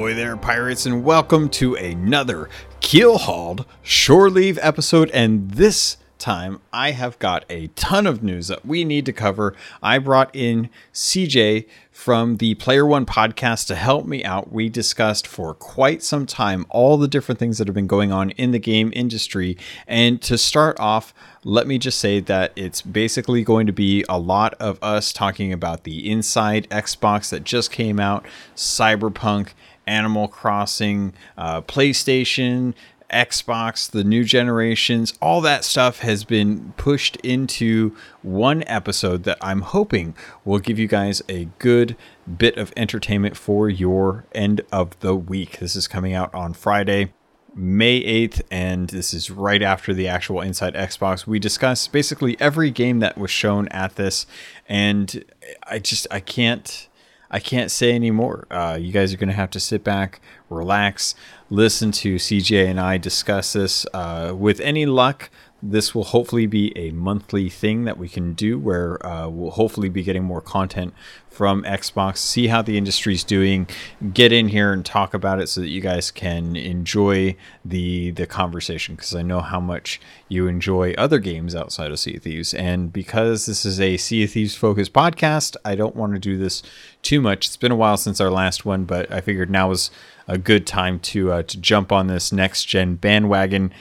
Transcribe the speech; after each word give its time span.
Ahoy 0.00 0.14
there, 0.14 0.34
pirates, 0.34 0.86
and 0.86 1.04
welcome 1.04 1.50
to 1.50 1.74
another 1.74 2.48
Keel 2.80 3.18
Hauled 3.18 3.66
Shore 3.82 4.30
Leave 4.30 4.58
episode. 4.62 5.10
And 5.10 5.50
this 5.50 5.98
time, 6.18 6.62
I 6.72 6.92
have 6.92 7.18
got 7.18 7.44
a 7.50 7.66
ton 7.68 8.06
of 8.06 8.22
news 8.22 8.48
that 8.48 8.64
we 8.64 8.82
need 8.82 9.04
to 9.04 9.12
cover. 9.12 9.54
I 9.82 9.98
brought 9.98 10.34
in 10.34 10.70
CJ 10.94 11.66
from 11.90 12.38
the 12.38 12.54
Player 12.54 12.86
One 12.86 13.04
podcast 13.04 13.66
to 13.66 13.74
help 13.74 14.06
me 14.06 14.24
out. 14.24 14.50
We 14.50 14.70
discussed 14.70 15.26
for 15.26 15.52
quite 15.52 16.02
some 16.02 16.24
time 16.24 16.64
all 16.70 16.96
the 16.96 17.06
different 17.06 17.38
things 17.38 17.58
that 17.58 17.68
have 17.68 17.74
been 17.74 17.86
going 17.86 18.10
on 18.10 18.30
in 18.30 18.52
the 18.52 18.58
game 18.58 18.90
industry. 18.96 19.58
And 19.86 20.22
to 20.22 20.38
start 20.38 20.80
off, 20.80 21.12
let 21.44 21.66
me 21.66 21.76
just 21.76 21.98
say 21.98 22.20
that 22.20 22.52
it's 22.56 22.80
basically 22.80 23.44
going 23.44 23.66
to 23.66 23.72
be 23.72 24.06
a 24.08 24.18
lot 24.18 24.54
of 24.54 24.78
us 24.82 25.12
talking 25.12 25.52
about 25.52 25.84
the 25.84 26.10
Inside 26.10 26.66
Xbox 26.70 27.28
that 27.28 27.44
just 27.44 27.70
came 27.70 28.00
out, 28.00 28.24
Cyberpunk, 28.56 29.50
Animal 29.86 30.28
Crossing, 30.28 31.12
uh, 31.36 31.62
PlayStation, 31.62 32.74
Xbox, 33.12 33.90
the 33.90 34.04
new 34.04 34.24
generations, 34.24 35.14
all 35.20 35.40
that 35.40 35.64
stuff 35.64 36.00
has 36.00 36.24
been 36.24 36.72
pushed 36.76 37.16
into 37.16 37.96
one 38.22 38.62
episode 38.66 39.24
that 39.24 39.38
I'm 39.40 39.62
hoping 39.62 40.14
will 40.44 40.58
give 40.58 40.78
you 40.78 40.86
guys 40.86 41.22
a 41.28 41.46
good 41.58 41.96
bit 42.38 42.56
of 42.56 42.72
entertainment 42.76 43.36
for 43.36 43.68
your 43.68 44.26
end 44.32 44.62
of 44.72 44.98
the 45.00 45.14
week. 45.14 45.58
This 45.58 45.76
is 45.76 45.88
coming 45.88 46.14
out 46.14 46.32
on 46.34 46.54
Friday. 46.54 47.12
May 47.52 48.00
8th, 48.00 48.42
and 48.48 48.88
this 48.90 49.12
is 49.12 49.28
right 49.28 49.60
after 49.60 49.92
the 49.92 50.06
actual 50.06 50.40
Inside 50.40 50.74
Xbox. 50.74 51.26
We 51.26 51.40
discuss 51.40 51.88
basically 51.88 52.40
every 52.40 52.70
game 52.70 53.00
that 53.00 53.18
was 53.18 53.32
shown 53.32 53.66
at 53.68 53.96
this, 53.96 54.24
and 54.68 55.24
I 55.64 55.80
just 55.80 56.06
I 56.12 56.20
can't 56.20 56.88
I 57.30 57.38
can't 57.38 57.70
say 57.70 57.94
anymore. 57.94 58.46
Uh, 58.50 58.76
you 58.80 58.92
guys 58.92 59.14
are 59.14 59.16
going 59.16 59.28
to 59.28 59.34
have 59.34 59.50
to 59.50 59.60
sit 59.60 59.84
back, 59.84 60.20
relax, 60.48 61.14
listen 61.48 61.92
to 61.92 62.16
CJ 62.16 62.66
and 62.66 62.80
I 62.80 62.98
discuss 62.98 63.52
this. 63.52 63.86
Uh, 63.94 64.34
with 64.36 64.60
any 64.60 64.86
luck, 64.86 65.30
this 65.62 65.94
will 65.94 66.04
hopefully 66.04 66.46
be 66.46 66.76
a 66.76 66.90
monthly 66.92 67.48
thing 67.48 67.84
that 67.84 67.98
we 67.98 68.08
can 68.08 68.32
do 68.32 68.58
where 68.58 69.04
uh, 69.06 69.28
we'll 69.28 69.50
hopefully 69.50 69.88
be 69.88 70.02
getting 70.02 70.24
more 70.24 70.40
content 70.40 70.94
from 71.28 71.62
Xbox, 71.62 72.18
see 72.18 72.48
how 72.48 72.60
the 72.60 72.76
industry's 72.76 73.22
doing, 73.22 73.68
get 74.12 74.32
in 74.32 74.48
here 74.48 74.72
and 74.72 74.84
talk 74.84 75.14
about 75.14 75.40
it 75.40 75.48
so 75.48 75.60
that 75.60 75.68
you 75.68 75.80
guys 75.80 76.10
can 76.10 76.56
enjoy 76.56 77.36
the 77.64 78.10
the 78.10 78.26
conversation 78.26 78.94
because 78.96 79.14
I 79.14 79.22
know 79.22 79.40
how 79.40 79.60
much 79.60 80.00
you 80.28 80.48
enjoy 80.48 80.92
other 80.94 81.18
games 81.18 81.54
outside 81.54 81.92
of 81.92 82.00
Sea 82.00 82.16
of 82.16 82.22
Thieves. 82.22 82.52
And 82.52 82.92
because 82.92 83.46
this 83.46 83.64
is 83.64 83.80
a 83.80 83.96
Sea 83.96 84.24
of 84.24 84.30
Thieves 84.32 84.56
focused 84.56 84.92
podcast, 84.92 85.56
I 85.64 85.76
don't 85.76 85.96
want 85.96 86.14
to 86.14 86.18
do 86.18 86.36
this 86.36 86.62
too 87.02 87.20
much. 87.20 87.46
It's 87.46 87.56
been 87.56 87.72
a 87.72 87.76
while 87.76 87.96
since 87.96 88.20
our 88.20 88.30
last 88.30 88.64
one, 88.64 88.84
but 88.84 89.10
I 89.12 89.20
figured 89.20 89.50
now 89.50 89.68
was 89.68 89.90
a 90.26 90.36
good 90.36 90.66
time 90.66 90.98
to 91.00 91.32
uh, 91.32 91.42
to 91.44 91.58
jump 91.58 91.92
on 91.92 92.08
this 92.08 92.32
next 92.32 92.64
gen 92.64 92.96
bandwagon 92.96 93.72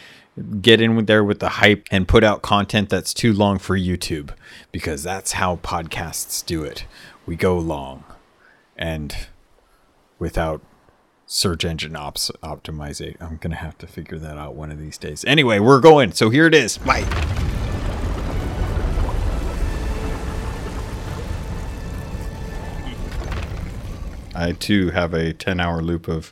get 0.62 0.82
in 0.82 1.06
there 1.06 1.24
with 1.24 1.40
the 1.40 1.50
hype 1.50 1.88
and 1.92 2.08
put 2.08 2.24
out 2.24 2.42
content 2.42 2.90
that's 2.90 3.14
too 3.14 3.34
long 3.34 3.60
for 3.60 3.78
YouTube 3.78 4.32
because 4.72 5.04
that's 5.04 5.34
how 5.34 5.58
podcasts 5.58 6.46
do 6.46 6.64
it. 6.64 6.86
We 7.26 7.36
go 7.36 7.58
long 7.58 8.04
and 8.78 9.16
without 10.18 10.62
search 11.26 11.64
engine 11.64 11.96
ops 11.96 12.32
optimization. 12.42 13.22
I'm 13.22 13.38
going 13.38 13.52
to 13.52 13.58
have 13.58 13.78
to 13.80 13.88
figure 13.88 14.18
that 14.18 14.38
out 14.38 14.56
one 14.56 14.72
of 14.72 14.80
these 14.80 14.98
days. 14.98 15.24
Anyway, 15.26 15.60
we're 15.60 15.80
going. 15.80 16.12
So 16.14 16.30
here 16.30 16.48
it 16.48 16.56
is. 16.56 16.78
Bye. 16.78 17.06
I 24.36 24.54
too 24.54 24.92
have 24.92 25.14
a 25.14 25.34
10 25.34 25.60
hour 25.60 25.82
loop 25.82 26.08
of 26.08 26.32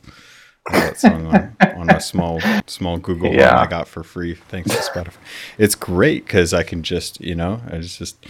that 0.72 0.98
song 0.98 1.26
on, 1.26 1.56
on 1.76 1.90
a 1.90 2.00
small 2.00 2.40
small 2.66 2.98
Google 2.98 3.32
yeah. 3.32 3.54
one 3.54 3.66
I 3.66 3.70
got 3.70 3.88
for 3.88 4.02
free 4.02 4.34
thanks 4.34 4.70
to 4.70 4.76
Spotify. 4.76 5.16
It's 5.58 5.74
great 5.74 6.24
because 6.24 6.54
I 6.54 6.62
can 6.62 6.82
just 6.82 7.20
you 7.20 7.34
know 7.34 7.60
I 7.70 7.78
just 7.78 7.98
just 7.98 8.26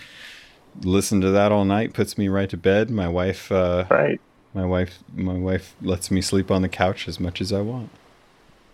listen 0.83 1.21
to 1.21 1.31
that 1.31 1.53
all 1.53 1.65
night. 1.65 1.93
Puts 1.93 2.17
me 2.19 2.29
right 2.29 2.49
to 2.51 2.57
bed. 2.57 2.91
My 2.91 3.09
wife 3.09 3.51
uh, 3.51 3.85
right. 3.91 4.21
My 4.55 4.65
wife 4.65 4.99
my 5.15 5.37
wife 5.37 5.75
lets 5.83 6.11
me 6.11 6.21
sleep 6.21 6.51
on 6.51 6.63
the 6.63 6.69
couch 6.69 7.09
as 7.09 7.21
much 7.21 7.41
as 7.41 7.53
I 7.53 7.61
want. 7.61 7.91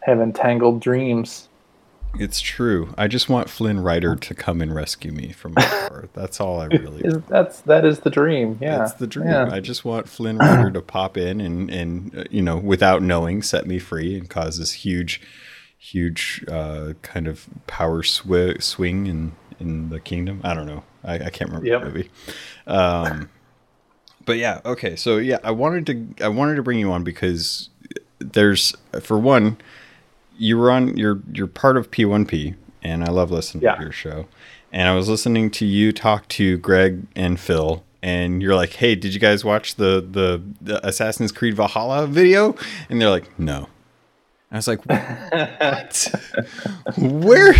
Have 0.01 0.21
entangled 0.21 0.81
dreams. 0.81 1.49
It's 2.19 2.41
true. 2.41 2.95
I 2.97 3.09
just 3.09 3.29
want 3.29 3.51
Flynn 3.51 3.81
Rider 3.81 4.17
to 4.17 4.35
come 4.35 4.61
and 4.61 4.75
rescue 4.75 5.13
me 5.13 5.33
from 5.33 5.55
my 5.55 5.63
car. 5.89 6.09
That's 6.13 6.41
all 6.41 6.61
I 6.61 6.67
really. 6.67 7.03
is, 7.03 7.23
that's 7.29 7.61
that 7.63 7.85
is 7.85 8.01
the 8.01 8.11
dream. 8.11 8.59
Yeah, 8.61 8.79
that's 8.79 8.95
the 8.95 9.07
dream. 9.07 9.29
Yeah. 9.29 9.51
I 9.51 9.61
just 9.61 9.85
want 9.85 10.09
Flynn 10.09 10.39
Rider 10.39 10.71
to 10.71 10.81
pop 10.81 11.17
in 11.17 11.41
and 11.41 11.71
and 11.71 12.19
uh, 12.19 12.25
you 12.31 12.43
know 12.43 12.57
without 12.57 13.03
knowing 13.03 13.43
set 13.43 13.67
me 13.67 13.79
free 13.79 14.17
and 14.17 14.29
cause 14.29 14.59
this 14.59 14.73
huge, 14.73 15.21
huge 15.79 16.45
uh, 16.49 16.95
kind 17.03 17.27
of 17.27 17.47
power 17.67 18.03
sw- 18.03 18.61
swing 18.61 19.07
in 19.07 19.33
in 19.59 19.91
the 19.91 20.01
kingdom. 20.01 20.41
I 20.45 20.55
don't 20.55 20.67
know. 20.67 20.85
I, 21.03 21.15
I 21.15 21.31
can't 21.31 21.51
remember 21.51 21.67
yep. 21.67 21.81
the 21.81 21.87
movie. 21.87 22.11
Um, 22.67 23.31
but 24.25 24.39
yeah, 24.39 24.61
okay. 24.65 24.97
So 24.97 25.19
yeah, 25.19 25.39
I 25.45 25.51
wanted 25.51 25.87
to 25.87 26.25
I 26.25 26.29
wanted 26.29 26.57
to 26.57 26.63
bring 26.63 26.79
you 26.79 26.93
on 26.93 27.05
because 27.05 27.69
there's 28.19 28.75
for 29.03 29.19
one 29.19 29.59
you 30.37 30.59
were 30.59 30.71
on 30.71 30.97
you're 30.97 31.21
you're 31.33 31.47
part 31.47 31.77
of 31.77 31.91
P1P 31.91 32.55
and 32.83 33.05
I 33.05 33.11
love 33.11 33.31
listening 33.31 33.65
yeah. 33.65 33.77
to 33.77 33.83
your 33.83 33.93
show. 33.93 34.27
And 34.73 34.89
I 34.89 34.95
was 34.95 35.09
listening 35.09 35.51
to 35.53 35.65
you 35.65 35.93
talk 35.93 36.29
to 36.29 36.59
Greg 36.59 37.07
and 37.15 37.39
Phil 37.39 37.85
and 38.05 38.43
you're 38.43 38.55
like, 38.55 38.75
"Hey, 38.75 38.95
did 38.95 39.15
you 39.15 39.21
guys 39.21 39.45
watch 39.45 39.77
the 39.77 40.07
the, 40.09 40.43
the 40.61 40.87
Assassin's 40.87 41.33
Creed 41.33 41.55
Valhalla 41.55 42.07
video?" 42.07 42.55
And 42.91 43.01
they're 43.01 43.11
like, 43.11 43.39
"No." 43.39 43.69
I 44.53 44.57
was 44.57 44.69
like, 44.69 44.85
"What? 44.85 46.15
Where? 46.99 47.55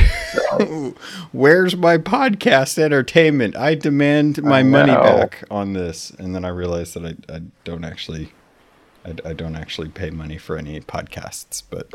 Where's 1.33 1.77
my 1.77 1.97
podcast 1.97 2.79
entertainment? 2.79 3.57
I 3.57 3.75
demand 3.75 4.43
my 4.43 4.59
I 4.59 4.63
money 4.65 4.93
back 4.93 5.45
on 5.51 5.73
this." 5.73 6.11
And 6.11 6.35
then 6.35 6.45
I 6.45 6.49
realized 6.49 6.93
that 6.95 7.17
I, 7.31 7.37
I 7.37 7.41
don't 7.65 7.85
actually, 7.85 8.33
I, 9.05 9.15
I 9.25 9.33
don't 9.33 9.57
actually 9.57 9.89
pay 9.89 10.11
money 10.11 10.37
for 10.37 10.59
any 10.59 10.79
podcasts, 10.81 11.63
but 11.69 11.89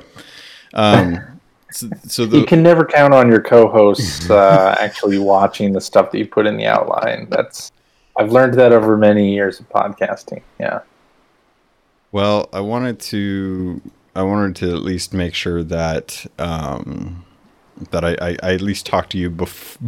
um, 0.73 1.19
so, 1.71 1.89
so 2.05 2.25
the, 2.25 2.39
you 2.39 2.45
can 2.45 2.63
never 2.63 2.85
count 2.85 3.13
on 3.13 3.29
your 3.29 3.41
co-hosts 3.41 4.29
uh, 4.29 4.75
actually 4.79 5.17
watching 5.17 5.73
the 5.73 5.81
stuff 5.81 6.11
that 6.11 6.17
you 6.17 6.27
put 6.27 6.45
in 6.45 6.57
the 6.57 6.65
outline. 6.65 7.27
That's 7.29 7.71
I've 8.17 8.31
learned 8.31 8.55
that 8.55 8.73
over 8.73 8.97
many 8.97 9.33
years 9.33 9.59
of 9.59 9.69
podcasting. 9.69 10.41
Yeah. 10.59 10.81
Well, 12.11 12.49
I 12.51 12.59
wanted 12.59 12.99
to 13.01 13.81
I 14.15 14.23
wanted 14.23 14.55
to 14.57 14.71
at 14.71 14.81
least 14.81 15.13
make 15.13 15.33
sure 15.33 15.63
that 15.63 16.25
um, 16.37 17.25
that 17.91 18.03
I, 18.03 18.15
I, 18.21 18.37
I, 18.43 18.53
at 18.55 18.61
least 18.61 18.85
talk 18.85 19.09
to 19.11 19.17
you 19.17 19.29
before 19.29 19.79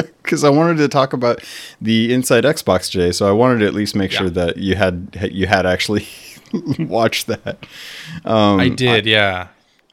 because 0.22 0.44
I 0.44 0.50
wanted 0.50 0.78
to 0.78 0.88
talk 0.88 1.12
about 1.12 1.42
the 1.80 2.12
Inside 2.12 2.44
Xbox 2.44 2.90
Jay. 2.90 3.12
So 3.12 3.28
I 3.28 3.32
wanted 3.32 3.60
to 3.60 3.66
at 3.66 3.74
least 3.74 3.94
make 3.94 4.12
yeah. 4.12 4.18
sure 4.18 4.30
that 4.30 4.56
you 4.56 4.74
had 4.74 5.28
you 5.30 5.46
had 5.46 5.66
actually 5.66 6.08
watched 6.78 7.26
that. 7.28 7.66
Um, 8.24 8.60
I 8.60 8.68
did, 8.68 9.06
I, 9.06 9.10
yeah. 9.10 9.48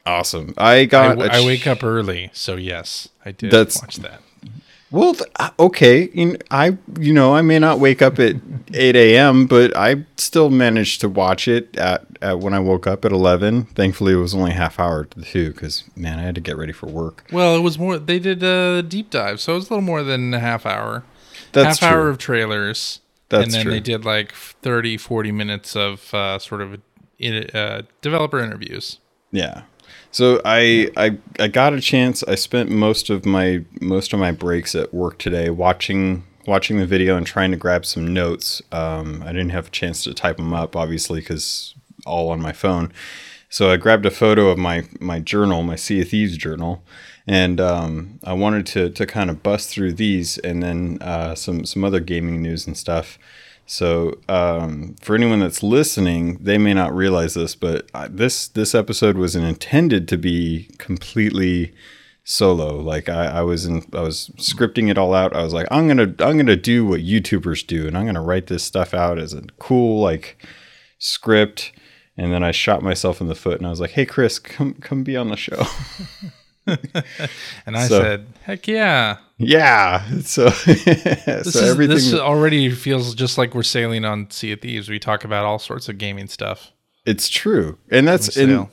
Awesome. 0.08 0.54
I 0.58 0.86
got. 0.86 1.22
I 1.22 1.46
wake 1.46 1.68
up 1.68 1.84
early, 1.84 2.30
so 2.34 2.56
yes, 2.56 3.10
I 3.26 3.32
did 3.32 3.52
that's, 3.52 3.82
watch 3.82 3.98
that. 3.98 4.22
Well, 4.90 5.18
uh, 5.36 5.50
okay. 5.60 6.10
You 6.14 6.38
I 6.50 6.78
you 6.98 7.14
know 7.14 7.36
I 7.36 7.42
may 7.42 7.60
not 7.60 7.80
wake 7.80 8.02
up 8.02 8.18
at 8.18 8.38
eight 8.74 8.96
a.m., 8.96 9.48
but 9.48 9.76
I 9.76 10.06
still 10.16 10.50
managed 10.50 11.02
to 11.02 11.10
watch 11.10 11.50
it 11.50 11.76
at, 11.76 12.06
at 12.22 12.40
when 12.40 12.54
I 12.54 12.60
woke 12.60 12.88
up 12.88 13.04
at 13.04 13.12
eleven. 13.12 13.66
Thankfully, 13.66 14.14
it 14.14 14.18
was 14.18 14.34
only 14.34 14.52
half 14.52 14.80
hour 14.80 15.04
too, 15.04 15.52
because 15.52 15.84
man, 15.98 16.20
I 16.20 16.22
had 16.22 16.36
to 16.36 16.42
get 16.42 16.56
ready 16.56 16.72
for 16.72 16.88
work. 16.88 17.26
Well, 17.34 17.58
it 17.58 17.62
was 17.62 17.78
more. 17.78 18.00
They 18.00 18.20
did 18.20 18.42
a 18.44 18.82
deep 18.82 19.10
dive, 19.10 19.42
so 19.42 19.54
it 19.54 19.56
was 19.56 19.70
a 19.70 19.74
little 19.74 19.86
more 19.86 20.04
than 20.04 20.34
a 20.34 20.40
half 20.40 20.66
hour. 20.66 21.04
That's 21.52 21.80
half 21.80 21.92
true. 21.92 22.00
hour 22.00 22.10
of 22.10 22.18
trailers. 22.18 23.02
That's 23.28 23.44
and 23.44 23.54
then 23.54 23.64
true. 23.64 23.72
they 23.74 23.82
did 23.82 24.06
like 24.06 24.32
30, 24.32 24.96
40 24.96 25.32
minutes 25.34 25.76
of 25.76 26.14
uh, 26.14 26.40
sort 26.40 26.62
of 26.62 26.80
uh, 27.54 27.82
developer 28.02 28.40
interviews. 28.40 29.00
Yeah. 29.32 29.64
So 30.18 30.42
I, 30.44 30.90
I 30.98 31.16
I 31.40 31.48
got 31.48 31.74
a 31.74 31.80
chance. 31.80 32.24
I 32.24 32.34
spent 32.34 32.72
most 32.72 33.12
of 33.12 33.24
my 33.24 33.64
most 33.80 34.14
of 34.14 34.20
my 34.20 34.32
breaks 34.32 34.74
at 34.74 34.92
work 34.92 35.20
today 35.20 35.52
watching 35.52 36.24
watching 36.48 36.80
the 36.80 36.88
video 36.88 37.18
and 37.18 37.24
trying 37.28 37.52
to 37.52 37.58
grab 37.58 37.86
some 37.86 38.16
notes. 38.16 38.64
Um, 38.72 39.22
I 39.22 39.28
didn't 39.28 39.52
have 39.52 39.68
a 39.68 39.70
chance 39.70 40.04
to 40.06 40.16
type 40.16 40.38
them 40.38 40.56
up, 40.56 40.76
obviously, 40.76 41.20
because 41.20 41.76
all 42.08 42.30
on 42.30 42.42
my 42.42 42.52
phone. 42.52 42.92
So 43.50 43.70
I 43.70 43.78
grabbed 43.78 44.08
a 44.08 44.10
photo 44.10 44.48
of 44.48 44.58
my 44.58 44.86
my 45.00 45.20
journal, 45.20 45.62
my 45.62 45.76
Sea 45.76 46.02
of 46.02 46.10
Thieves 46.10 46.36
journal, 46.36 46.84
and 47.28 47.62
um, 47.62 48.20
I 48.24 48.34
wanted 48.34 48.66
to 48.74 48.90
to 48.90 49.06
kind 49.06 49.30
of 49.30 49.44
bust 49.44 49.70
through 49.70 49.94
these 49.94 50.40
and 50.40 50.64
then 50.64 50.98
uh, 51.00 51.36
some 51.36 51.64
some 51.64 51.84
other 51.84 52.00
gaming 52.00 52.42
news 52.42 52.66
and 52.66 52.76
stuff. 52.76 53.20
So, 53.70 54.18
um, 54.30 54.96
for 55.02 55.14
anyone 55.14 55.42
that's 55.42 55.62
listening, 55.62 56.38
they 56.42 56.58
may 56.58 56.74
not 56.74 56.96
realize 56.96 57.34
this, 57.34 57.54
but 57.54 57.90
this 58.10 58.48
this 58.48 58.74
episode 58.74 59.18
was 59.18 59.36
intended 59.36 60.08
to 60.08 60.18
be 60.18 60.70
completely 60.78 61.74
solo. 62.24 62.80
Like 62.80 63.10
I, 63.10 63.26
I 63.26 63.42
was 63.42 63.66
in, 63.66 63.84
I 63.94 64.02
was 64.02 64.32
scripting 64.38 64.90
it 64.90 64.98
all 64.98 65.14
out. 65.14 65.36
I 65.36 65.44
was 65.44 65.54
like, 65.54 65.68
I'm 65.70 65.88
gonna 65.88 66.14
I'm 66.20 66.38
gonna 66.38 66.56
do 66.56 66.86
what 66.86 67.02
YouTubers 67.02 67.68
do, 67.68 67.88
and 67.88 67.98
I'm 67.98 68.06
gonna 68.06 68.22
write 68.22 68.48
this 68.48 68.64
stuff 68.64 68.94
out 68.94 69.20
as 69.20 69.34
a 69.34 69.44
cool 69.60 70.02
like 70.02 70.44
script 70.98 71.74
and 72.18 72.34
then 72.34 72.44
I 72.44 72.52
shot 72.52 72.82
myself 72.82 73.22
in 73.22 73.28
the 73.28 73.36
foot, 73.36 73.60
and 73.60 73.68
I 73.68 73.70
was 73.70 73.80
like, 73.80 73.92
"Hey, 73.92 74.06
Chris, 74.06 74.40
come 74.40 74.74
come 74.76 75.04
be 75.04 75.16
on 75.16 75.30
the 75.30 75.38
show." 75.38 75.64
and 77.66 77.78
I 77.78 77.88
so, 77.88 78.02
said, 78.02 78.28
"Heck 78.44 78.68
yeah, 78.68 79.18
yeah." 79.38 80.04
So, 80.22 80.50
this, 80.66 81.54
so 81.54 81.60
is, 81.60 81.78
this 81.78 82.14
already 82.14 82.70
feels 82.72 83.16
just 83.16 83.38
like 83.38 83.56
we're 83.56 83.64
sailing 83.64 84.06
on 84.06 84.30
Sea 84.30 84.54
of 84.54 84.62
Thieves. 84.62 84.90
We 84.90 85.00
talk 85.00 85.24
about 85.24 85.46
all 85.46 85.60
sorts 85.60 85.90
of 85.90 85.98
gaming 85.98 86.28
stuff. 86.28 86.72
It's 87.06 87.30
true, 87.30 87.78
and 87.90 88.08
that's 88.08 88.36
and 88.36 88.68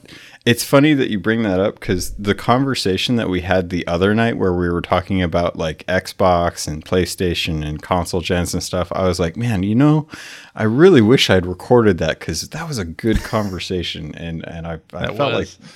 it's 0.46 0.62
funny 0.62 0.92
that 0.92 1.08
you 1.08 1.18
bring 1.18 1.42
that 1.44 1.58
up 1.58 1.80
because 1.80 2.14
the 2.16 2.34
conversation 2.34 3.16
that 3.16 3.30
we 3.30 3.40
had 3.40 3.70
the 3.70 3.86
other 3.86 4.14
night, 4.14 4.36
where 4.36 4.52
we 4.52 4.68
were 4.68 4.82
talking 4.82 5.22
about 5.22 5.56
like 5.56 5.86
Xbox 5.86 6.68
and 6.68 6.84
PlayStation 6.84 7.64
and 7.64 7.80
console 7.80 8.20
gens 8.20 8.52
and 8.52 8.62
stuff, 8.62 8.92
I 8.92 9.06
was 9.06 9.18
like, 9.18 9.36
man, 9.36 9.62
you 9.62 9.74
know, 9.74 10.06
I 10.54 10.64
really 10.64 11.00
wish 11.00 11.30
I'd 11.30 11.46
recorded 11.46 11.96
that 11.98 12.18
because 12.18 12.48
that 12.50 12.68
was 12.68 12.76
a 12.76 12.84
good 12.84 13.22
conversation, 13.22 14.14
and 14.16 14.46
and 14.46 14.66
I, 14.66 14.80
I 14.92 15.06
felt 15.06 15.32
was. 15.34 15.58
like 15.60 15.70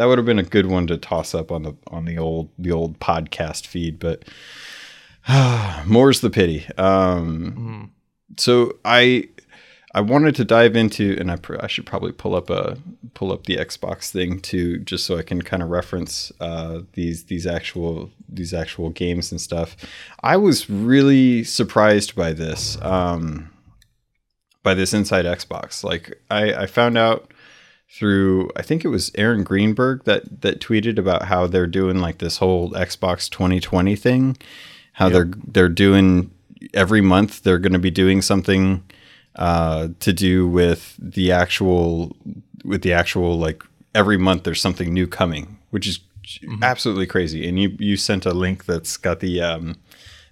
that 0.00 0.06
would 0.06 0.16
have 0.16 0.24
been 0.24 0.38
a 0.38 0.42
good 0.42 0.64
one 0.64 0.86
to 0.86 0.96
toss 0.96 1.34
up 1.34 1.52
on 1.52 1.62
the 1.62 1.76
on 1.88 2.06
the 2.06 2.16
old 2.16 2.48
the 2.58 2.72
old 2.72 2.98
podcast 3.00 3.66
feed, 3.66 3.98
but 3.98 4.24
uh, 5.28 5.84
more's 5.86 6.22
the 6.22 6.30
pity. 6.30 6.66
Um, 6.78 7.90
mm. 8.32 8.40
So 8.40 8.78
I 8.82 9.28
I 9.92 10.00
wanted 10.00 10.36
to 10.36 10.44
dive 10.46 10.74
into, 10.74 11.18
and 11.20 11.30
I, 11.30 11.36
pr- 11.36 11.62
I 11.62 11.66
should 11.66 11.84
probably 11.84 12.12
pull 12.12 12.34
up 12.34 12.48
a 12.48 12.78
pull 13.12 13.30
up 13.30 13.44
the 13.44 13.58
Xbox 13.58 14.10
thing 14.10 14.40
too, 14.40 14.78
just 14.78 15.04
so 15.04 15.18
I 15.18 15.22
can 15.22 15.42
kind 15.42 15.62
of 15.62 15.68
reference 15.68 16.32
uh, 16.40 16.80
these 16.94 17.24
these 17.24 17.46
actual 17.46 18.10
these 18.26 18.54
actual 18.54 18.88
games 18.88 19.30
and 19.30 19.38
stuff. 19.38 19.76
I 20.22 20.38
was 20.38 20.70
really 20.70 21.44
surprised 21.44 22.16
by 22.16 22.32
this, 22.32 22.80
um, 22.80 23.50
by 24.62 24.72
this 24.72 24.94
Inside 24.94 25.26
Xbox. 25.26 25.84
Like 25.84 26.22
I, 26.30 26.54
I 26.54 26.66
found 26.66 26.96
out 26.96 27.30
through 27.90 28.50
I 28.56 28.62
think 28.62 28.84
it 28.84 28.88
was 28.88 29.10
Aaron 29.16 29.42
Greenberg 29.42 30.04
that 30.04 30.42
that 30.42 30.60
tweeted 30.60 30.98
about 30.98 31.24
how 31.24 31.46
they're 31.46 31.66
doing 31.66 31.98
like 31.98 32.18
this 32.18 32.38
whole 32.38 32.70
Xbox 32.70 33.28
2020 33.28 33.96
thing, 33.96 34.36
how 34.92 35.06
yep. 35.06 35.12
they're 35.12 35.30
they're 35.46 35.68
doing 35.68 36.30
every 36.74 37.00
month 37.00 37.42
they're 37.42 37.58
going 37.58 37.72
to 37.72 37.78
be 37.78 37.90
doing 37.90 38.22
something 38.22 38.84
uh, 39.36 39.88
to 40.00 40.12
do 40.12 40.46
with 40.46 40.96
the 40.98 41.32
actual 41.32 42.16
with 42.64 42.82
the 42.82 42.92
actual 42.92 43.38
like 43.38 43.62
every 43.94 44.16
month 44.16 44.44
there's 44.44 44.60
something 44.60 44.92
new 44.92 45.06
coming, 45.06 45.58
which 45.70 45.86
is 45.86 45.98
mm-hmm. 46.24 46.62
absolutely 46.62 47.06
crazy. 47.06 47.48
And 47.48 47.58
you 47.58 47.76
you 47.78 47.96
sent 47.96 48.26
a 48.26 48.32
link 48.32 48.66
that's 48.66 48.96
got 48.96 49.20
the 49.20 49.40
um, 49.40 49.76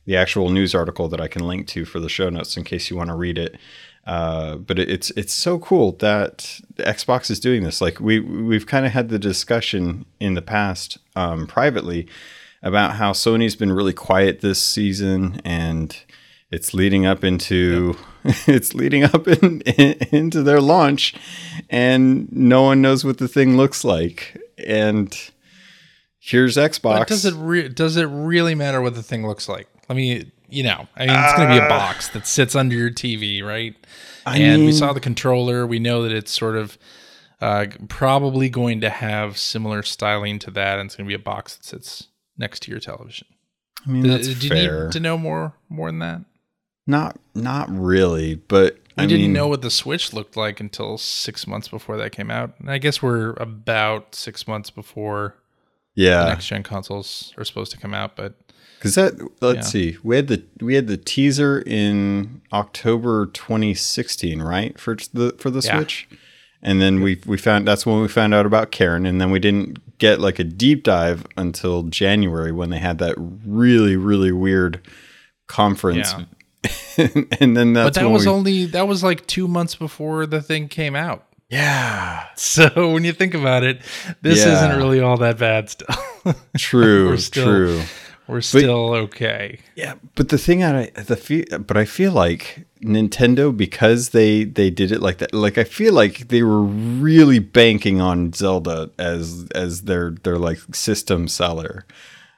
the 0.05 0.17
actual 0.17 0.51
news 0.51 0.75
article 0.75 1.09
that 1.09 1.21
I 1.21 1.29
can 1.29 1.47
link 1.47 1.67
to 1.69 1.85
for 1.85 2.01
the 2.01 2.09
show 2.09 2.31
notes 2.31 2.57
in 2.57 2.65
case 2.65 2.89
you 2.89 2.97
want 2.97 3.11
to 3.11 3.17
read 3.17 3.37
it. 3.37 3.57
Uh, 4.09 4.57
but 4.57 4.79
it, 4.79 4.89
it's 4.89 5.11
it's 5.11 5.35
so 5.35 5.59
cool 5.59 5.93
that 5.93 6.61
Xbox 6.77 7.31
is 7.31 7.39
doing 7.39 7.63
this. 7.63 7.83
Like 7.83 8.01
we 8.01 8.21
we've 8.21 8.67
kind 8.67 8.87
of 8.87 8.93
had 8.93 9.11
the 9.11 9.19
discussion 9.19 10.07
in 10.19 10.33
the 10.33 10.41
past 10.41 10.97
um, 11.15 11.47
privately 11.47 12.09
about 12.63 12.95
how 12.95 13.13
Sony's 13.13 13.55
been 13.55 13.71
really 13.71 13.93
quiet 13.93 14.41
this 14.41 14.63
season 14.63 15.43
and 15.45 15.95
it's 16.51 16.73
leading 16.73 17.05
up 17.05 17.23
into 17.23 17.97
yep. 18.25 18.35
it's 18.47 18.73
leading 18.75 19.05
up 19.05 19.29
in, 19.29 19.61
in, 19.61 19.95
into 20.11 20.43
their 20.43 20.63
launch 20.63 21.15
and 21.69 22.33
no 22.33 22.63
one 22.63 22.81
knows 22.81 23.05
what 23.05 23.19
the 23.19 23.29
thing 23.29 23.59
looks 23.59 23.85
like 23.85 24.41
and 24.67 25.31
here's 26.19 26.57
xbox 26.57 26.99
but 26.99 27.09
does 27.09 27.25
it 27.25 27.35
re- 27.37 27.69
does 27.69 27.97
it 27.97 28.07
really 28.07 28.55
matter 28.55 28.81
what 28.81 28.95
the 28.95 29.03
thing 29.03 29.27
looks 29.27 29.49
like 29.49 29.69
let 29.89 29.97
me 29.97 30.31
you 30.49 30.63
know 30.63 30.87
i 30.97 31.07
mean 31.07 31.17
it's 31.17 31.35
going 31.35 31.49
to 31.49 31.55
be 31.55 31.61
a 31.61 31.65
uh, 31.65 31.69
box 31.69 32.09
that 32.09 32.27
sits 32.27 32.55
under 32.55 32.75
your 32.75 32.91
tv 32.91 33.43
right 33.45 33.75
I 34.27 34.39
and 34.39 34.61
mean, 34.61 34.67
we 34.67 34.73
saw 34.73 34.93
the 34.93 35.01
controller 35.01 35.67
we 35.67 35.79
know 35.79 36.03
that 36.03 36.13
it's 36.13 36.33
sort 36.33 36.57
of 36.57 36.79
uh, 37.41 37.67
probably 37.89 38.49
going 38.51 38.81
to 38.81 38.91
have 38.91 39.39
similar 39.39 39.83
styling 39.83 40.39
to 40.41 40.51
that 40.51 40.79
and 40.79 40.87
it's 40.87 40.97
going 40.97 41.07
to 41.07 41.09
be 41.09 41.15
a 41.15 41.25
box 41.25 41.57
that 41.57 41.65
sits 41.65 42.09
next 42.37 42.61
to 42.65 42.71
your 42.71 42.81
television 42.81 43.29
I 43.87 43.91
mean, 43.91 44.03
that's 44.07 44.43
you 44.43 44.51
need 44.51 44.93
to 44.93 45.01
know 45.01 45.17
more 45.17 45.55
more 45.69 45.89
than 45.89 46.01
that? 46.01 46.23
Not 46.87 47.19
not 47.35 47.69
really, 47.71 48.35
but 48.35 48.75
we 48.97 49.05
I 49.05 49.07
didn't 49.07 49.27
mean, 49.27 49.33
know 49.33 49.49
what 49.49 49.63
the 49.63 49.71
Switch 49.71 50.13
looked 50.13 50.37
like 50.37 50.61
until 50.61 50.99
six 50.99 51.47
months 51.47 51.69
before 51.69 51.97
that 51.99 52.11
came 52.11 52.31
out. 52.31 52.55
And 52.59 52.71
I 52.71 52.79
guess 52.79 53.03
we're 53.03 53.33
about 53.35 54.15
six 54.15 54.49
months 54.49 54.71
before 54.71 55.37
yeah 55.95 56.25
next 56.25 56.47
gen 56.47 56.63
consoles 56.63 57.33
are 57.37 57.45
supposed 57.45 57.71
to 57.73 57.79
come 57.79 57.95
out. 57.95 58.17
But 58.17 58.35
because 58.79 58.95
that 58.95 59.15
let's 59.41 59.75
yeah. 59.75 59.93
see, 59.93 59.97
we 60.03 60.17
had 60.17 60.29
the 60.29 60.43
we 60.61 60.75
had 60.75 60.87
the 60.87 60.97
teaser 60.97 61.61
in 61.61 62.41
October 62.53 63.27
2016, 63.27 64.41
right 64.43 64.79
for 64.79 64.97
the 65.13 65.35
for 65.39 65.51
the 65.51 65.61
yeah. 65.61 65.77
Switch, 65.77 66.09
and 66.63 66.81
then 66.81 67.01
we 67.01 67.21
we 67.27 67.37
found 67.37 67.67
that's 67.67 67.85
when 67.85 68.01
we 68.01 68.09
found 68.09 68.35
out 68.35 68.47
about 68.47 68.71
Karen, 68.71 69.07
and 69.07 69.21
then 69.21 69.31
we 69.31 69.39
didn't 69.39 69.99
get 69.99 70.21
like 70.21 70.39
a 70.39 70.45
deep 70.45 70.85
dive 70.85 71.27
until 71.37 71.83
January 71.85 72.53
when 72.53 72.71
they 72.71 72.79
had 72.79 72.99
that 72.99 73.15
really 73.19 73.97
really 73.97 74.31
weird 74.31 74.81
conference 75.49 76.15
yeah. 76.17 76.25
and 77.41 77.57
then 77.57 77.73
that's 77.73 77.87
but 77.87 77.95
that 77.95 78.09
was 78.09 78.27
we, 78.27 78.33
only 78.33 78.67
that 78.67 78.89
was 78.89 79.03
like 79.03 79.27
two 79.27 79.47
months 79.47 79.75
before 79.75 80.27
the 80.27 80.43
thing 80.43 80.69
came 80.69 80.97
out. 80.97 81.25
Yeah. 81.49 82.25
So 82.39 82.93
when 82.93 83.03
you 83.03 83.13
think 83.13 83.35
about 83.35 83.65
it, 83.65 83.81
this 84.23 84.47
isn't 84.47 84.77
really 84.77 85.01
all 85.01 85.17
that 85.17 85.39
bad 85.39 85.69
still. 85.69 85.89
True. 86.57 87.17
still, 87.19 87.45
true. 87.45 87.83
We're 88.29 88.43
still 88.43 88.91
but, 88.91 89.01
okay. 89.05 89.59
Yeah, 89.75 89.95
but 90.15 90.29
the 90.29 90.37
thing 90.37 90.63
I 90.63 90.91
the 90.91 91.17
feel, 91.17 91.45
but 91.59 91.79
I 91.79 91.87
feel 91.87 92.13
like 92.13 92.67
Nintendo 92.83 93.57
because 93.57 94.11
they 94.11 94.45
they 94.45 94.69
did 94.69 94.93
it 94.93 95.01
like 95.01 95.19
that. 95.19 95.33
Like 95.33 95.57
I 95.57 95.65
feel 95.65 95.95
like 95.95 96.29
they 96.29 96.43
were 96.43 96.61
really 96.61 97.39
banking 97.39 98.03
on 98.03 98.35
Zelda 98.35 98.91
as 98.99 99.49
as 99.55 99.83
their 99.83 100.11
their 100.11 100.37
like 100.37 100.59
system 100.75 101.27
seller. 101.27 101.87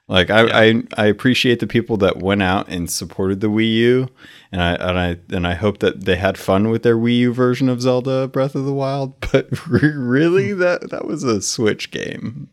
Like 0.06 0.31
I, 0.31 0.46
yeah. 0.46 0.58
I, 0.96 1.04
I 1.04 1.06
appreciate 1.06 1.60
the 1.60 1.69
people 1.69 1.96
that 1.98 2.19
went 2.19 2.42
out 2.42 2.69
and 2.69 2.90
supported 2.90 3.40
the 3.40 3.46
Wii 3.46 3.75
U, 3.75 4.08
and 4.50 4.62
I 4.62 4.75
and 4.75 4.99
I 4.99 5.18
and 5.35 5.47
I 5.47 5.54
hope 5.54 5.78
that 5.78 6.04
they 6.04 6.16
had 6.16 6.38
fun 6.38 6.68
with 6.68 6.85
their 6.85 6.97
Wii 6.97 7.18
U 7.18 7.32
version 7.32 7.68
of 7.68 7.80
Zelda 7.80 8.28
Breath 8.28 8.54
of 8.54 8.64
the 8.64 8.73
Wild. 8.73 9.14
But 9.32 9.66
really, 9.68 10.50
hmm. 10.50 10.61
that 10.61 10.90
that 10.90 11.04
was 11.04 11.25
a 11.25 11.42
Switch 11.42 11.90
game. 11.90 12.49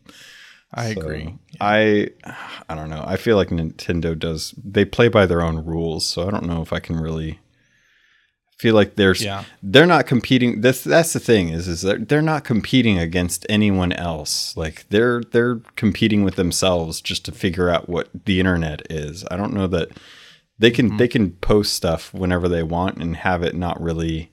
I 0.72 0.94
so 0.94 1.00
agree. 1.00 1.38
Yeah. 1.50 1.56
I 1.60 2.08
I 2.68 2.74
don't 2.74 2.90
know. 2.90 3.04
I 3.06 3.16
feel 3.16 3.36
like 3.36 3.48
Nintendo 3.48 4.18
does 4.18 4.54
they 4.62 4.84
play 4.84 5.08
by 5.08 5.26
their 5.26 5.42
own 5.42 5.64
rules, 5.64 6.06
so 6.06 6.26
I 6.26 6.30
don't 6.30 6.46
know 6.46 6.62
if 6.62 6.72
I 6.72 6.78
can 6.78 7.00
really 7.00 7.40
feel 8.58 8.74
like 8.74 8.96
there's 8.96 9.22
yeah. 9.22 9.44
they're 9.62 9.86
not 9.86 10.06
competing 10.06 10.60
that's 10.60 10.82
that's 10.82 11.12
the 11.12 11.20
thing 11.20 11.48
is 11.48 11.68
is 11.68 11.82
that 11.82 12.08
they're 12.08 12.20
not 12.20 12.42
competing 12.42 12.98
against 12.98 13.46
anyone 13.48 13.92
else 13.92 14.56
like 14.56 14.88
they're 14.88 15.22
they're 15.30 15.60
competing 15.76 16.24
with 16.24 16.34
themselves 16.34 17.00
just 17.00 17.24
to 17.24 17.30
figure 17.30 17.70
out 17.70 17.88
what 17.88 18.08
the 18.26 18.40
internet 18.40 18.82
is 18.90 19.24
i 19.30 19.36
don't 19.36 19.54
know 19.54 19.68
that 19.68 19.88
they 20.58 20.72
can 20.72 20.88
mm-hmm. 20.88 20.96
they 20.96 21.06
can 21.06 21.30
post 21.36 21.72
stuff 21.72 22.12
whenever 22.12 22.48
they 22.48 22.64
want 22.64 22.98
and 22.98 23.18
have 23.18 23.44
it 23.44 23.54
not 23.54 23.80
really 23.80 24.32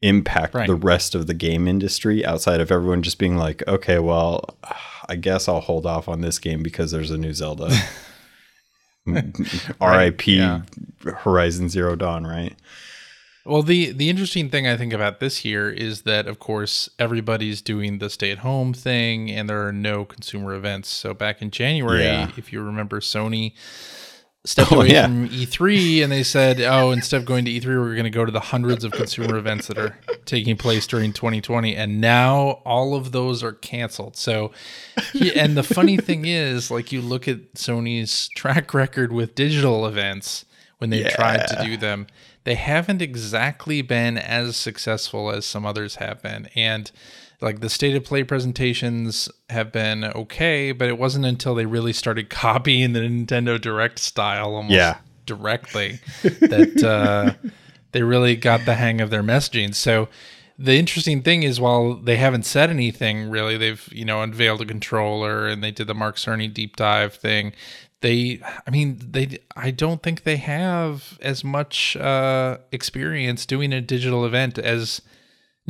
impact 0.00 0.54
right. 0.54 0.66
the 0.66 0.74
rest 0.74 1.14
of 1.14 1.26
the 1.26 1.34
game 1.34 1.68
industry 1.68 2.24
outside 2.24 2.62
of 2.62 2.72
everyone 2.72 3.02
just 3.02 3.18
being 3.18 3.36
like 3.36 3.62
okay 3.68 3.98
well 3.98 4.56
i 5.10 5.16
guess 5.16 5.48
i'll 5.48 5.60
hold 5.60 5.84
off 5.84 6.08
on 6.08 6.22
this 6.22 6.38
game 6.38 6.62
because 6.62 6.90
there's 6.90 7.10
a 7.10 7.18
new 7.18 7.34
zelda 7.34 7.70
rip 9.06 10.26
yeah. 10.26 10.62
horizon 11.04 11.68
zero 11.68 11.94
dawn 11.94 12.26
right 12.26 12.54
well, 13.44 13.62
the 13.62 13.92
the 13.92 14.10
interesting 14.10 14.50
thing 14.50 14.66
I 14.66 14.76
think 14.76 14.92
about 14.92 15.18
this 15.18 15.44
year 15.44 15.70
is 15.70 16.02
that 16.02 16.26
of 16.26 16.38
course 16.38 16.90
everybody's 16.98 17.62
doing 17.62 17.98
the 17.98 18.10
stay 18.10 18.30
at 18.30 18.38
home 18.38 18.74
thing 18.74 19.30
and 19.30 19.48
there 19.48 19.66
are 19.66 19.72
no 19.72 20.04
consumer 20.04 20.54
events. 20.54 20.88
So 20.90 21.14
back 21.14 21.40
in 21.40 21.50
January, 21.50 22.04
yeah. 22.04 22.30
if 22.36 22.52
you 22.52 22.62
remember 22.62 23.00
Sony 23.00 23.54
stepped 24.44 24.72
oh, 24.72 24.76
away 24.76 24.88
yeah. 24.88 25.04
from 25.04 25.28
E3 25.28 26.02
and 26.02 26.12
they 26.12 26.22
said, 26.22 26.60
"Oh, 26.60 26.90
instead 26.90 27.18
of 27.18 27.26
going 27.26 27.44
to 27.44 27.50
E3, 27.50 27.66
we're 27.66 27.94
going 27.94 28.04
to 28.04 28.10
go 28.10 28.24
to 28.24 28.32
the 28.32 28.40
hundreds 28.40 28.84
of 28.84 28.92
consumer 28.92 29.36
events 29.36 29.66
that 29.66 29.78
are 29.78 29.98
taking 30.24 30.56
place 30.56 30.86
during 30.86 31.12
2020." 31.12 31.76
And 31.76 32.00
now 32.00 32.62
all 32.64 32.94
of 32.94 33.12
those 33.12 33.42
are 33.42 33.52
canceled. 33.52 34.16
So 34.16 34.52
and 35.34 35.56
the 35.56 35.62
funny 35.62 35.96
thing 35.98 36.24
is, 36.24 36.70
like 36.70 36.92
you 36.92 37.00
look 37.02 37.28
at 37.28 37.54
Sony's 37.54 38.28
track 38.30 38.72
record 38.72 39.12
with 39.12 39.34
digital 39.34 39.86
events 39.86 40.46
when 40.78 40.90
they've 40.90 41.04
yeah. 41.04 41.14
tried 41.14 41.46
to 41.48 41.62
do 41.62 41.76
them, 41.76 42.06
they 42.44 42.54
haven't 42.54 43.02
exactly 43.02 43.82
been 43.82 44.16
as 44.16 44.56
successful 44.56 45.30
as 45.30 45.44
some 45.44 45.66
others 45.66 45.96
have 45.96 46.22
been. 46.22 46.48
And 46.56 46.90
like 47.40 47.60
the 47.60 47.70
state 47.70 47.96
of 47.96 48.04
play 48.04 48.22
presentations 48.22 49.28
have 49.48 49.72
been 49.72 50.04
okay, 50.04 50.72
but 50.72 50.88
it 50.88 50.98
wasn't 50.98 51.24
until 51.24 51.54
they 51.54 51.66
really 51.66 51.92
started 51.92 52.30
copying 52.30 52.92
the 52.92 53.00
Nintendo 53.00 53.60
Direct 53.60 53.98
style 53.98 54.54
almost 54.54 54.74
yeah. 54.74 54.98
directly 55.26 56.00
that 56.22 56.82
uh, 56.84 57.48
they 57.92 58.02
really 58.02 58.36
got 58.36 58.64
the 58.66 58.74
hang 58.74 59.00
of 59.00 59.10
their 59.10 59.22
messaging. 59.22 59.74
So 59.74 60.08
the 60.58 60.76
interesting 60.76 61.22
thing 61.22 61.42
is 61.42 61.60
while 61.60 61.94
they 61.94 62.16
haven't 62.16 62.44
said 62.44 62.68
anything 62.68 63.30
really, 63.30 63.56
they've, 63.56 63.88
you 63.92 64.04
know, 64.04 64.22
unveiled 64.22 64.60
a 64.60 64.66
controller 64.66 65.46
and 65.46 65.64
they 65.64 65.70
did 65.70 65.86
the 65.86 65.94
Mark 65.94 66.16
Cerny 66.16 66.52
deep 66.52 66.76
dive 66.76 67.14
thing 67.14 67.52
they 68.02 68.40
i 68.66 68.70
mean 68.70 68.98
they 69.10 69.38
i 69.56 69.70
don't 69.70 70.02
think 70.02 70.22
they 70.22 70.36
have 70.36 71.18
as 71.20 71.44
much 71.44 71.96
uh 71.96 72.56
experience 72.72 73.44
doing 73.44 73.72
a 73.72 73.80
digital 73.80 74.24
event 74.24 74.58
as 74.58 75.02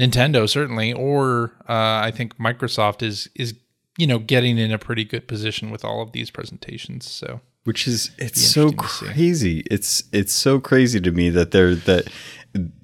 Nintendo 0.01 0.49
certainly, 0.49 0.93
or 0.93 1.53
uh, 1.69 2.01
I 2.03 2.11
think 2.15 2.39
Microsoft 2.39 3.03
is 3.03 3.29
is 3.35 3.55
you 3.99 4.07
know 4.07 4.19
getting 4.19 4.59
in 4.59 4.73
a 4.73 4.79
pretty 4.79 5.05
good 5.05 5.29
position 5.29 5.71
with 5.71 5.85
all 5.85 6.01
of 6.01 6.13
these 6.13 6.31
presentations. 6.31 7.09
So 7.09 7.41
which 7.65 7.87
is 7.87 8.11
it's 8.19 8.41
so 8.41 8.73
crazy. 8.73 9.63
It's 9.71 10.03
it's 10.13 10.33
so 10.33 10.59
crazy 10.59 11.01
to 11.01 11.11
me 11.13 11.29
that 11.31 11.51
they're 11.51 11.75
that 11.75 12.09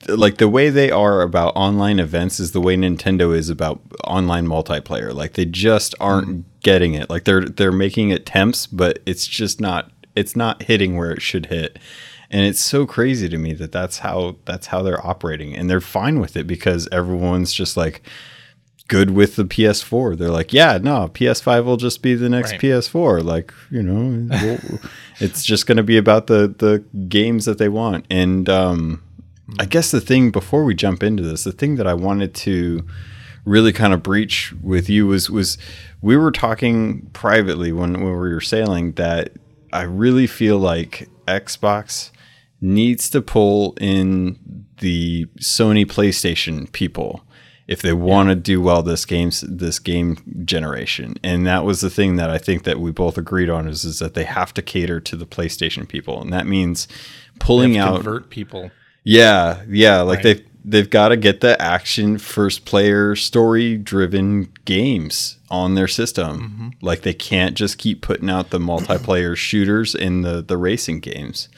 like 0.09 0.37
the 0.37 0.49
way 0.49 0.69
they 0.69 0.91
are 0.91 1.23
about 1.23 1.57
online 1.57 1.99
events 1.99 2.39
is 2.39 2.53
the 2.53 2.61
way 2.61 2.77
Nintendo 2.77 3.35
is 3.35 3.49
about 3.49 3.81
online 4.05 4.47
multiplayer. 4.47 5.13
Like 5.13 5.33
they 5.33 5.47
just 5.47 5.95
aren't 5.99 6.29
mm. 6.29 6.45
getting 6.63 6.95
it. 6.95 7.09
Like 7.09 7.25
they're 7.25 7.47
they're 7.47 7.73
making 7.73 8.13
attempts, 8.13 8.67
but 8.67 8.99
it's 9.07 9.27
just 9.27 9.61
not 9.61 9.91
it's 10.15 10.37
not 10.37 10.65
hitting 10.65 10.97
where 10.97 11.11
it 11.11 11.23
should 11.23 11.47
hit 11.47 11.79
and 12.31 12.45
it's 12.45 12.61
so 12.61 12.87
crazy 12.87 13.29
to 13.29 13.39
me 13.39 13.53
that 13.55 13.73
that's 13.73 13.99
how 13.99 14.37
that's 14.45 14.69
how 14.69 14.83
they're 14.83 15.05
operating. 15.07 15.55
And 15.55 15.71
they're 15.71 15.81
fine 15.81 16.21
with 16.21 16.37
it 16.37 16.47
because 16.47 16.89
everyone's 16.91 17.53
just 17.53 17.77
like 17.77 18.03
good 18.89 19.11
with 19.11 19.35
the 19.35 19.45
PS4 19.45 20.17
they're 20.17 20.31
like 20.31 20.53
yeah 20.53 20.79
no 20.81 21.09
PS5 21.09 21.65
will 21.65 21.77
just 21.77 22.03
be 22.03 22.15
the 22.15 22.29
next 22.29 22.53
right. 22.53 22.61
PS4 22.61 23.25
like 23.25 23.53
you 23.69 23.83
know 23.83 24.29
we'll, 24.41 24.81
it's 25.19 25.45
just 25.45 25.67
going 25.67 25.77
to 25.77 25.83
be 25.83 25.97
about 25.97 26.29
the 26.29 26.55
the 26.59 26.85
games 27.09 27.47
that 27.47 27.59
they 27.59 27.69
want. 27.69 28.07
And 28.11 28.49
um 28.49 29.03
I 29.59 29.65
guess 29.65 29.91
the 29.91 30.01
thing 30.01 30.31
before 30.31 30.65
we 30.65 30.75
jump 30.75 31.03
into 31.03 31.23
this 31.23 31.45
the 31.45 31.53
thing 31.53 31.77
that 31.77 31.87
I 31.87 31.95
wanted 31.95 32.35
to 32.35 32.87
really 33.45 33.73
kind 33.73 33.93
of 33.93 34.03
breach 34.03 34.53
with 34.63 34.89
you 34.89 35.07
was 35.07 35.31
was 35.31 35.59
we 36.03 36.17
were 36.17 36.31
talking 36.31 37.09
privately 37.13 37.73
when, 37.73 37.95
when 37.95 38.05
we 38.05 38.11
were 38.11 38.41
sailing 38.41 38.93
that 38.93 39.33
I 39.73 39.83
really 39.83 40.27
feel 40.27 40.59
like 40.59 41.09
Xbox 41.27 42.11
needs 42.61 43.11
to 43.11 43.21
pull 43.23 43.77
in 43.81 44.67
the 44.79 45.27
Sony 45.41 45.87
PlayStation 45.87 46.71
people 46.73 47.23
if 47.67 47.83
they 47.83 47.93
want 47.93 48.29
to 48.29 48.35
do 48.37 48.61
well 48.61 48.83
this 48.83 49.05
game's 49.05 49.41
this 49.41 49.79
game 49.79 50.17
generation. 50.45 51.15
And 51.23 51.47
that 51.47 51.65
was 51.65 51.81
the 51.81 51.91
thing 51.91 52.17
that 52.17 52.31
I 52.31 52.39
think 52.39 52.63
that 52.65 52.79
we 52.79 52.93
both 52.93 53.19
agreed 53.19 53.51
on 53.51 53.67
is, 53.67 53.85
is 53.85 53.99
that 53.99 54.15
they 54.15 54.25
have 54.25 54.55
to 54.55 54.63
cater 54.63 55.01
to 55.01 55.17
the 55.17 55.27
PlayStation 55.27 55.89
people. 55.89 56.21
And 56.21 56.33
that 56.33 56.47
means 56.47 56.87
pulling 57.41 57.77
out 57.77 57.97
convert 57.97 58.31
people. 58.31 58.71
Yeah, 59.03 59.63
yeah, 59.69 60.01
like 60.01 60.25
right. 60.25 60.39
they 60.39 60.45
they've 60.65 60.91
got 60.91 61.09
to 61.09 61.17
get 61.17 61.41
the 61.41 61.61
action 61.63 62.19
first 62.19 62.65
player 62.65 63.15
story 63.15 63.77
driven 63.77 64.53
games 64.65 65.39
on 65.49 65.77
their 65.77 65.89
system. 65.89 66.41
Mm-hmm. 66.41 66.69
Like 66.85 67.03
they 67.03 67.15
can't 67.15 67.57
just 67.57 67.79
keep 67.79 68.03
putting 68.03 68.29
out 68.29 68.51
the 68.51 68.59
multiplayer 68.59 69.37
shooters 69.37 69.95
in 69.95 70.23
the 70.23 70.43
the 70.43 70.57
racing 70.57 71.01
games. 71.01 71.49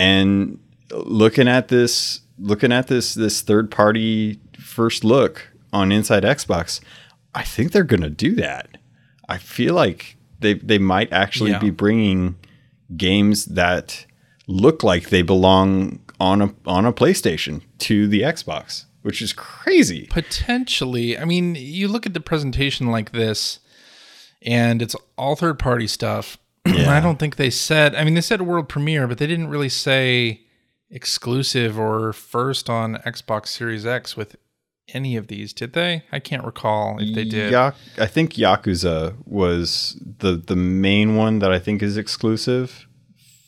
And 0.00 0.58
looking 0.90 1.46
at 1.46 1.68
this, 1.68 2.22
looking 2.38 2.72
at 2.72 2.86
this 2.86 3.12
this 3.12 3.42
third 3.42 3.70
party 3.70 4.40
first 4.58 5.04
look 5.04 5.50
on 5.74 5.92
Inside 5.92 6.22
Xbox, 6.22 6.80
I 7.34 7.42
think 7.42 7.72
they're 7.72 7.84
going 7.84 8.00
to 8.00 8.08
do 8.08 8.34
that. 8.36 8.78
I 9.28 9.36
feel 9.36 9.74
like 9.74 10.16
they 10.38 10.54
they 10.54 10.78
might 10.78 11.12
actually 11.12 11.50
yeah. 11.50 11.58
be 11.58 11.68
bringing 11.68 12.36
games 12.96 13.44
that 13.44 14.06
look 14.46 14.82
like 14.82 15.10
they 15.10 15.20
belong 15.20 16.00
on 16.18 16.40
a 16.40 16.54
on 16.64 16.86
a 16.86 16.94
PlayStation 16.94 17.60
to 17.80 18.08
the 18.08 18.22
Xbox, 18.22 18.86
which 19.02 19.20
is 19.20 19.34
crazy. 19.34 20.06
Potentially, 20.08 21.18
I 21.18 21.26
mean, 21.26 21.56
you 21.56 21.88
look 21.88 22.06
at 22.06 22.14
the 22.14 22.20
presentation 22.20 22.86
like 22.86 23.12
this, 23.12 23.58
and 24.40 24.80
it's 24.80 24.96
all 25.18 25.36
third 25.36 25.58
party 25.58 25.86
stuff. 25.86 26.38
Yeah. 26.66 26.94
I 26.94 27.00
don't 27.00 27.18
think 27.18 27.36
they 27.36 27.50
said. 27.50 27.94
I 27.94 28.04
mean, 28.04 28.14
they 28.14 28.20
said 28.20 28.42
world 28.42 28.68
premiere, 28.68 29.06
but 29.06 29.18
they 29.18 29.26
didn't 29.26 29.48
really 29.48 29.68
say 29.68 30.42
exclusive 30.90 31.78
or 31.78 32.12
first 32.12 32.68
on 32.68 32.96
Xbox 32.96 33.48
Series 33.48 33.86
X 33.86 34.16
with 34.16 34.36
any 34.92 35.16
of 35.16 35.28
these, 35.28 35.52
did 35.52 35.72
they? 35.72 36.04
I 36.10 36.18
can't 36.18 36.44
recall 36.44 36.98
if 37.00 37.14
they 37.14 37.24
did. 37.24 37.54
I 37.54 37.72
think 38.06 38.34
Yakuza 38.34 39.14
was 39.26 40.00
the 40.18 40.32
the 40.32 40.56
main 40.56 41.16
one 41.16 41.38
that 41.40 41.52
I 41.52 41.58
think 41.58 41.82
is 41.82 41.96
exclusive. 41.96 42.86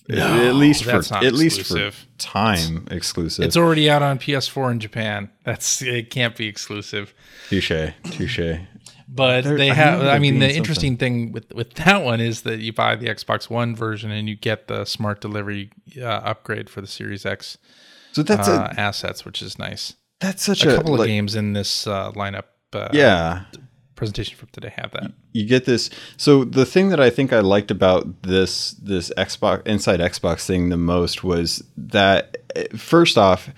No, 0.08 0.48
at 0.48 0.54
least 0.54 0.84
for 0.84 1.00
at 1.14 1.32
least 1.32 1.62
for 1.66 1.92
time 2.18 2.84
it's, 2.86 2.96
exclusive. 2.96 3.44
It's 3.44 3.56
already 3.56 3.88
out 3.88 4.02
on 4.02 4.18
PS4 4.18 4.72
in 4.72 4.80
Japan. 4.80 5.30
That's 5.44 5.80
it 5.80 6.10
can't 6.10 6.36
be 6.36 6.46
exclusive. 6.48 7.14
Touche, 7.48 7.92
touche. 8.10 8.58
But 9.14 9.42
they 9.42 9.68
have. 9.68 10.00
I, 10.00 10.14
I 10.14 10.18
mean, 10.18 10.38
the 10.38 10.46
something. 10.46 10.56
interesting 10.56 10.96
thing 10.96 11.32
with 11.32 11.52
with 11.52 11.74
that 11.84 12.02
one 12.02 12.20
is 12.20 12.42
that 12.42 12.60
you 12.60 12.72
buy 12.72 12.96
the 12.96 13.06
Xbox 13.06 13.50
One 13.50 13.76
version 13.76 14.10
and 14.10 14.28
you 14.28 14.36
get 14.36 14.68
the 14.68 14.84
smart 14.84 15.20
delivery 15.20 15.70
uh, 15.98 16.04
upgrade 16.04 16.70
for 16.70 16.80
the 16.80 16.86
Series 16.86 17.26
X. 17.26 17.58
So 18.12 18.22
that's 18.22 18.48
uh, 18.48 18.72
a, 18.74 18.80
assets, 18.80 19.24
which 19.24 19.42
is 19.42 19.58
nice. 19.58 19.94
That's 20.20 20.42
such 20.42 20.64
a, 20.64 20.74
a 20.74 20.76
couple 20.76 20.92
like, 20.92 21.00
of 21.00 21.06
games 21.06 21.34
in 21.34 21.52
this 21.52 21.86
uh, 21.86 22.12
lineup. 22.12 22.44
Uh, 22.72 22.88
yeah, 22.92 23.44
presentation 23.94 24.36
from 24.36 24.48
today 24.50 24.72
have 24.76 24.92
that. 24.92 25.12
You 25.32 25.46
get 25.46 25.66
this. 25.66 25.90
So 26.16 26.44
the 26.44 26.64
thing 26.64 26.88
that 26.88 27.00
I 27.00 27.10
think 27.10 27.32
I 27.32 27.40
liked 27.40 27.70
about 27.70 28.22
this 28.22 28.72
this 28.72 29.12
Xbox 29.18 29.66
Inside 29.66 30.00
Xbox 30.00 30.46
thing 30.46 30.70
the 30.70 30.78
most 30.78 31.22
was 31.22 31.62
that 31.76 32.38
eh, 32.56 32.66
first 32.76 33.18
off 33.18 33.50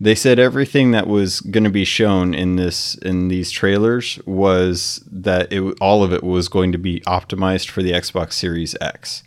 they 0.00 0.14
said 0.14 0.38
everything 0.38 0.92
that 0.92 1.06
was 1.06 1.40
going 1.42 1.64
to 1.64 1.70
be 1.70 1.84
shown 1.84 2.32
in 2.32 2.56
this 2.56 2.94
in 2.96 3.28
these 3.28 3.50
trailers 3.50 4.18
was 4.24 5.04
that 5.12 5.52
it 5.52 5.60
all 5.80 6.02
of 6.02 6.12
it 6.12 6.24
was 6.24 6.48
going 6.48 6.72
to 6.72 6.78
be 6.78 7.00
optimized 7.00 7.68
for 7.68 7.82
the 7.82 7.92
Xbox 7.92 8.32
Series 8.32 8.74
X. 8.80 9.22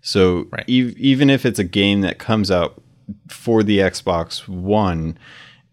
So 0.00 0.48
right. 0.50 0.64
e- 0.66 0.94
even 0.98 1.30
if 1.30 1.46
it's 1.46 1.60
a 1.60 1.64
game 1.64 2.00
that 2.00 2.18
comes 2.18 2.50
out 2.50 2.82
for 3.28 3.62
the 3.62 3.78
Xbox 3.78 4.48
One, 4.48 5.16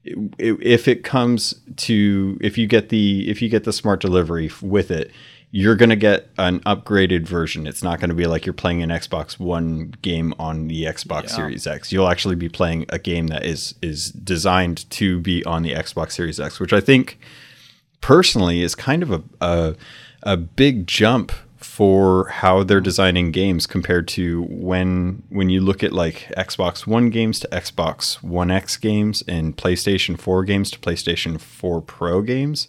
if 0.04 0.88
it 0.88 1.04
comes 1.04 1.56
to 1.78 2.38
if 2.40 2.58
you 2.58 2.68
get 2.68 2.90
the 2.90 3.30
if 3.30 3.42
you 3.42 3.50
get 3.50 3.64
the 3.64 3.74
smart 3.74 4.02
delivery 4.02 4.52
with 4.62 4.92
it, 4.92 5.12
you're 5.56 5.76
going 5.76 5.92
to 5.92 5.96
get 5.96 6.32
an 6.40 6.62
upgraded 6.62 7.28
version. 7.28 7.68
It's 7.68 7.84
not 7.84 8.00
going 8.00 8.10
to 8.10 8.16
be 8.16 8.26
like 8.26 8.44
you're 8.44 8.54
playing 8.54 8.82
an 8.82 8.90
Xbox 8.90 9.38
One 9.38 9.94
game 10.02 10.34
on 10.40 10.68
the 10.68 10.86
Xbox 10.86 11.26
yeah. 11.26 11.36
Series 11.36 11.68
X. 11.68 11.92
You'll 11.92 12.10
actually 12.10 12.34
be 12.34 12.50
playing 12.50 12.88
a 12.90 12.98
game 12.98 13.28
that 13.28 13.46
is 13.46 13.76
is 13.80 14.10
designed 14.12 14.90
to 14.90 15.20
be 15.20 15.46
on 15.46 15.62
the 15.62 15.74
Xbox 15.74 16.14
Series 16.14 16.40
X, 16.40 16.60
which 16.60 16.74
I 16.74 16.82
think 16.82 17.20
personally 18.02 18.64
is 18.64 18.74
kind 18.74 19.04
of 19.04 19.12
a 19.12 19.24
a, 19.42 19.76
a 20.24 20.38
big 20.38 20.88
jump 20.88 21.32
for 21.58 22.30
how 22.30 22.64
they're 22.64 22.82
designing 22.82 23.32
games 23.32 23.68
compared 23.68 24.08
to 24.08 24.42
when 24.50 25.22
when 25.30 25.52
you 25.52 25.62
look 25.62 25.84
at 25.84 25.94
like 25.94 26.32
Xbox 26.36 26.88
One 26.88 27.12
games 27.12 27.40
to 27.42 27.48
Xbox 27.50 28.24
One 28.24 28.50
X 28.50 28.76
games 28.76 29.24
and 29.28 29.56
PlayStation 29.56 30.20
4 30.20 30.46
games 30.46 30.72
to 30.72 30.80
PlayStation 30.80 31.40
4 31.40 31.80
Pro 31.82 32.24
games 32.24 32.68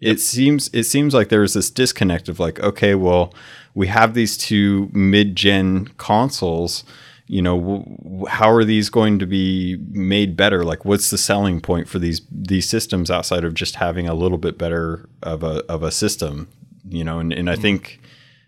it 0.00 0.20
seems 0.20 0.68
it 0.72 0.84
seems 0.84 1.14
like 1.14 1.28
there's 1.28 1.54
this 1.54 1.70
disconnect 1.70 2.28
of 2.28 2.38
like 2.38 2.60
okay 2.60 2.94
well 2.94 3.32
we 3.74 3.86
have 3.86 4.14
these 4.14 4.36
two 4.36 4.90
mid-gen 4.92 5.86
consoles 5.96 6.84
you 7.26 7.40
know 7.40 7.58
w- 7.58 8.26
how 8.26 8.50
are 8.50 8.64
these 8.64 8.90
going 8.90 9.18
to 9.18 9.26
be 9.26 9.78
made 9.90 10.36
better? 10.36 10.62
Like 10.62 10.84
what's 10.84 11.08
the 11.08 11.16
selling 11.16 11.60
point 11.60 11.88
for 11.88 11.98
these 11.98 12.20
these 12.30 12.68
systems 12.68 13.10
outside 13.10 13.44
of 13.44 13.54
just 13.54 13.76
having 13.76 14.06
a 14.06 14.14
little 14.14 14.36
bit 14.36 14.58
better 14.58 15.08
of 15.22 15.42
a 15.42 15.64
of 15.66 15.82
a 15.82 15.90
system 15.90 16.48
you 16.88 17.04
know? 17.04 17.18
And, 17.18 17.32
and 17.32 17.48
i 17.48 17.54
mm-hmm. 17.54 17.62
think 17.62 18.00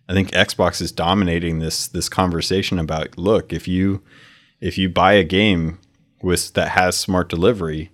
i 0.08 0.12
think 0.12 0.30
xbox 0.32 0.80
is 0.80 0.92
dominating 0.92 1.58
this 1.58 1.88
this 1.88 2.08
conversation 2.08 2.78
about 2.78 3.16
look 3.18 3.52
if 3.52 3.66
you 3.66 4.02
if 4.60 4.78
you 4.78 4.88
buy 4.88 5.14
a 5.14 5.24
game 5.24 5.78
with 6.22 6.52
that 6.54 6.70
has 6.70 6.96
smart 6.96 7.28
delivery 7.28 7.90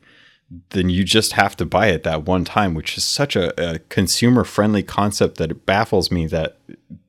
then 0.71 0.91
you 0.91 1.05
just 1.05 1.33
have 1.33 1.57
to 1.57 1.67
buy 1.67 1.89
it 1.89 2.03
that 2.03 2.25
one 2.25 2.45
time, 2.45 2.75
which 2.75 2.97
is 2.97 3.05
such 3.05 3.37
a, 3.37 3.75
a 3.75 3.79
consumer 3.81 4.45
friendly 4.45 4.83
concept 4.83 5.39
that 5.39 5.51
it 5.51 5.67
baffles 5.67 6.11
me 6.11 6.27
that 6.27 6.59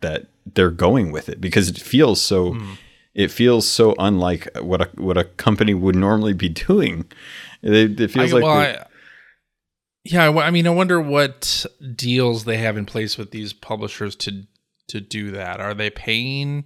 that 0.01 0.27
they're 0.45 0.69
going 0.69 1.11
with 1.11 1.29
it 1.29 1.41
because 1.41 1.69
it 1.69 1.77
feels 1.77 2.21
so 2.21 2.51
mm. 2.53 2.77
it 3.13 3.31
feels 3.31 3.67
so 3.67 3.95
unlike 3.99 4.47
what 4.59 4.81
a 4.81 4.89
what 4.95 5.17
a 5.17 5.23
company 5.23 5.73
would 5.73 5.95
normally 5.95 6.33
be 6.33 6.49
doing. 6.67 7.05
It, 7.61 7.99
it 7.99 8.11
feels 8.11 8.31
I, 8.31 8.35
like 8.35 8.43
well, 8.43 8.57
I, 8.57 8.85
yeah, 10.03 10.29
I 10.29 10.51
mean, 10.51 10.67
I 10.67 10.71
wonder 10.71 10.99
what 10.99 11.65
deals 11.95 12.43
they 12.43 12.57
have 12.57 12.77
in 12.77 12.85
place 12.85 13.17
with 13.17 13.31
these 13.31 13.53
publishers 13.53 14.15
to 14.17 14.43
to 14.87 14.99
do 14.99 15.31
that. 15.31 15.59
Are 15.59 15.73
they 15.73 15.89
paying? 15.89 16.65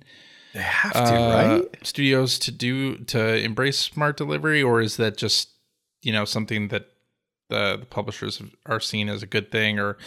They 0.53 0.62
have 0.62 0.93
to, 0.93 1.15
uh, 1.15 1.60
right? 1.60 1.86
Studios 1.86 2.39
to 2.39 2.51
do 2.51 2.98
to 3.05 3.38
embrace 3.38 3.77
smart 3.77 4.17
delivery, 4.17 4.63
or 4.63 4.81
is 4.81 4.98
that 4.98 5.17
just 5.17 5.50
you 6.08 6.14
know 6.14 6.26
something 6.26 6.70
that 6.70 6.90
the, 7.50 7.78
the 7.78 7.86
publishers 7.86 8.42
are 8.66 8.80
seen 8.80 9.10
as 9.10 9.22
a 9.22 9.28
good 9.28 9.52
thing 9.52 9.78
or 9.78 9.98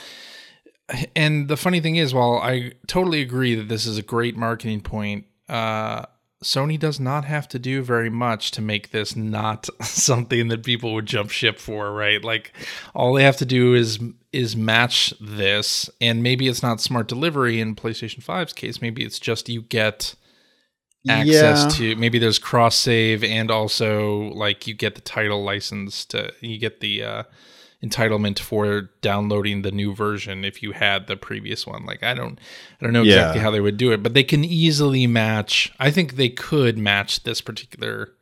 and 1.14 1.48
the 1.48 1.56
funny 1.56 1.80
thing 1.80 1.96
is 1.96 2.14
while 2.14 2.38
i 2.38 2.72
totally 2.86 3.20
agree 3.20 3.54
that 3.54 3.68
this 3.68 3.84
is 3.84 3.98
a 3.98 4.02
great 4.02 4.36
marketing 4.36 4.80
point 4.80 5.26
uh, 5.48 6.06
sony 6.42 6.78
does 6.78 6.98
not 6.98 7.24
have 7.24 7.46
to 7.48 7.58
do 7.58 7.82
very 7.82 8.08
much 8.08 8.50
to 8.52 8.62
make 8.62 8.90
this 8.90 9.14
not 9.14 9.68
something 9.82 10.48
that 10.48 10.64
people 10.64 10.94
would 10.94 11.06
jump 11.06 11.30
ship 11.30 11.58
for 11.58 11.92
right? 11.92 12.24
Like 12.24 12.52
all 12.94 13.14
they 13.14 13.24
have 13.24 13.36
to 13.38 13.44
do 13.44 13.74
is 13.74 13.98
is 14.32 14.56
match 14.56 15.12
this 15.20 15.90
and 16.00 16.22
maybe 16.22 16.48
it's 16.48 16.62
not 16.62 16.80
smart 16.80 17.08
delivery 17.08 17.60
in 17.60 17.76
playstation 17.76 18.24
5's 18.24 18.52
case. 18.52 18.80
Maybe 18.80 19.04
it's 19.04 19.18
just 19.18 19.48
you 19.48 19.62
get 19.62 20.14
access 21.08 21.62
yeah. 21.62 21.68
to 21.68 21.96
maybe 21.96 22.18
there's 22.18 22.38
cross 22.38 22.76
save 22.76 23.24
and 23.24 23.50
also 23.50 24.28
like 24.34 24.66
you 24.66 24.74
get 24.74 24.94
the 24.94 25.00
title 25.00 25.42
license 25.42 26.04
to 26.04 26.30
you 26.40 26.58
get 26.58 26.80
the 26.80 27.02
uh 27.02 27.22
entitlement 27.82 28.38
for 28.38 28.90
downloading 29.00 29.62
the 29.62 29.70
new 29.70 29.94
version 29.94 30.44
if 30.44 30.62
you 30.62 30.72
had 30.72 31.06
the 31.06 31.16
previous 31.16 31.66
one. 31.66 31.84
Like 31.86 32.02
I 32.02 32.14
don't 32.14 32.38
I 32.80 32.84
don't 32.84 32.92
know 32.92 33.02
exactly 33.02 33.38
yeah. 33.38 33.42
how 33.42 33.50
they 33.50 33.60
would 33.60 33.76
do 33.76 33.92
it, 33.92 34.02
but 34.02 34.14
they 34.14 34.24
can 34.24 34.44
easily 34.44 35.06
match. 35.06 35.72
I 35.78 35.90
think 35.90 36.16
they 36.16 36.28
could 36.28 36.76
match 36.76 37.22
this 37.22 37.40
particular 37.40 38.12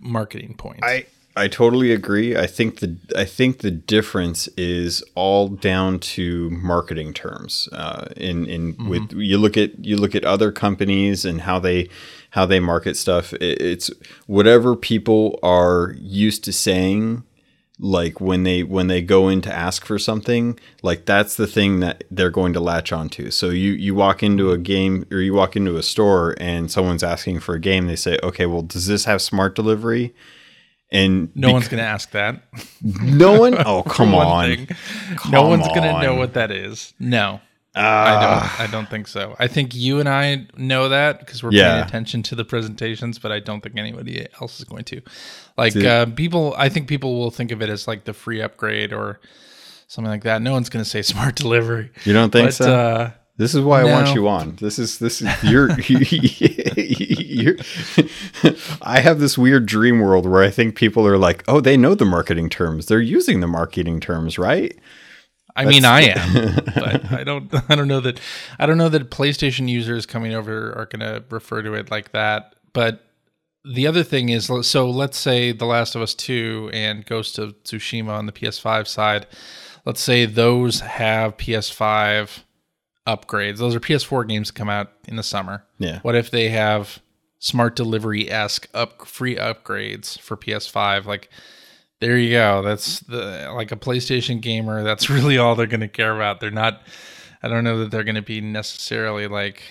marketing 0.00 0.54
point. 0.54 0.80
I 0.82 1.06
I 1.34 1.48
totally 1.48 1.92
agree. 1.92 2.36
I 2.36 2.46
think 2.46 2.80
the 2.80 2.96
I 3.16 3.24
think 3.24 3.58
the 3.58 3.70
difference 3.70 4.48
is 4.48 5.02
all 5.14 5.48
down 5.48 5.98
to 6.00 6.50
marketing 6.50 7.14
terms. 7.14 7.68
Uh, 7.72 8.08
in 8.16 8.46
in 8.46 8.74
mm-hmm. 8.74 8.88
with 8.88 9.12
you 9.12 9.38
look 9.38 9.56
at 9.56 9.82
you 9.84 9.96
look 9.96 10.14
at 10.14 10.24
other 10.24 10.52
companies 10.52 11.24
and 11.24 11.42
how 11.42 11.58
they 11.58 11.88
how 12.30 12.44
they 12.44 12.60
market 12.60 12.96
stuff. 12.96 13.32
It, 13.34 13.62
it's 13.62 13.90
whatever 14.26 14.76
people 14.76 15.38
are 15.42 15.94
used 15.98 16.44
to 16.44 16.52
saying. 16.52 17.24
Like 17.78 18.20
when 18.20 18.44
they 18.44 18.62
when 18.62 18.86
they 18.86 19.02
go 19.02 19.28
in 19.28 19.40
to 19.40 19.52
ask 19.52 19.84
for 19.84 19.98
something, 19.98 20.60
like 20.82 21.04
that's 21.04 21.36
the 21.36 21.48
thing 21.48 21.80
that 21.80 22.04
they're 22.12 22.30
going 22.30 22.52
to 22.52 22.60
latch 22.60 22.92
onto. 22.92 23.30
So 23.30 23.48
you 23.48 23.72
you 23.72 23.94
walk 23.94 24.22
into 24.22 24.52
a 24.52 24.58
game 24.58 25.04
or 25.10 25.18
you 25.18 25.34
walk 25.34 25.56
into 25.56 25.76
a 25.76 25.82
store 25.82 26.36
and 26.38 26.70
someone's 26.70 27.02
asking 27.02 27.40
for 27.40 27.54
a 27.54 27.58
game. 27.60 27.86
They 27.86 27.96
say, 27.96 28.18
okay, 28.22 28.46
well, 28.46 28.62
does 28.62 28.86
this 28.86 29.06
have 29.06 29.20
smart 29.20 29.56
delivery? 29.56 30.14
And 30.92 31.34
no 31.34 31.48
bec- 31.48 31.52
one's 31.54 31.68
going 31.68 31.82
to 31.82 31.88
ask 31.88 32.10
that. 32.10 32.42
No 32.82 33.40
one? 33.40 33.54
Oh, 33.64 33.82
come 33.82 34.14
on. 34.14 34.66
Come 35.16 35.32
no 35.32 35.48
one's 35.48 35.66
going 35.68 35.82
to 35.82 36.02
know 36.02 36.14
what 36.14 36.34
that 36.34 36.50
is. 36.50 36.92
No. 36.98 37.40
Uh, 37.74 37.80
I 37.80 38.20
don't. 38.20 38.60
I 38.60 38.70
don't 38.70 38.90
think 38.90 39.08
so. 39.08 39.34
I 39.38 39.46
think 39.46 39.74
you 39.74 39.98
and 39.98 40.08
I 40.08 40.46
know 40.56 40.90
that 40.90 41.20
because 41.20 41.42
we're 41.42 41.52
yeah. 41.52 41.72
paying 41.72 41.84
attention 41.86 42.22
to 42.24 42.34
the 42.34 42.44
presentations, 42.44 43.18
but 43.18 43.32
I 43.32 43.40
don't 43.40 43.62
think 43.62 43.78
anybody 43.78 44.26
else 44.42 44.58
is 44.58 44.64
going 44.64 44.84
to. 44.84 45.00
Like 45.56 45.74
uh, 45.76 46.06
people, 46.06 46.54
I 46.58 46.68
think 46.68 46.86
people 46.86 47.18
will 47.18 47.30
think 47.30 47.50
of 47.50 47.62
it 47.62 47.70
as 47.70 47.88
like 47.88 48.04
the 48.04 48.12
free 48.12 48.42
upgrade 48.42 48.92
or 48.92 49.20
something 49.86 50.10
like 50.10 50.24
that. 50.24 50.42
No 50.42 50.52
one's 50.52 50.68
going 50.68 50.84
to 50.84 50.90
say 50.90 51.00
smart 51.02 51.34
delivery. 51.34 51.90
You 52.04 52.12
don't 52.12 52.30
think 52.30 52.48
but, 52.48 52.54
so? 52.54 52.74
Uh, 52.74 53.10
this 53.38 53.54
is 53.54 53.62
why 53.62 53.82
no. 53.82 53.88
I 53.88 53.92
want 53.92 54.14
you 54.14 54.28
on. 54.28 54.56
This 54.56 54.78
is 54.78 54.98
this 54.98 55.22
is 55.22 55.28
you're, 55.42 55.70
you're 55.86 56.02
I 58.82 59.00
have 59.00 59.18
this 59.18 59.36
weird 59.36 59.66
dream 59.66 60.00
world 60.00 60.26
where 60.26 60.42
I 60.42 60.50
think 60.50 60.76
people 60.76 61.06
are 61.06 61.18
like, 61.18 61.44
"Oh, 61.48 61.60
they 61.60 61.76
know 61.76 61.94
the 61.94 62.04
marketing 62.04 62.48
terms. 62.48 62.86
They're 62.86 63.00
using 63.00 63.40
the 63.40 63.46
marketing 63.46 64.00
terms, 64.00 64.38
right?" 64.38 64.78
I 65.54 65.64
That's, 65.64 65.74
mean, 65.74 65.84
I 65.84 66.02
am, 66.16 66.54
but 66.74 67.12
I 67.12 67.24
don't. 67.24 67.52
I 67.70 67.74
don't 67.74 67.88
know 67.88 68.00
that. 68.00 68.20
I 68.58 68.66
don't 68.66 68.78
know 68.78 68.88
that 68.88 69.10
PlayStation 69.10 69.68
users 69.68 70.06
coming 70.06 70.34
over 70.34 70.72
are 70.72 70.86
going 70.86 71.00
to 71.00 71.24
refer 71.30 71.62
to 71.62 71.74
it 71.74 71.90
like 71.90 72.12
that. 72.12 72.54
But 72.72 73.04
the 73.64 73.86
other 73.86 74.02
thing 74.02 74.30
is, 74.30 74.50
so 74.62 74.90
let's 74.90 75.18
say 75.18 75.52
The 75.52 75.66
Last 75.66 75.94
of 75.94 76.02
Us 76.02 76.14
Two 76.14 76.70
and 76.72 77.04
Ghost 77.04 77.38
of 77.38 77.62
Tsushima 77.64 78.10
on 78.10 78.26
the 78.26 78.32
PS5 78.32 78.86
side. 78.86 79.26
Let's 79.84 80.00
say 80.00 80.26
those 80.26 80.80
have 80.80 81.36
PS5 81.36 82.44
upgrades. 83.06 83.58
Those 83.58 83.74
are 83.74 83.80
PS4 83.80 84.28
games 84.28 84.48
that 84.48 84.54
come 84.54 84.68
out 84.68 84.92
in 85.06 85.16
the 85.16 85.22
summer. 85.22 85.64
Yeah. 85.78 86.00
What 86.00 86.14
if 86.14 86.30
they 86.30 86.48
have 86.50 87.00
smart 87.38 87.74
delivery 87.74 88.30
esque 88.30 88.68
up 88.72 89.06
free 89.06 89.36
upgrades 89.36 90.18
for 90.18 90.36
PS5? 90.36 91.06
Like, 91.06 91.28
there 92.00 92.18
you 92.18 92.30
go. 92.30 92.62
That's 92.62 93.00
the 93.00 93.50
like 93.54 93.72
a 93.72 93.76
PlayStation 93.76 94.40
gamer. 94.40 94.82
That's 94.82 95.08
really 95.10 95.38
all 95.38 95.54
they're 95.54 95.66
going 95.66 95.80
to 95.80 95.88
care 95.88 96.14
about. 96.14 96.40
They're 96.40 96.50
not. 96.50 96.82
I 97.42 97.48
don't 97.48 97.64
know 97.64 97.78
that 97.80 97.90
they're 97.90 98.04
going 98.04 98.16
to 98.16 98.22
be 98.22 98.40
necessarily 98.40 99.26
like 99.26 99.62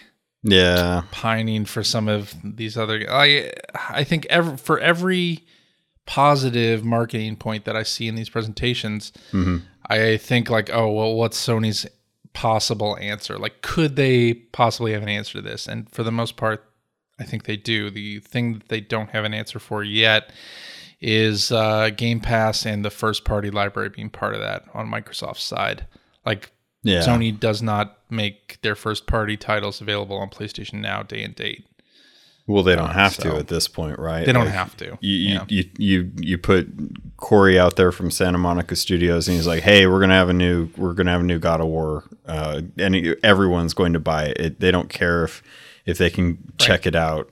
yeah 0.43 1.03
pining 1.11 1.65
for 1.65 1.83
some 1.83 2.07
of 2.07 2.33
these 2.43 2.77
other. 2.77 3.05
I 3.09 3.51
I 3.89 4.03
think 4.03 4.25
every, 4.29 4.57
for 4.57 4.79
every 4.79 5.45
positive 6.05 6.83
marketing 6.83 7.35
point 7.35 7.65
that 7.65 7.75
I 7.75 7.83
see 7.83 8.07
in 8.07 8.15
these 8.15 8.29
presentations, 8.29 9.11
mm-hmm. 9.31 9.57
I 9.87 10.17
think 10.17 10.49
like, 10.49 10.69
oh 10.73 10.91
well, 10.91 11.15
what's 11.15 11.37
Sony's 11.45 11.85
possible 12.33 12.97
answer. 12.99 13.37
Like, 13.37 13.61
could 13.61 13.95
they 13.95 14.33
possibly 14.33 14.93
have 14.93 15.03
an 15.03 15.09
answer 15.09 15.33
to 15.33 15.41
this? 15.41 15.67
And 15.67 15.89
for 15.89 16.03
the 16.03 16.11
most 16.11 16.37
part, 16.37 16.63
I 17.19 17.23
think 17.23 17.43
they 17.43 17.57
do. 17.57 17.89
The 17.89 18.19
thing 18.19 18.53
that 18.53 18.69
they 18.69 18.81
don't 18.81 19.11
have 19.11 19.25
an 19.25 19.33
answer 19.33 19.59
for 19.59 19.83
yet 19.83 20.31
is 20.99 21.51
uh, 21.51 21.89
Game 21.89 22.19
Pass 22.19 22.65
and 22.65 22.85
the 22.85 22.89
first 22.89 23.25
party 23.25 23.49
library 23.49 23.89
being 23.89 24.09
part 24.09 24.33
of 24.33 24.41
that 24.41 24.65
on 24.73 24.89
Microsoft's 24.89 25.43
side. 25.43 25.87
Like, 26.25 26.51
yeah. 26.83 27.01
Sony 27.01 27.37
does 27.37 27.61
not 27.61 27.99
make 28.09 28.59
their 28.61 28.75
first 28.75 29.05
party 29.05 29.37
titles 29.37 29.81
available 29.81 30.17
on 30.17 30.29
PlayStation 30.29 30.75
Now 30.75 31.03
day 31.03 31.23
and 31.23 31.35
date. 31.35 31.65
Well, 32.47 32.63
they 32.63 32.75
don't 32.75 32.89
uh, 32.89 32.93
have 32.93 33.13
so 33.13 33.23
to 33.23 33.35
at 33.37 33.47
this 33.47 33.67
point, 33.67 33.99
right? 33.99 34.25
They 34.25 34.33
don't 34.33 34.45
like, 34.45 34.53
have 34.53 34.75
to. 34.77 34.97
You, 34.99 35.15
yeah. 35.15 35.45
you, 35.47 35.69
you 35.77 36.11
you 36.17 36.37
put 36.37 36.67
Cory 37.17 37.59
out 37.59 37.75
there 37.75 37.91
from 37.91 38.11
Santa 38.11 38.37
Monica 38.37 38.75
Studios, 38.75 39.27
and 39.27 39.37
he's 39.37 39.47
like, 39.47 39.63
"Hey, 39.63 39.87
we're 39.87 39.99
gonna 39.99 40.15
have 40.15 40.29
a 40.29 40.33
new 40.33 40.69
we're 40.75 40.93
gonna 40.93 41.11
have 41.11 41.21
a 41.21 41.25
new 41.25 41.39
God 41.39 41.61
of 41.61 41.67
War, 41.67 42.03
uh, 42.25 42.61
and 42.77 43.15
everyone's 43.23 43.73
going 43.73 43.93
to 43.93 43.99
buy 43.99 44.25
it. 44.25 44.37
it. 44.39 44.59
They 44.59 44.71
don't 44.71 44.89
care 44.89 45.23
if 45.23 45.43
if 45.85 45.97
they 45.97 46.09
can 46.09 46.51
check 46.57 46.81
right. 46.81 46.87
it 46.87 46.95
out. 46.95 47.29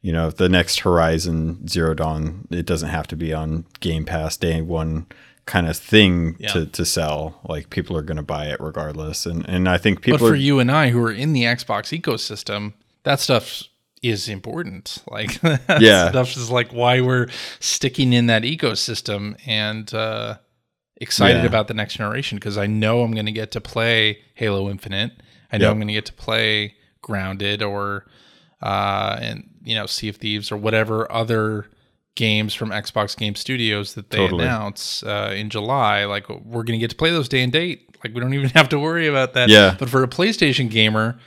You 0.00 0.12
know, 0.12 0.30
the 0.30 0.48
next 0.48 0.80
Horizon 0.80 1.68
Zero 1.68 1.94
Dawn, 1.94 2.46
it 2.50 2.66
doesn't 2.66 2.90
have 2.90 3.06
to 3.08 3.16
be 3.16 3.32
on 3.32 3.66
Game 3.80 4.04
Pass 4.04 4.36
day 4.36 4.60
one." 4.62 5.06
kind 5.46 5.68
of 5.68 5.76
thing 5.76 6.34
yeah. 6.40 6.48
to, 6.48 6.66
to 6.66 6.84
sell 6.84 7.40
like 7.48 7.70
people 7.70 7.96
are 7.96 8.02
going 8.02 8.16
to 8.16 8.22
buy 8.22 8.46
it 8.46 8.58
regardless 8.58 9.26
and 9.26 9.48
and 9.48 9.68
i 9.68 9.78
think 9.78 10.02
people 10.02 10.18
but 10.18 10.26
for 10.26 10.32
are, 10.32 10.34
you 10.34 10.58
and 10.58 10.72
i 10.72 10.90
who 10.90 11.00
are 11.00 11.12
in 11.12 11.32
the 11.34 11.44
xbox 11.44 11.96
ecosystem 11.96 12.72
that 13.04 13.20
stuff's 13.20 13.68
is 14.02 14.28
important. 14.28 15.02
Like 15.10 15.40
yeah, 15.80 16.08
stuff 16.10 16.36
is 16.36 16.50
like 16.50 16.72
why 16.72 17.00
we're 17.00 17.28
sticking 17.60 18.12
in 18.12 18.26
that 18.26 18.42
ecosystem 18.42 19.36
and 19.46 19.92
uh, 19.94 20.36
excited 20.96 21.40
yeah. 21.40 21.46
about 21.46 21.68
the 21.68 21.74
next 21.74 21.94
generation 21.94 22.36
because 22.36 22.58
I 22.58 22.66
know 22.66 23.02
I'm 23.02 23.12
going 23.12 23.26
to 23.26 23.32
get 23.32 23.52
to 23.52 23.60
play 23.60 24.18
Halo 24.34 24.68
Infinite. 24.68 25.12
I 25.50 25.58
know 25.58 25.66
yep. 25.66 25.72
I'm 25.72 25.78
going 25.78 25.88
to 25.88 25.94
get 25.94 26.06
to 26.06 26.12
play 26.12 26.74
Grounded 27.00 27.62
or 27.62 28.04
uh, 28.60 29.18
and 29.20 29.48
you 29.62 29.74
know 29.74 29.86
Sea 29.86 30.08
of 30.08 30.16
Thieves 30.16 30.50
or 30.52 30.56
whatever 30.56 31.10
other 31.10 31.66
games 32.16 32.52
from 32.52 32.70
Xbox 32.70 33.16
Game 33.16 33.34
Studios 33.34 33.94
that 33.94 34.10
they 34.10 34.18
totally. 34.18 34.44
announce 34.44 35.02
uh, 35.02 35.32
in 35.36 35.48
July. 35.48 36.04
Like 36.04 36.28
we're 36.28 36.64
going 36.64 36.78
to 36.78 36.78
get 36.78 36.90
to 36.90 36.96
play 36.96 37.10
those 37.10 37.28
day 37.28 37.42
and 37.42 37.52
date. 37.52 37.96
Like 38.02 38.12
we 38.14 38.20
don't 38.20 38.34
even 38.34 38.50
have 38.54 38.68
to 38.70 38.78
worry 38.78 39.06
about 39.06 39.34
that. 39.34 39.48
Yeah. 39.48 39.76
But 39.78 39.88
for 39.88 40.02
a 40.02 40.08
PlayStation 40.08 40.68
gamer 40.68 41.18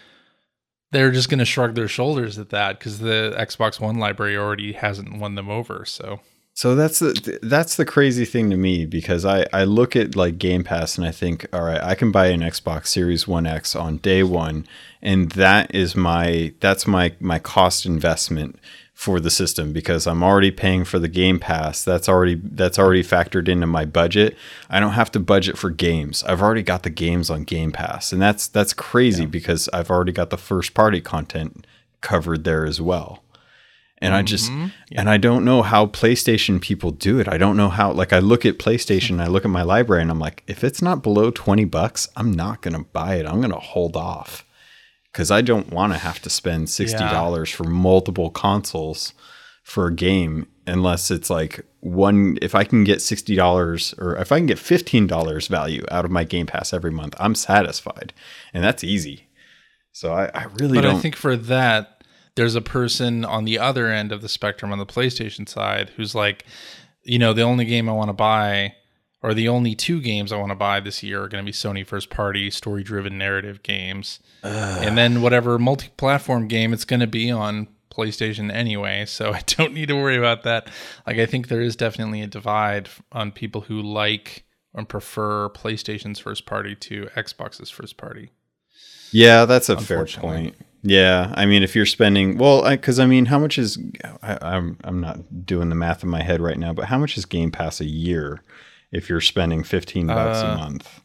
they're 0.91 1.12
just 1.12 1.30
going 1.30 1.39
to 1.39 1.45
shrug 1.45 1.75
their 1.75 1.88
shoulders 1.88 2.38
at 2.39 2.49
that 2.49 2.80
because 2.80 2.99
the 2.99 3.36
Xbox 3.38 3.80
One 3.80 3.97
library 3.97 4.38
already 4.38 4.73
hasn't 4.73 5.19
won 5.19 5.36
them 5.36 5.49
over. 5.49 5.86
So, 5.86 6.19
so 6.54 6.75
that's 6.75 6.99
the 6.99 7.39
that's 7.41 7.75
the 7.75 7.86
crazy 7.86 8.25
thing 8.25 8.49
to 8.49 8.58
me 8.58 8.86
because 8.86 9.25
I 9.25 9.45
I 9.54 9.63
look 9.63 9.95
at 9.95 10.15
like 10.15 10.38
Game 10.38 10.63
Pass 10.63 10.97
and 10.97 11.06
I 11.06 11.12
think, 11.12 11.45
all 11.54 11.63
right, 11.63 11.82
I 11.82 11.95
can 11.95 12.12
buy 12.12 12.28
an 12.28 12.41
Xbox 12.41 12.88
Series 12.88 13.28
One 13.28 13.45
X 13.45 13.75
on 13.75 13.97
day 13.97 14.23
one, 14.23 14.65
and 15.02 15.32
that 15.32 15.73
is 15.73 15.95
my 15.95 16.54
that's 16.60 16.88
my 16.88 17.13
my 17.19 17.39
cost 17.39 17.86
investment 17.86 18.60
for 19.00 19.22
the 19.22 19.32
system 19.32 19.72
because 19.72 20.06
I'm 20.06 20.22
already 20.22 20.52
paying 20.52 20.84
for 20.84 21.00
the 21.00 21.08
Game 21.08 21.40
Pass. 21.40 21.86
That's 21.86 22.10
already 22.10 22.36
that's 22.36 22.78
already 22.78 23.02
factored 23.02 23.48
into 23.48 23.66
my 23.66 23.86
budget. 23.86 24.36
I 24.70 24.82
don't 24.82 24.92
have 24.92 25.10
to 25.12 25.22
budget 25.22 25.58
for 25.58 25.70
games. 25.70 26.22
I've 26.26 26.42
already 26.42 26.64
got 26.64 26.84
the 26.84 26.90
games 26.90 27.30
on 27.30 27.46
Game 27.46 27.72
Pass. 27.72 28.12
And 28.12 28.22
that's 28.22 28.46
that's 28.46 28.74
crazy 28.74 29.24
yeah. 29.24 29.30
because 29.30 29.70
I've 29.72 29.90
already 29.90 30.12
got 30.12 30.32
the 30.32 30.38
first 30.38 30.74
party 30.74 31.00
content 31.00 31.66
covered 32.02 32.44
there 32.44 32.66
as 32.66 32.82
well. 32.82 33.24
And 34.00 34.12
mm-hmm. 34.12 34.20
I 34.20 34.24
just 34.24 34.52
mm-hmm. 34.52 34.68
yeah. 34.90 35.00
and 35.00 35.10
I 35.10 35.16
don't 35.16 35.46
know 35.46 35.62
how 35.62 35.86
PlayStation 35.86 36.60
people 36.60 36.92
do 36.92 37.20
it. 37.20 37.30
I 37.30 37.38
don't 37.38 37.56
know 37.56 37.70
how 37.70 37.94
like 37.94 38.12
I 38.12 38.20
look 38.20 38.46
at 38.46 38.60
PlayStation, 38.60 39.22
I 39.22 39.28
look 39.28 39.46
at 39.46 39.50
my 39.50 39.64
library 39.64 40.02
and 40.02 40.12
I'm 40.12 40.20
like, 40.20 40.44
if 40.46 40.62
it's 40.62 40.82
not 40.82 41.04
below 41.04 41.32
20 41.32 41.64
bucks, 41.64 42.10
I'm 42.18 42.34
not 42.34 42.62
going 42.62 42.76
to 42.76 42.84
buy 42.92 43.16
it. 43.16 43.26
I'm 43.26 43.40
going 43.40 43.54
to 43.54 43.60
hold 43.60 43.96
off 43.96 44.44
because 45.12 45.32
I 45.32 45.41
don't 45.41 45.72
want 45.72 45.93
to 45.93 46.00
have 46.00 46.22
to 46.22 46.30
spend 46.30 46.69
sixty 46.69 46.98
dollars 46.98 47.52
yeah. 47.52 47.58
for 47.58 47.63
multiple 47.65 48.30
consoles 48.30 49.13
for 49.63 49.88
a 49.88 49.93
game 49.93 50.48
unless 50.67 51.12
it's 51.12 51.30
like 51.30 51.65
one. 51.80 52.38
If 52.41 52.56
I 52.56 52.63
can 52.63 52.84
get 52.84 53.02
sixty 53.02 53.36
dollars 53.36 53.93
or 53.98 54.15
if 54.17 54.32
I 54.32 54.38
can 54.38 54.45
get 54.45 54.60
fifteen 54.60 55.08
dollars 55.08 55.48
value 55.48 55.84
out 55.91 56.06
of 56.06 56.12
my 56.12 56.24
Game 56.24 56.45
Pass 56.45 56.74
every 56.74 56.91
month, 56.91 57.15
I'm 57.19 57.36
satisfied, 57.36 58.13
and 58.54 58.63
that's 58.63 58.84
easy. 58.84 59.30
So 59.91 60.13
I, 60.13 60.32
I 60.34 60.45
really 60.60 60.78
but 60.78 60.82
don't. 60.82 60.95
I 60.95 61.00
think 61.00 61.15
for 61.15 61.36
that, 61.36 62.04
there's 62.36 62.56
a 62.56 62.62
person 62.62 63.26
on 63.26 63.45
the 63.45 63.60
other 63.60 63.88
end 63.88 64.12
of 64.12 64.22
the 64.22 64.30
spectrum 64.30 64.72
on 64.72 64.78
the 64.78 64.86
PlayStation 64.86 65.50
side 65.50 65.89
who's 65.95 66.15
like, 66.15 66.45
you 67.04 67.19
know, 67.19 67.34
the 67.34 67.41
only 67.41 67.65
game 67.65 67.89
I 67.89 67.93
want 67.93 68.10
to 68.10 68.13
buy 68.13 68.76
or 69.21 69.34
the 69.34 69.49
only 69.49 69.75
two 69.75 70.01
games 70.01 70.32
I 70.32 70.38
want 70.38 70.51
to 70.51 70.55
buy 70.55 70.79
this 70.79 71.03
year 71.03 71.23
are 71.23 71.27
going 71.27 71.43
to 71.43 71.49
be 71.49 71.53
Sony 71.53 71.86
first 71.86 72.10
party 72.10 72.49
story 72.49 72.84
driven 72.84 73.17
narrative 73.17 73.63
games. 73.63 74.19
Ugh. 74.43 74.84
And 74.84 74.97
then 74.97 75.21
whatever 75.21 75.60
multi 75.60 75.89
platform 75.97 76.47
game 76.47 76.73
it's 76.73 76.86
going 76.86 77.01
to 77.01 77.08
be 77.08 77.29
on 77.32 77.67
PlayStation 77.91 78.51
anyway. 78.53 79.05
So 79.08 79.34
I 79.34 79.41
don't 79.47 79.73
need 79.73 79.88
to 79.88 79.95
worry 79.95 80.17
about 80.17 80.43
that. 80.43 80.69
Like, 81.05 81.17
I 81.17 81.25
think 81.25 81.47
there 81.47 81.62
is 81.62 81.75
definitely 81.75 82.21
a 82.21 82.27
divide 82.27 82.89
on 83.12 83.32
people 83.32 83.62
who 83.62 83.82
like 83.82 84.45
and 84.73 84.88
prefer 84.88 85.49
PlayStation's 85.49 86.19
first 86.19 86.45
party 86.45 86.75
to 86.75 87.10
Xbox's 87.15 87.69
first 87.69 87.97
party. 87.97 88.32
Yeah, 89.12 89.45
that's 89.45 89.67
a 89.69 89.77
fair 89.77 90.05
point. 90.05 90.55
Yeah, 90.82 91.34
I 91.36 91.45
mean, 91.45 91.63
if 91.63 91.75
you're 91.75 91.86
spending 91.86 92.38
well, 92.38 92.69
because 92.69 92.99
I, 92.99 93.03
I, 93.03 93.08
mean, 93.08 93.25
how 93.25 93.39
much 93.39 93.58
is 93.58 93.77
I, 94.21 94.38
I'm 94.41 94.77
I'm 94.84 95.01
not 95.01 95.45
doing 95.45 95.69
the 95.69 95.75
math 95.75 96.03
in 96.03 96.10
my 96.10 96.21
head 96.21 96.39
right 96.39 96.58
now, 96.58 96.71
but 96.71 96.86
how 96.86 96.97
much 96.97 97.17
is 97.17 97.25
Game 97.25 97.51
Pass 97.51 97.82
a 97.82 97.86
year? 97.86 98.41
If 98.91 99.10
you're 99.10 99.21
spending 99.21 99.63
15 99.63 100.08
bucks 100.08 100.39
uh, 100.39 100.47
a 100.47 100.58
month. 100.58 101.02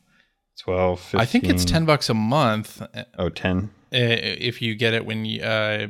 12, 0.60 1.00
15. 1.00 1.20
I 1.20 1.24
think 1.24 1.44
it's 1.44 1.64
10 1.64 1.84
bucks 1.84 2.08
a 2.08 2.14
month. 2.14 2.80
Oh, 3.18 3.28
10? 3.28 3.70
If 3.90 4.62
you 4.62 4.74
get 4.74 4.94
it 4.94 5.04
when 5.04 5.24
you, 5.24 5.42
uh, 5.42 5.88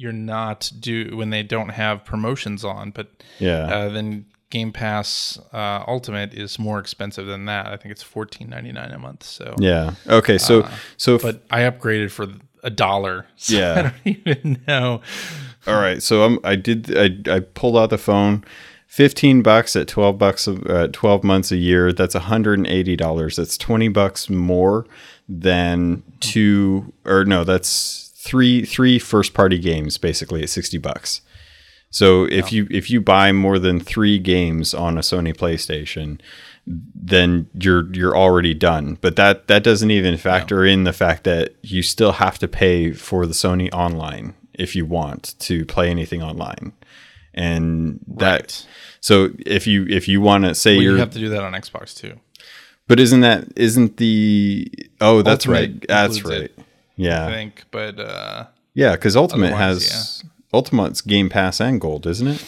you're 0.00 0.12
not 0.12 0.72
do 0.80 1.14
when 1.14 1.28
they 1.28 1.42
don't 1.42 1.68
have 1.68 2.04
promotions 2.06 2.64
on, 2.64 2.90
but 2.90 3.08
yeah, 3.38 3.64
uh, 3.64 3.88
then 3.90 4.24
Game 4.48 4.72
Pass 4.72 5.38
uh, 5.52 5.84
Ultimate 5.86 6.32
is 6.32 6.58
more 6.58 6.78
expensive 6.78 7.26
than 7.26 7.44
that. 7.44 7.66
I 7.66 7.76
think 7.76 7.92
it's 7.92 8.02
fourteen 8.02 8.48
ninety 8.48 8.72
nine 8.72 8.92
a 8.92 8.98
month. 8.98 9.24
So 9.24 9.54
yeah, 9.58 9.94
okay, 10.06 10.38
so 10.38 10.62
uh, 10.62 10.70
so 10.96 11.16
if, 11.16 11.22
but 11.22 11.42
I 11.50 11.60
upgraded 11.60 12.10
for 12.10 12.28
a 12.62 12.70
dollar. 12.70 13.26
So 13.36 13.56
yeah, 13.56 13.74
I 13.76 13.82
don't 13.82 13.94
even 14.04 14.62
know. 14.66 15.02
All 15.66 15.74
right, 15.74 16.02
so 16.02 16.24
I'm, 16.24 16.38
I 16.44 16.56
did 16.56 16.96
I 16.96 17.36
I 17.36 17.40
pulled 17.40 17.76
out 17.76 17.90
the 17.90 17.98
phone. 17.98 18.42
15 18.90 19.42
bucks 19.42 19.76
at 19.76 19.86
12 19.86 20.18
bucks 20.18 20.48
uh, 20.48 20.88
12 20.92 21.22
months 21.22 21.52
a 21.52 21.56
year 21.56 21.92
that's 21.92 22.16
$180 22.16 23.36
that's 23.36 23.56
20 23.56 23.88
bucks 23.88 24.28
more 24.28 24.84
than 25.28 26.02
two 26.18 26.92
or 27.04 27.24
no 27.24 27.44
that's 27.44 28.12
three 28.16 28.64
three 28.64 28.98
first 28.98 29.32
party 29.32 29.58
games 29.60 29.96
basically 29.96 30.42
at 30.42 30.50
60 30.50 30.76
bucks. 30.78 31.20
So 31.90 32.24
if 32.24 32.52
you 32.52 32.66
if 32.68 32.90
you 32.90 33.00
buy 33.00 33.30
more 33.30 33.60
than 33.60 33.78
3 33.78 34.18
games 34.18 34.74
on 34.74 34.98
a 34.98 35.02
Sony 35.02 35.36
PlayStation 35.36 36.20
then 36.66 37.48
you're 37.54 37.94
you're 37.94 38.16
already 38.16 38.54
done. 38.54 38.98
But 39.00 39.14
that 39.14 39.46
that 39.46 39.62
doesn't 39.62 39.92
even 39.92 40.16
factor 40.16 40.64
in 40.64 40.82
the 40.82 40.92
fact 40.92 41.22
that 41.24 41.54
you 41.62 41.84
still 41.84 42.12
have 42.12 42.40
to 42.40 42.48
pay 42.48 42.90
for 42.90 43.24
the 43.24 43.34
Sony 43.34 43.72
online 43.72 44.34
if 44.54 44.74
you 44.74 44.84
want 44.84 45.36
to 45.38 45.64
play 45.64 45.88
anything 45.90 46.24
online 46.24 46.72
and 47.34 48.00
that 48.06 48.40
right. 48.40 48.66
so 49.00 49.30
if 49.46 49.66
you 49.66 49.86
if 49.86 50.08
you 50.08 50.20
want 50.20 50.44
to 50.44 50.54
say 50.54 50.76
well, 50.76 50.82
you 50.82 50.96
have 50.96 51.10
to 51.10 51.18
do 51.18 51.28
that 51.28 51.42
on 51.42 51.52
Xbox 51.52 51.96
too. 51.96 52.18
But 52.86 52.98
isn't 52.98 53.20
that 53.20 53.48
isn't 53.56 53.98
the 53.98 54.70
oh 55.00 55.22
that's 55.22 55.46
Ultimate 55.46 55.70
right 55.70 55.88
that's 55.88 56.24
right 56.24 56.42
it, 56.42 56.58
yeah 56.96 57.26
I 57.26 57.30
think 57.30 57.64
but 57.70 57.98
uh 58.00 58.46
yeah 58.74 58.92
because 58.92 59.16
Ultimate 59.16 59.54
has 59.54 60.22
yeah. 60.24 60.30
Ultimate's 60.52 61.00
Game 61.00 61.28
Pass 61.28 61.60
and 61.60 61.80
Gold 61.80 62.06
isn't 62.06 62.26
it? 62.26 62.44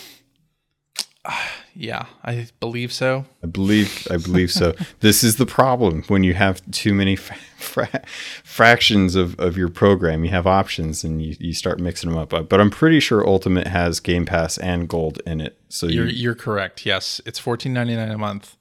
Yeah, 1.75 2.07
I 2.23 2.49
believe 2.61 2.93
so. 2.93 3.25
I 3.43 3.47
believe 3.47 4.07
I 4.11 4.17
believe 4.17 4.51
so. 4.51 4.75
this 5.01 5.25
is 5.25 5.37
the 5.37 5.47
problem 5.47 6.03
when 6.09 6.23
you 6.23 6.35
have 6.35 6.63
too 6.71 6.93
many 6.95 7.17
fra- 7.17 7.37
fra- 7.57 8.03
fractions 8.45 9.15
of, 9.15 9.39
of 9.41 9.57
your 9.57 9.69
program. 9.69 10.25
You 10.25 10.31
have 10.31 10.47
options 10.47 11.05
and 11.05 11.23
you, 11.23 11.37
you 11.41 11.55
start 11.55 11.81
mixing 11.81 12.11
them 12.11 12.19
up. 12.19 12.31
But 12.31 12.61
I'm 12.61 12.71
pretty 12.71 13.01
sure 13.01 13.27
Ultimate 13.27 13.67
has 13.67 14.01
Game 14.01 14.27
Pass 14.27 14.59
and 14.59 14.89
Gold 14.89 15.21
in 15.27 15.41
it. 15.41 15.59
So 15.69 15.87
you're 15.87 16.07
you, 16.07 16.13
you 16.13 16.31
are 16.31 16.35
correct. 16.35 16.85
Yes, 16.85 17.21
it's 17.25 17.41
14.99 17.41 18.15
a 18.15 18.19
month. 18.19 18.57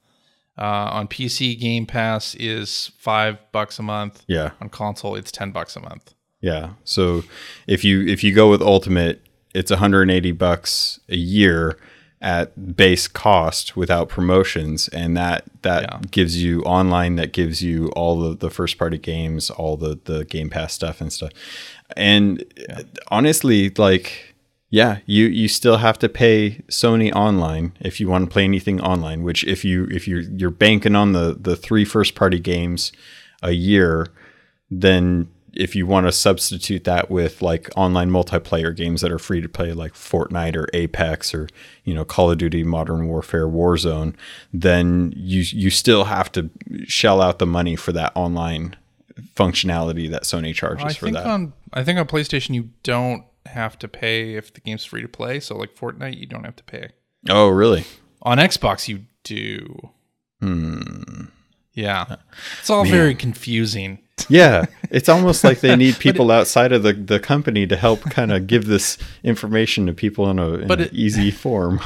Uh, 0.58 0.64
on 0.92 1.08
PC, 1.08 1.58
Game 1.58 1.86
Pass 1.86 2.34
is 2.34 2.92
five 2.98 3.38
bucks 3.52 3.78
a 3.78 3.82
month. 3.82 4.22
Yeah. 4.26 4.50
On 4.60 4.68
console, 4.68 5.16
it's 5.16 5.32
ten 5.32 5.50
bucks 5.50 5.76
a 5.76 5.80
month. 5.80 6.14
Yeah. 6.40 6.70
So 6.84 7.24
if 7.66 7.84
you 7.84 8.06
if 8.06 8.22
you 8.22 8.34
go 8.34 8.50
with 8.50 8.60
Ultimate, 8.60 9.22
it's 9.54 9.70
180 9.70 10.32
bucks 10.32 11.00
a 11.08 11.16
year 11.16 11.78
at 12.22 12.76
base 12.76 13.08
cost 13.08 13.76
without 13.76 14.08
promotions 14.08 14.86
and 14.88 15.16
that 15.16 15.44
that 15.62 15.82
yeah. 15.82 15.98
gives 16.12 16.40
you 16.40 16.62
online 16.62 17.16
that 17.16 17.32
gives 17.32 17.62
you 17.62 17.88
all 17.90 18.20
the, 18.20 18.36
the 18.36 18.48
first 18.48 18.78
party 18.78 18.96
games 18.96 19.50
all 19.50 19.76
the 19.76 19.98
the 20.04 20.24
game 20.26 20.48
pass 20.48 20.72
stuff 20.72 21.00
and 21.00 21.12
stuff 21.12 21.32
and 21.96 22.44
yeah. 22.56 22.82
honestly 23.08 23.70
like 23.70 24.36
yeah 24.70 24.98
you 25.04 25.26
you 25.26 25.48
still 25.48 25.78
have 25.78 25.98
to 25.98 26.08
pay 26.08 26.62
sony 26.68 27.12
online 27.12 27.72
if 27.80 27.98
you 27.98 28.08
want 28.08 28.24
to 28.24 28.32
play 28.32 28.44
anything 28.44 28.80
online 28.80 29.24
which 29.24 29.42
if 29.44 29.64
you 29.64 29.86
if 29.90 30.06
you're 30.06 30.20
you're 30.20 30.48
banking 30.48 30.94
on 30.94 31.12
the 31.12 31.36
the 31.38 31.56
three 31.56 31.84
first 31.84 32.14
party 32.14 32.38
games 32.38 32.92
a 33.42 33.50
year 33.50 34.06
then 34.70 35.28
if 35.54 35.76
you 35.76 35.86
want 35.86 36.06
to 36.06 36.12
substitute 36.12 36.84
that 36.84 37.10
with 37.10 37.42
like 37.42 37.68
online 37.76 38.10
multiplayer 38.10 38.74
games 38.74 39.00
that 39.00 39.12
are 39.12 39.18
free 39.18 39.40
to 39.40 39.48
play 39.48 39.72
like 39.72 39.92
Fortnite 39.92 40.56
or 40.56 40.68
Apex 40.72 41.34
or 41.34 41.48
you 41.84 41.94
know 41.94 42.04
Call 42.04 42.30
of 42.30 42.38
Duty 42.38 42.64
Modern 42.64 43.06
Warfare 43.06 43.46
Warzone 43.46 44.14
then 44.52 45.12
you 45.16 45.40
you 45.40 45.70
still 45.70 46.04
have 46.04 46.32
to 46.32 46.50
shell 46.84 47.20
out 47.20 47.38
the 47.38 47.46
money 47.46 47.76
for 47.76 47.92
that 47.92 48.12
online 48.14 48.76
functionality 49.34 50.10
that 50.10 50.22
Sony 50.22 50.54
charges 50.54 50.84
I 50.84 50.92
for 50.92 51.06
think 51.06 51.16
that. 51.16 51.26
On, 51.26 51.52
I 51.72 51.84
think 51.84 51.98
on 51.98 52.06
PlayStation 52.06 52.54
you 52.54 52.70
don't 52.82 53.24
have 53.46 53.78
to 53.80 53.88
pay 53.88 54.34
if 54.34 54.52
the 54.54 54.60
game's 54.60 54.84
free 54.84 55.02
to 55.02 55.08
play 55.08 55.40
so 55.40 55.56
like 55.56 55.74
Fortnite 55.74 56.18
you 56.18 56.26
don't 56.26 56.44
have 56.44 56.56
to 56.56 56.64
pay. 56.64 56.90
Oh, 57.28 57.48
really? 57.48 57.84
On 58.22 58.38
Xbox 58.38 58.88
you 58.88 59.04
do. 59.24 59.90
Hmm. 60.40 61.26
Yeah. 61.74 62.16
It's 62.60 62.70
all 62.70 62.84
Man. 62.84 62.92
very 62.92 63.14
confusing 63.14 63.98
yeah, 64.28 64.66
it's 64.90 65.08
almost 65.08 65.44
like 65.44 65.60
they 65.60 65.76
need 65.76 65.98
people 65.98 66.30
it, 66.30 66.34
outside 66.34 66.72
of 66.72 66.82
the, 66.82 66.92
the 66.92 67.18
company 67.18 67.66
to 67.66 67.76
help 67.76 68.02
kind 68.02 68.32
of 68.32 68.46
give 68.46 68.66
this 68.66 68.98
information 69.22 69.86
to 69.86 69.92
people 69.92 70.28
in 70.30 70.38
a 70.38 70.54
in 70.54 70.68
but 70.68 70.80
it, 70.80 70.92
easy 70.92 71.30
form. 71.30 71.80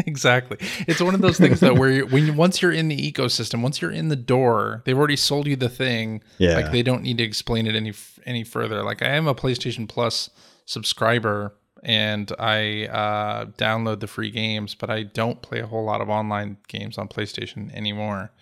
Exactly. 0.00 0.58
It's 0.86 1.00
one 1.00 1.14
of 1.14 1.22
those 1.22 1.38
things 1.38 1.60
that 1.60 1.76
where 1.76 1.90
you, 1.90 2.06
when 2.06 2.36
once 2.36 2.60
you're 2.60 2.72
in 2.72 2.88
the 2.88 3.12
ecosystem, 3.12 3.62
once 3.62 3.80
you're 3.80 3.92
in 3.92 4.08
the 4.08 4.16
door, 4.16 4.82
they've 4.84 4.98
already 4.98 5.16
sold 5.16 5.46
you 5.46 5.56
the 5.56 5.70
thing. 5.70 6.22
Yeah. 6.36 6.54
Like 6.54 6.70
they 6.70 6.82
don't 6.82 7.02
need 7.02 7.18
to 7.18 7.24
explain 7.24 7.66
it 7.66 7.74
any 7.74 7.94
any 8.26 8.44
further. 8.44 8.82
Like 8.82 9.02
I 9.02 9.08
am 9.08 9.26
a 9.26 9.34
PlayStation 9.34 9.88
Plus 9.88 10.28
subscriber 10.66 11.54
and 11.82 12.30
I 12.38 12.86
uh, 12.86 13.44
download 13.56 14.00
the 14.00 14.06
free 14.06 14.30
games, 14.30 14.74
but 14.74 14.90
I 14.90 15.04
don't 15.04 15.40
play 15.40 15.60
a 15.60 15.66
whole 15.66 15.84
lot 15.84 16.00
of 16.00 16.10
online 16.10 16.58
games 16.68 16.98
on 16.98 17.08
PlayStation 17.08 17.72
anymore. 17.74 18.32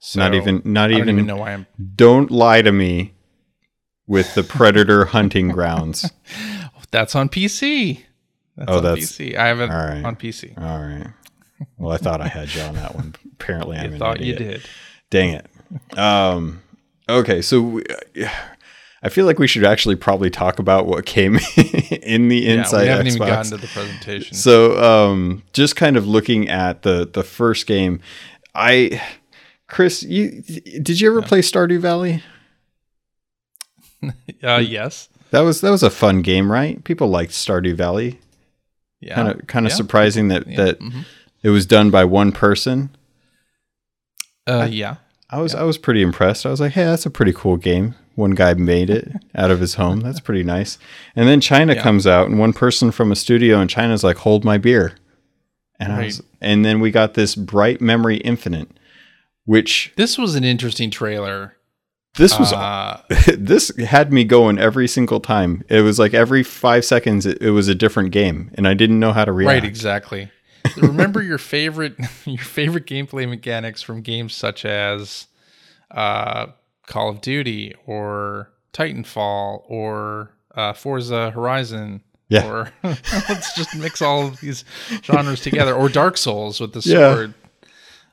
So 0.00 0.18
not 0.18 0.34
even 0.34 0.62
not 0.64 0.90
even, 0.90 1.10
even 1.10 1.26
know 1.26 1.36
why 1.36 1.52
I'm 1.52 1.66
Don't 1.94 2.30
lie 2.30 2.62
to 2.62 2.72
me 2.72 3.12
with 4.06 4.34
the 4.34 4.42
predator 4.42 5.04
hunting 5.04 5.48
grounds. 5.48 6.10
That's 6.90 7.14
on 7.14 7.28
PC. 7.28 8.04
That's 8.56 8.72
oh, 8.72 8.78
on 8.78 8.82
that's 8.82 9.00
PC. 9.02 9.36
I 9.36 9.46
have 9.46 9.60
it 9.60 9.68
right. 9.68 10.04
on 10.04 10.16
PC. 10.16 10.58
All 10.58 10.80
right. 10.80 11.06
Well, 11.78 11.92
I 11.92 11.98
thought 11.98 12.20
I 12.20 12.26
had 12.26 12.52
you 12.52 12.62
on 12.62 12.74
that 12.74 12.96
one. 12.96 13.14
Apparently, 13.32 13.78
I 13.78 13.96
thought 13.96 14.20
you 14.20 14.34
did. 14.34 14.62
Dang 15.08 15.34
it. 15.34 15.98
Um, 15.98 16.60
okay, 17.08 17.42
so 17.42 17.60
we, 17.60 17.84
I 19.02 19.08
feel 19.08 19.24
like 19.24 19.38
we 19.38 19.46
should 19.46 19.64
actually 19.64 19.96
probably 19.96 20.30
talk 20.30 20.58
about 20.58 20.86
what 20.86 21.06
came 21.06 21.38
in 22.02 22.28
the 22.28 22.48
inside. 22.48 22.78
Yeah, 22.78 22.82
we 22.82 22.88
haven't 22.88 23.06
Xbox. 23.06 23.14
even 23.14 23.26
gotten 23.28 23.50
to 23.52 23.56
the 23.58 23.66
presentation. 23.68 24.34
So, 24.36 24.82
um, 24.82 25.42
just 25.52 25.76
kind 25.76 25.96
of 25.96 26.06
looking 26.08 26.48
at 26.48 26.82
the 26.82 27.08
the 27.10 27.22
first 27.22 27.66
game, 27.66 28.00
I 28.54 29.00
Chris, 29.70 30.02
you 30.02 30.42
did 30.42 31.00
you 31.00 31.10
ever 31.10 31.20
yeah. 31.20 31.26
play 31.26 31.40
Stardew 31.40 31.78
Valley? 31.78 32.22
uh, 34.42 34.56
yes. 34.56 35.08
That 35.30 35.40
was 35.40 35.60
that 35.60 35.70
was 35.70 35.84
a 35.84 35.90
fun 35.90 36.22
game, 36.22 36.50
right? 36.50 36.82
People 36.84 37.08
liked 37.08 37.32
Stardew 37.32 37.76
Valley. 37.76 38.18
Yeah. 39.00 39.14
Kind 39.14 39.28
of 39.28 39.46
kind 39.46 39.66
of 39.66 39.70
yeah. 39.70 39.76
surprising 39.76 40.28
that 40.28 40.46
yeah. 40.46 40.56
that 40.64 40.80
mm-hmm. 40.80 41.02
it 41.42 41.50
was 41.50 41.66
done 41.66 41.90
by 41.90 42.04
one 42.04 42.32
person. 42.32 42.90
Uh, 44.46 44.58
I, 44.58 44.66
yeah. 44.66 44.96
I 45.30 45.40
was 45.40 45.54
I 45.54 45.62
was 45.62 45.78
pretty 45.78 46.02
impressed. 46.02 46.44
I 46.44 46.50
was 46.50 46.60
like, 46.60 46.72
"Hey, 46.72 46.84
that's 46.84 47.06
a 47.06 47.10
pretty 47.10 47.32
cool 47.32 47.56
game." 47.56 47.94
One 48.16 48.32
guy 48.32 48.54
made 48.54 48.90
it 48.90 49.12
out 49.36 49.52
of 49.52 49.60
his 49.60 49.74
home. 49.74 50.00
That's 50.00 50.20
pretty 50.20 50.42
nice. 50.42 50.78
And 51.14 51.28
then 51.28 51.40
China 51.40 51.80
comes 51.80 52.06
out, 52.08 52.28
and 52.28 52.40
one 52.40 52.52
person 52.52 52.90
from 52.90 53.12
a 53.12 53.16
studio 53.16 53.60
in 53.60 53.68
China 53.68 53.94
is 53.94 54.02
like, 54.02 54.16
"Hold 54.18 54.44
my 54.44 54.58
beer," 54.58 54.96
and 55.78 55.90
right. 55.92 56.02
I 56.02 56.04
was, 56.06 56.22
and 56.40 56.64
then 56.64 56.80
we 56.80 56.90
got 56.90 57.14
this 57.14 57.36
Bright 57.36 57.80
Memory 57.80 58.16
Infinite 58.16 58.68
which 59.44 59.92
this 59.96 60.18
was 60.18 60.34
an 60.34 60.44
interesting 60.44 60.90
trailer. 60.90 61.56
This 62.16 62.38
was 62.38 62.52
uh, 62.52 63.02
this 63.38 63.74
had 63.76 64.12
me 64.12 64.24
going 64.24 64.58
every 64.58 64.88
single 64.88 65.20
time. 65.20 65.62
It 65.68 65.82
was 65.82 65.98
like 65.98 66.12
every 66.12 66.42
five 66.42 66.84
seconds 66.84 67.24
it, 67.24 67.40
it 67.40 67.50
was 67.50 67.68
a 67.68 67.74
different 67.74 68.10
game, 68.10 68.50
and 68.54 68.66
I 68.66 68.74
didn't 68.74 68.98
know 68.98 69.12
how 69.12 69.24
to 69.24 69.32
react. 69.32 69.52
Right, 69.52 69.64
exactly. 69.64 70.30
Remember 70.76 71.22
your 71.22 71.38
favorite 71.38 71.96
your 72.24 72.44
favorite 72.44 72.86
gameplay 72.86 73.28
mechanics 73.28 73.80
from 73.80 74.02
games 74.02 74.34
such 74.34 74.64
as 74.64 75.28
uh, 75.90 76.46
Call 76.86 77.08
of 77.08 77.20
Duty 77.20 77.74
or 77.86 78.50
Titanfall 78.72 79.62
or 79.68 80.32
uh, 80.54 80.72
Forza 80.72 81.30
Horizon. 81.30 82.02
Yeah. 82.28 82.48
Or 82.48 82.72
let's 82.84 83.56
just 83.56 83.74
mix 83.76 84.00
all 84.00 84.28
of 84.28 84.40
these 84.40 84.64
genres 85.02 85.40
together. 85.40 85.74
Or 85.74 85.88
Dark 85.88 86.16
Souls 86.16 86.60
with 86.60 86.72
the 86.72 86.82
sword. 86.82 87.30
Yeah 87.30 87.39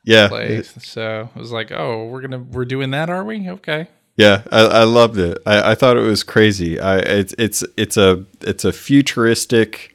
yeah. 0.08 0.28
Play. 0.30 0.64
So 0.64 1.30
it 1.36 1.40
was 1.40 1.52
like, 1.52 1.72
oh, 1.72 2.06
we're 2.06 2.22
gonna 2.22 2.40
we're 2.40 2.66
doing 2.66 2.92
that, 2.92 3.10
are 3.10 3.24
we? 3.24 3.50
Okay. 3.50 3.88
Yeah, 4.16 4.42
I, 4.52 4.62
I 4.62 4.84
loved 4.84 5.20
it. 5.20 5.38
I, 5.46 5.72
I 5.72 5.76
thought 5.76 5.98
it 5.98 6.02
was 6.02 6.24
crazy. 6.24 6.80
I 6.80 6.98
it's 6.98 7.36
it's 7.38 7.64
it's 7.76 7.98
a 7.98 8.26
it's 8.42 8.66
a 8.66 8.74
futuristic 8.74 9.94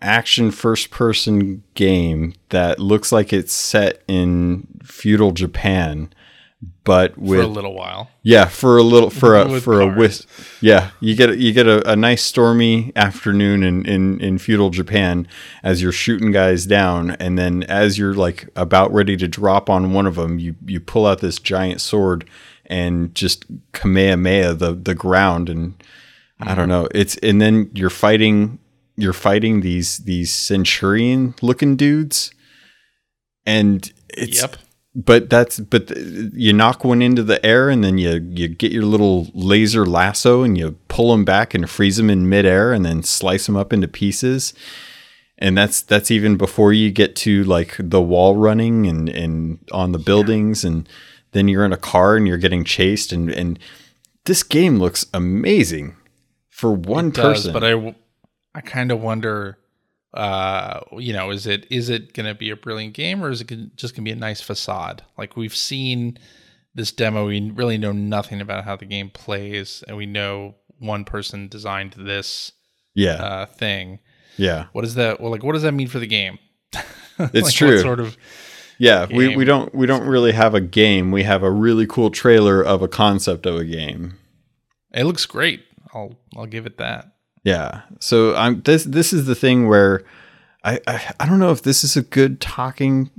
action 0.00 0.50
first 0.50 0.90
person 0.90 1.62
game 1.74 2.34
that 2.50 2.78
looks 2.78 3.12
like 3.12 3.32
it's 3.32 3.52
set 3.52 4.02
in 4.06 4.66
feudal 4.84 5.32
Japan, 5.32 6.12
but 6.84 7.16
with 7.16 7.40
for 7.40 7.44
a 7.44 7.48
little 7.48 7.74
while. 7.74 8.10
Yeah, 8.22 8.46
for 8.46 8.76
a 8.76 8.82
little 8.82 9.08
for 9.10 9.36
a 9.36 9.60
for 9.60 9.80
cars. 9.80 9.94
a 9.94 9.98
whisk. 9.98 10.28
Yeah, 10.60 10.90
you 11.00 11.14
get 11.14 11.38
you 11.38 11.52
get 11.52 11.66
a, 11.66 11.90
a 11.90 11.96
nice 11.96 12.22
stormy 12.22 12.92
afternoon 12.94 13.62
in, 13.62 13.86
in 13.86 14.20
in 14.20 14.38
feudal 14.38 14.70
Japan 14.70 15.26
as 15.62 15.82
you're 15.82 15.92
shooting 15.92 16.32
guys 16.32 16.66
down, 16.66 17.12
and 17.12 17.38
then 17.38 17.62
as 17.64 17.96
you're 17.96 18.14
like 18.14 18.48
about 18.56 18.92
ready 18.92 19.16
to 19.16 19.26
drop 19.26 19.70
on 19.70 19.92
one 19.92 20.06
of 20.06 20.16
them, 20.16 20.38
you 20.38 20.54
you 20.66 20.80
pull 20.80 21.06
out 21.06 21.20
this 21.20 21.38
giant 21.38 21.80
sword 21.80 22.28
and 22.66 23.14
just 23.14 23.46
kamehameha 23.72 24.54
the 24.54 24.74
the 24.74 24.94
ground, 24.94 25.48
and 25.48 25.78
mm-hmm. 25.78 26.48
I 26.48 26.54
don't 26.54 26.68
mm-hmm. 26.68 26.82
know. 26.82 26.88
It's 26.94 27.16
and 27.18 27.40
then 27.40 27.70
you're 27.72 27.88
fighting 27.88 28.58
you're 28.96 29.14
fighting 29.14 29.62
these 29.62 29.98
these 29.98 30.30
centurion 30.30 31.34
looking 31.40 31.76
dudes, 31.76 32.32
and 33.46 33.90
it's. 34.10 34.42
Yep 34.42 34.56
but 34.94 35.30
that's 35.30 35.60
but 35.60 35.96
you 35.96 36.52
knock 36.52 36.84
one 36.84 37.00
into 37.00 37.22
the 37.22 37.44
air 37.46 37.68
and 37.68 37.84
then 37.84 37.96
you 37.98 38.14
you 38.30 38.48
get 38.48 38.72
your 38.72 38.84
little 38.84 39.28
laser 39.34 39.86
lasso 39.86 40.42
and 40.42 40.58
you 40.58 40.72
pull 40.88 41.12
them 41.12 41.24
back 41.24 41.54
and 41.54 41.70
freeze 41.70 41.96
them 41.96 42.10
in 42.10 42.28
midair 42.28 42.72
and 42.72 42.84
then 42.84 43.02
slice 43.02 43.46
them 43.46 43.56
up 43.56 43.72
into 43.72 43.86
pieces. 43.86 44.52
And 45.38 45.56
that's 45.56 45.80
that's 45.80 46.10
even 46.10 46.36
before 46.36 46.72
you 46.72 46.90
get 46.90 47.14
to 47.16 47.44
like 47.44 47.76
the 47.78 48.02
wall 48.02 48.36
running 48.36 48.86
and 48.86 49.08
and 49.08 49.60
on 49.70 49.92
the 49.92 49.98
buildings 49.98 50.64
and 50.64 50.88
then 51.32 51.46
you're 51.46 51.64
in 51.64 51.72
a 51.72 51.78
car 51.78 52.16
and 52.16 52.26
you're 52.26 52.36
getting 52.36 52.64
chased 52.64 53.12
and 53.12 53.30
and 53.30 53.58
this 54.24 54.42
game 54.42 54.78
looks 54.78 55.06
amazing 55.14 55.96
for 56.48 56.72
one 56.72 57.08
it 57.08 57.14
person. 57.14 57.52
But 57.52 57.64
i 57.64 57.94
i 58.56 58.60
kind 58.60 58.90
of 58.90 59.00
wonder 59.00 59.56
uh 60.14 60.80
you 60.98 61.12
know 61.12 61.30
is 61.30 61.46
it 61.46 61.66
is 61.70 61.88
it 61.88 62.12
going 62.14 62.26
to 62.26 62.34
be 62.34 62.50
a 62.50 62.56
brilliant 62.56 62.94
game 62.94 63.22
or 63.22 63.30
is 63.30 63.40
it 63.40 63.76
just 63.76 63.94
going 63.94 64.04
to 64.04 64.08
be 64.08 64.10
a 64.10 64.16
nice 64.16 64.40
facade? 64.40 65.04
Like 65.16 65.36
we've 65.36 65.54
seen 65.54 66.18
this 66.74 66.90
demo 66.92 67.26
we 67.26 67.50
really 67.50 67.78
know 67.78 67.92
nothing 67.92 68.40
about 68.40 68.64
how 68.64 68.76
the 68.76 68.86
game 68.86 69.10
plays 69.10 69.84
and 69.86 69.96
we 69.96 70.06
know 70.06 70.56
one 70.78 71.04
person 71.04 71.48
designed 71.48 71.94
this 71.96 72.52
yeah. 72.94 73.22
uh, 73.22 73.46
thing. 73.46 74.00
Yeah. 74.36 74.66
What 74.72 74.84
is 74.84 74.94
that 74.96 75.20
well 75.20 75.30
like 75.30 75.44
what 75.44 75.52
does 75.52 75.62
that 75.62 75.72
mean 75.72 75.88
for 75.88 75.98
the 75.98 76.06
game? 76.06 76.38
It's 77.34 77.48
like, 77.48 77.54
true. 77.54 77.78
sort 77.80 78.00
of 78.00 78.16
yeah 78.78 79.04
game? 79.04 79.16
we, 79.18 79.36
we 79.36 79.44
don't 79.44 79.74
we 79.74 79.86
don't 79.86 80.06
really 80.06 80.32
have 80.32 80.54
a 80.54 80.60
game. 80.60 81.10
We 81.12 81.22
have 81.24 81.42
a 81.42 81.50
really 81.50 81.86
cool 81.86 82.10
trailer 82.10 82.62
of 82.62 82.80
a 82.80 82.88
concept 82.88 83.44
of 83.44 83.56
a 83.56 83.64
game. 83.64 84.14
It 84.94 85.04
looks 85.04 85.26
great. 85.26 85.62
I'll 85.92 86.18
i'll 86.34 86.46
give 86.46 86.64
it 86.64 86.78
that 86.78 87.12
yeah. 87.42 87.82
So 87.98 88.34
I'm 88.36 88.62
this 88.62 88.84
this 88.84 89.12
is 89.12 89.26
the 89.26 89.34
thing 89.34 89.68
where 89.68 90.02
I, 90.64 90.80
I 90.86 91.14
I 91.20 91.26
don't 91.26 91.38
know 91.38 91.50
if 91.50 91.62
this 91.62 91.84
is 91.84 91.96
a 91.96 92.02
good 92.02 92.40
talking 92.40 93.10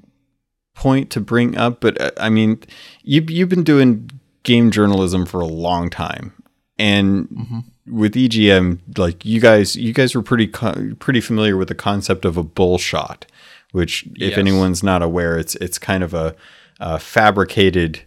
point 0.76 1.10
to 1.12 1.20
bring 1.20 1.58
up, 1.58 1.80
but 1.80 2.00
uh, 2.00 2.12
I 2.18 2.30
mean, 2.30 2.60
you 3.04 3.22
you've 3.28 3.50
been 3.50 3.64
doing 3.64 4.10
game 4.44 4.72
journalism 4.72 5.26
for 5.26 5.40
a 5.40 5.46
long 5.46 5.90
time, 5.90 6.34
and 6.78 7.28
mm-hmm. 7.30 7.60
with 7.98 8.14
EGM, 8.14 8.80
like 8.98 9.26
you 9.26 9.40
guys 9.40 9.76
you 9.76 9.94
guys 9.94 10.16
were 10.16 10.22
pretty 10.22 10.48
pretty 10.48 11.22
familiar 11.22 11.58
with 11.58 11.68
the 11.68 11.76
concept 11.76 12.26
of 12.26 12.38
a 12.38 12.44
bull 12.44 12.78
shot, 12.78 13.26
which 13.72 14.04
if 14.16 14.32
yes. 14.32 14.38
anyone's 14.38 14.84
not 14.84 15.02
aware, 15.02 15.38
it's 15.38 15.56
it's 15.56 15.78
kind 15.78 16.04
of 16.04 16.14
a, 16.14 16.36
a 16.80 17.00
fabricated 17.00 18.02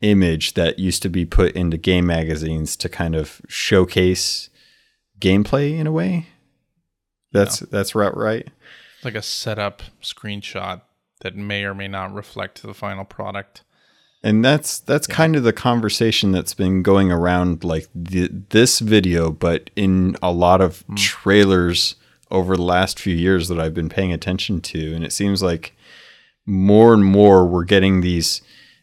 image 0.00 0.54
that 0.54 0.78
used 0.78 1.02
to 1.02 1.08
be 1.08 1.26
put 1.26 1.52
into 1.52 1.76
game 1.76 2.06
magazines 2.06 2.74
to 2.74 2.88
kind 2.88 3.14
of 3.14 3.40
showcase 3.48 4.49
gameplay 5.20 5.78
in 5.78 5.86
a 5.86 5.92
way. 5.92 6.26
That's 7.32 7.60
yeah. 7.60 7.68
that's 7.70 7.94
right, 7.94 8.14
right. 8.16 8.48
Like 9.04 9.14
a 9.14 9.22
setup 9.22 9.82
screenshot 10.02 10.82
that 11.20 11.36
may 11.36 11.64
or 11.64 11.74
may 11.74 11.88
not 11.88 12.12
reflect 12.12 12.62
the 12.62 12.74
final 12.74 13.04
product. 13.04 13.62
And 14.22 14.44
that's 14.44 14.78
that's 14.78 15.08
yeah. 15.08 15.14
kind 15.14 15.36
of 15.36 15.44
the 15.44 15.52
conversation 15.52 16.32
that's 16.32 16.54
been 16.54 16.82
going 16.82 17.10
around 17.10 17.64
like 17.64 17.88
the, 17.94 18.28
this 18.50 18.80
video, 18.80 19.30
but 19.30 19.70
in 19.76 20.16
a 20.22 20.32
lot 20.32 20.60
of 20.60 20.84
mm. 20.86 20.96
trailers 20.96 21.96
over 22.30 22.56
the 22.56 22.62
last 22.62 23.00
few 23.00 23.14
years 23.14 23.48
that 23.48 23.58
I've 23.58 23.74
been 23.74 23.88
paying 23.88 24.12
attention 24.12 24.60
to, 24.60 24.94
and 24.94 25.04
it 25.04 25.12
seems 25.12 25.42
like 25.42 25.74
more 26.46 26.92
and 26.92 27.04
more 27.04 27.46
we're 27.46 27.64
getting 27.64 28.00
these 28.00 28.42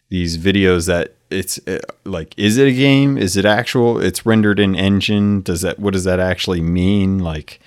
these 0.10 0.38
videos 0.38 0.88
that 0.88 1.17
it's 1.30 1.60
uh, 1.68 1.80
like 2.06 2.34
is 2.38 2.58
it 2.58 2.68
a 2.68 2.74
game? 2.74 3.18
Is 3.18 3.38
it 3.38 3.46
actual? 3.46 4.00
It's 4.00 4.26
rendered 4.26 4.60
in 4.60 4.76
engine. 4.76 5.42
Does 5.42 5.62
that 5.62 5.80
what 5.80 5.94
does 5.94 6.04
that 6.06 6.20
actually 6.20 6.62
mean? 6.62 7.20
Like 7.20 7.60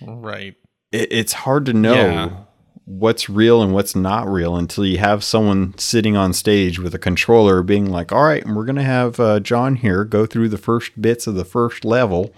right. 0.00 0.54
it, 0.92 1.12
it's 1.12 1.32
hard 1.32 1.66
to 1.66 1.72
know 1.72 1.94
yeah. 1.94 2.36
what's 2.84 3.28
real 3.28 3.62
and 3.62 3.72
what's 3.72 3.94
not 3.96 4.28
real 4.28 4.56
until 4.56 4.84
you 4.84 4.98
have 4.98 5.24
someone 5.24 5.76
sitting 5.78 6.16
on 6.16 6.32
stage 6.32 6.78
with 6.78 6.94
a 6.94 6.98
controller 6.98 7.62
being 7.62 7.86
like 7.86 8.12
all 8.12 8.24
right 8.24 8.44
and 8.44 8.56
we're 8.56 8.64
going 8.64 8.76
to 8.76 8.82
have 8.82 9.20
uh, 9.20 9.40
john 9.40 9.76
here 9.76 10.04
go 10.04 10.24
through 10.24 10.48
the 10.48 10.58
first 10.58 11.00
bits 11.00 11.26
of 11.26 11.34
the 11.34 11.44
first 11.44 11.84
level 11.84 12.32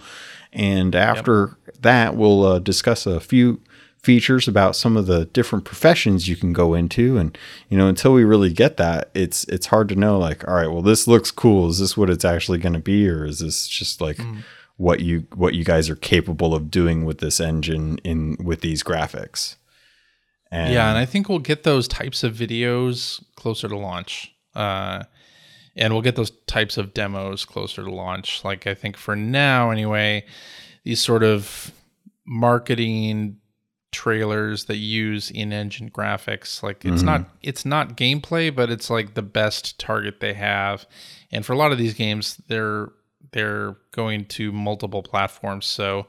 and 0.52 0.96
after 0.96 1.56
yep. 1.66 1.76
that 1.82 2.16
we'll 2.16 2.44
uh, 2.44 2.58
discuss 2.58 3.06
a 3.06 3.20
few 3.20 3.60
features 4.02 4.48
about 4.48 4.74
some 4.74 4.96
of 4.96 5.06
the 5.06 5.26
different 5.26 5.64
professions 5.64 6.26
you 6.28 6.36
can 6.36 6.52
go 6.52 6.74
into. 6.74 7.18
And 7.18 7.36
you 7.68 7.76
know 7.76 7.88
until 7.88 8.12
we 8.12 8.24
really 8.24 8.52
get 8.52 8.76
that 8.78 9.10
it's 9.14 9.44
it's 9.44 9.66
hard 9.66 9.88
to 9.90 9.94
know 9.94 10.18
like 10.18 10.46
all 10.48 10.54
right 10.54 10.68
well 10.68 10.82
this 10.82 11.06
looks 11.06 11.30
cool. 11.30 11.68
Is 11.68 11.78
this 11.78 11.96
what 11.96 12.10
it's 12.10 12.24
actually 12.24 12.58
going 12.58 12.72
to 12.72 12.78
be? 12.78 13.08
Or 13.08 13.24
is 13.24 13.40
this 13.40 13.66
just 13.68 14.00
like 14.00 14.16
mm. 14.16 14.42
what 14.76 15.00
you 15.00 15.26
what 15.34 15.54
you 15.54 15.64
guys 15.64 15.90
are 15.90 15.96
capable 15.96 16.54
of 16.54 16.70
doing 16.70 17.04
with 17.04 17.18
this 17.18 17.40
engine 17.40 17.98
in 17.98 18.36
with 18.42 18.60
these 18.60 18.82
graphics? 18.82 19.56
And 20.50 20.72
yeah 20.72 20.88
and 20.88 20.98
i 20.98 21.04
think 21.04 21.28
we'll 21.28 21.38
get 21.38 21.62
those 21.62 21.86
types 21.86 22.24
of 22.24 22.34
videos 22.34 23.22
closer 23.36 23.68
to 23.68 23.76
launch. 23.76 24.32
Uh 24.54 25.04
and 25.76 25.92
we'll 25.92 26.02
get 26.02 26.16
those 26.16 26.32
types 26.46 26.76
of 26.76 26.92
demos 26.92 27.44
closer 27.44 27.84
to 27.84 27.90
launch. 27.90 28.44
Like 28.44 28.66
i 28.66 28.74
think 28.74 28.96
for 28.96 29.14
now 29.14 29.70
anyway 29.70 30.24
these 30.84 31.00
sort 31.00 31.22
of 31.22 31.72
marketing 32.26 33.36
trailers 33.92 34.66
that 34.66 34.76
use 34.76 35.30
in-engine 35.30 35.90
graphics. 35.90 36.62
Like 36.62 36.84
it's 36.84 36.98
mm-hmm. 36.98 37.06
not 37.06 37.28
it's 37.42 37.64
not 37.64 37.96
gameplay 37.96 38.54
but 38.54 38.70
it's 38.70 38.90
like 38.90 39.14
the 39.14 39.22
best 39.22 39.78
target 39.78 40.20
they 40.20 40.34
have. 40.34 40.86
And 41.32 41.44
for 41.44 41.52
a 41.52 41.56
lot 41.56 41.72
of 41.72 41.78
these 41.78 41.94
games 41.94 42.40
they're 42.48 42.90
they're 43.32 43.76
going 43.92 44.24
to 44.26 44.52
multiple 44.52 45.02
platforms. 45.02 45.66
So 45.66 46.06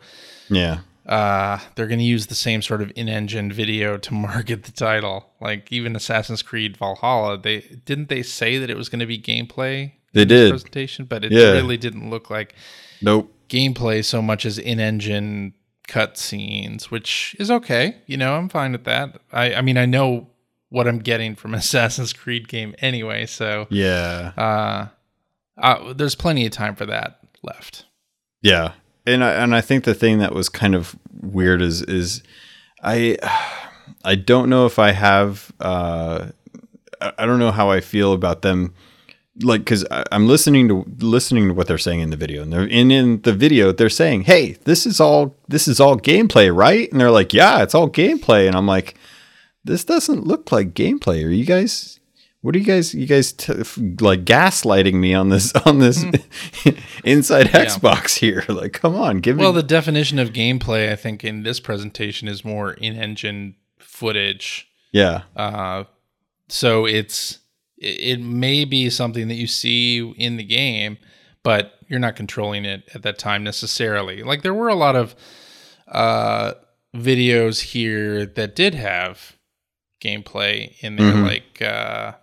yeah. 0.50 0.80
uh 1.08 1.60
they're 1.76 1.88
going 1.88 2.00
to 2.00 2.06
use 2.06 2.28
the 2.28 2.36
same 2.36 2.62
sort 2.62 2.82
of 2.82 2.92
in-engine 2.96 3.52
video 3.52 3.98
to 3.98 4.14
market 4.30 4.64
the 4.64 4.72
title. 4.72 5.32
Like 5.40 5.72
even 5.72 5.96
assassin's 5.96 6.44
creed 6.44 6.78
valhalla 6.78 7.38
they 7.40 7.62
didn't 7.86 8.10
they 8.10 8.22
say 8.22 8.60
that 8.60 8.70
it 8.70 8.78
was 8.78 8.90
going 8.90 9.00
to 9.00 9.08
be 9.08 9.20
gameplay 9.20 9.94
they 10.14 10.26
did. 10.26 10.52
presentation? 10.52 11.06
But 11.06 11.24
it 11.26 11.32
yeah. 11.32 11.52
really 11.52 11.78
didn't 11.78 12.10
look 12.10 12.30
like 12.30 12.54
nope. 13.02 13.34
gameplay 13.50 14.06
so 14.06 14.22
much 14.22 14.46
as 14.46 14.60
in-engine 14.60 15.54
cutscenes, 15.88 16.86
which 16.86 17.36
is 17.40 17.52
okay. 17.52 17.98
You 18.06 18.18
know, 18.18 18.36
I'm 18.36 18.50
fine 18.50 18.72
with 18.72 18.86
that. 18.86 19.22
I, 19.32 19.56
I 19.56 19.62
mean, 19.62 19.78
I 19.78 19.86
know 19.86 20.28
what 20.70 20.88
I'm 20.88 21.00
getting 21.00 21.36
from 21.36 21.54
Assassin's 21.54 22.14
Creed 22.14 22.48
game 22.48 22.76
anyway, 22.80 23.26
so 23.26 23.68
yeah. 23.70 24.32
Uh, 24.38 24.88
uh, 25.58 25.94
there's 25.94 26.16
plenty 26.16 26.46
of 26.46 26.52
time 26.52 26.76
for 26.76 26.86
that 26.86 27.20
left. 27.44 27.86
Yeah, 28.42 28.74
and 29.06 29.24
I 29.24 29.34
and 29.34 29.56
I 29.56 29.62
think 29.62 29.84
the 29.84 29.94
thing 29.94 30.18
that 30.20 30.34
was 30.34 30.50
kind 30.50 30.74
of 30.74 30.96
weird 31.22 31.62
is 31.62 31.82
is 31.84 32.24
I 32.82 33.18
I 34.04 34.16
don't 34.16 34.50
know 34.50 34.66
if 34.66 34.80
I 34.80 34.92
have 34.92 35.52
uh, 35.60 36.30
I 37.00 37.26
don't 37.26 37.40
know 37.40 37.52
how 37.52 37.70
I 37.70 37.82
feel 37.82 38.14
about 38.14 38.42
them 38.42 38.74
like 39.40 39.62
because 39.62 39.86
I'm 40.12 40.28
listening 40.28 40.68
to 40.68 40.86
listening 41.00 41.48
to 41.48 41.54
what 41.54 41.68
they're 41.68 41.78
saying 41.78 42.02
in 42.02 42.10
the 42.10 42.18
video, 42.18 42.44
and 42.44 42.52
they're 42.52 42.68
in 42.68 42.92
in 42.92 43.22
the 43.22 43.34
video 43.34 43.72
they're 43.72 43.90
saying, 43.90 44.24
"Hey, 44.24 44.54
this 44.66 44.86
is 44.86 45.00
all 45.00 45.36
this 45.48 45.68
is 45.68 45.80
all 45.80 45.98
gameplay, 45.98 46.54
right?" 46.54 46.92
And 46.92 47.00
they're 47.00 47.12
like, 47.12 47.34
"Yeah, 47.34 47.64
it's 47.64 47.76
all 47.76 47.90
gameplay," 47.90 48.48
and 48.48 48.56
I'm 48.56 48.68
like, 48.68 48.96
"This 49.64 49.84
doesn't 49.84 50.28
look 50.28 50.52
like 50.52 50.74
gameplay. 50.74 51.26
Are 51.26 51.30
you 51.30 51.46
guys?" 51.46 51.98
What 52.42 52.56
are 52.56 52.58
you 52.58 52.66
guys? 52.66 52.96
You 52.96 53.06
guys 53.06 53.32
t- 53.34 53.54
like 53.54 54.26
gaslighting 54.26 54.96
me 54.96 55.14
on 55.14 55.30
this 55.30 55.54
on 55.54 55.78
this 55.78 56.04
mm. 56.04 56.78
inside 57.04 57.52
yeah. 57.54 57.66
Xbox 57.66 58.18
here? 58.18 58.44
Like, 58.50 58.74
come 58.74 58.96
on, 58.96 59.20
give 59.20 59.38
me. 59.38 59.42
Well, 59.42 59.54
the 59.54 59.62
definition 59.62 60.18
of 60.18 60.34
gameplay, 60.34 60.92
I 60.92 60.96
think, 60.96 61.24
in 61.24 61.44
this 61.44 61.60
presentation 61.60 62.28
is 62.28 62.44
more 62.44 62.74
in-engine 62.74 63.56
footage. 63.78 64.68
Yeah. 64.92 65.22
Uh, 65.36 65.84
so 66.48 66.86
it's 66.86 67.41
it 67.82 68.22
may 68.22 68.64
be 68.64 68.90
something 68.90 69.28
that 69.28 69.36
you 69.36 69.48
see 69.48 70.00
in 70.18 70.38
the 70.38 70.44
game, 70.44 70.98
but 71.44 71.80
you're 71.88 72.00
not 72.00 72.16
controlling 72.16 72.64
it 72.64 72.88
at 72.94 73.02
that 73.02 73.18
time 73.18 73.44
necessarily. 73.44 74.22
Like 74.22 74.44
there 74.44 74.54
were 74.54 74.70
a 74.70 74.76
lot 74.76 74.96
of 74.96 75.16
uh, 75.88 76.54
videos 76.96 77.62
here 77.62 78.26
that 78.26 78.56
did 78.56 78.76
have 78.76 79.36
gameplay 80.00 80.76
in 80.82 80.96
there, 80.96 81.12
mm-hmm. 81.12 81.24
like 81.24 81.62
uh, 81.62 82.14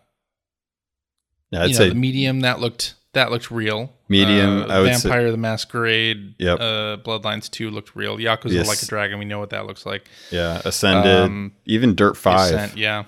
yeah, 1.51 1.63
I'd 1.63 1.71
you 1.71 1.73
know, 1.73 1.79
say 1.79 1.89
the 1.89 1.95
medium 1.97 2.41
that 2.41 2.61
looked 2.61 2.95
that 3.15 3.33
looked 3.33 3.51
real. 3.51 3.93
Medium, 4.09 4.63
uh, 4.63 4.85
Vampire 4.85 5.27
say, 5.27 5.31
the 5.31 5.37
Masquerade, 5.37 6.35
yep. 6.39 6.61
uh, 6.61 6.97
Bloodlines 6.99 7.51
Two 7.51 7.71
looked 7.71 7.97
real. 7.97 8.17
Yakuza 8.17 8.53
yes. 8.53 8.69
Like 8.69 8.83
a 8.83 8.87
Dragon, 8.87 9.19
we 9.19 9.25
know 9.25 9.41
what 9.41 9.51
that 9.51 9.67
looks 9.67 9.85
like. 9.85 10.09
Yeah, 10.31 10.63
Ascended, 10.65 11.25
um, 11.25 11.53
even 11.67 11.97
Dirt 11.97 12.17
Five. 12.17 12.55
Ascent, 12.55 12.77
yeah. 12.77 13.05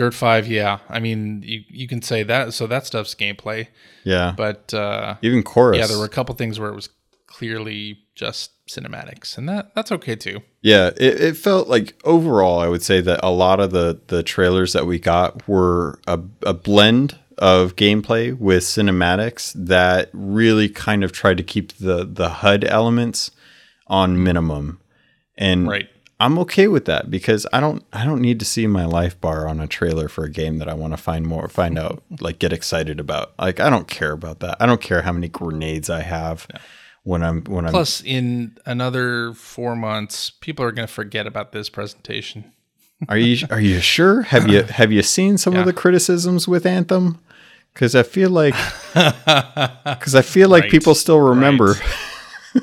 Dirt 0.00 0.14
Five, 0.14 0.48
yeah. 0.48 0.78
I 0.88 0.98
mean, 0.98 1.42
you 1.44 1.60
you 1.68 1.86
can 1.86 2.00
say 2.00 2.22
that. 2.22 2.54
So 2.54 2.66
that 2.66 2.86
stuff's 2.86 3.14
gameplay. 3.14 3.68
Yeah. 4.02 4.32
But 4.34 4.72
uh, 4.72 5.16
even 5.20 5.42
chorus. 5.42 5.76
Yeah, 5.76 5.86
there 5.88 5.98
were 5.98 6.06
a 6.06 6.08
couple 6.08 6.34
things 6.34 6.58
where 6.58 6.70
it 6.70 6.74
was 6.74 6.88
clearly 7.26 7.98
just 8.14 8.52
cinematics, 8.66 9.36
and 9.36 9.46
that 9.50 9.74
that's 9.74 9.92
okay 9.92 10.16
too. 10.16 10.40
Yeah, 10.62 10.86
it, 10.96 11.20
it 11.20 11.36
felt 11.36 11.68
like 11.68 12.00
overall, 12.02 12.60
I 12.60 12.68
would 12.68 12.82
say 12.82 13.02
that 13.02 13.20
a 13.22 13.30
lot 13.30 13.60
of 13.60 13.72
the 13.72 14.00
the 14.06 14.22
trailers 14.22 14.72
that 14.72 14.86
we 14.86 14.98
got 14.98 15.46
were 15.46 16.00
a, 16.06 16.18
a 16.46 16.54
blend 16.54 17.18
of 17.36 17.76
gameplay 17.76 18.34
with 18.34 18.62
cinematics 18.62 19.52
that 19.54 20.08
really 20.14 20.70
kind 20.70 21.04
of 21.04 21.12
tried 21.12 21.36
to 21.36 21.42
keep 21.42 21.76
the 21.76 22.06
the 22.10 22.30
HUD 22.30 22.64
elements 22.64 23.32
on 23.86 24.24
minimum. 24.24 24.80
And 25.36 25.68
right. 25.68 25.90
I'm 26.20 26.38
okay 26.40 26.68
with 26.68 26.84
that 26.84 27.10
because 27.10 27.46
I 27.52 27.60
don't 27.60 27.84
I 27.92 28.04
don't 28.04 28.20
need 28.20 28.38
to 28.40 28.44
see 28.44 28.66
my 28.66 28.84
life 28.84 29.20
bar 29.20 29.48
on 29.48 29.58
a 29.58 29.66
trailer 29.66 30.08
for 30.08 30.24
a 30.24 30.30
game 30.30 30.58
that 30.58 30.68
I 30.68 30.74
want 30.74 30.92
to 30.92 30.98
find 30.98 31.26
more 31.26 31.48
find 31.48 31.78
out 31.78 32.02
like 32.20 32.38
get 32.38 32.52
excited 32.52 33.00
about. 33.00 33.32
Like 33.38 33.58
I 33.58 33.70
don't 33.70 33.88
care 33.88 34.12
about 34.12 34.40
that. 34.40 34.58
I 34.60 34.66
don't 34.66 34.80
care 34.80 35.02
how 35.02 35.12
many 35.12 35.28
grenades 35.28 35.90
I 35.90 36.02
have. 36.02 36.46
Yeah 36.52 36.60
when 37.02 37.22
I'm 37.22 37.44
when 37.44 37.64
I'm 37.66 37.72
Plus 37.72 38.02
in 38.02 38.56
another 38.66 39.32
4 39.34 39.76
months 39.76 40.30
people 40.30 40.64
are 40.64 40.72
going 40.72 40.86
to 40.86 40.92
forget 40.92 41.26
about 41.26 41.52
this 41.52 41.68
presentation. 41.68 42.52
are 43.08 43.16
you 43.16 43.46
are 43.50 43.60
you 43.60 43.80
sure? 43.80 44.22
Have 44.22 44.48
you 44.48 44.62
have 44.80 44.92
you 44.92 45.02
seen 45.02 45.38
some 45.38 45.54
yeah. 45.54 45.60
of 45.60 45.66
the 45.66 45.72
criticisms 45.72 46.46
with 46.46 46.66
Anthem? 46.66 47.18
Cuz 47.74 47.94
I 47.94 48.02
feel 48.02 48.30
like 48.30 48.54
cuz 50.00 50.14
I 50.14 50.22
feel 50.22 50.48
like 50.48 50.64
right. 50.64 50.70
people 50.70 50.94
still 50.94 51.20
remember 51.20 51.76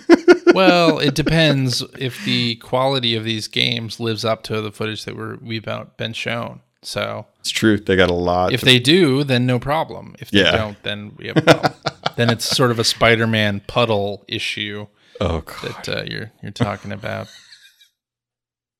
right. 0.09 0.36
Well, 0.57 0.99
it 0.99 1.15
depends 1.15 1.81
if 1.99 2.23
the 2.25 2.55
quality 2.55 3.15
of 3.15 3.23
these 3.23 3.47
games 3.47 3.99
lives 3.99 4.25
up 4.25 4.43
to 4.43 4.61
the 4.61 4.71
footage 4.71 5.05
that 5.05 5.15
we're, 5.15 5.37
we've 5.37 5.67
been 5.97 6.13
shown. 6.13 6.61
So 6.81 7.25
it's 7.39 7.49
true. 7.49 7.77
They 7.77 7.95
got 7.95 8.09
a 8.09 8.13
lot. 8.13 8.53
If 8.53 8.61
to... 8.61 8.65
they 8.65 8.79
do, 8.79 9.23
then 9.23 9.45
no 9.45 9.59
problem. 9.59 10.15
If 10.19 10.31
they 10.31 10.41
yeah. 10.41 10.57
don't, 10.57 10.81
then 10.83 11.15
we 11.17 11.27
have 11.27 11.37
a 11.37 11.41
problem. 11.41 11.73
then 12.15 12.29
it's 12.29 12.45
sort 12.45 12.71
of 12.71 12.79
a 12.79 12.83
Spider-Man 12.83 13.61
puddle 13.67 14.23
issue. 14.27 14.87
Oh, 15.19 15.41
God. 15.41 15.61
that 15.63 15.89
uh, 15.89 16.03
you're 16.03 16.31
you're 16.41 16.51
talking 16.51 16.91
about. 16.91 17.27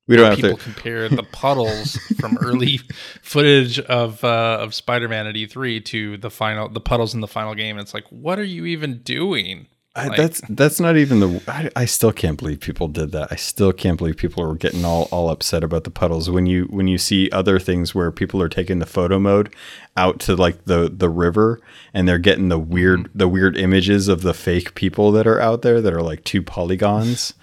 We 0.06 0.16
don't 0.16 0.30
have 0.30 0.36
people 0.36 0.56
to 0.56 0.62
compare 0.62 1.08
the 1.08 1.22
puddles 1.22 1.96
from 2.18 2.38
early 2.40 2.78
footage 3.22 3.78
of 3.78 4.24
uh, 4.24 4.58
of 4.60 4.74
Spider-Man 4.74 5.26
at 5.26 5.34
E3 5.34 5.84
to 5.84 6.16
the 6.16 6.30
final 6.30 6.68
the 6.68 6.80
puddles 6.80 7.14
in 7.14 7.20
the 7.20 7.28
final 7.28 7.54
game. 7.54 7.76
And 7.76 7.84
It's 7.84 7.94
like, 7.94 8.06
what 8.08 8.38
are 8.38 8.44
you 8.44 8.64
even 8.64 9.02
doing? 9.02 9.66
I, 9.96 10.16
that's 10.16 10.40
that's 10.48 10.78
not 10.78 10.96
even 10.96 11.20
the. 11.20 11.42
I, 11.48 11.70
I, 11.74 11.84
still 11.84 12.12
can't 12.12 12.38
believe 12.38 12.60
people 12.60 12.86
did 12.88 13.10
that. 13.12 13.32
I 13.32 13.36
still 13.36 13.72
can't 13.72 13.98
believe 13.98 14.16
people 14.16 14.48
are 14.48 14.54
getting 14.54 14.84
all, 14.84 15.08
all 15.10 15.28
upset 15.28 15.64
about 15.64 15.84
the 15.84 15.90
puddles 15.90 16.30
when 16.30 16.46
you 16.46 16.64
when 16.66 16.86
you 16.86 16.98
see 16.98 17.28
other 17.30 17.58
things 17.58 17.94
where 17.94 18.12
people 18.12 18.40
are 18.40 18.48
taking 18.48 18.78
the 18.78 18.86
photo 18.86 19.18
mode 19.18 19.52
out 19.96 20.20
to 20.20 20.36
like 20.36 20.66
the 20.66 20.88
the 20.88 21.08
river 21.08 21.60
and 21.92 22.06
they're 22.06 22.18
getting 22.18 22.48
the 22.48 22.58
weird 22.58 23.00
mm-hmm. 23.00 23.18
the 23.18 23.28
weird 23.28 23.56
images 23.56 24.06
of 24.08 24.22
the 24.22 24.34
fake 24.34 24.74
people 24.74 25.10
that 25.10 25.26
are 25.26 25.40
out 25.40 25.62
there 25.62 25.80
that 25.80 25.92
are 25.92 26.02
like 26.02 26.22
two 26.22 26.42
polygons. 26.42 27.34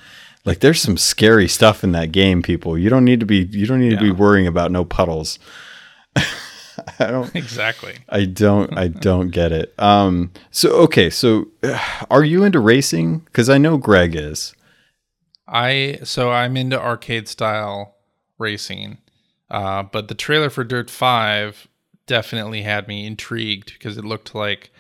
like 0.46 0.60
there's 0.60 0.82
some 0.82 0.98
scary 0.98 1.50
stuff 1.50 1.84
in 1.84 1.92
that 1.92 2.14
game, 2.14 2.42
people. 2.42 2.78
You 2.78 2.90
don't 2.90 3.06
need 3.06 3.20
to 3.20 3.26
be 3.26 3.44
you 3.52 3.66
don't 3.66 3.82
need 3.82 3.94
yeah. 3.94 4.00
to 4.00 4.04
be 4.04 4.12
worrying 4.12 4.48
about 4.48 4.72
no 4.72 4.86
puddles. 4.86 5.40
I 7.00 7.08
don't 7.08 7.36
exactly. 7.36 7.96
I 8.10 8.26
don't. 8.26 8.78
I 8.78 8.88
don't 8.88 9.30
get 9.30 9.52
it. 9.52 9.74
Um. 9.80 10.32
So 10.52 10.72
okay. 10.84 11.10
So, 11.10 11.48
are 12.10 12.24
you 12.24 12.44
into 12.44 12.60
racing? 12.60 13.20
Because 13.20 13.50
I 13.50 13.58
know 13.58 13.78
Greg 13.78 14.16
is. 14.16 14.54
I 15.48 16.00
so 16.04 16.32
I'm 16.32 16.58
into 16.58 16.82
arcade 16.82 17.28
style 17.28 17.96
racing, 18.38 18.98
uh, 19.50 19.84
but 19.84 20.08
the 20.08 20.16
trailer 20.16 20.50
for 20.50 20.64
Dirt 20.64 20.90
Five 20.90 21.68
definitely 22.08 22.62
had 22.64 22.88
me 22.88 23.06
intrigued 23.06 23.74
because 23.74 23.98
it 23.98 24.06
looked 24.06 24.36
like 24.36 24.72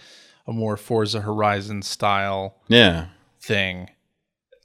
a 0.47 0.53
more 0.53 0.77
Forza 0.77 1.21
Horizon 1.21 1.81
style 1.81 2.55
yeah 2.67 3.07
thing. 3.39 3.89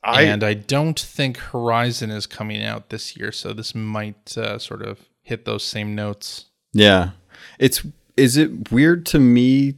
I, 0.02 0.22
and 0.22 0.42
I 0.42 0.54
don't 0.54 0.98
think 0.98 1.36
Horizon 1.36 2.10
is 2.10 2.26
coming 2.26 2.64
out 2.64 2.88
this 2.88 3.18
year, 3.18 3.32
so 3.32 3.52
this 3.52 3.74
might 3.74 4.36
uh, 4.36 4.58
sort 4.58 4.80
of 4.80 4.98
hit 5.22 5.44
those 5.44 5.62
same 5.62 5.94
notes. 5.94 6.46
Yeah, 6.72 7.10
it's 7.60 7.86
is 8.16 8.36
it 8.36 8.72
weird 8.72 9.06
to 9.06 9.20
me? 9.20 9.74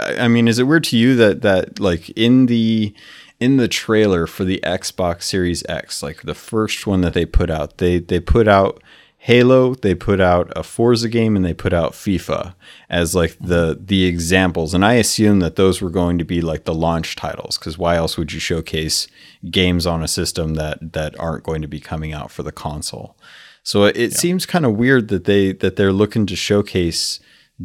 I 0.00 0.28
mean, 0.28 0.46
is 0.46 0.58
it 0.58 0.64
weird 0.64 0.84
to 0.84 0.98
you 0.98 1.16
that 1.16 1.40
that 1.42 1.80
like 1.80 2.10
in 2.10 2.46
the 2.46 2.94
in 3.38 3.56
the 3.56 3.68
trailer 3.68 4.26
for 4.26 4.44
the 4.44 4.60
Xbox 4.62 5.22
Series 5.22 5.64
X, 5.68 6.02
like 6.02 6.22
the 6.22 6.34
first 6.34 6.86
one 6.86 7.00
that 7.00 7.14
they 7.14 7.24
put 7.24 7.50
out, 7.50 7.78
they 7.78 7.98
they 7.98 8.20
put 8.20 8.46
out 8.46 8.82
Halo, 9.22 9.74
they 9.74 9.94
put 9.94 10.18
out 10.18 10.50
a 10.56 10.62
Forza 10.62 11.08
game, 11.08 11.36
and 11.36 11.44
they 11.44 11.52
put 11.52 11.72
out 11.72 11.92
FIFA 11.92 12.54
as 12.88 13.14
like 13.14 13.36
the 13.38 13.78
the 13.78 14.06
examples. 14.06 14.72
And 14.72 14.84
I 14.84 14.94
assume 14.94 15.40
that 15.40 15.56
those 15.56 15.80
were 15.80 15.90
going 15.90 16.18
to 16.18 16.24
be 16.24 16.40
like 16.40 16.64
the 16.64 16.74
launch 16.74 17.16
titles, 17.16 17.58
because 17.58 17.76
why 17.76 17.96
else 17.96 18.16
would 18.16 18.32
you 18.32 18.40
showcase 18.40 19.08
games 19.50 19.86
on 19.86 20.02
a 20.02 20.08
system 20.08 20.54
that 20.54 20.92
that 20.94 21.18
aren't 21.18 21.44
going 21.44 21.62
to 21.62 21.68
be 21.68 21.80
coming 21.80 22.12
out 22.12 22.30
for 22.30 22.42
the 22.42 22.52
console? 22.52 23.16
So 23.62 23.84
it 23.84 23.96
yeah. 23.96 24.08
seems 24.08 24.46
kind 24.46 24.64
of 24.64 24.76
weird 24.76 25.08
that 25.08 25.24
they 25.24 25.52
that 25.52 25.76
they're 25.76 25.92
looking 25.92 26.26
to 26.26 26.36
showcase 26.36 27.20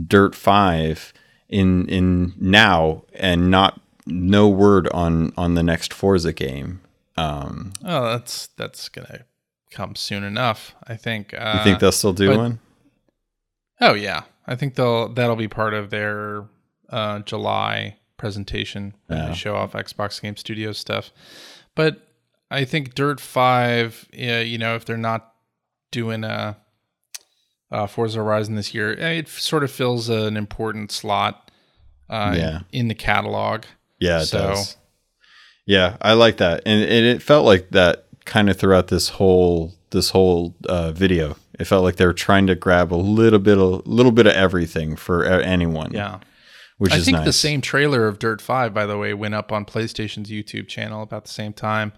Dirt 0.08 0.36
5 0.36 1.14
in 1.50 1.88
in 1.88 2.34
now 2.40 3.04
and 3.14 3.50
not 3.50 3.80
no 4.06 4.48
word 4.50 4.88
on 4.90 5.34
on 5.38 5.56
the 5.56 5.64
next 5.64 5.94
Forza 5.94 6.34
game. 6.34 6.82
Um, 7.18 7.74
oh, 7.84 8.06
that's 8.10 8.48
that's 8.58 8.90
gonna 8.90 9.26
come 9.72 9.96
soon 9.96 10.24
enough. 10.24 10.76
I 10.86 10.96
think. 10.96 11.34
Uh, 11.34 11.56
you 11.58 11.64
think 11.64 11.80
they'll 11.80 11.92
still 11.92 12.14
do 12.14 12.30
but, 12.30 12.38
one? 12.38 12.60
Oh 13.82 13.94
yeah, 13.94 14.24
I 14.46 14.56
think 14.56 14.76
they'll 14.76 15.10
that'll 15.10 15.36
be 15.36 15.48
part 15.48 15.74
of 15.74 15.90
their 15.90 16.46
uh, 16.90 17.20
July 17.20 17.98
presentation 18.18 18.94
yeah. 19.10 19.28
they 19.28 19.34
show 19.34 19.56
off 19.56 19.74
Xbox 19.74 20.22
Game 20.22 20.38
Studios 20.38 20.78
stuff. 20.78 21.12
But 21.76 22.08
I 22.50 22.66
think 22.66 22.96
Dirt 22.96 23.20
Five, 23.20 24.08
yeah, 24.14 24.42
you 24.42 24.58
know, 24.58 24.76
if 24.76 24.86
they're 24.86 24.98
not 24.98 25.34
doing 25.96 26.26
a, 26.26 26.58
a 27.72 27.88
Forza 27.88 28.20
Horizon 28.20 28.56
this 28.56 28.74
year, 28.74 28.96
eh, 29.00 29.12
it 29.12 29.30
sort 29.30 29.64
of 29.64 29.72
fills 29.72 30.10
an 30.10 30.36
important 30.36 30.92
slot 30.92 31.50
uh, 32.10 32.36
yeah. 32.38 32.60
in 32.72 32.90
the 32.90 32.94
catalog. 32.94 33.64
Yeah, 34.00 34.22
it 34.22 34.26
so, 34.26 34.40
does. 34.40 34.78
Yeah, 35.66 35.96
I 36.02 36.14
like 36.14 36.38
that, 36.38 36.62
and, 36.66 36.84
and 36.84 37.06
it 37.06 37.24
felt 37.24 37.46
like 37.46 37.70
that 37.70 38.06
kind 38.26 38.50
of 38.50 38.58
throughout 38.58 38.90
this 38.90 39.10
whole 39.10 39.74
this 39.90 40.10
whole 40.10 40.54
uh, 40.68 40.92
video. 40.92 41.38
It 41.58 41.66
felt 41.66 41.84
like 41.84 41.96
they 41.96 42.06
were 42.06 42.14
trying 42.14 42.48
to 42.48 42.56
grab 42.56 42.94
a 42.94 42.96
little 42.96 43.40
bit, 43.40 43.58
a 43.58 43.64
little 43.64 44.12
bit 44.12 44.28
of 44.28 44.34
everything 44.34 44.98
for 44.98 45.24
anyone. 45.24 45.94
Yeah, 45.94 46.20
which 46.78 46.92
I 46.92 46.98
is 46.98 47.06
think 47.06 47.18
nice. 47.18 47.26
the 47.26 47.34
same 47.34 47.62
trailer 47.62 48.08
of 48.08 48.20
Dirt 48.20 48.42
Five, 48.42 48.74
by 48.74 48.86
the 48.86 48.98
way, 48.98 49.14
went 49.14 49.34
up 49.34 49.52
on 49.52 49.66
PlayStation's 49.66 50.30
YouTube 50.30 50.68
channel 50.68 51.02
about 51.02 51.24
the 51.24 51.32
same 51.32 51.54
time. 51.54 51.94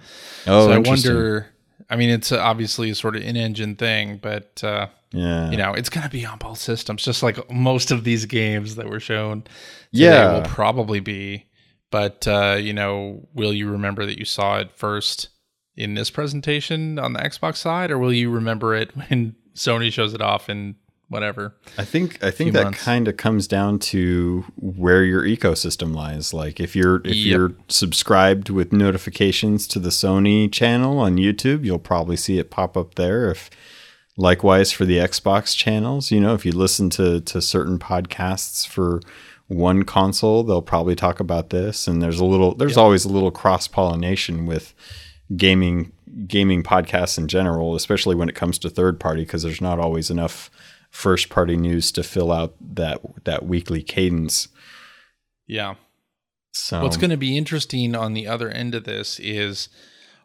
Oh, 0.45 0.67
so 0.67 0.71
I 0.71 0.77
wonder 0.77 1.47
I 1.89 1.95
mean, 1.95 2.10
it's 2.10 2.32
obviously 2.32 2.89
a 2.89 2.95
sort 2.95 3.15
of 3.15 3.21
in-engine 3.21 3.76
thing, 3.76 4.17
but 4.21 4.62
uh, 4.63 4.88
yeah, 5.12 5.50
you 5.50 5.58
know, 5.58 5.73
it's 5.73 5.89
gonna 5.89 6.10
be 6.10 6.26
on 6.26 6.38
both 6.38 6.58
systems, 6.60 7.04
just 7.04 7.23
like 7.23 7.50
most 7.52 7.91
of 7.91 8.04
these 8.04 8.26
games 8.26 8.76
that 8.76 8.89
were 8.89 9.00
shown. 9.00 9.43
Yeah, 9.91 10.34
will 10.34 10.41
probably 10.41 11.00
be. 11.00 11.45
But 11.91 12.28
uh, 12.28 12.58
you 12.60 12.73
know, 12.73 13.28
will 13.34 13.54
you 13.54 13.69
remember 13.69 14.06
that 14.06 14.19
you 14.19 14.26
saw 14.26 14.58
it 14.60 14.71
first 14.71 15.30
in 15.76 15.93
this 15.93 16.10
presentation 16.10 17.00
on 17.00 17.13
the 17.13 17.19
Xbox 17.19 17.58
side, 17.58 17.91
or 17.91 17.97
will 17.97 18.13
you 18.13 18.30
remember 18.30 18.76
it 18.76 18.95
when 19.10 19.36
Sony 19.56 19.91
shows 19.91 20.13
it 20.13 20.21
off 20.21 20.50
in 20.50 20.76
whatever. 21.10 21.56
I 21.78 21.86
think 21.86 22.24
I 22.24 22.32
think 22.32 22.54
that 22.54 22.74
kind 22.74 23.08
of 23.08 23.17
comes 23.17 23.48
down 23.48 23.80
to 23.80 24.46
where 24.58 25.04
your 25.04 25.24
ecosystem 25.24 25.96
lies. 25.96 26.34
Like 26.34 26.60
if 26.60 26.76
you're 26.76 26.98
if 27.06 27.15
yep. 27.15 27.38
you're 27.38 27.52
subscribed 27.67 28.50
with 28.50 28.73
notifications 28.73 29.67
to 29.67 29.79
the 29.79 29.90
Sony 29.90 30.52
channel 30.52 31.00
on 31.00 31.17
YouTube, 31.17 31.63
you'll 31.63 31.79
probably 31.79 32.17
see 32.17 32.40
it 32.40 32.50
pop 32.50 32.75
up 32.75 32.96
there. 32.96 33.31
If 33.31 33.50
likewise 34.17 34.71
for 34.71 34.86
the 34.86 34.98
Xbox 34.98 35.56
channels, 35.56 36.12
you 36.12 36.19
know, 36.19 36.34
if 36.34 36.46
you 36.46 36.52
listen 36.52 36.90
to 36.92 37.21
to 37.21 37.42
certain 37.42 37.79
podcasts 37.79 38.67
for 38.67 39.02
one 39.48 39.84
console, 39.84 40.44
they'll 40.44 40.62
probably 40.62 40.96
talk 40.96 41.19
about 41.19 41.52
this 41.52 41.88
and 41.88 42.02
there's 42.02 42.19
a 42.19 42.25
little 42.25 42.54
there's 42.54 42.71
yep. 42.71 42.84
always 42.84 43.06
a 43.06 43.10
little 43.10 43.31
cross 43.31 43.67
pollination 43.67 44.46
with 44.46 44.73
gaming 45.36 45.94
gaming 46.25 46.63
podcasts 46.63 47.17
in 47.17 47.27
general, 47.27 47.75
especially 47.75 48.15
when 48.15 48.27
it 48.27 48.36
comes 48.36 48.58
to 48.60 48.69
third 48.69 49.00
party 49.00 49.21
because 49.21 49.44
there's 49.44 49.62
not 49.62 49.79
always 49.79 50.10
enough 50.10 50.50
first 50.98 51.29
party 51.29 51.56
news 51.56 51.91
to 51.91 52.02
fill 52.02 52.31
out 52.31 52.56
that 52.60 53.00
that 53.23 53.45
weekly 53.45 53.83
cadence. 53.83 54.48
Yeah. 55.45 55.75
So 56.54 56.81
what's 56.81 56.98
going 56.98 57.12
to 57.12 57.17
be 57.17 57.37
interesting 57.37 57.93
on 57.95 58.15
the 58.15 58.25
other 58.25 58.50
end 58.50 58.73
of 58.73 58.85
this 58.85 59.19
is 59.19 59.69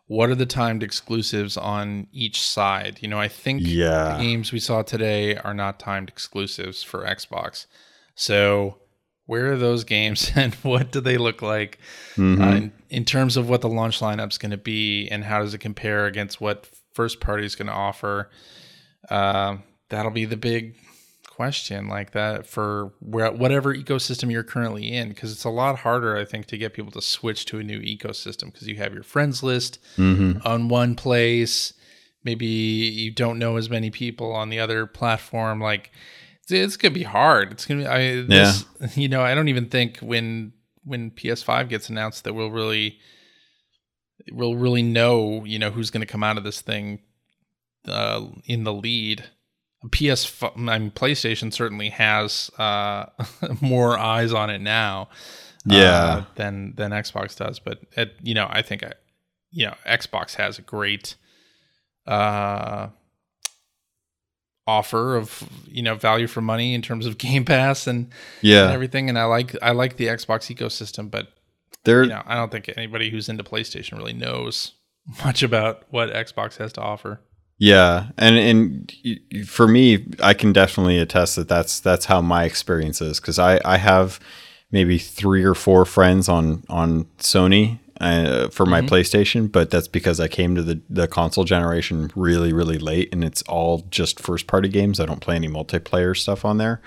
what 0.06 0.30
are 0.30 0.34
the 0.34 0.46
timed 0.46 0.82
exclusives 0.82 1.58
on 1.58 2.06
each 2.10 2.40
side? 2.40 3.00
You 3.02 3.08
know, 3.08 3.20
I 3.20 3.28
think 3.28 3.60
yeah. 3.62 4.16
the 4.16 4.22
games 4.22 4.50
we 4.50 4.60
saw 4.60 4.80
today 4.80 5.36
are 5.36 5.52
not 5.52 5.78
timed 5.78 6.08
exclusives 6.08 6.82
for 6.82 7.04
Xbox. 7.04 7.66
So 8.14 8.78
where 9.26 9.52
are 9.52 9.58
those 9.58 9.84
games 9.84 10.32
and 10.36 10.54
what 10.54 10.90
do 10.90 11.02
they 11.02 11.18
look 11.18 11.42
like 11.42 11.80
mm-hmm. 12.16 12.40
uh, 12.40 12.50
in, 12.50 12.72
in, 12.88 13.04
terms 13.04 13.36
of 13.36 13.46
what 13.46 13.60
the 13.60 13.68
launch 13.68 14.00
lineup 14.00 14.30
is 14.30 14.38
going 14.38 14.52
to 14.52 14.56
be 14.56 15.06
and 15.08 15.22
how 15.22 15.40
does 15.40 15.52
it 15.52 15.58
compare 15.58 16.06
against 16.06 16.40
what 16.40 16.66
first 16.94 17.20
party 17.20 17.44
is 17.44 17.56
going 17.56 17.68
to 17.68 17.74
offer? 17.74 18.30
Uh, 19.10 19.58
that'll 19.92 20.10
be 20.10 20.24
the 20.24 20.38
big 20.38 20.74
question 21.28 21.86
like 21.86 22.12
that 22.12 22.46
for 22.46 22.92
where, 23.00 23.30
whatever 23.30 23.74
ecosystem 23.74 24.30
you're 24.30 24.42
currently 24.42 24.92
in 24.92 25.10
because 25.10 25.32
it's 25.32 25.44
a 25.44 25.50
lot 25.50 25.78
harder 25.78 26.16
i 26.16 26.24
think 26.24 26.46
to 26.46 26.58
get 26.58 26.72
people 26.72 26.90
to 26.90 27.00
switch 27.00 27.44
to 27.44 27.58
a 27.58 27.62
new 27.62 27.80
ecosystem 27.80 28.46
because 28.46 28.66
you 28.66 28.76
have 28.76 28.92
your 28.92 29.02
friends 29.02 29.42
list 29.42 29.78
mm-hmm. 29.96 30.38
on 30.46 30.68
one 30.68 30.94
place 30.94 31.74
maybe 32.24 32.46
you 32.46 33.10
don't 33.10 33.38
know 33.38 33.56
as 33.56 33.70
many 33.70 33.90
people 33.90 34.32
on 34.32 34.48
the 34.48 34.58
other 34.58 34.86
platform 34.86 35.60
like 35.60 35.90
it's, 36.42 36.52
it's 36.52 36.76
gonna 36.76 36.92
be 36.92 37.02
hard 37.02 37.52
it's 37.52 37.66
gonna 37.66 37.82
be 37.82 37.86
i 37.86 38.22
this, 38.22 38.64
yeah. 38.80 38.88
you 38.94 39.08
know 39.08 39.22
i 39.22 39.34
don't 39.34 39.48
even 39.48 39.68
think 39.68 39.98
when 39.98 40.52
when 40.84 41.10
ps5 41.10 41.68
gets 41.68 41.88
announced 41.88 42.24
that 42.24 42.34
we'll 42.34 42.50
really 42.50 42.98
we'll 44.32 44.56
really 44.56 44.82
know 44.82 45.44
you 45.44 45.58
know 45.58 45.70
who's 45.70 45.90
gonna 45.90 46.06
come 46.06 46.22
out 46.22 46.38
of 46.38 46.44
this 46.44 46.60
thing 46.60 47.00
uh, 47.88 48.26
in 48.46 48.64
the 48.64 48.72
lead 48.72 49.24
PS, 49.90 50.42
I 50.42 50.78
mean, 50.78 50.90
PlayStation 50.92 51.52
certainly 51.52 51.88
has 51.90 52.50
uh, 52.58 53.06
more 53.60 53.98
eyes 53.98 54.32
on 54.32 54.50
it 54.50 54.60
now, 54.60 55.08
uh, 55.70 55.74
yeah, 55.74 56.04
uh, 56.04 56.24
than 56.36 56.74
than 56.76 56.92
Xbox 56.92 57.36
does. 57.36 57.58
But 57.58 57.80
it, 57.96 58.14
you 58.22 58.34
know, 58.34 58.46
I 58.48 58.62
think, 58.62 58.82
uh, 58.82 58.90
you 59.50 59.66
know, 59.66 59.74
Xbox 59.86 60.36
has 60.36 60.58
a 60.58 60.62
great 60.62 61.16
uh, 62.06 62.88
offer 64.66 65.16
of 65.16 65.48
you 65.66 65.82
know 65.82 65.94
value 65.96 66.26
for 66.26 66.40
money 66.40 66.74
in 66.74 66.82
terms 66.82 67.06
of 67.06 67.18
Game 67.18 67.44
Pass 67.44 67.86
and 67.86 68.10
yeah 68.40 68.64
and 68.64 68.72
everything. 68.72 69.08
And 69.08 69.18
I 69.18 69.24
like 69.24 69.56
I 69.62 69.72
like 69.72 69.96
the 69.96 70.06
Xbox 70.06 70.54
ecosystem, 70.54 71.10
but 71.10 71.28
there, 71.84 72.02
you 72.04 72.10
know, 72.10 72.22
I 72.26 72.36
don't 72.36 72.52
think 72.52 72.70
anybody 72.76 73.10
who's 73.10 73.28
into 73.28 73.42
PlayStation 73.42 73.96
really 73.98 74.12
knows 74.12 74.72
much 75.24 75.42
about 75.42 75.84
what 75.90 76.10
Xbox 76.12 76.56
has 76.58 76.72
to 76.74 76.80
offer. 76.80 77.20
Yeah, 77.62 78.08
and 78.18 78.36
and 78.36 79.46
for 79.46 79.68
me, 79.68 80.04
I 80.20 80.34
can 80.34 80.52
definitely 80.52 80.98
attest 80.98 81.36
that 81.36 81.46
that's 81.46 81.78
that's 81.78 82.06
how 82.06 82.20
my 82.20 82.42
experience 82.42 83.00
is 83.00 83.20
because 83.20 83.38
I 83.38 83.60
I 83.64 83.76
have 83.76 84.18
maybe 84.72 84.98
three 84.98 85.44
or 85.44 85.54
four 85.54 85.84
friends 85.84 86.28
on 86.28 86.64
on 86.68 87.04
Sony 87.20 87.78
uh, 88.00 88.48
for 88.48 88.66
my 88.66 88.80
mm-hmm. 88.80 88.92
PlayStation, 88.92 89.52
but 89.52 89.70
that's 89.70 89.86
because 89.86 90.18
I 90.18 90.26
came 90.26 90.56
to 90.56 90.62
the 90.64 90.80
the 90.90 91.06
console 91.06 91.44
generation 91.44 92.10
really 92.16 92.52
really 92.52 92.78
late, 92.78 93.10
and 93.12 93.22
it's 93.22 93.42
all 93.42 93.84
just 93.90 94.18
first 94.18 94.48
party 94.48 94.68
games. 94.68 94.98
I 94.98 95.06
don't 95.06 95.20
play 95.20 95.36
any 95.36 95.48
multiplayer 95.48 96.16
stuff 96.16 96.44
on 96.44 96.58
there. 96.58 96.82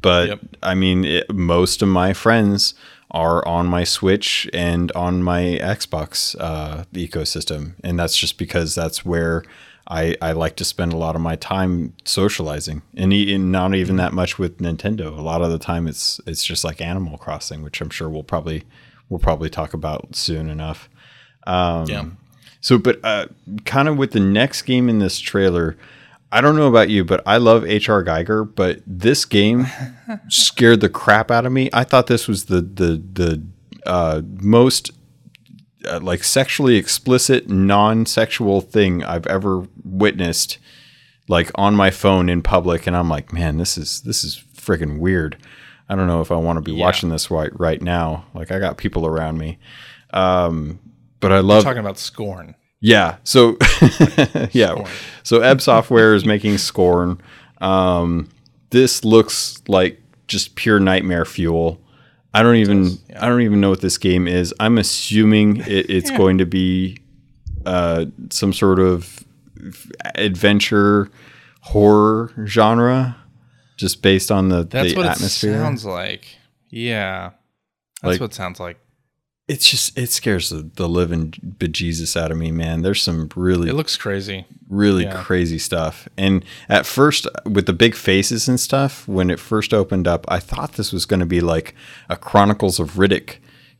But 0.00 0.28
yep. 0.28 0.40
I 0.62 0.76
mean, 0.76 1.04
it, 1.04 1.34
most 1.34 1.82
of 1.82 1.88
my 1.88 2.12
friends 2.12 2.74
are 3.10 3.44
on 3.48 3.66
my 3.66 3.82
Switch 3.82 4.48
and 4.54 4.92
on 4.92 5.24
my 5.24 5.58
Xbox 5.60 6.36
uh, 6.38 6.84
ecosystem, 6.92 7.74
and 7.82 7.98
that's 7.98 8.16
just 8.16 8.38
because 8.38 8.76
that's 8.76 9.04
where 9.04 9.42
I, 9.86 10.16
I 10.22 10.32
like 10.32 10.56
to 10.56 10.64
spend 10.64 10.92
a 10.92 10.96
lot 10.96 11.14
of 11.14 11.20
my 11.20 11.36
time 11.36 11.94
socializing 12.04 12.82
and, 12.96 13.12
not 13.52 13.74
even 13.74 13.96
that 13.96 14.14
much 14.14 14.38
with 14.38 14.58
Nintendo. 14.58 15.16
A 15.16 15.20
lot 15.20 15.42
of 15.42 15.50
the 15.50 15.58
time 15.58 15.86
it's 15.86 16.20
it's 16.26 16.44
just 16.44 16.64
like 16.64 16.80
Animal 16.80 17.18
Crossing, 17.18 17.62
which 17.62 17.80
I'm 17.80 17.90
sure 17.90 18.08
we'll 18.08 18.22
probably 18.22 18.64
we'll 19.08 19.20
probably 19.20 19.50
talk 19.50 19.74
about 19.74 20.16
soon 20.16 20.48
enough. 20.48 20.88
Um, 21.46 21.86
yeah. 21.86 22.04
So, 22.60 22.78
but 22.78 22.98
uh, 23.04 23.26
kind 23.66 23.88
of 23.88 23.98
with 23.98 24.12
the 24.12 24.20
next 24.20 24.62
game 24.62 24.88
in 24.88 24.98
this 24.98 25.20
trailer, 25.20 25.76
I 26.32 26.40
don't 26.40 26.56
know 26.56 26.66
about 26.66 26.88
you, 26.88 27.04
but 27.04 27.22
I 27.26 27.36
love 27.36 27.66
H.R. 27.66 28.02
Giger, 28.02 28.52
but 28.54 28.80
this 28.86 29.26
game 29.26 29.66
scared 30.28 30.80
the 30.80 30.88
crap 30.88 31.30
out 31.30 31.44
of 31.44 31.52
me. 31.52 31.68
I 31.74 31.84
thought 31.84 32.06
this 32.06 32.26
was 32.26 32.46
the 32.46 32.62
the 32.62 33.02
the 33.12 33.42
uh, 33.84 34.22
most 34.40 34.92
uh, 35.86 36.00
like 36.00 36.24
sexually 36.24 36.76
explicit, 36.76 37.48
non-sexual 37.48 38.60
thing 38.60 39.02
I've 39.04 39.26
ever 39.26 39.66
witnessed, 39.84 40.58
like 41.28 41.50
on 41.54 41.74
my 41.74 41.90
phone 41.90 42.28
in 42.28 42.42
public, 42.42 42.86
and 42.86 42.96
I'm 42.96 43.08
like, 43.08 43.32
man, 43.32 43.58
this 43.58 43.78
is 43.78 44.02
this 44.02 44.24
is 44.24 44.42
freaking 44.56 44.98
weird. 44.98 45.36
I 45.88 45.96
don't 45.96 46.06
know 46.06 46.20
if 46.20 46.32
I 46.32 46.36
want 46.36 46.56
to 46.56 46.62
be 46.62 46.72
yeah. 46.72 46.84
watching 46.84 47.10
this 47.10 47.30
right 47.30 47.50
right 47.58 47.80
now. 47.80 48.26
Like 48.34 48.50
I 48.50 48.58
got 48.58 48.78
people 48.78 49.06
around 49.06 49.38
me, 49.38 49.58
um, 50.10 50.80
but 51.20 51.32
I 51.32 51.40
love 51.40 51.64
You're 51.64 51.72
talking 51.72 51.84
about 51.84 51.98
Scorn. 51.98 52.54
Yeah. 52.80 53.16
So 53.24 53.56
yeah. 54.52 54.72
Scorn. 54.72 54.90
So 55.22 55.40
Ebb 55.40 55.60
Software 55.62 56.14
is 56.14 56.24
making 56.24 56.58
Scorn. 56.58 57.20
Um, 57.60 58.28
this 58.70 59.04
looks 59.04 59.62
like 59.68 60.00
just 60.26 60.54
pure 60.54 60.80
nightmare 60.80 61.24
fuel. 61.24 61.80
I 62.34 62.42
don't 62.42 62.56
even 62.56 62.98
yeah. 63.08 63.24
I 63.24 63.28
don't 63.28 63.42
even 63.42 63.60
know 63.60 63.70
what 63.70 63.80
this 63.80 63.96
game 63.96 64.26
is. 64.26 64.52
I'm 64.58 64.76
assuming 64.76 65.58
it, 65.58 65.88
it's 65.88 66.10
yeah. 66.10 66.18
going 66.18 66.38
to 66.38 66.46
be 66.46 66.98
uh, 67.64 68.06
some 68.30 68.52
sort 68.52 68.80
of 68.80 69.24
adventure 70.16 71.10
horror 71.60 72.32
genre, 72.44 73.16
just 73.76 74.02
based 74.02 74.32
on 74.32 74.48
the 74.48 74.64
that's 74.64 74.90
the 74.90 74.96
what 74.96 75.06
atmosphere. 75.06 75.54
It 75.54 75.58
sounds 75.58 75.86
like 75.86 76.36
yeah, 76.70 77.30
that's 78.02 78.14
like, 78.14 78.20
what 78.20 78.32
it 78.32 78.34
sounds 78.34 78.58
like 78.58 78.78
it's 79.46 79.68
just 79.68 79.96
it 79.98 80.10
scares 80.10 80.48
the, 80.48 80.68
the 80.74 80.88
living 80.88 81.32
bejesus 81.58 82.20
out 82.20 82.30
of 82.30 82.38
me, 82.38 82.50
man. 82.50 82.82
There's 82.82 83.02
some 83.02 83.28
really 83.36 83.68
it 83.68 83.74
looks 83.74 83.96
crazy, 83.96 84.46
really 84.68 85.04
yeah. 85.04 85.22
crazy 85.22 85.58
stuff. 85.58 86.08
And 86.16 86.44
at 86.68 86.86
first, 86.86 87.26
with 87.44 87.66
the 87.66 87.74
big 87.74 87.94
faces 87.94 88.48
and 88.48 88.58
stuff, 88.58 89.06
when 89.06 89.30
it 89.30 89.38
first 89.38 89.74
opened 89.74 90.08
up, 90.08 90.24
I 90.28 90.38
thought 90.38 90.74
this 90.74 90.92
was 90.92 91.04
going 91.04 91.20
to 91.20 91.26
be 91.26 91.40
like 91.40 91.74
a 92.08 92.16
Chronicles 92.16 92.80
of 92.80 92.92
Riddick 92.92 93.36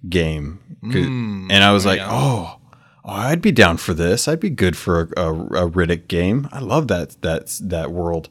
game, 0.06 0.60
mm, 0.82 1.50
and 1.50 1.64
I 1.64 1.72
was 1.72 1.86
like, 1.86 2.00
oh, 2.02 2.58
oh, 3.02 3.10
I'd 3.10 3.40
be 3.40 3.52
down 3.52 3.78
for 3.78 3.94
this. 3.94 4.28
I'd 4.28 4.40
be 4.40 4.50
good 4.50 4.76
for 4.76 5.10
a, 5.16 5.28
a, 5.28 5.32
a 5.66 5.70
Riddick 5.70 6.08
game. 6.08 6.46
I 6.52 6.58
love 6.58 6.88
that 6.88 7.16
that 7.22 7.58
that 7.62 7.90
world. 7.90 8.28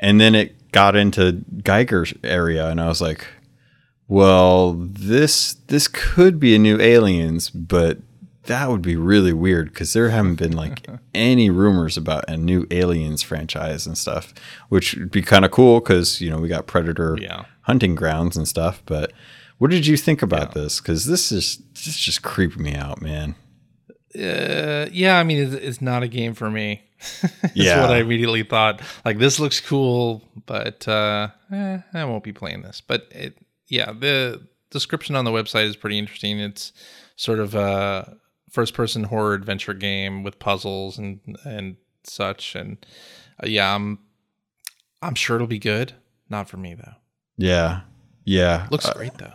And 0.00 0.20
then 0.20 0.34
it 0.34 0.72
got 0.72 0.96
into 0.96 1.44
Giger's 1.64 2.12
area, 2.24 2.68
and 2.68 2.80
I 2.80 2.88
was 2.88 3.00
like 3.00 3.24
well, 4.12 4.74
this 4.76 5.54
this 5.68 5.88
could 5.88 6.38
be 6.38 6.54
a 6.54 6.58
new 6.58 6.78
Aliens, 6.78 7.48
but 7.48 7.96
that 8.42 8.68
would 8.68 8.82
be 8.82 8.94
really 8.94 9.32
weird 9.32 9.72
because 9.72 9.94
there 9.94 10.10
haven't 10.10 10.34
been 10.34 10.52
like 10.52 10.86
any 11.14 11.48
rumors 11.48 11.96
about 11.96 12.28
a 12.28 12.36
new 12.36 12.66
Aliens 12.70 13.22
franchise 13.22 13.86
and 13.86 13.96
stuff, 13.96 14.34
which 14.68 14.94
would 14.96 15.10
be 15.10 15.22
kind 15.22 15.46
of 15.46 15.50
cool 15.50 15.80
because 15.80 16.20
you 16.20 16.28
know 16.28 16.36
we 16.36 16.46
got 16.46 16.66
Predator 16.66 17.16
yeah. 17.18 17.46
hunting 17.62 17.94
grounds 17.94 18.36
and 18.36 18.46
stuff. 18.46 18.82
But 18.84 19.14
what 19.56 19.70
did 19.70 19.86
you 19.86 19.96
think 19.96 20.20
about 20.20 20.54
yeah. 20.54 20.62
this? 20.62 20.78
Because 20.78 21.06
this 21.06 21.32
is 21.32 21.62
this 21.72 21.96
just 21.96 22.20
creeping 22.20 22.64
me 22.64 22.74
out, 22.74 23.00
man. 23.00 23.34
Uh, 24.14 24.90
yeah, 24.92 25.18
I 25.18 25.22
mean, 25.22 25.38
it's, 25.38 25.54
it's 25.54 25.80
not 25.80 26.02
a 26.02 26.08
game 26.08 26.34
for 26.34 26.50
me. 26.50 26.82
yeah, 27.54 27.80
what 27.80 27.92
I 27.92 28.00
immediately 28.00 28.42
thought. 28.42 28.82
Like 29.06 29.16
this 29.16 29.40
looks 29.40 29.58
cool, 29.58 30.22
but 30.44 30.86
uh, 30.86 31.28
eh, 31.50 31.78
I 31.94 32.04
won't 32.04 32.24
be 32.24 32.34
playing 32.34 32.60
this. 32.60 32.82
But 32.82 33.06
it 33.10 33.38
yeah, 33.72 33.90
the 33.90 34.46
description 34.70 35.16
on 35.16 35.24
the 35.24 35.30
website 35.30 35.64
is 35.64 35.76
pretty 35.76 35.98
interesting. 35.98 36.38
It's 36.38 36.74
sort 37.16 37.38
of 37.38 37.54
a 37.54 38.18
first 38.50 38.74
person 38.74 39.04
horror 39.04 39.32
adventure 39.32 39.72
game 39.72 40.22
with 40.22 40.38
puzzles 40.38 40.98
and 40.98 41.20
and 41.46 41.76
such 42.04 42.54
and 42.54 42.84
uh, 43.42 43.46
yeah, 43.46 43.74
I'm 43.74 43.98
I'm 45.00 45.14
sure 45.14 45.36
it'll 45.36 45.48
be 45.48 45.58
good. 45.58 45.94
Not 46.28 46.50
for 46.50 46.58
me 46.58 46.74
though. 46.74 46.96
Yeah. 47.38 47.80
Yeah. 48.24 48.66
Looks 48.70 48.86
uh, 48.86 48.92
great 48.92 49.16
though. 49.16 49.32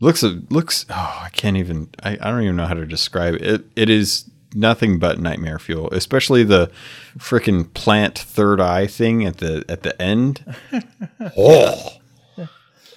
Looks 0.00 0.22
looks 0.22 0.86
oh, 0.88 1.20
I 1.22 1.28
can't 1.28 1.58
even 1.58 1.90
I, 2.02 2.12
I 2.12 2.30
don't 2.30 2.42
even 2.42 2.56
know 2.56 2.66
how 2.66 2.74
to 2.74 2.86
describe 2.86 3.34
it. 3.34 3.42
It 3.42 3.64
it 3.76 3.90
is 3.90 4.30
nothing 4.54 4.98
but 4.98 5.20
nightmare 5.20 5.58
fuel, 5.58 5.90
especially 5.92 6.42
the 6.42 6.70
freaking 7.18 7.70
plant 7.74 8.18
third 8.18 8.62
eye 8.62 8.86
thing 8.86 9.26
at 9.26 9.38
the 9.38 9.62
at 9.68 9.82
the 9.82 10.00
end. 10.00 10.56
oh 11.36 11.97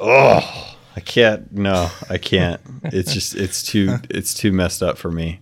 oh, 0.01 0.75
I 0.95 0.99
can't. 0.99 1.51
No, 1.51 1.89
I 2.09 2.17
can't. 2.17 2.59
It's 2.83 3.13
just 3.13 3.35
it's 3.35 3.63
too 3.63 3.97
it's 4.09 4.33
too 4.33 4.51
messed 4.51 4.83
up 4.83 4.97
for 4.97 5.11
me. 5.11 5.39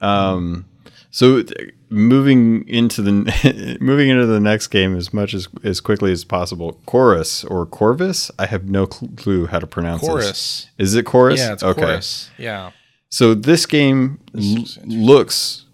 Um, 0.00 0.66
so 1.10 1.42
moving 1.90 2.66
into 2.68 3.02
the 3.02 3.76
moving 3.80 4.08
into 4.08 4.26
the 4.26 4.40
next 4.40 4.68
game 4.68 4.96
as 4.96 5.12
much 5.12 5.34
as 5.34 5.48
as 5.64 5.80
quickly 5.80 6.12
as 6.12 6.24
possible. 6.24 6.80
Chorus 6.86 7.44
or 7.44 7.66
Corvus? 7.66 8.30
I 8.38 8.46
have 8.46 8.68
no 8.68 8.86
clue 8.86 9.46
how 9.46 9.58
to 9.58 9.66
pronounce 9.66 10.02
chorus. 10.02 10.26
This. 10.26 10.70
Is 10.78 10.94
it 10.94 11.04
chorus? 11.04 11.40
Yeah, 11.40 11.52
it's 11.52 11.62
okay. 11.62 11.80
chorus. 11.80 12.30
Yeah. 12.38 12.70
So 13.10 13.34
this 13.34 13.66
game 13.66 14.20
this 14.32 14.78
l- 14.78 14.84
looks 14.86 15.66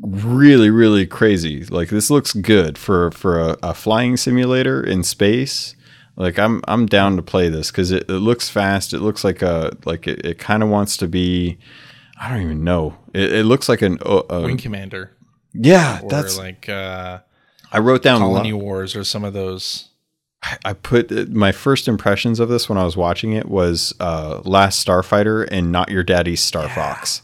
really 0.00 0.70
really 0.70 1.06
crazy. 1.06 1.64
Like 1.64 1.88
this 1.88 2.10
looks 2.10 2.34
good 2.34 2.76
for 2.76 3.10
for 3.10 3.40
a, 3.40 3.56
a 3.62 3.74
flying 3.74 4.16
simulator 4.16 4.82
in 4.82 5.02
space 5.02 5.74
like 6.16 6.38
I'm 6.38 6.62
I'm 6.68 6.86
down 6.86 7.16
to 7.16 7.22
play 7.22 7.48
this 7.48 7.70
because 7.70 7.90
it, 7.90 8.08
it 8.08 8.18
looks 8.18 8.48
fast. 8.48 8.92
It 8.92 9.00
looks 9.00 9.24
like 9.24 9.42
a 9.42 9.76
like 9.84 10.06
it, 10.06 10.24
it 10.24 10.38
kind 10.38 10.62
of 10.62 10.68
wants 10.68 10.96
to 10.98 11.08
be. 11.08 11.58
I 12.20 12.28
don't 12.30 12.42
even 12.42 12.64
know. 12.64 12.96
It, 13.12 13.32
it 13.32 13.44
looks 13.44 13.68
like 13.68 13.82
an 13.82 13.98
uh, 14.04 14.22
Wing 14.44 14.58
Commander. 14.58 15.16
Yeah, 15.52 16.00
or 16.02 16.08
that's 16.08 16.38
like. 16.38 16.68
Uh, 16.68 17.20
I 17.72 17.78
wrote 17.78 18.02
down 18.02 18.20
Colony 18.20 18.52
lo- 18.52 18.58
Wars 18.58 18.94
or 18.94 19.02
some 19.02 19.24
of 19.24 19.32
those. 19.32 19.88
I 20.64 20.74
put 20.74 21.10
uh, 21.10 21.24
my 21.30 21.52
first 21.52 21.88
impressions 21.88 22.38
of 22.38 22.48
this 22.48 22.68
when 22.68 22.78
I 22.78 22.84
was 22.84 22.96
watching 22.96 23.32
it 23.32 23.48
was 23.48 23.94
uh, 23.98 24.42
Last 24.44 24.86
Starfighter 24.86 25.48
and 25.50 25.72
Not 25.72 25.90
Your 25.90 26.02
Daddy's 26.02 26.42
Star 26.42 26.64
yeah. 26.64 26.74
Fox. 26.74 27.22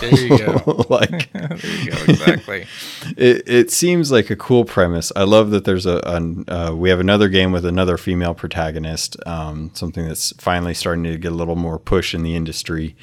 There 0.00 0.14
you 0.14 0.38
go. 0.38 0.84
like 0.90 1.32
there 1.32 1.56
you 1.62 1.90
go. 1.90 1.96
Exactly. 2.08 2.66
it 3.16 3.42
it 3.46 3.70
seems 3.70 4.10
like 4.10 4.30
a 4.30 4.36
cool 4.36 4.64
premise. 4.64 5.12
I 5.14 5.24
love 5.24 5.50
that 5.50 5.64
there's 5.64 5.86
a, 5.86 6.00
a 6.04 6.52
uh, 6.52 6.74
we 6.74 6.90
have 6.90 7.00
another 7.00 7.28
game 7.28 7.52
with 7.52 7.64
another 7.64 7.96
female 7.96 8.34
protagonist. 8.34 9.16
Um, 9.26 9.70
something 9.74 10.06
that's 10.06 10.32
finally 10.40 10.74
starting 10.74 11.04
to 11.04 11.16
get 11.18 11.32
a 11.32 11.34
little 11.34 11.56
more 11.56 11.78
push 11.78 12.14
in 12.14 12.22
the 12.22 12.34
industry. 12.34 12.96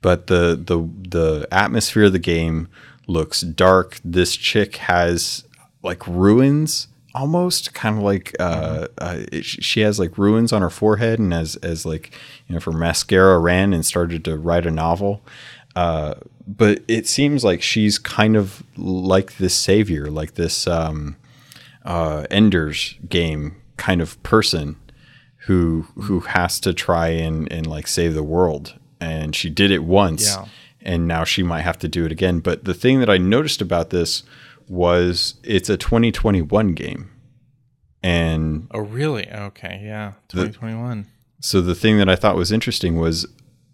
But 0.00 0.26
the 0.26 0.56
the 0.56 0.88
the 1.08 1.48
atmosphere 1.52 2.04
of 2.04 2.12
the 2.12 2.18
game 2.18 2.68
looks 3.06 3.42
dark. 3.42 4.00
This 4.04 4.36
chick 4.36 4.76
has 4.76 5.44
like 5.82 6.06
ruins 6.06 6.88
almost 7.14 7.74
kind 7.74 7.98
of 7.98 8.02
like 8.02 8.34
uh, 8.40 8.88
uh, 8.98 9.20
she 9.42 9.80
has 9.80 9.98
like 9.98 10.16
ruins 10.16 10.52
on 10.52 10.62
her 10.62 10.70
forehead 10.70 11.18
and 11.18 11.34
as 11.34 11.56
as 11.56 11.84
like 11.84 12.10
you 12.46 12.54
know 12.54 12.56
if 12.56 12.64
her 12.64 12.72
mascara 12.72 13.38
ran 13.38 13.72
and 13.72 13.84
started 13.84 14.24
to 14.24 14.36
write 14.36 14.66
a 14.66 14.70
novel 14.70 15.22
uh, 15.76 16.14
but 16.46 16.80
it 16.88 17.06
seems 17.06 17.44
like 17.44 17.62
she's 17.62 17.98
kind 17.98 18.36
of 18.36 18.62
like 18.76 19.36
this 19.38 19.54
savior 19.54 20.06
like 20.06 20.34
this 20.34 20.66
um, 20.66 21.16
uh, 21.84 22.26
Ender's 22.30 22.96
game 23.08 23.56
kind 23.76 24.00
of 24.00 24.22
person 24.22 24.76
who 25.46 25.86
who 26.02 26.20
has 26.20 26.60
to 26.60 26.72
try 26.72 27.08
and 27.08 27.50
and 27.52 27.66
like 27.66 27.86
save 27.86 28.14
the 28.14 28.22
world 28.22 28.78
and 29.00 29.34
she 29.34 29.50
did 29.50 29.70
it 29.70 29.82
once 29.82 30.26
yeah. 30.26 30.46
and 30.80 31.08
now 31.08 31.24
she 31.24 31.42
might 31.42 31.62
have 31.62 31.78
to 31.78 31.88
do 31.88 32.04
it 32.04 32.12
again 32.12 32.38
but 32.38 32.64
the 32.64 32.74
thing 32.74 33.00
that 33.00 33.10
I 33.10 33.18
noticed 33.18 33.60
about 33.60 33.90
this 33.90 34.22
was 34.68 35.34
it's 35.42 35.68
a 35.68 35.76
2021 35.76 36.72
game. 36.72 37.10
And 38.02 38.68
oh, 38.72 38.80
really? 38.80 39.30
Okay, 39.30 39.80
yeah, 39.84 40.14
2021. 40.28 41.02
The, 41.02 41.08
so 41.40 41.60
the 41.60 41.74
thing 41.74 41.98
that 41.98 42.08
I 42.08 42.16
thought 42.16 42.36
was 42.36 42.50
interesting 42.50 42.96
was 42.96 43.26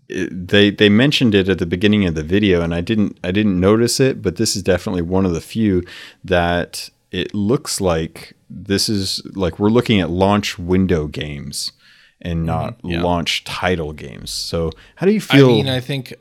it, 0.09 0.49
they 0.49 0.71
they 0.71 0.89
mentioned 0.89 1.35
it 1.35 1.49
at 1.49 1.59
the 1.59 1.67
beginning 1.67 2.07
of 2.07 2.15
the 2.15 2.23
video, 2.23 2.63
and 2.63 2.75
I 2.75 2.81
didn't 2.81 3.19
I 3.23 3.31
didn't 3.31 3.61
notice 3.61 4.01
it, 4.01 4.23
but 4.23 4.37
this 4.37 4.57
is 4.57 4.63
definitely 4.63 5.03
one 5.03 5.27
of 5.27 5.33
the 5.33 5.41
few 5.41 5.85
that 6.25 6.91
it 7.11 7.35
looks 7.35 7.81
like 7.81 8.35
this 8.51 8.89
is 8.89 9.23
like 9.35 9.59
we're 9.59 9.69
looking 9.69 10.01
at 10.01 10.11
launch 10.11 10.59
window 10.59 11.07
games 11.07 11.73
and 12.21 12.39
mm-hmm. 12.39 12.47
not 12.47 12.83
mm, 12.83 12.93
yeah. 12.93 13.03
launch 13.03 13.45
title 13.45 13.93
games. 13.93 14.31
So 14.31 14.71
how 14.97 15.07
do 15.07 15.13
you 15.13 15.21
feel? 15.21 15.51
I 15.51 15.53
mean, 15.53 15.69
I 15.69 15.81
think 15.81 16.15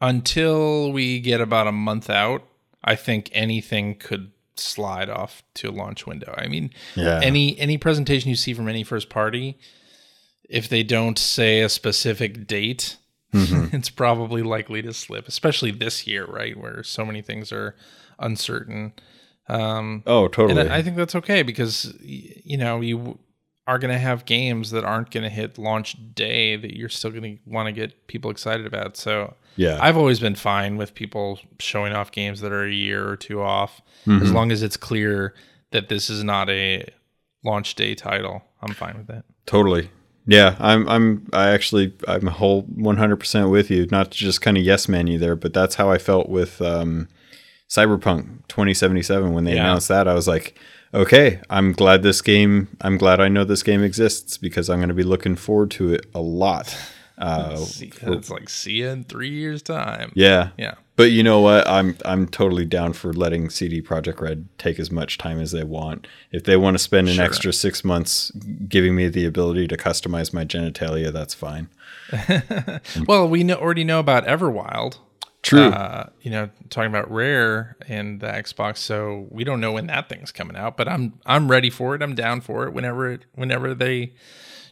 until 0.00 0.92
we 0.92 1.20
get 1.20 1.40
about 1.40 1.66
a 1.66 1.72
month 1.72 2.10
out, 2.10 2.42
I 2.84 2.96
think 2.96 3.30
anything 3.32 3.96
could 3.96 4.32
slide 4.56 5.08
off 5.08 5.42
to 5.54 5.70
a 5.70 5.72
launch 5.72 6.06
window. 6.06 6.34
I 6.36 6.48
mean, 6.48 6.70
yeah. 6.94 7.20
any 7.22 7.58
any 7.58 7.78
presentation 7.78 8.30
you 8.30 8.36
see 8.36 8.54
from 8.54 8.68
any 8.68 8.84
first 8.84 9.08
party, 9.08 9.58
if 10.50 10.68
they 10.68 10.82
don't 10.82 11.18
say 11.18 11.60
a 11.60 11.68
specific 11.68 12.46
date, 12.46 12.96
mm-hmm. 13.32 13.74
it's 13.76 13.88
probably 13.88 14.42
likely 14.42 14.82
to 14.82 14.92
slip, 14.92 15.28
especially 15.28 15.70
this 15.70 16.06
year, 16.06 16.26
right, 16.26 16.56
where 16.56 16.82
so 16.82 17.06
many 17.06 17.22
things 17.22 17.52
are 17.52 17.76
uncertain. 18.18 18.92
Um, 19.48 20.02
oh, 20.06 20.28
totally. 20.28 20.60
And 20.60 20.72
I 20.72 20.82
think 20.82 20.96
that's 20.96 21.14
okay 21.14 21.42
because 21.42 21.94
you 22.00 22.58
know 22.58 22.80
you 22.80 23.18
are 23.66 23.78
going 23.78 23.92
to 23.92 23.98
have 23.98 24.24
games 24.24 24.72
that 24.72 24.84
aren't 24.84 25.12
going 25.12 25.22
to 25.22 25.30
hit 25.30 25.56
launch 25.56 25.96
day 26.14 26.56
that 26.56 26.76
you're 26.76 26.88
still 26.88 27.10
going 27.10 27.22
to 27.22 27.38
want 27.46 27.66
to 27.66 27.72
get 27.72 28.08
people 28.08 28.30
excited 28.30 28.66
about. 28.66 28.96
So 28.96 29.34
yeah, 29.54 29.78
I've 29.80 29.96
always 29.96 30.18
been 30.18 30.34
fine 30.34 30.76
with 30.76 30.94
people 30.94 31.38
showing 31.60 31.92
off 31.92 32.10
games 32.10 32.40
that 32.40 32.52
are 32.52 32.64
a 32.64 32.72
year 32.72 33.08
or 33.08 33.16
two 33.16 33.40
off, 33.40 33.80
mm-hmm. 34.04 34.22
as 34.22 34.32
long 34.32 34.50
as 34.50 34.64
it's 34.64 34.76
clear 34.76 35.34
that 35.70 35.88
this 35.88 36.10
is 36.10 36.24
not 36.24 36.50
a 36.50 36.84
launch 37.44 37.76
day 37.76 37.94
title. 37.94 38.42
I'm 38.60 38.74
fine 38.74 38.98
with 38.98 39.06
that. 39.06 39.24
Totally. 39.46 39.90
Yeah, 40.26 40.56
I'm. 40.58 40.88
I'm. 40.88 41.28
I 41.32 41.48
actually. 41.50 41.92
I'm 42.06 42.28
a 42.28 42.32
whole 42.32 42.62
100 42.62 43.16
percent 43.16 43.50
with 43.50 43.70
you. 43.70 43.86
Not 43.86 44.10
just 44.10 44.42
kind 44.42 44.56
of 44.56 44.62
yes 44.62 44.88
man 44.88 45.06
you 45.06 45.18
there, 45.18 45.36
but 45.36 45.52
that's 45.52 45.74
how 45.76 45.90
I 45.90 45.98
felt 45.98 46.28
with 46.28 46.60
um, 46.60 47.08
Cyberpunk 47.68 48.46
2077 48.48 49.32
when 49.32 49.44
they 49.44 49.54
yeah. 49.54 49.60
announced 49.60 49.88
that. 49.88 50.06
I 50.06 50.14
was 50.14 50.28
like, 50.28 50.58
okay, 50.92 51.40
I'm 51.48 51.72
glad 51.72 52.02
this 52.02 52.20
game. 52.20 52.68
I'm 52.80 52.98
glad 52.98 53.20
I 53.20 53.28
know 53.28 53.44
this 53.44 53.62
game 53.62 53.82
exists 53.82 54.36
because 54.38 54.68
I'm 54.68 54.78
going 54.78 54.88
to 54.88 54.94
be 54.94 55.02
looking 55.02 55.36
forward 55.36 55.70
to 55.72 55.94
it 55.94 56.06
a 56.14 56.20
lot. 56.20 56.76
Uh, 57.16 57.56
it's 57.80 58.30
like 58.30 58.48
see 58.48 58.72
you 58.72 58.88
in 58.88 59.04
three 59.04 59.30
years' 59.30 59.62
time. 59.62 60.12
Yeah, 60.14 60.50
yeah. 60.56 60.74
But 61.00 61.12
you 61.12 61.22
know 61.22 61.40
what? 61.40 61.66
I'm 61.66 61.96
I'm 62.04 62.28
totally 62.28 62.66
down 62.66 62.92
for 62.92 63.14
letting 63.14 63.48
CD 63.48 63.80
Projekt 63.80 64.20
Red 64.20 64.46
take 64.58 64.78
as 64.78 64.90
much 64.90 65.16
time 65.16 65.40
as 65.40 65.50
they 65.50 65.64
want. 65.64 66.06
If 66.30 66.44
they 66.44 66.58
want 66.58 66.74
to 66.74 66.78
spend 66.78 67.08
an 67.08 67.14
sure. 67.14 67.24
extra 67.24 67.54
six 67.54 67.82
months 67.82 68.30
giving 68.68 68.94
me 68.94 69.08
the 69.08 69.24
ability 69.24 69.66
to 69.68 69.78
customize 69.78 70.34
my 70.34 70.44
genitalia, 70.44 71.10
that's 71.10 71.32
fine. 71.32 71.70
well, 73.08 73.26
we 73.26 73.42
know, 73.42 73.54
already 73.54 73.82
know 73.82 73.98
about 73.98 74.26
Everwild. 74.26 74.98
True. 75.40 75.68
Uh, 75.68 76.10
you 76.20 76.30
know, 76.30 76.50
talking 76.68 76.90
about 76.90 77.10
Rare 77.10 77.78
and 77.88 78.20
the 78.20 78.26
Xbox, 78.26 78.76
so 78.76 79.26
we 79.30 79.42
don't 79.42 79.58
know 79.58 79.72
when 79.72 79.86
that 79.86 80.10
thing's 80.10 80.30
coming 80.30 80.54
out, 80.54 80.76
but 80.76 80.86
I'm 80.86 81.14
I'm 81.24 81.50
ready 81.50 81.70
for 81.70 81.94
it. 81.94 82.02
I'm 82.02 82.14
down 82.14 82.42
for 82.42 82.66
it 82.66 82.74
whenever 82.74 83.10
it 83.10 83.24
whenever 83.34 83.72
they 83.72 84.12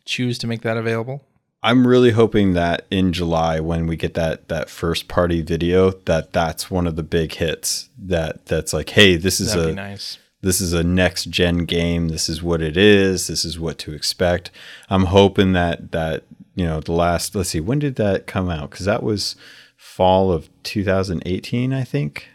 choose 0.05 0.37
to 0.41 0.47
make 0.47 0.61
that 0.61 0.77
available. 0.77 1.25
I'm 1.63 1.87
really 1.87 2.13
hoping 2.13 2.53
that 2.53 2.87
in 2.91 3.13
July 3.13 3.59
when 3.59 3.87
we 3.87 3.97
get 3.97 4.15
that 4.15 4.49
that 4.49 4.71
first 4.71 5.09
party 5.09 5.43
video 5.43 5.91
that 5.91 6.33
that's 6.33 6.71
one 6.71 6.87
of 6.87 6.97
the 6.97 7.03
big 7.03 7.35
hits 7.35 7.91
that 7.99 8.47
that's 8.47 8.73
like 8.73 8.91
hey 8.91 9.17
this 9.17 9.41
is 9.41 9.55
That'd 9.55 9.71
a 9.71 9.75
nice. 9.75 10.19
this 10.41 10.61
is 10.61 10.73
a 10.73 10.85
next 10.85 11.27
gen 11.27 11.65
game. 11.65 12.09
This 12.09 12.29
is 12.29 12.43
what 12.43 12.63
it 12.63 12.77
is. 12.77 13.27
This 13.27 13.45
is 13.45 13.59
what 13.59 13.79
to 13.79 13.93
expect. 13.93 14.51
I'm 14.89 15.07
hoping 15.07 15.53
that 15.53 15.91
that 15.91 16.25
you 16.55 16.65
know 16.65 16.81
the 16.81 16.93
last 16.93 17.35
let's 17.35 17.51
see 17.51 17.61
when 17.61 17.81
did 17.81 17.97
that 17.97 18.27
come 18.27 18.49
out? 18.49 18.71
Cuz 18.71 18.87
that 18.87 19.03
was 19.03 19.35
fall 19.77 20.31
of 20.31 20.49
2018 20.63 21.73
I 21.73 21.83
think. 21.83 22.29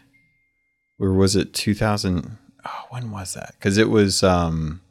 Or 0.98 1.12
was 1.12 1.34
it 1.34 1.54
2000 1.54 2.36
oh, 2.66 2.70
when 2.90 3.10
was 3.10 3.32
that? 3.34 3.54
Cuz 3.58 3.78
it 3.78 3.88
was 3.88 4.22
um 4.22 4.82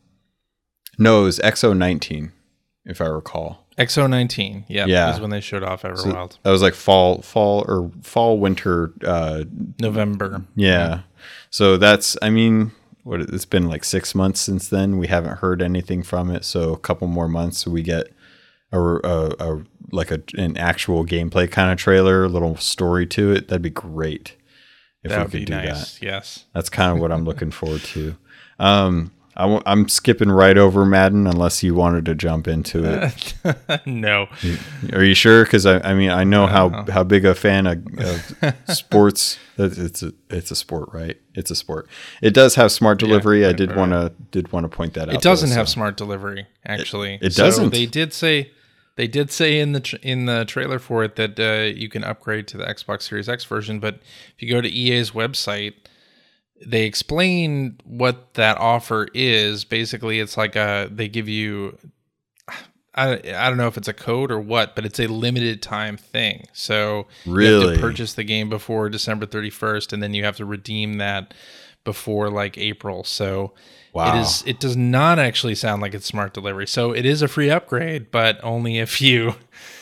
no 0.98 1.22
it 1.22 1.26
was 1.26 1.40
XO19 1.40 2.32
if 2.86 3.00
I 3.00 3.06
recall 3.06 3.63
XO19, 3.78 4.66
yep, 4.68 4.88
yeah, 4.88 5.14
is 5.14 5.20
when 5.20 5.30
they 5.30 5.42
showed 5.42 5.64
off 5.64 5.84
Everwild. 5.84 6.34
So 6.34 6.40
that 6.44 6.52
was 6.52 6.62
like 6.62 6.74
fall, 6.74 7.22
fall 7.22 7.66
or 7.68 7.92
fall, 8.02 8.40
winter, 8.40 8.94
uh, 9.06 9.44
November. 9.80 10.44
Yeah. 10.56 10.68
yeah. 10.68 11.00
So 11.50 11.78
that's, 11.78 12.18
I 12.22 12.30
mean, 12.30 12.72
what 13.04 13.22
it's 13.22 13.46
been 13.46 13.68
like 13.68 13.84
six 13.84 14.16
months 14.16 14.40
since 14.40 14.70
then. 14.70 14.98
We 14.98 15.08
haven't 15.08 15.38
heard 15.38 15.62
anything 15.62 16.04
from 16.04 16.32
it. 16.32 16.46
So 16.46 16.74
a 16.74 16.78
couple 16.78 17.08
more 17.08 17.28
months, 17.28 17.60
so 17.60 17.72
we 17.72 17.82
get 17.82 18.14
a, 18.72 18.80
a, 18.80 19.36
a 19.40 19.64
like 19.92 20.12
a, 20.12 20.22
an 20.36 20.58
actual 20.58 21.06
gameplay 21.06 21.50
kind 21.50 21.72
of 21.72 21.78
trailer, 21.78 22.24
a 22.24 22.30
little 22.30 22.56
story 22.58 23.06
to 23.08 23.32
it. 23.32 23.48
That'd 23.48 23.62
be 23.62 23.70
great 23.70 24.36
if 25.04 25.12
that 25.12 25.26
we 25.32 25.40
could 25.40 25.48
do 25.48 25.54
nice. 25.54 26.00
that. 26.00 26.06
Yes, 26.06 26.46
that's 26.54 26.70
kind 26.70 26.94
of 26.94 27.00
what 27.00 27.12
I'm 27.12 27.26
looking 27.26 27.52
forward 27.52 27.82
to. 27.82 28.16
Um, 28.60 29.12
i 29.36 29.44
w- 29.44 29.62
I'm 29.66 29.90
skipping 29.90 30.30
right 30.32 30.58
over 30.58 30.86
Madden 30.86 31.28
unless 31.28 31.64
you 31.64 31.74
wanted 31.74 32.06
to 32.06 32.16
jump 32.16 32.48
into 32.48 32.84
it. 32.84 33.86
no. 33.86 34.28
Are 34.94 35.04
you 35.04 35.16
sure? 35.16 35.44
Because 35.44 35.66
I, 35.66 35.80
I 35.80 35.94
mean, 35.94 36.12
I 36.12 36.24
know 36.24 36.46
how, 36.46 36.86
how 36.92 37.04
big 37.04 37.26
a 37.26 37.34
fan 37.34 37.68
of, 37.68 37.84
of 38.44 38.56
sports. 38.76 39.40
It's 39.56 40.02
a 40.02 40.12
it's 40.32 40.50
a 40.50 40.56
sport, 40.56 40.90
right? 40.94 41.16
It's 41.36 41.52
a 41.52 41.56
sport. 41.56 41.88
It 42.24 42.34
does 42.34 42.56
have 42.56 42.72
smart 42.72 42.98
delivery. 42.98 43.44
Yeah, 43.44 43.50
I 43.50 43.54
did 43.54 43.76
want 43.76 43.92
to 43.92 44.12
did 44.32 44.52
want 44.52 44.64
to 44.64 44.68
point 44.68 44.96
that 44.96 45.10
out. 45.10 45.14
It 45.14 45.22
doesn't 45.22 45.50
though, 45.50 45.56
have 45.58 45.70
so. 45.70 45.74
smart 45.74 45.96
delivery. 45.96 46.48
Actually, 46.66 47.16
it, 47.22 47.26
it 47.26 47.34
so 47.34 47.44
doesn't. 47.44 47.72
They 47.72 47.86
did 47.86 48.14
say 48.14 48.50
they 48.96 49.08
did 49.08 49.32
say 49.32 49.60
in 49.60 49.72
the 49.72 49.80
tra- 49.80 50.00
in 50.02 50.26
the 50.26 50.46
trailer 50.46 50.80
for 50.80 51.04
it 51.04 51.16
that 51.18 51.40
uh, 51.40 51.72
you 51.76 51.90
can 51.90 52.04
upgrade 52.04 52.48
to 52.48 52.58
the 52.58 52.66
Xbox 52.66 53.04
Series 53.04 53.30
X 53.30 53.46
version, 53.46 53.80
but 53.80 54.00
if 54.36 54.42
you 54.42 54.50
go 54.50 54.60
to 54.62 54.68
EA's 54.68 55.12
website 55.12 55.74
they 56.66 56.86
explain 56.86 57.80
what 57.84 58.34
that 58.36 58.58
offer 58.58 59.08
is. 59.14 59.64
Basically, 59.64 60.20
it's 60.20 60.38
like 60.38 60.56
a 60.56 60.90
they 60.92 61.08
give 61.08 61.28
you 61.28 61.78
I, 62.96 63.14
I 63.14 63.50
don't 63.50 63.58
know 63.58 63.68
if 63.68 63.78
it's 63.78 63.88
a 63.88 63.94
code 63.94 64.32
or 64.32 64.40
what, 64.40 64.76
but 64.76 64.86
it's 64.86 65.00
a 65.00 65.08
limited 65.08 65.62
time 65.62 65.98
thing. 65.98 66.46
So 66.54 67.08
really? 67.26 67.50
you 67.50 67.68
have 67.68 67.76
to 67.76 67.82
purchase 67.82 68.14
the 68.14 68.24
game 68.24 68.50
before 68.50 68.90
December 68.90 69.26
31st, 69.26 69.94
and 69.94 70.04
then 70.04 70.14
you 70.14 70.24
have 70.24 70.38
to 70.38 70.46
redeem 70.46 71.00
that 71.00 71.34
before 71.84 72.30
like 72.30 72.58
April. 72.58 73.04
So 73.04 73.54
wow. 73.94 74.16
it 74.16 74.22
is 74.22 74.44
it 74.46 74.60
does 74.60 74.78
not 74.78 75.18
actually 75.18 75.56
sound 75.56 75.82
like 75.82 75.94
it's 75.94 76.06
smart 76.06 76.34
delivery. 76.34 76.68
So 76.68 76.92
it 76.92 77.06
is 77.06 77.22
a 77.22 77.28
free 77.28 77.50
upgrade, 77.50 78.12
but 78.12 78.40
only 78.44 78.78
if 78.78 79.02
you 79.02 79.36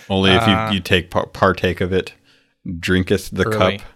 only 0.10 0.32
if 0.32 0.44
uh, 0.44 0.70
you, 0.70 0.76
you 0.76 0.80
take 0.80 1.12
part 1.12 1.34
partake 1.34 1.82
of 1.82 1.92
it, 1.92 2.14
drinketh 2.80 3.30
the 3.32 3.46
early. 3.46 3.80
cup. 3.80 3.88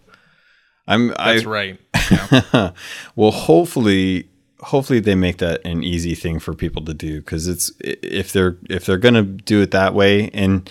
I'm 0.87 1.07
That's 1.07 1.45
I, 1.45 1.49
right. 1.49 1.79
Yeah. 2.11 2.71
well, 3.15 3.31
hopefully 3.31 4.29
hopefully 4.61 4.99
they 4.99 5.15
make 5.15 5.37
that 5.37 5.63
an 5.65 5.83
easy 5.83 6.15
thing 6.15 6.39
for 6.39 6.53
people 6.53 6.83
to 6.83 6.93
do 6.93 7.21
cuz 7.21 7.47
it's 7.47 7.71
if 7.81 8.31
they're 8.31 8.57
if 8.69 8.85
they're 8.85 8.97
to 8.97 9.21
do 9.21 9.61
it 9.61 9.71
that 9.71 9.93
way 9.93 10.29
and 10.33 10.69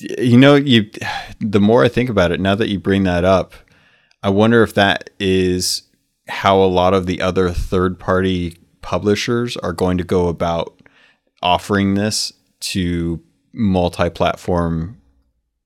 you 0.00 0.36
know 0.36 0.54
you 0.54 0.90
the 1.40 1.60
more 1.60 1.84
I 1.84 1.88
think 1.88 2.10
about 2.10 2.32
it 2.32 2.40
now 2.40 2.54
that 2.54 2.68
you 2.68 2.78
bring 2.78 3.04
that 3.04 3.24
up, 3.24 3.54
I 4.22 4.30
wonder 4.30 4.62
if 4.62 4.74
that 4.74 5.10
is 5.18 5.82
how 6.28 6.60
a 6.60 6.66
lot 6.66 6.94
of 6.94 7.06
the 7.06 7.20
other 7.20 7.50
third 7.50 7.98
party 7.98 8.58
publishers 8.82 9.56
are 9.58 9.72
going 9.72 9.98
to 9.98 10.04
go 10.04 10.28
about 10.28 10.80
offering 11.42 11.94
this 11.94 12.32
to 12.60 13.20
multi-platform 13.52 15.00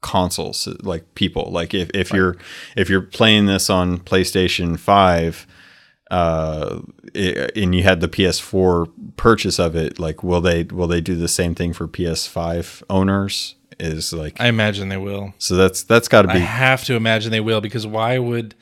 consoles 0.00 0.66
like 0.82 1.14
people 1.14 1.50
like 1.50 1.74
if, 1.74 1.90
if 1.92 2.10
right. 2.10 2.16
you're 2.16 2.36
if 2.76 2.88
you're 2.88 3.02
playing 3.02 3.46
this 3.46 3.68
on 3.68 3.98
PlayStation 3.98 4.78
5 4.78 5.46
uh 6.10 6.80
and 7.14 7.74
you 7.74 7.82
had 7.82 8.00
the 8.00 8.08
PS4 8.08 8.90
purchase 9.16 9.58
of 9.58 9.76
it 9.76 9.98
like 9.98 10.22
will 10.22 10.40
they 10.40 10.64
will 10.64 10.86
they 10.86 11.02
do 11.02 11.14
the 11.14 11.28
same 11.28 11.54
thing 11.54 11.72
for 11.72 11.86
PS5 11.86 12.82
owners 12.88 13.56
is 13.80 14.12
like 14.12 14.40
I 14.40 14.48
imagine 14.48 14.88
they 14.88 14.96
will. 14.96 15.34
So 15.38 15.56
that's 15.56 15.82
that's 15.82 16.08
got 16.08 16.22
to 16.22 16.28
be 16.28 16.34
I 16.34 16.38
have 16.38 16.84
to 16.84 16.94
imagine 16.94 17.32
they 17.32 17.40
will 17.40 17.60
because 17.60 17.86
why 17.86 18.18
would 18.18 18.54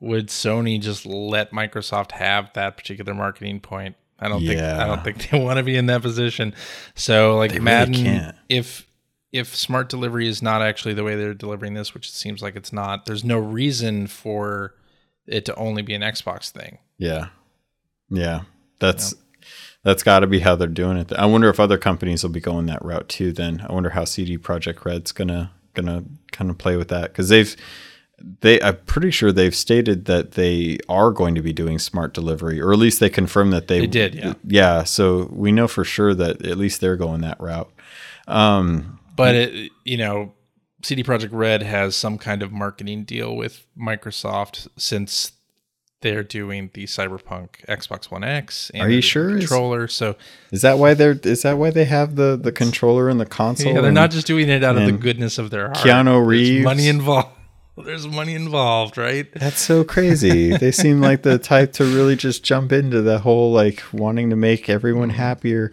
would 0.00 0.28
Sony 0.28 0.80
just 0.80 1.06
let 1.06 1.52
Microsoft 1.52 2.12
have 2.12 2.52
that 2.54 2.76
particular 2.76 3.14
marketing 3.14 3.60
point? 3.60 3.96
I 4.18 4.28
don't 4.28 4.42
yeah. 4.42 4.48
think 4.48 4.60
I 4.80 4.86
don't 4.86 5.04
think 5.04 5.30
they 5.30 5.38
want 5.44 5.58
to 5.58 5.62
be 5.62 5.76
in 5.76 5.86
that 5.86 6.02
position. 6.02 6.54
So 6.94 7.36
like 7.36 7.52
they 7.52 7.60
Madden 7.60 8.04
really 8.04 8.32
if 8.48 8.86
if 9.34 9.56
smart 9.56 9.88
delivery 9.88 10.28
is 10.28 10.40
not 10.40 10.62
actually 10.62 10.94
the 10.94 11.02
way 11.02 11.16
they're 11.16 11.34
delivering 11.34 11.74
this, 11.74 11.92
which 11.92 12.06
it 12.06 12.12
seems 12.12 12.40
like 12.40 12.54
it's 12.54 12.72
not, 12.72 13.04
there's 13.04 13.24
no 13.24 13.36
reason 13.36 14.06
for 14.06 14.76
it 15.26 15.44
to 15.44 15.54
only 15.56 15.82
be 15.82 15.92
an 15.92 16.02
Xbox 16.02 16.50
thing. 16.50 16.78
Yeah. 16.98 17.26
Yeah. 18.08 18.42
That's 18.78 19.10
you 19.10 19.18
know? 19.18 19.46
that's 19.82 20.04
got 20.04 20.20
to 20.20 20.28
be 20.28 20.38
how 20.38 20.54
they're 20.54 20.68
doing 20.68 20.98
it. 20.98 21.12
I 21.12 21.26
wonder 21.26 21.48
if 21.48 21.58
other 21.58 21.78
companies 21.78 22.22
will 22.22 22.30
be 22.30 22.38
going 22.38 22.66
that 22.66 22.84
route 22.84 23.08
too 23.08 23.32
then. 23.32 23.66
I 23.68 23.72
wonder 23.72 23.90
how 23.90 24.04
CD 24.04 24.38
Projekt 24.38 24.84
Red's 24.84 25.10
going 25.10 25.28
to 25.28 25.50
going 25.74 25.86
to 25.86 26.04
kind 26.30 26.48
of 26.48 26.56
play 26.56 26.76
with 26.76 26.86
that 26.88 27.12
cuz 27.12 27.28
they've 27.28 27.56
they 28.42 28.62
I'm 28.62 28.76
pretty 28.86 29.10
sure 29.10 29.32
they've 29.32 29.54
stated 29.54 30.04
that 30.04 30.32
they 30.32 30.78
are 30.88 31.10
going 31.10 31.34
to 31.34 31.42
be 31.42 31.52
doing 31.52 31.80
smart 31.80 32.14
delivery 32.14 32.60
or 32.60 32.72
at 32.72 32.78
least 32.78 33.00
they 33.00 33.10
confirmed 33.10 33.52
that 33.52 33.66
they, 33.66 33.80
they 33.80 33.86
did, 33.88 34.14
yeah. 34.14 34.34
Yeah, 34.46 34.84
so 34.84 35.28
we 35.32 35.50
know 35.50 35.66
for 35.66 35.82
sure 35.82 36.14
that 36.14 36.46
at 36.46 36.56
least 36.56 36.80
they're 36.80 36.96
going 36.96 37.22
that 37.22 37.40
route. 37.40 37.72
Um 38.28 39.00
but 39.14 39.34
it, 39.34 39.72
you 39.84 39.96
know, 39.96 40.32
CD 40.82 41.02
Projekt 41.02 41.30
Red 41.32 41.62
has 41.62 41.96
some 41.96 42.18
kind 42.18 42.42
of 42.42 42.52
marketing 42.52 43.04
deal 43.04 43.34
with 43.34 43.66
Microsoft 43.78 44.68
since 44.76 45.32
they're 46.04 46.22
doing 46.22 46.70
the 46.74 46.84
Cyberpunk 46.84 47.64
Xbox 47.66 48.10
One 48.10 48.22
X. 48.22 48.70
And 48.74 48.82
Are 48.82 48.90
you 48.90 49.00
sure? 49.00 49.38
Controller. 49.38 49.88
So 49.88 50.16
is 50.52 50.62
that 50.62 50.78
why 50.78 50.94
they're 50.94 51.18
is 51.22 51.42
that 51.42 51.56
why 51.56 51.70
they 51.70 51.86
have 51.86 52.16
the 52.16 52.38
the 52.40 52.52
controller 52.52 53.08
and 53.08 53.18
the 53.18 53.26
console? 53.26 53.68
Yeah, 53.68 53.80
they're 53.80 53.86
and, 53.86 53.94
not 53.94 54.10
just 54.10 54.26
doing 54.26 54.48
it 54.48 54.62
out 54.62 54.76
of 54.76 54.84
the 54.84 54.92
goodness 54.92 55.38
of 55.38 55.50
their 55.50 55.68
heart. 55.68 55.78
Keanu 55.78 56.24
Reeves, 56.24 56.50
There's 56.50 56.64
money 56.64 56.88
involved. 56.88 57.30
There's 57.76 58.06
money 58.06 58.34
involved, 58.34 58.96
right? 58.96 59.26
That's 59.34 59.60
so 59.60 59.82
crazy. 59.82 60.56
they 60.56 60.70
seem 60.70 61.00
like 61.00 61.22
the 61.22 61.38
type 61.38 61.72
to 61.74 61.84
really 61.84 62.14
just 62.14 62.44
jump 62.44 62.70
into 62.70 63.02
the 63.02 63.18
whole 63.18 63.52
like 63.52 63.82
wanting 63.92 64.30
to 64.30 64.36
make 64.36 64.68
everyone 64.68 65.10
happier. 65.10 65.70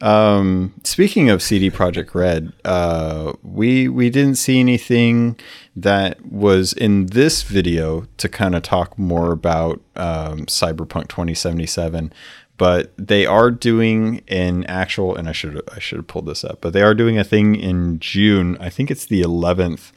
Um, 0.00 0.74
speaking 0.82 1.30
of 1.30 1.42
CD 1.42 1.70
Projekt 1.70 2.14
Red, 2.14 2.52
uh, 2.64 3.34
we 3.42 3.86
we 3.88 4.10
didn't 4.10 4.34
see 4.36 4.58
anything 4.58 5.38
that 5.76 6.26
was 6.26 6.72
in 6.72 7.06
this 7.06 7.42
video 7.42 8.06
to 8.18 8.28
kind 8.28 8.56
of 8.56 8.62
talk 8.64 8.98
more 8.98 9.30
about 9.30 9.80
um, 9.96 10.46
Cyberpunk 10.46 11.08
2077 11.08 12.12
but 12.56 12.92
they 12.96 13.26
are 13.26 13.50
doing 13.50 14.22
an 14.28 14.64
actual 14.64 15.16
and 15.16 15.28
I 15.28 15.32
should 15.32 15.60
I 15.74 15.78
should 15.80 15.98
have 15.98 16.06
pulled 16.06 16.26
this 16.26 16.44
up, 16.44 16.58
but 16.60 16.72
they 16.72 16.82
are 16.82 16.94
doing 16.94 17.18
a 17.18 17.24
thing 17.24 17.56
in 17.56 17.98
June. 17.98 18.56
I 18.60 18.70
think 18.70 18.90
it's 18.90 19.06
the 19.06 19.22
11th, 19.22 19.92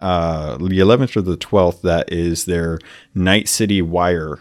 uh, 0.00 0.56
the 0.56 0.78
11th 0.78 1.16
or 1.16 1.22
the 1.22 1.36
12th. 1.36 1.82
That 1.82 2.12
is 2.12 2.44
their 2.44 2.78
Night 3.14 3.48
City 3.48 3.82
Wire 3.82 4.40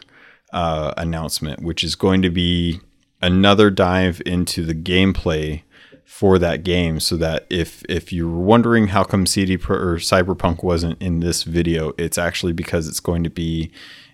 uh, 0.54 0.94
announcement, 0.98 1.62
which 1.62 1.84
is 1.84 1.96
going 1.96 2.22
to 2.22 2.30
be 2.30 2.80
another 3.22 3.70
dive 3.70 4.22
into 4.26 4.64
the 4.64 4.76
gameplay 4.76 5.64
for 6.06 6.40
that 6.40 6.64
game 6.64 7.00
so 7.00 7.18
that 7.18 7.46
if 7.50 7.84
if 7.90 8.14
you're 8.14 8.40
wondering 8.40 8.88
how 8.88 9.04
come 9.04 9.26
CD 9.26 9.58
Pro 9.58 9.78
or 9.78 9.96
Cyberpunk 9.98 10.64
wasn't 10.64 11.02
in 11.02 11.20
this 11.20 11.44
video, 11.44 11.94
it's 11.98 12.18
actually 12.18 12.54
because 12.54 12.88
it's 12.88 13.00
going 13.02 13.24
to 13.24 13.30
be 13.30 13.72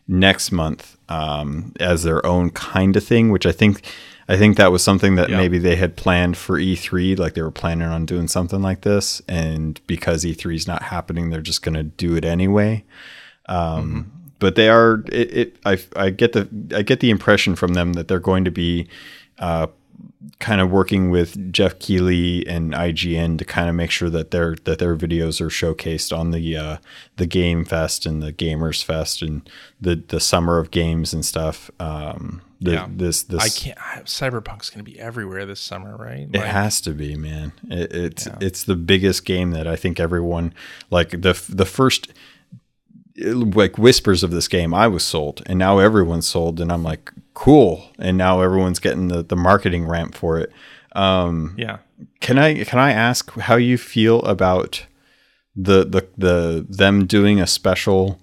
next 0.07 0.51
month 0.51 0.97
um, 1.07 1.71
as 1.79 2.03
their 2.03 2.25
own 2.25 2.49
kind 2.49 2.97
of 2.97 3.03
thing, 3.05 3.29
which 3.29 3.45
I 3.45 3.51
think 3.51 3.85
I 4.27 4.37
think 4.37 4.57
that 4.57 4.71
was 4.71 4.83
something 4.83 5.15
that 5.15 5.29
maybe 5.29 5.57
they 5.57 5.75
had 5.75 5.95
planned 5.97 6.37
for 6.37 6.57
E3, 6.57 7.19
like 7.19 7.33
they 7.33 7.41
were 7.41 7.51
planning 7.51 7.87
on 7.87 8.05
doing 8.05 8.27
something 8.27 8.61
like 8.61 8.81
this, 8.81 9.21
and 9.27 9.79
because 9.85 10.23
E3 10.23 10.55
is 10.55 10.67
not 10.67 10.83
happening, 10.83 11.29
they're 11.29 11.41
just 11.41 11.61
going 11.61 11.75
to 11.75 11.83
do 11.83 12.15
it 12.15 12.25
anyway. 12.25 12.83
Um, 13.47 13.89
mm-hmm 13.89 14.19
but 14.43 14.55
they 14.55 14.67
are 14.67 15.05
it, 15.07 15.37
it, 15.37 15.55
I, 15.63 15.79
I 15.95 16.09
get 16.09 16.33
the 16.33 16.49
I 16.75 16.81
get 16.81 16.99
the 16.99 17.09
impression 17.09 17.55
from 17.55 17.75
them 17.75 17.93
that 17.93 18.09
they're 18.09 18.19
going 18.19 18.43
to 18.43 18.51
be 18.51 18.89
uh, 19.39 19.67
kind 20.39 20.61
of 20.61 20.71
working 20.71 21.09
with 21.09 21.51
Geoff 21.51 21.79
Keighley 21.79 22.45
and 22.47 22.73
IGN 22.73 23.37
to 23.37 23.45
kind 23.45 23.69
of 23.69 23.75
make 23.75 23.91
sure 23.91 24.09
that 24.09 24.31
their 24.31 24.55
that 24.63 24.79
their 24.79 24.95
videos 24.95 25.39
are 25.41 25.47
showcased 25.47 26.15
on 26.15 26.31
the 26.31 26.57
uh, 26.57 26.77
the 27.17 27.25
Game 27.25 27.65
Fest 27.65 28.05
and 28.05 28.21
the 28.21 28.33
Gamers 28.33 28.83
Fest 28.83 29.21
and 29.21 29.49
the 29.79 29.95
the 29.95 30.19
Summer 30.19 30.59
of 30.59 30.71
Games 30.71 31.13
and 31.13 31.25
stuff. 31.25 31.71
Um, 31.79 32.41
the, 32.63 32.71
yeah. 32.71 32.87
This 32.89 33.23
this 33.23 33.43
I 33.43 33.49
can't. 33.49 34.05
Cyberpunk's 34.05 34.69
going 34.69 34.83
to 34.83 34.89
be 34.89 34.99
everywhere 34.99 35.45
this 35.45 35.59
summer, 35.59 35.97
right? 35.97 36.31
Like, 36.31 36.43
it 36.43 36.47
has 36.47 36.79
to 36.81 36.91
be, 36.91 37.15
man. 37.15 37.51
It, 37.69 37.93
it's 37.93 38.25
yeah. 38.25 38.37
it's 38.39 38.63
the 38.63 38.75
biggest 38.75 39.25
game 39.25 39.51
that 39.51 39.67
I 39.67 39.75
think 39.75 39.99
everyone 39.99 40.53
like 40.89 41.09
the 41.09 41.41
the 41.49 41.65
first 41.65 42.13
like 43.17 43.77
whispers 43.77 44.23
of 44.23 44.31
this 44.31 44.47
game, 44.47 44.73
I 44.73 44.87
was 44.87 45.03
sold, 45.03 45.41
and 45.45 45.59
now 45.59 45.79
everyone's 45.79 46.27
sold, 46.27 46.59
and 46.59 46.71
I'm 46.71 46.83
like, 46.83 47.11
cool, 47.33 47.89
and 47.99 48.17
now 48.17 48.41
everyone's 48.41 48.79
getting 48.79 49.07
the 49.07 49.23
the 49.23 49.35
marketing 49.35 49.87
ramp 49.87 50.15
for 50.15 50.39
it. 50.39 50.51
Um, 50.95 51.55
yeah. 51.57 51.79
Can 52.19 52.37
I 52.37 52.63
can 52.63 52.79
I 52.79 52.91
ask 52.91 53.31
how 53.31 53.55
you 53.55 53.77
feel 53.77 54.21
about 54.21 54.85
the 55.55 55.83
the 55.85 56.07
the 56.17 56.65
them 56.69 57.05
doing 57.05 57.39
a 57.39 57.47
special 57.47 58.19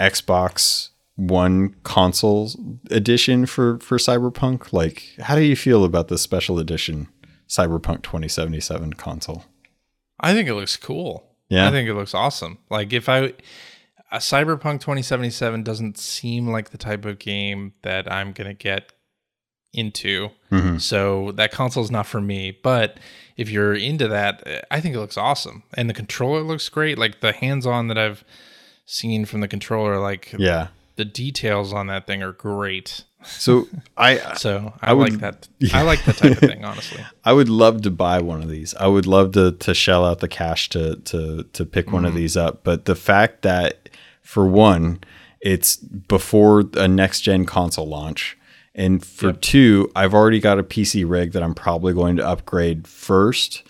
Xbox 0.00 0.90
One 1.16 1.74
console 1.82 2.50
edition 2.90 3.46
for 3.46 3.78
for 3.78 3.98
Cyberpunk? 3.98 4.72
Like, 4.72 5.14
how 5.20 5.36
do 5.36 5.42
you 5.42 5.56
feel 5.56 5.84
about 5.84 6.08
the 6.08 6.18
special 6.18 6.58
edition 6.58 7.08
Cyberpunk 7.48 8.02
2077 8.02 8.94
console? 8.94 9.44
I 10.20 10.32
think 10.32 10.48
it 10.48 10.54
looks 10.54 10.76
cool. 10.76 11.28
Yeah, 11.48 11.68
I 11.68 11.70
think 11.70 11.88
it 11.88 11.94
looks 11.94 12.14
awesome. 12.14 12.58
Like 12.70 12.92
if 12.92 13.08
I 13.08 13.32
a 14.14 14.18
Cyberpunk 14.18 14.80
2077 14.80 15.64
doesn't 15.64 15.98
seem 15.98 16.46
like 16.46 16.70
the 16.70 16.78
type 16.78 17.04
of 17.04 17.18
game 17.18 17.72
that 17.82 18.10
I'm 18.10 18.30
going 18.32 18.46
to 18.46 18.54
get 18.54 18.92
into. 19.72 20.28
Mm-hmm. 20.52 20.78
So 20.78 21.32
that 21.32 21.50
console 21.50 21.82
is 21.82 21.90
not 21.90 22.06
for 22.06 22.20
me. 22.20 22.56
But 22.62 22.98
if 23.36 23.50
you're 23.50 23.74
into 23.74 24.06
that, 24.06 24.66
I 24.70 24.80
think 24.80 24.94
it 24.94 25.00
looks 25.00 25.18
awesome. 25.18 25.64
And 25.76 25.90
the 25.90 25.94
controller 25.94 26.42
looks 26.42 26.68
great. 26.68 26.96
Like 26.96 27.22
the 27.22 27.32
hands 27.32 27.66
on 27.66 27.88
that 27.88 27.98
I've 27.98 28.24
seen 28.86 29.24
from 29.24 29.40
the 29.40 29.48
controller, 29.48 29.98
like 29.98 30.32
yeah, 30.38 30.68
the 30.94 31.04
details 31.04 31.72
on 31.72 31.88
that 31.88 32.06
thing 32.06 32.22
are 32.22 32.32
great. 32.32 33.02
So 33.24 33.66
I 33.96 34.34
so 34.36 34.74
I, 34.80 34.90
I 34.90 34.92
would, 34.92 35.10
like 35.10 35.20
that. 35.22 35.48
Yeah. 35.58 35.76
I 35.76 35.82
like 35.82 36.04
that 36.04 36.18
type 36.18 36.32
of 36.32 36.38
thing, 36.38 36.64
honestly. 36.64 37.04
I 37.24 37.32
would 37.32 37.48
love 37.48 37.82
to 37.82 37.90
buy 37.90 38.20
one 38.20 38.42
of 38.42 38.48
these. 38.48 38.76
I 38.76 38.86
would 38.86 39.06
love 39.06 39.32
to 39.32 39.50
to 39.50 39.74
shell 39.74 40.04
out 40.04 40.20
the 40.20 40.28
cash 40.28 40.68
to 40.68 40.96
to 40.96 41.42
to 41.52 41.66
pick 41.66 41.86
mm-hmm. 41.86 41.94
one 41.94 42.04
of 42.04 42.10
mm-hmm. 42.10 42.18
these 42.18 42.36
up. 42.36 42.62
But 42.62 42.84
the 42.84 42.94
fact 42.94 43.42
that 43.42 43.88
for 44.24 44.46
one, 44.46 45.00
it's 45.40 45.76
before 45.76 46.64
a 46.74 46.88
next 46.88 47.20
gen 47.20 47.44
console 47.44 47.86
launch. 47.86 48.36
And 48.74 49.04
for 49.04 49.28
yep. 49.28 49.40
two, 49.40 49.92
I've 49.94 50.14
already 50.14 50.40
got 50.40 50.58
a 50.58 50.64
PC 50.64 51.08
rig 51.08 51.32
that 51.32 51.42
I'm 51.42 51.54
probably 51.54 51.92
going 51.92 52.16
to 52.16 52.26
upgrade 52.26 52.88
first. 52.88 53.62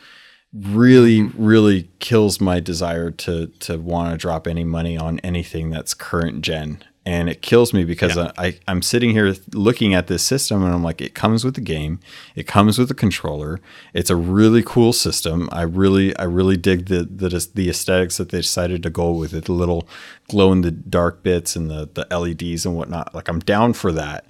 Really, 0.55 1.23
really 1.23 1.91
kills 1.99 2.41
my 2.41 2.61
desire 2.61 3.11
to 3.11 3.49
to 3.49 3.77
want 3.77 4.13
to 4.13 4.17
drop 4.17 4.47
any 4.47 4.65
money 4.65 4.97
on 4.97 5.19
anything 5.19 5.69
that's 5.69 5.93
current 5.95 6.43
gen 6.43 6.83
and 7.07 7.29
it 7.29 7.43
kills 7.43 7.75
me 7.75 7.85
because 7.85 8.17
yeah. 8.17 8.33
I, 8.39 8.59
am 8.67 8.81
sitting 8.81 9.11
here 9.11 9.35
looking 9.53 9.93
at 9.93 10.07
this 10.07 10.23
system 10.23 10.65
and 10.65 10.73
I'm 10.73 10.83
like 10.83 11.01
it 11.01 11.15
comes 11.15 11.45
with 11.45 11.55
the 11.55 11.61
game 11.61 12.01
it 12.35 12.47
comes 12.47 12.79
with 12.79 12.89
the 12.89 12.95
controller 12.95 13.61
it's 13.93 14.11
a 14.11 14.17
really 14.17 14.63
cool 14.63 14.93
system. 14.93 15.49
I 15.53 15.63
really 15.63 16.17
I 16.17 16.25
really 16.25 16.57
dig 16.57 16.87
the 16.87 17.05
the, 17.05 17.49
the 17.55 17.69
aesthetics 17.69 18.17
that 18.17 18.31
they 18.31 18.39
decided 18.39 18.83
to 18.83 18.91
go 18.91 19.13
with 19.13 19.35
it 19.35 19.45
the 19.45 19.53
little 19.53 19.89
glow 20.29 20.53
in 20.53 20.63
the 20.63 20.71
dark 20.71 21.23
bits 21.23 21.57
and 21.57 21.71
the 21.71 21.89
the 21.93 22.07
LEDs 22.17 22.67
and 22.67 22.77
whatnot. 22.77 23.15
Like 23.15 23.29
I'm 23.29 23.41
down 23.41 23.73
for 23.73 23.93
that. 23.93 24.27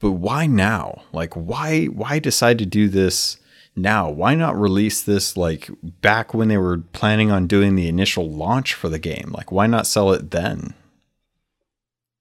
But 0.00 0.12
why 0.12 0.46
now? 0.46 1.02
Like 1.12 1.34
why 1.34 1.86
why 1.86 2.18
decide 2.18 2.58
to 2.58 2.66
do 2.66 2.88
this 2.88 3.38
now? 3.76 4.10
Why 4.10 4.34
not 4.34 4.58
release 4.58 5.02
this 5.02 5.36
like 5.36 5.70
back 5.82 6.34
when 6.34 6.48
they 6.48 6.58
were 6.58 6.78
planning 6.78 7.30
on 7.30 7.46
doing 7.46 7.74
the 7.74 7.88
initial 7.88 8.28
launch 8.28 8.74
for 8.74 8.88
the 8.88 8.98
game? 8.98 9.30
Like 9.32 9.52
why 9.52 9.66
not 9.66 9.86
sell 9.86 10.12
it 10.12 10.30
then 10.30 10.74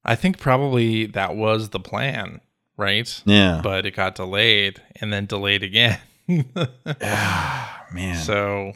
I 0.06 0.16
think 0.16 0.38
probably 0.38 1.06
that 1.08 1.36
was 1.36 1.70
the 1.70 1.80
plan, 1.80 2.41
right? 2.78 3.22
Yeah. 3.26 3.62
But 3.64 3.86
it 3.86 3.95
got 3.95 4.16
delayed 4.16 4.82
and 4.99 5.14
then 5.14 5.26
delayed 5.26 5.64
again. 5.64 5.99
ah, 7.01 7.86
man. 7.91 8.16
So 8.16 8.74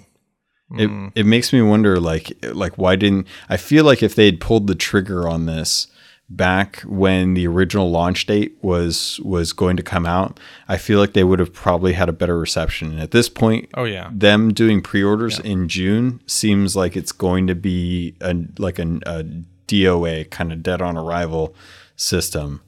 it 0.71 0.89
mm. 0.89 1.11
it 1.15 1.25
makes 1.25 1.53
me 1.53 1.61
wonder 1.61 1.99
like 1.99 2.33
like 2.53 2.77
why 2.77 2.95
didn't 2.95 3.27
I 3.49 3.57
feel 3.57 3.85
like 3.85 4.03
if 4.03 4.15
they'd 4.15 4.39
pulled 4.39 4.67
the 4.67 4.75
trigger 4.75 5.27
on 5.27 5.45
this 5.45 5.87
back 6.29 6.81
when 6.81 7.35
the 7.35 7.47
original 7.47 7.89
launch 7.89 8.25
date 8.25 8.57
was 8.61 9.19
was 9.23 9.53
going 9.53 9.77
to 9.77 9.83
come 9.83 10.05
out, 10.05 10.39
I 10.67 10.77
feel 10.77 10.99
like 10.99 11.13
they 11.13 11.23
would 11.23 11.39
have 11.39 11.53
probably 11.53 11.93
had 11.93 12.09
a 12.09 12.13
better 12.13 12.37
reception. 12.37 12.91
And 12.91 13.01
at 13.01 13.11
this 13.11 13.29
point, 13.29 13.69
oh 13.75 13.85
yeah, 13.85 14.09
them 14.13 14.53
doing 14.53 14.81
pre-orders 14.81 15.39
yeah. 15.39 15.51
in 15.51 15.69
June 15.69 16.21
seems 16.25 16.75
like 16.75 16.97
it's 16.97 17.13
going 17.13 17.47
to 17.47 17.55
be 17.55 18.15
a 18.19 18.35
like 18.57 18.79
a, 18.79 18.99
a 19.05 19.23
DOA 19.67 20.29
kind 20.29 20.51
of 20.51 20.63
dead 20.63 20.81
on 20.81 20.97
arrival 20.97 21.55
system. 21.95 22.61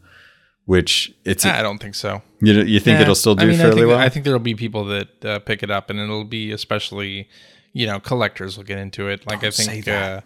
Which 0.65 1.11
it's 1.25 1.47
I 1.47 1.63
don't 1.63 1.79
think 1.79 1.95
so. 1.95 2.21
You 2.41 2.61
you 2.61 2.79
think 2.79 2.99
it'll 2.99 3.15
still 3.15 3.33
do 3.33 3.45
I 3.45 3.47
mean, 3.47 3.57
fairly 3.57 3.81
I 3.81 3.85
well? 3.85 3.97
I 3.97 4.07
think 4.09 4.23
there'll 4.23 4.39
be 4.39 4.53
people 4.53 4.85
that 4.85 5.25
uh, 5.25 5.39
pick 5.39 5.63
it 5.63 5.71
up, 5.71 5.89
and 5.89 5.99
it'll 5.99 6.25
be 6.25 6.51
especially 6.51 7.27
you 7.73 7.87
know 7.87 7.99
collectors 7.99 8.55
will 8.55 8.65
get 8.65 8.77
into 8.77 9.07
it. 9.07 9.25
Like 9.25 9.41
don't 9.41 9.59
I 9.59 9.63
think 9.63 9.87
uh, 9.87 10.21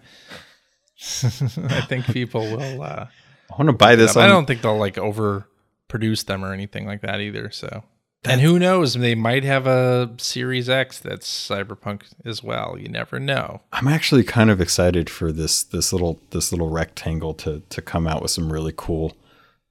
I 1.69 1.82
think 1.88 2.05
people 2.07 2.41
will. 2.41 2.82
Uh, 2.82 3.07
I 3.51 3.55
want 3.57 3.67
to 3.67 3.74
buy 3.74 3.95
this. 3.95 4.17
On... 4.17 4.24
I 4.24 4.28
don't 4.28 4.45
think 4.45 4.61
they'll 4.61 4.78
like 4.78 4.95
overproduce 4.95 6.26
them 6.26 6.43
or 6.43 6.53
anything 6.53 6.86
like 6.86 7.01
that 7.01 7.21
either. 7.21 7.49
So, 7.51 7.84
and 8.26 8.41
who 8.41 8.59
knows? 8.59 8.93
They 8.93 9.15
might 9.15 9.43
have 9.43 9.67
a 9.67 10.11
Series 10.17 10.69
X 10.69 10.99
that's 10.99 11.28
Cyberpunk 11.28 12.03
as 12.26 12.43
well. 12.43 12.78
You 12.80 12.89
never 12.89 13.19
know. 13.19 13.61
I'm 13.71 13.88
actually 13.88 14.24
kind 14.24 14.49
of 14.49 14.61
excited 14.61 15.09
for 15.09 15.32
this 15.32 15.63
this 15.63 15.91
little 15.91 16.19
this 16.32 16.51
little 16.51 16.69
rectangle 16.69 17.34
to 17.36 17.61
to 17.69 17.82
come 17.82 18.07
out 18.07 18.21
with 18.21 18.32
some 18.32 18.51
really 18.51 18.74
cool 18.76 19.13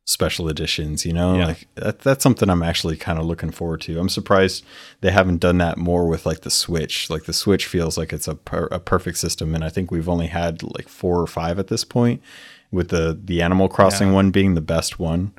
special 0.05 0.49
editions 0.49 1.07
you 1.07 1.13
know 1.13 1.37
yeah. 1.37 1.47
like 1.47 1.69
that, 1.77 2.01
that's 2.01 2.25
something 2.25 2.51
i'm 2.51 2.63
actually 2.63 2.97
kind 2.97 3.21
of 3.21 3.25
looking 3.25 3.53
forward 3.53 3.81
to 3.81 4.01
i'm 4.01 4.09
surprised 4.09 4.65
they 5.01 5.13
haven't 5.13 5.39
done 5.39 5.59
that 5.59 5.79
more 5.79 6.09
with 6.09 6.27
like 6.27 6.41
the 6.41 6.51
switch 6.51 7.09
like 7.09 7.23
the 7.25 7.33
switch 7.33 7.67
feels 7.67 7.97
like 7.97 8.13
it's 8.13 8.27
a, 8.27 8.35
per- 8.35 8.67
a 8.73 8.81
perfect 8.81 9.17
system 9.17 9.55
and 9.55 9.63
i 9.63 9.69
think 9.69 9.93
we've 9.93 10.09
only 10.09 10.27
had 10.27 10.61
like 10.65 10.89
four 10.89 11.21
or 11.21 11.27
five 11.29 11.57
at 11.57 11.69
this 11.69 11.85
point 11.85 12.21
with 12.73 12.89
the 12.89 13.17
the 13.25 13.41
animal 13.41 13.69
crossing 13.69 14.09
yeah. 14.09 14.15
one 14.15 14.33
being 14.33 14.55
the 14.55 14.61
best 14.61 14.99
one 14.99 15.33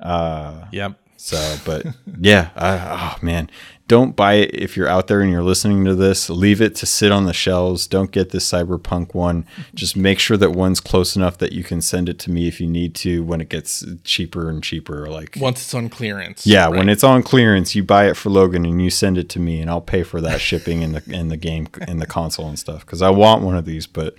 uh 0.00 0.66
yep 0.72 0.98
so, 1.24 1.56
but 1.64 1.86
yeah, 2.20 2.50
I, 2.56 3.14
oh 3.14 3.24
man, 3.24 3.48
don't 3.86 4.16
buy 4.16 4.34
it 4.34 4.56
if 4.56 4.76
you're 4.76 4.88
out 4.88 5.06
there 5.06 5.20
and 5.20 5.30
you're 5.30 5.44
listening 5.44 5.84
to 5.84 5.94
this. 5.94 6.28
Leave 6.28 6.60
it 6.60 6.74
to 6.74 6.84
sit 6.84 7.12
on 7.12 7.26
the 7.26 7.32
shelves. 7.32 7.86
Don't 7.86 8.10
get 8.10 8.30
this 8.30 8.50
cyberpunk 8.50 9.14
one. 9.14 9.46
Just 9.72 9.96
make 9.96 10.18
sure 10.18 10.36
that 10.36 10.50
one's 10.50 10.80
close 10.80 11.14
enough 11.14 11.38
that 11.38 11.52
you 11.52 11.62
can 11.62 11.80
send 11.80 12.08
it 12.08 12.18
to 12.18 12.30
me 12.32 12.48
if 12.48 12.60
you 12.60 12.66
need 12.66 12.96
to 12.96 13.22
when 13.22 13.40
it 13.40 13.48
gets 13.48 13.84
cheaper 14.02 14.50
and 14.50 14.64
cheaper. 14.64 15.06
Like 15.06 15.36
once 15.40 15.62
it's 15.62 15.74
on 15.74 15.88
clearance. 15.90 16.44
Yeah, 16.44 16.64
right? 16.64 16.76
when 16.76 16.88
it's 16.88 17.04
on 17.04 17.22
clearance, 17.22 17.76
you 17.76 17.84
buy 17.84 18.08
it 18.08 18.16
for 18.16 18.28
Logan 18.28 18.64
and 18.64 18.82
you 18.82 18.90
send 18.90 19.16
it 19.16 19.28
to 19.28 19.38
me, 19.38 19.60
and 19.60 19.70
I'll 19.70 19.80
pay 19.80 20.02
for 20.02 20.20
that 20.22 20.40
shipping 20.48 20.82
in 20.82 20.90
the 20.90 21.04
in 21.08 21.28
the 21.28 21.36
game 21.36 21.68
in 21.86 21.98
the 21.98 22.06
console 22.06 22.48
and 22.48 22.58
stuff 22.58 22.84
because 22.84 23.00
I 23.00 23.10
want 23.10 23.44
one 23.44 23.56
of 23.56 23.64
these. 23.64 23.86
But 23.86 24.16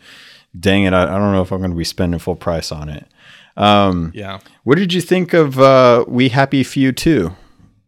dang 0.58 0.84
it, 0.84 0.94
I, 0.94 1.04
I 1.04 1.18
don't 1.18 1.34
know 1.34 1.42
if 1.42 1.52
I'm 1.52 1.60
going 1.60 1.72
to 1.72 1.78
be 1.78 1.84
spending 1.84 2.22
full 2.22 2.38
price 2.38 2.72
on 2.72 2.88
it. 2.88 3.08
Um, 3.56 4.12
yeah. 4.16 4.40
What 4.64 4.78
did 4.78 4.94
you 4.94 5.02
think 5.02 5.34
of 5.34 5.60
uh, 5.60 6.06
We 6.08 6.30
Happy 6.30 6.64
Few 6.64 6.92
2? 6.92 7.36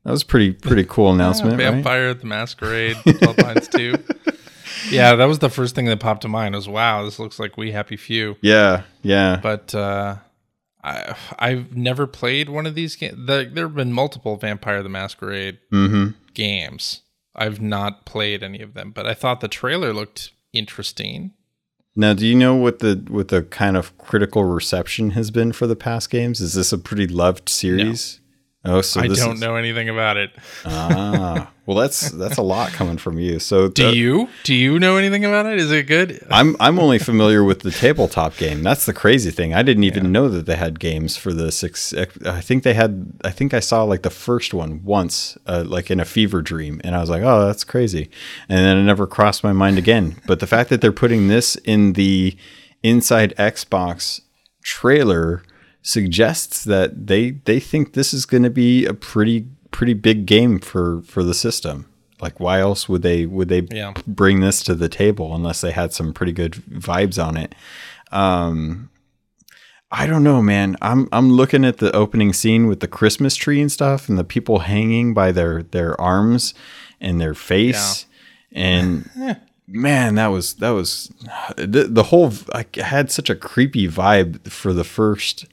That 0.03 0.11
was 0.11 0.23
pretty 0.23 0.53
pretty 0.53 0.83
cool 0.89 1.11
announcement. 1.11 1.59
yeah, 1.59 1.71
Vampire 1.71 2.07
right? 2.07 2.19
the 2.19 2.27
Masquerade, 2.27 2.95
Bloodlines 2.97 3.69
2. 3.71 4.31
Yeah, 4.89 5.15
that 5.15 5.25
was 5.25 5.39
the 5.39 5.49
first 5.49 5.73
thing 5.73 5.85
that 5.85 5.99
popped 5.99 6.21
to 6.21 6.27
mind 6.27 6.53
was 6.53 6.67
wow, 6.67 7.03
this 7.03 7.17
looks 7.17 7.39
like 7.39 7.57
We 7.57 7.71
Happy 7.71 7.97
Few. 7.97 8.37
Yeah, 8.41 8.83
yeah. 9.01 9.39
But 9.41 9.73
uh, 9.73 10.17
I 10.83 11.15
I've 11.39 11.75
never 11.75 12.07
played 12.07 12.49
one 12.49 12.65
of 12.65 12.75
these 12.75 12.95
games. 12.95 13.25
The, 13.25 13.49
there 13.51 13.65
have 13.65 13.75
been 13.75 13.93
multiple 13.93 14.37
Vampire 14.37 14.83
the 14.83 14.89
Masquerade 14.89 15.59
mm-hmm. 15.71 16.09
games. 16.33 17.01
I've 17.35 17.61
not 17.61 18.05
played 18.05 18.43
any 18.43 18.61
of 18.61 18.73
them, 18.73 18.91
but 18.91 19.05
I 19.07 19.13
thought 19.13 19.41
the 19.41 19.47
trailer 19.47 19.93
looked 19.93 20.31
interesting. 20.53 21.33
Now, 21.95 22.13
do 22.13 22.27
you 22.27 22.35
know 22.35 22.55
what 22.55 22.79
the 22.79 23.05
what 23.07 23.29
the 23.29 23.43
kind 23.43 23.77
of 23.77 23.97
critical 23.97 24.43
reception 24.43 25.11
has 25.11 25.31
been 25.31 25.53
for 25.53 25.65
the 25.65 25.75
past 25.77 26.09
games? 26.09 26.41
Is 26.41 26.53
this 26.53 26.73
a 26.73 26.77
pretty 26.77 27.07
loved 27.07 27.47
series? 27.47 28.19
No. 28.19 28.24
Oh, 28.65 28.81
so 28.81 28.99
I 28.99 29.07
don't 29.07 29.35
is... 29.35 29.39
know 29.39 29.55
anything 29.55 29.89
about 29.89 30.17
it. 30.17 30.31
ah, 30.65 31.51
well, 31.65 31.77
that's 31.77 32.11
that's 32.11 32.37
a 32.37 32.41
lot 32.41 32.71
coming 32.71 32.97
from 32.97 33.19
you. 33.19 33.39
So, 33.39 33.69
do 33.69 33.95
you 33.95 34.27
do 34.43 34.53
you 34.53 34.79
know 34.79 34.97
anything 34.97 35.23
about 35.23 35.45
it? 35.45 35.59
Is 35.59 35.71
it 35.71 35.83
good? 35.83 36.25
I'm 36.31 36.55
I'm 36.59 36.79
only 36.79 36.97
familiar 36.97 37.43
with 37.43 37.61
the 37.61 37.71
tabletop 37.71 38.37
game. 38.37 38.63
That's 38.63 38.85
the 38.85 38.93
crazy 38.93 39.31
thing. 39.31 39.53
I 39.53 39.61
didn't 39.61 39.83
even 39.83 40.05
yeah. 40.05 40.11
know 40.11 40.29
that 40.29 40.47
they 40.47 40.55
had 40.55 40.79
games 40.79 41.15
for 41.15 41.31
the 41.31 41.51
six. 41.51 41.93
I 41.93 42.41
think 42.41 42.63
they 42.63 42.73
had. 42.73 43.13
I 43.23 43.31
think 43.31 43.53
I 43.53 43.59
saw 43.59 43.83
like 43.83 44.01
the 44.01 44.09
first 44.09 44.53
one 44.53 44.83
once, 44.83 45.37
uh, 45.45 45.63
like 45.65 45.91
in 45.91 45.99
a 45.99 46.05
fever 46.05 46.41
dream, 46.41 46.81
and 46.83 46.95
I 46.95 47.01
was 47.01 47.09
like, 47.09 47.23
oh, 47.23 47.45
that's 47.45 47.63
crazy. 47.63 48.09
And 48.49 48.59
then 48.59 48.77
it 48.77 48.83
never 48.83 49.05
crossed 49.05 49.43
my 49.43 49.53
mind 49.53 49.77
again. 49.77 50.21
But 50.25 50.39
the 50.39 50.47
fact 50.47 50.69
that 50.71 50.81
they're 50.81 50.91
putting 50.91 51.27
this 51.27 51.55
in 51.57 51.93
the 51.93 52.35
inside 52.83 53.33
Xbox 53.37 54.21
trailer 54.61 55.43
suggests 55.85 56.63
that 56.63 57.05
they 57.05 57.29
they 57.29 57.59
think 57.59 57.93
this 57.93 58.11
is 58.11 58.25
going 58.25 58.41
to 58.41 58.49
be 58.49 58.87
a 58.87 58.93
pretty 58.93 59.45
pretty 59.69 59.93
big 59.93 60.25
game 60.25 60.57
for 60.59 61.03
for 61.03 61.23
the 61.23 61.33
system. 61.33 61.85
Like 62.19 62.39
why 62.39 62.59
else 62.59 62.89
would 62.89 63.03
they 63.03 63.27
would 63.27 63.49
they 63.49 63.67
yeah. 63.71 63.93
bring 64.07 64.39
this 64.39 64.63
to 64.63 64.73
the 64.73 64.89
table 64.89 65.35
unless 65.35 65.61
they 65.61 65.71
had 65.71 65.93
some 65.93 66.11
pretty 66.11 66.31
good 66.31 66.53
vibes 66.53 67.23
on 67.23 67.37
it? 67.37 67.53
Um 68.11 68.89
I 69.91 70.07
don't 70.07 70.23
know, 70.23 70.41
man. 70.41 70.75
I'm 70.81 71.07
I'm 71.11 71.29
looking 71.29 71.63
at 71.63 71.77
the 71.77 71.95
opening 71.95 72.33
scene 72.33 72.65
with 72.65 72.79
the 72.79 72.87
Christmas 72.87 73.35
tree 73.35 73.61
and 73.61 73.71
stuff 73.71 74.09
and 74.09 74.17
the 74.17 74.23
people 74.23 74.59
hanging 74.59 75.13
by 75.13 75.31
their 75.31 75.61
their 75.61 75.99
arms 76.01 76.55
and 76.99 77.21
their 77.21 77.35
face 77.35 78.07
yeah. 78.49 78.63
and 78.63 79.41
man, 79.67 80.15
that 80.15 80.27
was 80.27 80.55
that 80.55 80.71
was 80.71 81.13
the, 81.57 81.83
the 81.87 82.03
whole 82.03 82.33
I 82.55 82.65
had 82.75 83.11
such 83.11 83.29
a 83.29 83.35
creepy 83.35 83.87
vibe 83.87 84.49
for 84.49 84.73
the 84.73 84.83
first 84.83 85.45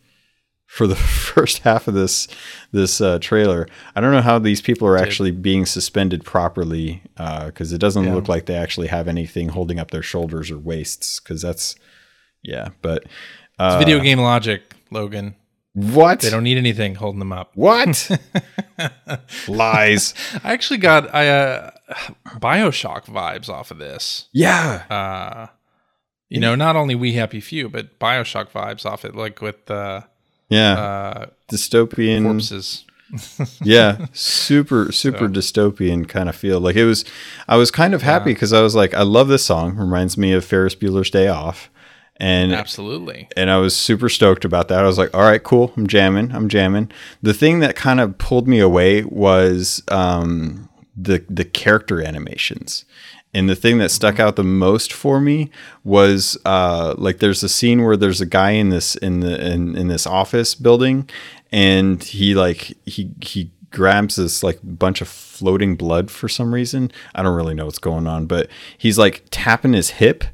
for 0.72 0.86
the 0.86 0.96
first 0.96 1.58
half 1.58 1.86
of 1.86 1.92
this 1.92 2.26
this 2.72 3.00
uh, 3.00 3.18
trailer. 3.18 3.68
I 3.94 4.00
don't 4.00 4.12
know 4.12 4.22
how 4.22 4.38
these 4.38 4.62
people 4.62 4.88
are 4.88 4.96
actually 4.96 5.30
being 5.30 5.66
suspended 5.66 6.24
properly 6.24 7.02
because 7.14 7.72
uh, 7.72 7.74
it 7.74 7.78
doesn't 7.78 8.04
yeah. 8.04 8.14
look 8.14 8.26
like 8.26 8.46
they 8.46 8.56
actually 8.56 8.86
have 8.86 9.06
anything 9.06 9.50
holding 9.50 9.78
up 9.78 9.90
their 9.90 10.02
shoulders 10.02 10.50
or 10.50 10.58
waists. 10.58 11.20
Because 11.20 11.42
that's 11.42 11.76
yeah, 12.42 12.70
but 12.80 13.04
uh, 13.58 13.72
it's 13.74 13.84
video 13.84 14.00
game 14.00 14.18
logic, 14.18 14.74
Logan. 14.90 15.34
What? 15.74 16.20
They 16.20 16.30
don't 16.30 16.42
need 16.42 16.58
anything 16.58 16.94
holding 16.94 17.18
them 17.18 17.32
up. 17.32 17.50
What? 17.54 18.10
Lies. 19.48 20.14
I 20.42 20.52
actually 20.54 20.78
got 20.78 21.14
I 21.14 21.28
uh, 21.28 21.70
BioShock 22.38 23.04
vibes 23.04 23.50
off 23.50 23.70
of 23.70 23.78
this. 23.78 24.28
Yeah. 24.32 24.84
Uh, 24.88 25.46
you 26.30 26.40
know, 26.40 26.54
not 26.54 26.76
only 26.76 26.94
We 26.94 27.12
Happy 27.12 27.40
Few, 27.40 27.68
but 27.68 27.98
BioShock 27.98 28.50
vibes 28.50 28.86
off 28.86 29.04
it, 29.04 29.14
like 29.14 29.42
with 29.42 29.70
uh, 29.70 30.02
yeah. 30.52 30.72
Uh, 30.74 31.26
dystopian 31.50 32.24
corpses. 32.24 32.84
yeah, 33.62 34.06
super 34.12 34.90
super 34.92 35.18
so. 35.18 35.28
dystopian 35.28 36.08
kind 36.08 36.28
of 36.28 36.36
feel. 36.36 36.60
Like 36.60 36.76
it 36.76 36.84
was 36.84 37.04
I 37.48 37.56
was 37.56 37.70
kind 37.70 37.94
of 37.94 38.02
happy 38.02 38.32
because 38.32 38.52
yeah. 38.52 38.58
I 38.58 38.62
was 38.62 38.74
like 38.74 38.94
I 38.94 39.02
love 39.02 39.28
this 39.28 39.44
song. 39.44 39.76
Reminds 39.76 40.16
me 40.16 40.32
of 40.32 40.44
Ferris 40.44 40.74
Bueller's 40.74 41.10
Day 41.10 41.28
Off. 41.28 41.70
And 42.16 42.52
absolutely. 42.52 43.28
And 43.36 43.50
I 43.50 43.56
was 43.58 43.74
super 43.74 44.08
stoked 44.08 44.44
about 44.44 44.68
that. 44.68 44.84
I 44.84 44.86
was 44.86 44.98
like, 44.98 45.12
all 45.12 45.22
right, 45.22 45.42
cool. 45.42 45.72
I'm 45.76 45.88
jamming. 45.88 46.30
I'm 46.32 46.48
jamming. 46.48 46.92
The 47.20 47.34
thing 47.34 47.60
that 47.60 47.74
kind 47.74 48.00
of 48.00 48.16
pulled 48.18 48.46
me 48.46 48.60
away 48.60 49.02
was 49.02 49.82
um, 49.88 50.68
the 50.96 51.24
the 51.28 51.44
character 51.44 52.00
animations. 52.00 52.84
And 53.34 53.48
the 53.48 53.56
thing 53.56 53.78
that 53.78 53.90
stuck 53.90 54.20
out 54.20 54.36
the 54.36 54.44
most 54.44 54.92
for 54.92 55.18
me 55.20 55.50
was 55.84 56.36
uh, 56.44 56.94
like 56.98 57.18
there's 57.18 57.42
a 57.42 57.48
scene 57.48 57.82
where 57.82 57.96
there's 57.96 58.20
a 58.20 58.26
guy 58.26 58.50
in 58.50 58.68
this 58.68 58.94
in 58.96 59.20
the 59.20 59.52
in, 59.52 59.74
in 59.74 59.88
this 59.88 60.06
office 60.06 60.54
building, 60.54 61.08
and 61.50 62.02
he 62.02 62.34
like 62.34 62.74
he 62.84 63.10
he 63.22 63.50
grabs 63.70 64.16
this 64.16 64.42
like 64.42 64.58
bunch 64.62 65.00
of 65.00 65.08
floating 65.08 65.76
blood 65.76 66.10
for 66.10 66.28
some 66.28 66.52
reason. 66.52 66.92
I 67.14 67.22
don't 67.22 67.34
really 67.34 67.54
know 67.54 67.64
what's 67.64 67.78
going 67.78 68.06
on, 68.06 68.26
but 68.26 68.48
he's 68.76 68.98
like 68.98 69.24
tapping 69.30 69.72
his 69.72 69.90
hip, 69.90 70.24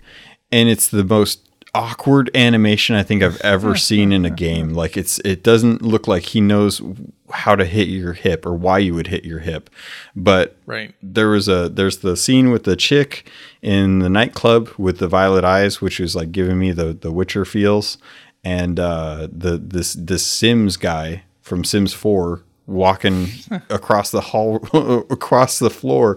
and 0.51 0.69
it's 0.69 0.89
the 0.89 1.05
most 1.05 1.48
awkward 1.79 2.29
animation 2.35 2.97
I 2.97 3.05
think 3.05 3.23
I've 3.23 3.41
ever 3.43 3.77
seen 3.77 4.13
in 4.13 4.25
a 4.25 4.31
game. 4.31 4.75
Like 4.75 4.97
it's 4.97 5.21
it 5.21 5.43
doesn't 5.45 5.81
look 5.81 6.09
like 6.09 6.25
he 6.25 6.41
knows 6.41 6.83
how 7.31 7.55
to 7.55 7.65
hit 7.65 7.89
your 7.89 8.15
hip 8.15 8.45
or 8.45 8.53
why 8.55 8.79
you 8.79 8.95
would 8.95 9.07
hit 9.07 9.25
your 9.25 9.39
hip. 9.39 9.71
But 10.17 10.57
right. 10.67 10.93
there 11.01 11.29
was 11.29 11.49
a 11.49 11.69
there's 11.69 11.99
the 11.99 12.17
scene 12.17 12.51
with 12.51 12.65
the 12.65 12.75
chick 12.75 13.31
in 13.63 14.01
the 14.01 14.09
nightclub 14.09 14.71
with 14.77 14.99
the 14.99 15.09
violet 15.09 15.45
eyes, 15.45 15.81
which 15.81 16.01
is 16.01 16.17
like 16.17 16.33
giving 16.33 16.59
me 16.59 16.73
the 16.73 16.93
the 16.93 17.13
Witcher 17.13 17.45
feels. 17.45 17.97
And 18.45 18.81
uh, 18.81 19.29
the 19.31 19.57
this 19.59 19.95
this 19.95 20.27
Sims 20.27 20.77
guy 20.77 21.23
from 21.43 21.65
Sims 21.65 21.93
4 21.95 22.43
walking 22.67 23.29
across 23.71 24.11
the 24.11 24.21
hall 24.21 24.57
across 25.11 25.59
the 25.59 25.71
floor. 25.71 26.17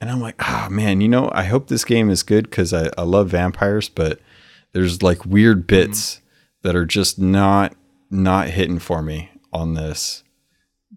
And 0.00 0.10
I'm 0.10 0.20
like, 0.20 0.36
oh 0.38 0.68
man, 0.70 1.00
you 1.00 1.08
know, 1.08 1.30
I 1.32 1.44
hope 1.44 1.68
this 1.68 1.84
game 1.84 2.10
is 2.10 2.22
good 2.22 2.50
because 2.50 2.72
I, 2.72 2.90
I 2.98 3.02
love 3.02 3.28
vampires, 3.28 3.88
but 3.88 4.20
there's 4.72 5.02
like 5.02 5.24
weird 5.24 5.58
mm-hmm. 5.58 5.66
bits 5.66 6.16
mm-hmm. 6.16 6.24
that 6.62 6.76
are 6.76 6.86
just 6.86 7.18
not 7.18 7.74
not 8.10 8.48
hitting 8.48 8.78
for 8.78 9.02
me 9.02 9.30
on 9.52 9.74
this. 9.74 10.22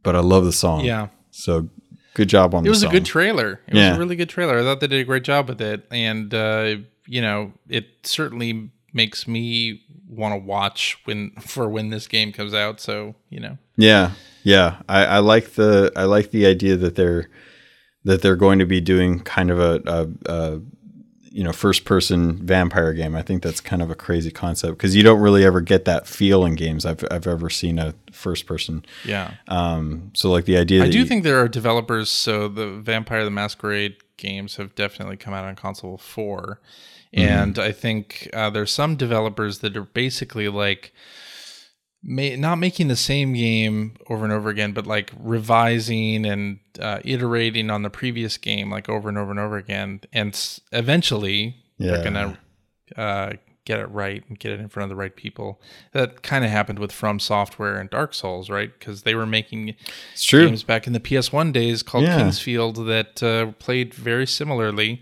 But 0.04 0.16
I 0.16 0.20
love 0.20 0.46
the 0.46 0.54
song. 0.54 0.86
Yeah. 0.86 1.08
So 1.32 1.70
good 2.14 2.30
job 2.30 2.54
on 2.54 2.66
it 2.66 2.70
was 2.70 2.82
song. 2.82 2.90
a 2.90 2.94
good 2.94 3.06
trailer 3.06 3.60
it 3.68 3.76
yeah. 3.76 3.90
was 3.90 3.98
a 3.98 4.00
really 4.00 4.16
good 4.16 4.30
trailer 4.30 4.58
i 4.58 4.64
thought 4.64 4.80
they 4.80 4.88
did 4.88 5.02
a 5.02 5.04
great 5.04 5.26
job 5.26 5.50
with 5.50 5.60
it 5.60 5.86
and 5.92 6.34
uh, 6.34 6.74
you 7.08 7.22
know 7.22 7.52
it 7.68 7.88
certainly 8.04 8.72
makes 8.94 9.28
me 9.28 9.86
want 10.08 10.34
to 10.34 10.38
watch 10.38 10.98
when 11.06 11.32
for 11.42 11.70
when 11.70 11.90
this 11.90 12.08
game 12.08 12.32
comes 12.32 12.54
out. 12.54 12.80
So 12.80 13.16
you 13.30 13.40
know. 13.40 13.58
Yeah, 13.78 14.12
yeah. 14.44 14.78
I, 14.90 15.06
I 15.06 15.20
like 15.20 15.54
the 15.54 15.92
I 15.96 16.06
like 16.06 16.32
the 16.32 16.48
idea 16.48 16.78
that 16.78 16.96
they're 16.96 17.30
that 18.04 18.22
they're 18.22 18.36
going 18.36 18.60
to 18.60 18.66
be 18.66 18.82
doing 18.82 19.20
kind 19.20 19.50
of 19.50 19.60
a, 19.60 19.82
a, 19.86 20.32
a 20.32 20.62
you 21.36 21.44
know 21.44 21.52
first 21.52 21.84
person 21.84 22.38
vampire 22.38 22.94
game. 22.94 23.14
I 23.14 23.22
think 23.22 23.44
that's 23.44 23.60
kind 23.60 23.82
of 23.82 23.92
a 23.92 23.96
crazy 23.96 24.32
concept 24.32 24.78
because 24.78 24.96
you 24.96 25.04
don't 25.04 25.20
really 25.20 25.44
ever 25.44 25.60
get 25.60 25.84
that 25.84 26.08
feel 26.08 26.46
in 26.46 26.56
games 26.56 26.86
I've 26.86 27.04
I've 27.12 27.28
ever 27.28 27.50
seen 27.50 27.78
a 27.78 27.94
first 28.10 28.46
person. 28.46 28.86
Yeah. 29.04 29.34
Um. 29.50 30.12
So 30.14 30.32
like 30.32 30.46
the 30.46 30.56
idea. 30.56 30.86
I 30.86 30.90
do 30.90 30.98
you, 30.98 31.06
think 31.06 31.26
there 31.26 31.38
are 31.42 31.50
developers. 31.50 32.10
So 32.10 32.48
the 32.48 32.68
Vampire 32.68 33.26
the 33.26 33.32
Masquerade 33.32 33.98
games 34.16 34.56
have 34.56 34.76
definitely 34.76 35.18
come 35.18 35.34
out 35.34 35.44
on 35.44 35.58
console 35.58 35.98
4 35.98 36.62
mm-hmm. 37.14 37.20
and 37.20 37.60
I 37.60 37.74
think 37.74 38.30
uh, 38.32 38.50
there's 38.50 38.72
some 38.72 38.96
developers 38.96 39.60
that 39.60 39.76
are 39.76 39.84
basically 39.84 40.48
like 40.48 40.94
may, 42.06 42.36
not 42.36 42.58
making 42.58 42.88
the 42.88 42.96
same 42.96 43.34
game 43.34 43.96
over 44.10 44.24
and 44.24 44.32
over 44.32 44.50
again, 44.50 44.72
but 44.72 44.86
like 44.86 45.12
revising 45.20 46.26
and 46.26 46.60
uh, 46.80 47.00
iterating 47.04 47.70
on 47.70 47.82
the 47.82 47.90
previous 47.90 48.38
game 48.38 48.70
like 48.70 48.88
over 48.88 49.10
and 49.10 49.18
over 49.18 49.32
and 49.32 49.40
over 49.40 49.58
again, 49.58 50.02
and 50.14 50.34
s- 50.34 50.62
eventually 50.72 51.58
yeah. 51.78 51.92
they're 51.92 52.04
gonna 52.04 52.40
uh, 52.96 53.34
get 53.66 53.80
it 53.80 53.88
right 53.88 54.24
and 54.30 54.40
get 54.40 54.52
it 54.52 54.60
in 54.60 54.70
front 54.70 54.86
of 54.86 54.90
the 54.90 55.02
right 55.02 55.16
people. 55.16 55.60
That 55.94 56.22
kind 56.22 56.46
of 56.46 56.52
happened 56.52 56.80
with 56.80 56.92
From 56.92 57.20
Software 57.20 57.78
and 57.78 57.90
Dark 57.90 58.14
Souls, 58.14 58.50
right? 58.50 58.72
Because 58.78 59.02
they 59.02 59.16
were 59.16 59.26
making 59.26 59.76
games 60.30 60.64
back 60.64 60.86
in 60.86 60.94
the 60.94 61.00
PS1 61.00 61.52
days 61.52 61.82
called 61.82 62.04
yeah. 62.04 62.18
King's 62.18 62.40
Field 62.40 62.76
that 62.88 63.24
uh, 63.24 63.52
played 63.54 63.94
very 63.94 64.28
similarly 64.28 65.02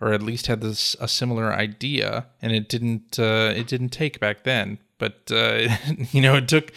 or 0.00 0.14
at 0.14 0.22
least 0.22 0.46
had 0.46 0.62
this 0.62 0.96
a 0.98 1.06
similar 1.06 1.52
idea, 1.52 2.26
and 2.40 2.52
it 2.52 2.68
didn't 2.68 3.18
uh, 3.18 3.52
it 3.54 3.66
didn't 3.66 3.90
take 3.90 4.18
back 4.18 4.44
then 4.44 4.78
but 5.00 5.32
uh, 5.32 5.68
you 6.12 6.20
know 6.20 6.36
it 6.36 6.46
took 6.46 6.70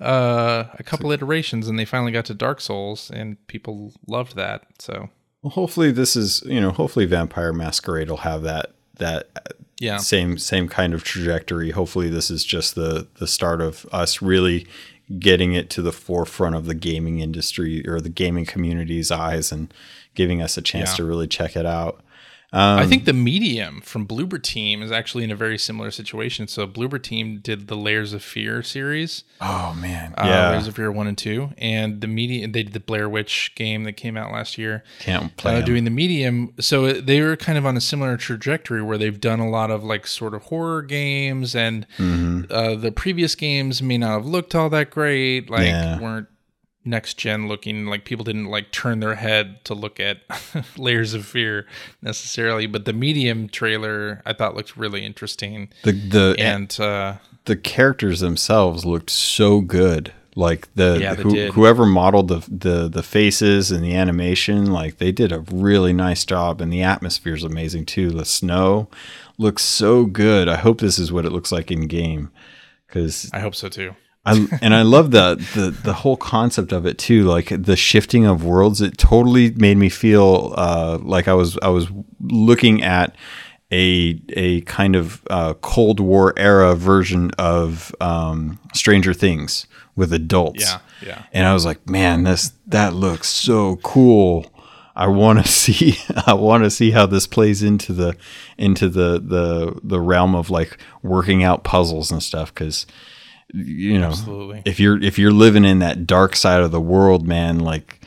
uh, 0.00 0.66
a 0.78 0.84
couple 0.84 1.10
iterations 1.10 1.66
and 1.66 1.76
they 1.76 1.84
finally 1.84 2.12
got 2.12 2.26
to 2.26 2.34
dark 2.34 2.60
souls 2.60 3.10
and 3.12 3.44
people 3.48 3.92
loved 4.06 4.36
that 4.36 4.62
so. 4.78 5.10
Well 5.42 5.50
hopefully 5.50 5.90
this 5.90 6.14
is 6.14 6.42
you 6.46 6.60
know 6.60 6.70
hopefully 6.70 7.06
vampire 7.06 7.52
masquerade 7.52 8.08
will 8.08 8.18
have 8.18 8.42
that 8.42 8.74
that 8.98 9.30
yeah. 9.80 9.96
same 9.96 10.38
same 10.38 10.68
kind 10.68 10.94
of 10.94 11.02
trajectory. 11.02 11.70
Hopefully 11.70 12.08
this 12.08 12.30
is 12.30 12.44
just 12.44 12.76
the 12.76 13.08
the 13.14 13.26
start 13.26 13.60
of 13.60 13.84
us 13.90 14.22
really 14.22 14.68
getting 15.18 15.54
it 15.54 15.68
to 15.70 15.82
the 15.82 15.90
forefront 15.90 16.54
of 16.54 16.66
the 16.66 16.74
gaming 16.74 17.18
industry 17.18 17.84
or 17.88 18.00
the 18.00 18.08
gaming 18.08 18.46
community's 18.46 19.10
eyes 19.10 19.50
and 19.50 19.74
giving 20.14 20.40
us 20.40 20.56
a 20.56 20.62
chance 20.62 20.90
yeah. 20.90 20.96
to 20.96 21.04
really 21.04 21.26
check 21.26 21.56
it 21.56 21.66
out 21.66 22.00
um, 22.52 22.80
I 22.80 22.86
think 22.86 23.04
the 23.04 23.12
medium 23.12 23.80
from 23.80 24.06
Bloober 24.06 24.42
Team 24.42 24.82
is 24.82 24.90
actually 24.90 25.22
in 25.22 25.30
a 25.30 25.36
very 25.36 25.56
similar 25.56 25.92
situation. 25.92 26.48
So 26.48 26.66
Bloober 26.66 27.00
Team 27.00 27.38
did 27.38 27.68
the 27.68 27.76
Layers 27.76 28.12
of 28.12 28.24
Fear 28.24 28.64
series. 28.64 29.22
Oh 29.40 29.72
man, 29.74 30.14
uh, 30.18 30.24
yeah, 30.26 30.50
Layers 30.50 30.66
of 30.66 30.74
Fear 30.74 30.90
one 30.90 31.06
and 31.06 31.16
two, 31.16 31.50
and 31.58 32.00
the 32.00 32.08
medium 32.08 32.50
they 32.50 32.64
did 32.64 32.72
the 32.72 32.80
Blair 32.80 33.08
Witch 33.08 33.52
game 33.54 33.84
that 33.84 33.92
came 33.92 34.16
out 34.16 34.32
last 34.32 34.58
year. 34.58 34.82
Can't 34.98 35.36
play 35.36 35.58
uh, 35.58 35.64
doing 35.64 35.84
the 35.84 35.90
medium. 35.90 36.52
So 36.58 36.92
they 36.92 37.20
were 37.20 37.36
kind 37.36 37.56
of 37.56 37.64
on 37.66 37.76
a 37.76 37.80
similar 37.80 38.16
trajectory 38.16 38.82
where 38.82 38.98
they've 38.98 39.20
done 39.20 39.38
a 39.38 39.48
lot 39.48 39.70
of 39.70 39.84
like 39.84 40.06
sort 40.06 40.34
of 40.34 40.42
horror 40.42 40.82
games, 40.82 41.54
and 41.54 41.86
mm-hmm. 41.98 42.50
uh, 42.50 42.74
the 42.74 42.90
previous 42.90 43.36
games 43.36 43.80
may 43.80 43.98
not 43.98 44.10
have 44.10 44.26
looked 44.26 44.56
all 44.56 44.70
that 44.70 44.90
great. 44.90 45.50
Like 45.50 45.66
yeah. 45.66 46.00
weren't 46.00 46.26
next 46.84 47.14
gen 47.14 47.46
looking 47.46 47.86
like 47.86 48.04
people 48.04 48.24
didn't 48.24 48.46
like 48.46 48.70
turn 48.72 49.00
their 49.00 49.16
head 49.16 49.62
to 49.64 49.74
look 49.74 50.00
at 50.00 50.18
layers 50.78 51.12
of 51.12 51.26
fear 51.26 51.66
necessarily 52.00 52.66
but 52.66 52.86
the 52.86 52.92
medium 52.92 53.48
trailer 53.48 54.22
i 54.24 54.32
thought 54.32 54.54
looked 54.54 54.76
really 54.76 55.04
interesting. 55.04 55.68
The 55.84 55.92
the 55.92 56.36
and 56.38 56.78
uh 56.80 57.16
the 57.44 57.56
characters 57.56 58.20
themselves 58.20 58.84
looked 58.84 59.10
so 59.10 59.60
good. 59.60 60.12
Like 60.36 60.72
the 60.74 60.98
yeah, 61.00 61.16
who, 61.16 61.50
whoever 61.50 61.84
modeled 61.84 62.28
the, 62.28 62.38
the 62.48 62.88
the 62.88 63.02
faces 63.02 63.72
and 63.72 63.82
the 63.82 63.96
animation 63.96 64.66
like 64.66 64.98
they 64.98 65.10
did 65.10 65.32
a 65.32 65.40
really 65.40 65.92
nice 65.92 66.24
job 66.24 66.60
and 66.60 66.72
the 66.72 66.82
atmosphere 66.82 67.34
is 67.34 67.42
amazing 67.42 67.86
too. 67.86 68.10
The 68.10 68.24
snow 68.24 68.88
looks 69.38 69.64
so 69.64 70.06
good. 70.06 70.48
I 70.48 70.56
hope 70.56 70.80
this 70.80 71.00
is 71.00 71.10
what 71.10 71.26
it 71.26 71.32
looks 71.32 71.50
like 71.50 71.70
in 71.70 71.88
game 71.88 72.30
because 72.86 73.30
i 73.32 73.40
hope 73.40 73.54
so 73.54 73.68
too 73.68 73.94
I, 74.24 74.46
and 74.60 74.74
I 74.74 74.82
love 74.82 75.12
the, 75.12 75.36
the 75.54 75.70
the 75.70 75.92
whole 75.94 76.16
concept 76.16 76.72
of 76.72 76.84
it 76.84 76.98
too, 76.98 77.24
like 77.24 77.48
the 77.48 77.76
shifting 77.76 78.26
of 78.26 78.44
worlds. 78.44 78.82
It 78.82 78.98
totally 78.98 79.50
made 79.52 79.78
me 79.78 79.88
feel 79.88 80.52
uh, 80.56 80.98
like 81.00 81.26
I 81.26 81.34
was 81.34 81.58
I 81.62 81.68
was 81.68 81.88
looking 82.20 82.82
at 82.82 83.16
a 83.72 84.20
a 84.30 84.60
kind 84.62 84.94
of 84.94 85.22
uh, 85.30 85.54
Cold 85.54 86.00
War 86.00 86.34
era 86.36 86.74
version 86.74 87.30
of 87.38 87.94
um, 88.00 88.58
Stranger 88.74 89.14
Things 89.14 89.66
with 89.96 90.12
adults. 90.12 90.64
Yeah, 90.64 90.78
yeah. 91.00 91.22
And 91.32 91.46
I 91.46 91.54
was 91.54 91.64
like, 91.64 91.88
man, 91.88 92.24
this 92.24 92.52
that 92.66 92.92
looks 92.92 93.28
so 93.28 93.76
cool. 93.76 94.52
I 94.94 95.06
want 95.06 95.42
to 95.42 95.48
see 95.50 95.96
I 96.26 96.34
want 96.34 96.64
to 96.64 96.70
see 96.70 96.90
how 96.90 97.06
this 97.06 97.26
plays 97.26 97.62
into 97.62 97.94
the 97.94 98.16
into 98.58 98.90
the 98.90 99.18
the 99.18 99.80
the 99.82 100.00
realm 100.00 100.34
of 100.34 100.50
like 100.50 100.76
working 101.02 101.42
out 101.42 101.64
puzzles 101.64 102.10
and 102.10 102.22
stuff 102.22 102.52
because 102.52 102.86
you 103.52 103.98
know 103.98 104.08
Absolutely. 104.08 104.62
if 104.64 104.78
you're 104.78 105.02
if 105.02 105.18
you're 105.18 105.32
living 105.32 105.64
in 105.64 105.80
that 105.80 106.06
dark 106.06 106.36
side 106.36 106.60
of 106.60 106.70
the 106.70 106.80
world 106.80 107.26
man 107.26 107.58
like 107.58 108.00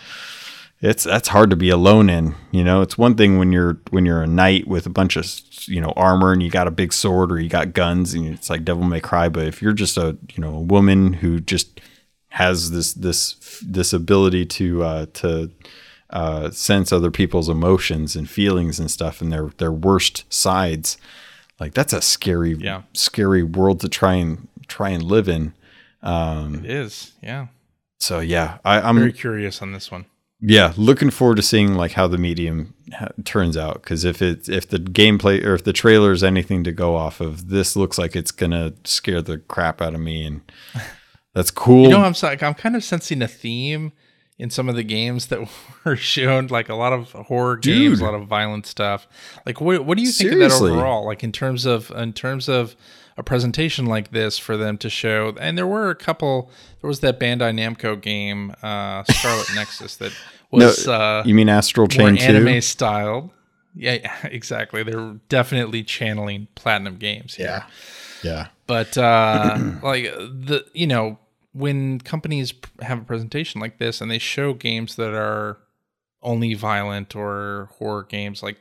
it's 0.82 1.06
that's 1.06 1.30
hard 1.30 1.50
to 1.50 1.56
be 1.56 1.70
alone 1.70 2.10
in 2.10 2.36
you 2.52 2.64
know 2.64 2.82
it's 2.82 2.98
one 2.98 3.16
thing 3.16 3.38
when 3.38 3.52
you're 3.52 3.80
when 3.89 4.06
you're 4.06 4.22
a 4.22 4.28
knight 4.28 4.68
with 4.68 4.86
a 4.86 4.89
bunch 4.89 5.16
of 5.16 5.26
you 5.66 5.80
know 5.80 5.94
armor 5.96 6.32
and 6.32 6.44
you 6.44 6.50
got 6.50 6.68
a 6.68 6.72
big 6.72 6.94
sword 6.94 7.32
or 7.32 7.39
you 7.39 7.50
got 7.50 7.74
guns 7.74 8.14
and 8.14 8.28
it's 8.28 8.50
like 8.50 8.66
devil 8.66 8.84
may 8.84 9.00
cry 9.00 9.30
but 9.30 9.48
if 9.48 9.62
you're 9.62 9.74
just 9.74 9.98
a 9.98 10.18
you 10.34 10.41
know 10.41 10.56
a 10.56 10.62
woman 10.62 11.14
who 11.14 11.39
just 11.39 11.80
has 12.30 12.72
this 12.72 12.94
this 12.94 13.62
this 13.66 13.94
ability 13.94 14.46
to 14.46 14.84
uh 14.84 15.06
to 15.14 15.52
uh 16.10 16.52
sense 16.52 16.91
other 16.91 17.12
people's 17.12 17.50
emotions 17.50 18.16
and 18.16 18.30
feelings 18.30 18.80
and 18.80 18.91
stuff 18.91 19.22
and 19.22 19.32
their 19.32 19.50
their 19.58 19.72
worst 19.72 20.32
sides 20.32 20.98
like 21.60 21.74
that's 21.74 21.94
a 21.94 22.02
scary 22.02 22.56
yeah. 22.56 22.82
scary 22.94 23.44
world 23.44 23.80
to 23.80 23.88
try 23.88 24.16
and 24.16 24.48
try 24.74 24.90
and 24.90 25.04
live 25.04 25.30
in. 25.30 25.54
Um, 26.02 26.66
it 26.66 26.72
is, 26.72 27.14
yeah. 27.22 27.48
So 28.00 28.20
yeah, 28.20 28.58
I, 28.66 28.90
am 28.90 28.98
very 28.98 29.14
curious 29.14 29.62
on 29.62 29.72
this 29.72 29.92
one. 29.92 30.06
Yeah, 30.42 30.74
looking 30.76 31.10
forward 31.10 31.36
to 31.36 31.42
seeing 31.42 31.76
like 31.76 31.94
how 31.94 32.08
the 32.08 32.18
medium 32.18 32.74
ha- 32.92 33.10
turns 33.24 33.56
out. 33.56 33.76
Because 33.76 34.04
if 34.04 34.22
it 34.22 34.50
if 34.50 34.68
the 34.68 34.80
gameplay 34.80 35.46
or 35.46 35.54
if 35.54 35.64
the 35.64 35.72
trailer 35.72 36.12
is 36.12 36.24
anything 36.24 36.64
to 36.66 36.72
go 36.72 36.96
off 36.96 37.22
of, 37.22 37.50
this 37.50 37.76
looks 37.76 37.98
like 37.98 38.16
it's 38.16 38.32
gonna 38.32 38.74
scare 38.84 39.22
the 39.22 39.38
crap 39.38 39.82
out 39.82 39.94
of 39.94 40.02
me, 40.02 40.26
and 40.26 40.42
that's 41.34 41.52
cool. 41.52 41.84
you 41.84 41.90
know, 41.92 42.02
I'm 42.02 42.16
like 42.24 42.44
I'm 42.44 42.56
kind 42.56 42.76
of 42.76 42.84
sensing 42.84 43.22
a 43.22 43.28
theme 43.28 43.94
in 44.38 44.50
some 44.50 44.68
of 44.68 44.76
the 44.76 44.84
games 44.84 45.28
that 45.28 45.48
were 45.86 45.96
shown, 45.96 46.48
like 46.48 46.68
a 46.68 46.76
lot 46.76 46.92
of 46.92 47.12
horror 47.12 47.56
Dude. 47.56 47.78
games, 47.78 48.02
a 48.02 48.04
lot 48.04 48.16
of 48.16 48.28
violent 48.28 48.66
stuff. 48.66 49.08
Like, 49.46 49.62
what 49.62 49.86
what 49.86 49.98
do 49.98 50.04
you 50.04 50.12
think 50.12 50.32
Seriously? 50.32 50.72
of 50.72 50.76
that 50.76 50.82
overall? 50.82 51.06
Like 51.06 51.24
in 51.24 51.32
terms 51.32 51.66
of 51.66 51.90
in 51.92 52.12
terms 52.12 52.50
of 52.50 52.76
a 53.18 53.24
presentation 53.24 53.86
like 53.86 54.11
this 54.11 54.38
for 54.38 54.57
them 54.57 54.78
to 54.80 54.89
show. 54.89 55.36
And 55.39 55.57
there 55.57 55.68
were 55.68 55.89
a 55.89 55.95
couple. 55.95 56.49
There 56.82 56.88
was 56.88 56.99
that 57.01 57.20
Bandai 57.20 57.53
Namco 57.53 57.99
game, 57.99 58.53
uh, 58.61 59.03
Scarlet 59.03 59.47
Nexus, 59.55 59.95
that 59.97 60.14
was. 60.51 60.88
No, 60.88 60.93
uh, 60.93 61.24
you 61.26 61.36
mean 61.36 61.49
Astral 61.49 61.88
Chain 61.88 62.18
anime 62.18 62.61
styled? 62.61 63.30
Yeah, 63.76 63.93
yeah, 63.93 64.16
exactly. 64.24 64.84
They're 64.84 65.16
definitely 65.30 65.84
channeling 65.84 66.47
Platinum 66.55 66.97
Games. 66.97 67.36
Here. 67.36 67.47
Yeah, 67.47 67.66
yeah. 68.24 68.47
But 68.68 68.97
uh, 68.97 69.57
like 69.84 70.03
the 70.03 70.66
you 70.74 70.88
know 70.88 71.20
when 71.53 71.99
companies 71.99 72.53
have 72.82 72.99
a 72.99 73.03
presentation 73.03 73.61
like 73.61 73.78
this 73.78 74.01
and 74.01 74.09
they 74.09 74.18
show 74.18 74.53
games 74.53 74.95
that 74.95 75.14
are 75.14 75.57
only 76.24 76.53
violent 76.55 77.16
or 77.16 77.70
horror 77.78 78.03
games 78.03 78.41
like 78.41 78.57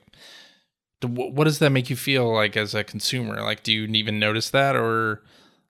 what 1.09 1.45
does 1.45 1.59
that 1.59 1.71
make 1.71 1.91
you 1.91 1.97
feel 1.97 2.33
like 2.33 2.57
as 2.57 2.75
a 2.75 2.85
consumer? 2.85 3.41
Like, 3.43 3.63
do 3.63 3.73
you 3.73 3.85
even 3.85 4.19
notice 4.19 4.51
that, 4.51 4.77
or 4.77 5.23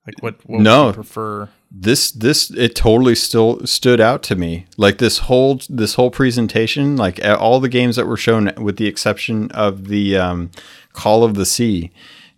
like 0.07 0.15
what? 0.21 0.37
what 0.49 0.61
no, 0.61 0.93
prefer 0.93 1.49
this. 1.71 2.11
This 2.11 2.51
it 2.51 2.75
totally 2.75 3.15
still 3.15 3.65
stood 3.67 4.01
out 4.01 4.23
to 4.25 4.37
me. 4.37 4.67
Like 4.77 4.99
this 4.99 5.19
whole 5.19 5.61
this 5.69 5.95
whole 5.95 6.11
presentation, 6.11 6.97
like 6.97 7.25
all 7.25 7.61
the 7.61 7.69
games 7.69 7.97
that 7.97 8.07
were 8.07 8.17
shown, 8.17 8.53
with 8.57 8.77
the 8.77 8.87
exception 8.87 9.51
of 9.53 9.89
the 9.89 10.17
um, 10.17 10.51
Call 10.93 11.25
of 11.25 11.35
the 11.35 11.47
Sea, 11.47 11.91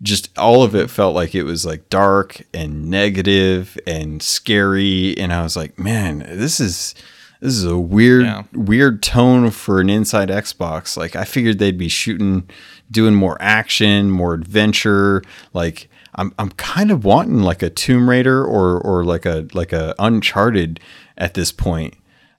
just 0.03 0.37
all 0.39 0.63
of 0.63 0.75
it 0.75 0.91
felt 0.91 1.15
like 1.15 1.35
it 1.35 1.45
was 1.45 1.65
like 1.65 1.89
dark 1.89 2.43
and 2.53 2.91
negative 2.91 3.79
and 3.87 4.23
scary. 4.23 5.17
And 5.19 5.33
I 5.33 5.43
was 5.43 5.57
like, 5.57 5.79
man, 5.79 6.19
this 6.19 6.61
is 6.61 6.95
this 7.41 7.55
is 7.55 7.65
a 7.65 7.79
weird 7.79 8.25
yeah. 8.25 8.43
weird 8.53 9.03
tone 9.03 9.51
for 9.51 9.81
an 9.81 9.91
inside 9.91 10.29
Xbox. 10.29 10.97
Like 10.97 11.17
I 11.17 11.25
figured 11.25 11.59
they'd 11.59 11.77
be 11.77 11.89
shooting 11.89 12.49
doing 12.95 13.15
more 13.15 13.37
action, 13.41 14.11
more 14.11 14.33
adventure. 14.33 15.23
Like 15.53 15.91
I'm 16.15 16.33
I'm 16.39 16.51
kind 16.53 16.91
of 16.91 17.05
wanting 17.05 17.41
like 17.41 17.63
a 17.63 17.69
Tomb 17.69 18.09
Raider 18.09 18.43
or 18.43 18.81
or 18.81 19.05
like 19.05 19.27
a 19.27 19.47
like 19.53 19.75
a 19.75 19.95
Uncharted 19.99 20.81
at 21.19 21.35
this 21.35 21.53
point. 21.53 21.95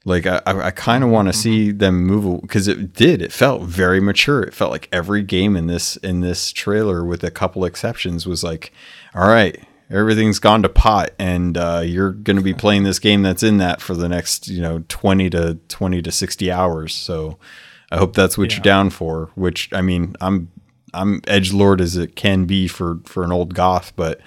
Like 0.08 0.28
I, 0.28 0.42
I 0.46 0.72
kind 0.72 1.04
of 1.04 1.10
want 1.10 1.28
to 1.28 1.32
mm-hmm. 1.32 1.42
see 1.42 1.72
them 1.72 2.06
move 2.06 2.42
because 2.42 2.68
it 2.68 2.94
did. 2.94 3.22
It 3.22 3.32
felt 3.32 3.64
very 3.64 4.00
mature. 4.00 4.44
It 4.44 4.54
felt 4.54 4.72
like 4.72 4.88
every 4.92 5.24
game 5.24 5.56
in 5.56 5.68
this 5.68 5.98
in 5.98 6.22
this 6.22 6.52
trailer, 6.52 7.04
with 7.04 7.24
a 7.24 7.32
couple 7.32 7.66
exceptions, 7.66 8.28
was 8.28 8.44
like, 8.44 8.72
all 9.16 9.28
right, 9.28 9.60
everything's 9.90 10.38
gone 10.38 10.62
to 10.62 10.70
pot, 10.70 11.10
and 11.18 11.58
uh, 11.58 11.82
you're 11.84 12.12
going 12.12 12.38
to 12.38 12.44
be 12.44 12.54
playing 12.54 12.84
this 12.84 13.00
game 13.00 13.24
that's 13.24 13.42
in 13.42 13.58
that 13.58 13.82
for 13.82 13.96
the 13.96 14.08
next 14.08 14.48
you 14.48 14.62
know 14.62 14.84
twenty 14.90 15.28
to 15.32 15.56
twenty 15.70 16.04
to 16.04 16.12
sixty 16.12 16.52
hours. 16.52 16.94
So 16.94 17.40
I 17.96 18.00
hope 18.00 18.14
that's 18.14 18.38
what 18.38 18.50
yeah. 18.50 18.58
you're 18.58 18.64
down 18.64 18.90
for. 18.90 19.32
Which 19.36 19.70
I 19.74 19.82
mean, 19.82 20.16
I'm 20.22 20.52
I'm 20.94 21.22
edge 21.28 21.54
lord 21.54 21.82
as 21.82 21.96
it 21.98 22.16
can 22.16 22.46
be 22.46 22.68
for 22.68 23.00
for 23.06 23.24
an 23.24 23.32
old 23.32 23.54
goth, 23.54 23.94
but 23.96 24.20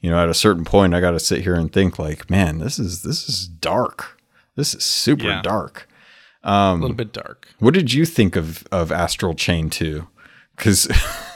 you 0.00 0.10
know, 0.10 0.18
at 0.18 0.28
a 0.28 0.34
certain 0.34 0.64
point, 0.64 0.94
I 0.94 1.00
got 1.00 1.10
to 1.10 1.20
sit 1.20 1.42
here 1.42 1.54
and 1.54 1.72
think 1.72 1.98
like, 1.98 2.30
man, 2.30 2.58
this 2.58 2.78
is 2.78 3.02
this 3.02 3.28
is 3.28 3.46
dark. 3.46 4.20
This 4.56 4.74
is 4.74 4.84
super 4.84 5.24
yeah. 5.24 5.42
dark. 5.42 5.88
Um, 6.42 6.78
a 6.78 6.82
little 6.82 6.96
bit 6.96 7.12
dark. 7.12 7.48
What 7.58 7.74
did 7.74 7.92
you 7.92 8.06
think 8.06 8.36
of 8.36 8.66
of 8.72 8.90
Astral 8.90 9.34
Chain 9.34 9.68
Two? 9.68 10.08
Because 10.56 10.88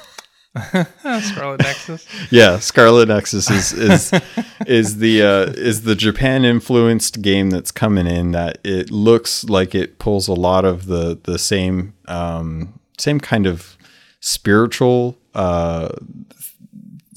Scarlet 1.21 1.61
Nexus. 1.61 2.07
yeah, 2.31 2.59
Scarlet 2.61 3.09
Nexus 3.09 3.51
is 3.51 3.73
is 3.73 4.13
is 4.67 4.99
the 4.99 5.23
uh, 5.23 5.53
is 5.57 5.83
the 5.83 5.97
Japan 5.97 6.45
influenced 6.45 7.23
game 7.23 7.51
that's 7.51 7.73
coming 7.73 8.07
in. 8.07 8.31
That 8.31 8.59
it 8.63 8.91
looks 8.91 9.45
like 9.45 9.75
it 9.75 9.99
pulls 9.99 10.29
a 10.29 10.35
lot 10.35 10.65
of 10.65 10.87
the 10.87 11.19
the 11.25 11.39
same 11.39 11.95
um, 12.07 12.79
same 12.99 13.19
kind 13.19 13.47
of 13.47 13.77
spiritual 14.21 15.19
uh, 15.35 15.89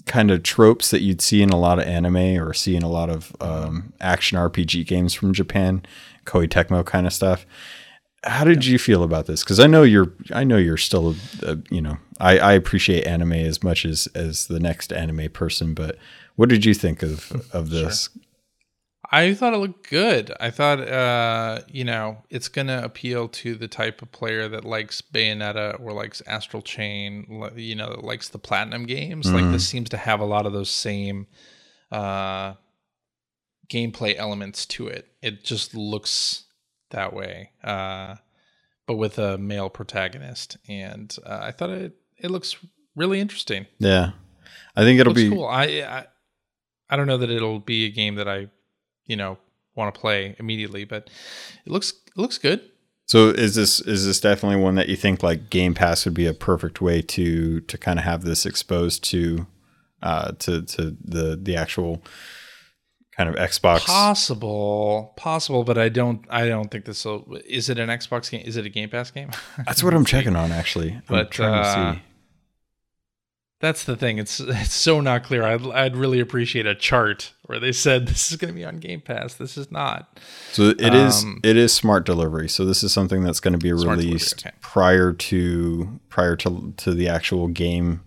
kind 0.08 0.32
of 0.32 0.42
tropes 0.42 0.90
that 0.90 1.02
you'd 1.02 1.22
see 1.22 1.44
in 1.44 1.50
a 1.52 1.60
lot 1.60 1.78
of 1.78 1.86
anime 1.86 2.42
or 2.42 2.54
see 2.54 2.76
in 2.76 2.82
a 2.82 2.90
lot 2.90 3.10
of 3.10 3.36
um, 3.40 3.94
action 4.02 4.38
RPG 4.38 4.88
games 4.88 5.14
from 5.14 5.32
Japan, 5.32 5.84
Koei 6.26 6.48
Tecmo 6.48 6.84
kind 6.84 7.06
of 7.06 7.14
stuff. 7.14 7.46
How 8.24 8.43
did 8.43 8.65
you 8.65 8.80
feel 8.80 9.03
about 9.03 9.28
this? 9.28 9.43
Because 9.43 9.59
I 9.59 9.68
know 9.68 9.84
you're, 9.84 10.11
I 10.34 10.43
know 10.43 10.57
you're 10.57 10.76
still, 10.78 11.15
a, 11.43 11.51
a, 11.51 11.57
you 11.70 11.82
know, 11.82 11.97
I, 12.20 12.39
I 12.39 12.53
appreciate 12.53 13.05
anime 13.05 13.34
as 13.34 13.63
much 13.63 13.86
as 13.86 14.07
as 14.15 14.47
the 14.47 14.59
next 14.59 14.91
anime 14.91 15.30
person, 15.30 15.74
but 15.74 15.97
what 16.36 16.49
did 16.49 16.65
you 16.65 16.74
think 16.74 17.03
of 17.03 17.32
of 17.53 17.70
this? 17.70 18.09
Sure. 18.11 18.24
I 19.09 19.34
thought 19.36 19.53
it 19.53 19.57
looked 19.57 19.89
good. 19.89 20.34
I 20.39 20.49
thought, 20.49 20.82
uh, 20.82 21.61
you 21.70 21.86
know, 21.86 22.18
it's 22.30 22.49
going 22.49 22.68
to 22.68 22.84
appeal 22.84 23.30
to 23.30 23.55
the 23.55 23.68
type 23.68 24.01
of 24.01 24.11
player 24.11 24.49
that 24.49 24.65
likes 24.65 25.01
Bayonetta 25.01 25.80
or 25.80 25.93
likes 25.93 26.22
Astral 26.28 26.61
Chain, 26.61 27.49
you 27.55 27.76
know, 27.76 27.97
likes 28.03 28.28
the 28.30 28.38
Platinum 28.38 28.86
games. 28.86 29.28
Mm-hmm. 29.28 29.36
Like 29.36 29.51
this 29.51 29.65
seems 29.65 29.89
to 29.91 29.97
have 29.97 30.20
a 30.20 30.26
lot 30.26 30.45
of 30.45 30.51
those 30.51 30.70
same 30.70 31.28
uh, 31.89 32.55
gameplay 33.70 34.18
elements 34.18 34.65
to 34.65 34.88
it. 34.88 35.07
It 35.22 35.45
just 35.45 35.74
looks 35.74 36.43
that 36.90 37.14
way, 37.14 37.52
uh, 37.64 38.16
but 38.86 38.96
with 38.96 39.20
a 39.20 39.38
male 39.38 39.70
protagonist. 39.70 40.58
And 40.68 41.16
uh, 41.26 41.40
I 41.42 41.52
thought 41.52 41.70
it 41.70 41.96
it 42.18 42.32
looks 42.32 42.56
really 42.96 43.20
interesting. 43.20 43.68
Yeah, 43.80 44.12
I 44.76 44.84
think 44.84 45.00
it'll 45.00 45.12
it 45.12 45.16
be 45.16 45.30
cool. 45.30 45.46
I, 45.46 45.64
I 45.64 46.06
I 46.90 46.96
don't 46.96 47.08
know 47.08 47.18
that 47.18 47.30
it'll 47.30 47.60
be 47.60 47.86
a 47.86 47.92
game 47.92 48.16
that 48.16 48.28
I 48.28 48.48
you 49.06 49.16
know 49.16 49.38
want 49.76 49.94
to 49.94 50.00
play 50.00 50.36
immediately, 50.40 50.86
but 50.86 51.10
it 51.66 51.72
looks 51.72 51.92
it 51.92 52.18
looks 52.18 52.38
good. 52.38 52.62
So 53.06 53.30
is 53.30 53.56
this 53.56 53.80
is 53.80 54.06
this 54.06 54.20
definitely 54.20 54.62
one 54.62 54.76
that 54.76 54.90
you 54.90 54.98
think 54.98 55.24
like 55.24 55.50
Game 55.50 55.74
Pass 55.74 56.04
would 56.04 56.14
be 56.14 56.26
a 56.26 56.34
perfect 56.34 56.82
way 56.82 57.02
to 57.04 57.62
to 57.62 57.78
kind 57.78 58.00
of 58.00 58.06
have 58.06 58.24
this 58.24 58.46
exposed 58.46 59.04
to 59.06 59.48
uh 60.02 60.34
to 60.40 60.62
to 60.64 60.98
the 61.04 61.40
the 61.42 61.56
actual 61.56 62.04
kind 63.18 63.30
of 63.30 63.36
Xbox 63.36 63.86
possible 63.86 65.13
possible 65.15 65.63
but 65.63 65.78
I 65.78 65.89
don't 65.89 66.24
I 66.30 66.47
don't 66.47 66.70
think 66.70 66.86
this 66.86 67.03
will 67.03 67.38
is 67.45 67.70
it 67.70 67.80
an 67.80 67.89
Xbox 67.89 68.30
game 68.30 68.43
is 68.45 68.57
it 68.57 68.65
a 68.65 68.70
Game 68.70 68.89
Pass 68.89 69.11
game 69.11 69.32
That's 69.65 69.84
what 69.84 69.93
I'm 69.93 70.05
checking 70.05 70.36
on 70.36 70.51
actually 70.51 70.91
I'm 70.91 71.03
but 71.07 71.32
trying 71.32 71.53
uh, 71.53 71.63
to 71.63 71.95
see 71.95 72.03
that's 73.59 73.86
the 73.86 73.95
thing. 73.95 74.20
It's 74.20 74.39
it's 74.39 74.74
so 74.74 75.01
not 75.01 75.24
clear. 75.24 75.43
I'd 75.43 75.65
I'd 75.68 75.95
really 75.95 76.20
appreciate 76.20 76.68
a 76.68 76.76
chart 76.76 77.34
where 77.45 77.59
they 77.59 77.72
said 77.72 78.07
this 78.07 78.32
is 78.32 78.38
going 78.38 78.53
to 78.53 78.55
be 78.55 78.65
on 78.65 78.80
Game 78.80 79.01
Pass. 79.01 79.34
This 79.36 79.57
is 79.57 79.72
not. 79.72 80.20
So 80.51 80.70
it 80.70 80.93
um, 80.93 80.95
is 80.95 81.26
it 81.43 81.57
is 81.57 81.74
smart 81.74 82.05
delivery. 82.05 82.49
So 82.49 82.65
this 82.65 82.84
is 82.84 82.93
something 82.93 83.24
that's 83.24 83.39
going 83.39 83.53
to 83.53 83.59
be 83.59 83.74
released 83.74 84.45
okay. 84.45 84.55
prior 84.61 85.11
to 85.11 85.99
prior 86.09 86.36
to 86.38 86.74
to 86.78 86.93
the 86.93 87.07
actual 87.09 87.47
game 87.47 88.01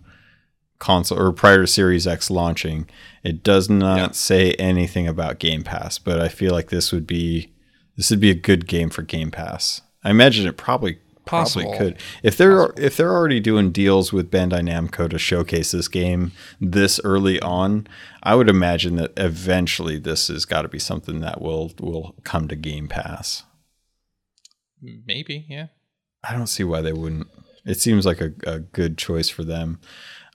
console 0.81 1.17
or 1.19 1.31
prior 1.31 1.61
to 1.61 1.67
Series 1.67 2.05
X 2.05 2.29
launching. 2.29 2.89
It 3.23 3.43
does 3.43 3.69
not 3.69 3.97
yeah. 3.97 4.11
say 4.11 4.51
anything 4.53 5.07
about 5.07 5.39
Game 5.39 5.63
Pass, 5.63 5.97
but 5.97 6.19
I 6.19 6.27
feel 6.27 6.51
like 6.51 6.69
this 6.69 6.91
would 6.91 7.07
be 7.07 7.53
this 7.95 8.09
would 8.09 8.19
be 8.19 8.31
a 8.31 8.35
good 8.35 8.67
game 8.67 8.89
for 8.89 9.03
Game 9.03 9.31
Pass. 9.31 9.81
I 10.03 10.09
imagine 10.09 10.47
it 10.47 10.57
probably 10.57 10.99
Possible. 11.23 11.69
Probably 11.69 11.91
could. 11.91 12.01
If 12.23 12.35
they're 12.35 12.57
Possible. 12.57 12.83
if 12.83 12.97
they're 12.97 13.13
already 13.13 13.39
doing 13.39 13.71
deals 13.71 14.11
with 14.11 14.31
Bandai 14.31 14.61
Namco 14.61 15.09
to 15.09 15.19
showcase 15.19 15.71
this 15.71 15.87
game 15.87 16.31
this 16.59 16.99
early 17.03 17.39
on, 17.39 17.87
I 18.23 18.35
would 18.35 18.49
imagine 18.49 18.95
that 18.95 19.13
eventually 19.17 19.99
this 19.99 20.29
has 20.29 20.45
got 20.45 20.63
to 20.63 20.67
be 20.67 20.79
something 20.79 21.19
that 21.21 21.39
will 21.39 21.71
will 21.79 22.15
come 22.23 22.47
to 22.47 22.55
Game 22.55 22.87
Pass. 22.87 23.43
Maybe, 24.81 25.45
yeah. 25.47 25.67
I 26.27 26.33
don't 26.33 26.47
see 26.47 26.63
why 26.63 26.81
they 26.81 26.93
wouldn't. 26.93 27.27
It 27.65 27.79
seems 27.79 28.05
like 28.05 28.19
a, 28.19 28.33
a 28.47 28.59
good 28.59 28.97
choice 28.97 29.29
for 29.29 29.43
them. 29.43 29.79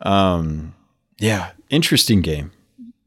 Um, 0.03 0.75
yeah, 1.19 1.53
interesting 1.71 2.23
game. 2.23 2.53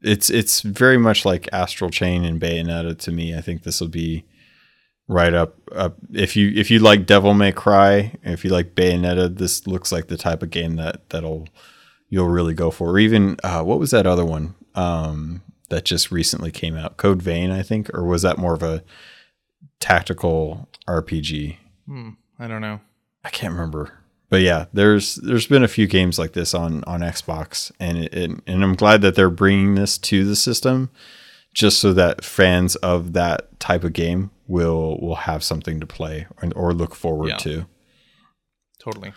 It's 0.02 0.30
it's 0.30 0.62
very 0.62 0.98
much 0.98 1.24
like 1.24 1.48
Astral 1.52 1.90
Chain 1.90 2.24
and 2.24 2.40
Bayonetta 2.40 2.98
to 2.98 3.12
me. 3.12 3.36
I 3.36 3.40
think 3.40 3.62
this 3.62 3.80
will 3.80 3.88
be 3.88 4.24
right 5.08 5.34
up 5.34 5.56
up 5.72 5.96
if 6.12 6.36
you 6.36 6.50
if 6.54 6.70
you 6.70 6.78
like 6.78 7.06
Devil 7.06 7.34
May 7.34 7.52
Cry, 7.52 8.14
if 8.22 8.44
you 8.44 8.50
like 8.50 8.74
Bayonetta, 8.74 9.36
this 9.36 9.66
looks 9.66 9.92
like 9.92 10.08
the 10.08 10.16
type 10.16 10.42
of 10.42 10.50
game 10.50 10.76
that 10.76 11.08
that'll 11.10 11.48
you'll 12.08 12.28
really 12.28 12.54
go 12.54 12.70
for. 12.70 12.90
Or 12.90 12.98
even 12.98 13.36
uh, 13.42 13.62
what 13.62 13.78
was 13.78 13.90
that 13.92 14.06
other 14.06 14.24
one 14.24 14.54
um, 14.74 15.42
that 15.68 15.84
just 15.84 16.10
recently 16.10 16.50
came 16.50 16.76
out? 16.76 16.96
Code 16.96 17.22
Vein, 17.22 17.50
I 17.50 17.62
think, 17.62 17.92
or 17.94 18.04
was 18.04 18.22
that 18.22 18.38
more 18.38 18.54
of 18.54 18.62
a 18.62 18.82
tactical 19.78 20.68
RPG? 20.88 21.56
Hmm, 21.86 22.10
I 22.38 22.48
don't 22.48 22.60
know. 22.60 22.80
I 23.24 23.30
can't 23.30 23.52
remember. 23.52 23.99
But 24.30 24.42
yeah, 24.42 24.66
there's 24.72 25.16
there's 25.16 25.48
been 25.48 25.64
a 25.64 25.68
few 25.68 25.88
games 25.88 26.18
like 26.18 26.32
this 26.32 26.54
on 26.54 26.84
on 26.84 27.00
Xbox, 27.00 27.72
and 27.80 27.98
it, 27.98 28.14
it, 28.14 28.30
and 28.46 28.62
I'm 28.64 28.76
glad 28.76 29.02
that 29.02 29.16
they're 29.16 29.28
bringing 29.28 29.74
this 29.74 29.98
to 29.98 30.24
the 30.24 30.36
system, 30.36 30.88
just 31.52 31.80
so 31.80 31.92
that 31.92 32.24
fans 32.24 32.76
of 32.76 33.12
that 33.12 33.58
type 33.58 33.82
of 33.82 33.92
game 33.92 34.30
will 34.46 35.00
will 35.00 35.16
have 35.16 35.42
something 35.42 35.80
to 35.80 35.86
play 35.86 36.28
or, 36.40 36.50
or 36.54 36.72
look 36.72 36.94
forward 36.94 37.30
yeah. 37.30 37.36
to. 37.38 37.66
Totally. 38.78 39.12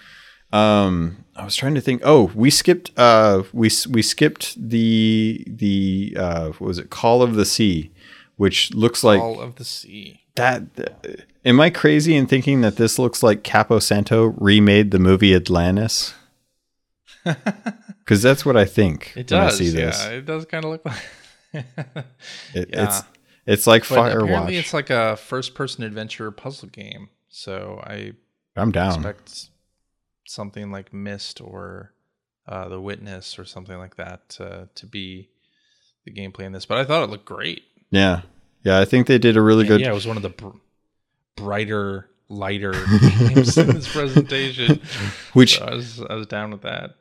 Um, 0.52 1.26
I 1.36 1.46
was 1.46 1.56
trying 1.56 1.76
to 1.76 1.82
think. 1.82 2.02
Oh, 2.04 2.32
we 2.34 2.50
skipped. 2.50 2.92
Uh, 2.98 3.44
we 3.54 3.70
we 3.90 4.02
skipped 4.02 4.56
the 4.58 5.46
the 5.48 6.18
uh, 6.20 6.48
what 6.50 6.62
was 6.62 6.80
it? 6.80 6.90
Call 6.90 7.22
of 7.22 7.36
the 7.36 7.46
Sea, 7.46 7.92
which 8.38 8.74
looks 8.74 9.04
like 9.04 9.20
Call 9.20 9.40
of 9.40 9.56
the 9.56 9.66
Sea. 9.66 10.22
That. 10.36 10.64
Uh, 10.76 11.22
am 11.46 11.60
I 11.60 11.70
crazy 11.70 12.16
in 12.16 12.28
thinking 12.28 12.62
that 12.62 12.78
this 12.78 12.98
looks 12.98 13.24
like 13.24 13.44
Campo 13.44 13.80
Santo 13.80 14.34
remade 14.38 14.92
the 14.92 15.00
movie 15.00 15.34
Atlantis? 15.34 16.14
Because 18.04 18.22
that's 18.22 18.46
what 18.46 18.58
I 18.58 18.66
think. 18.66 19.14
It 19.16 19.28
does. 19.28 19.62
Yeah, 19.62 20.10
it 20.10 20.26
does 20.26 20.44
kind 20.46 20.66
of 20.66 20.72
look 20.72 20.86
like. 20.86 21.04
it, 22.54 22.70
yeah. 22.70 22.84
It's 22.84 23.02
it's 23.46 23.68
like 23.68 23.88
but 23.88 23.96
Firewatch. 23.98 24.24
Apparently, 24.24 24.58
it's 24.58 24.74
like 24.74 24.90
a 24.90 25.16
first-person 25.16 25.84
adventure 25.86 26.30
puzzle 26.32 26.68
game. 26.68 27.10
So 27.30 27.82
I 27.82 28.14
I'm 28.56 28.72
down. 28.72 28.96
Expect 28.96 29.50
something 30.26 30.72
like 30.72 30.94
Myst 30.94 31.40
or 31.40 31.94
uh, 32.48 32.68
The 32.68 32.82
Witness 32.82 33.40
or 33.40 33.46
something 33.46 33.78
like 33.78 33.96
that 33.96 34.28
to, 34.30 34.70
to 34.76 34.86
be 34.86 35.30
the 36.06 36.12
gameplay 36.12 36.44
in 36.44 36.52
this. 36.52 36.66
But 36.66 36.80
I 36.80 36.86
thought 36.86 37.04
it 37.04 37.10
looked 37.10 37.26
great. 37.26 37.64
Yeah, 37.90 38.22
yeah. 38.64 38.80
I 38.80 38.86
think 38.86 39.08
they 39.08 39.18
did 39.18 39.38
a 39.38 39.42
really 39.42 39.62
and 39.62 39.70
good. 39.70 39.82
Yeah, 39.82 39.92
it 39.92 39.94
was 39.94 40.08
one 40.08 40.18
of 40.18 40.24
the 40.24 40.30
brighter, 41.36 42.10
lighter 42.30 42.74
games 43.20 43.58
in 43.58 43.68
this 43.68 43.92
presentation. 43.92 44.82
Which 45.34 45.58
so 45.58 45.66
I 45.66 45.74
was 45.74 46.02
I 46.02 46.16
was 46.16 46.28
down 46.28 46.52
with 46.52 46.62
that 46.62 46.96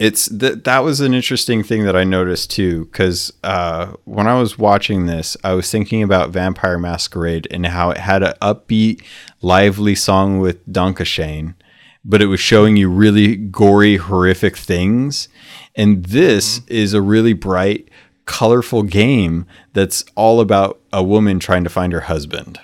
it's 0.00 0.26
that 0.26 0.64
that 0.64 0.80
was 0.80 1.00
an 1.00 1.14
interesting 1.14 1.62
thing 1.62 1.84
that 1.84 1.94
I 1.94 2.04
noticed 2.04 2.50
too, 2.50 2.86
because 2.86 3.32
uh, 3.44 3.92
when 4.04 4.26
I 4.26 4.38
was 4.38 4.58
watching 4.58 5.06
this, 5.06 5.36
I 5.44 5.52
was 5.52 5.70
thinking 5.70 6.02
about 6.02 6.30
Vampire 6.30 6.78
Masquerade 6.78 7.46
and 7.50 7.66
how 7.66 7.90
it 7.90 7.98
had 7.98 8.22
an 8.22 8.34
upbeat, 8.42 9.04
lively 9.40 9.94
song 9.94 10.40
with 10.40 10.66
Dankeschön, 10.66 11.54
but 12.04 12.20
it 12.20 12.26
was 12.26 12.40
showing 12.40 12.76
you 12.76 12.90
really 12.90 13.36
gory, 13.36 13.96
horrific 13.96 14.56
things. 14.56 15.28
And 15.76 16.04
this 16.06 16.60
mm-hmm. 16.60 16.74
is 16.74 16.92
a 16.92 17.02
really 17.02 17.32
bright, 17.32 17.88
colorful 18.26 18.82
game 18.82 19.46
that's 19.74 20.04
all 20.16 20.40
about 20.40 20.80
a 20.92 21.04
woman 21.04 21.38
trying 21.38 21.62
to 21.64 21.70
find 21.70 21.92
her 21.92 22.00
husband, 22.00 22.58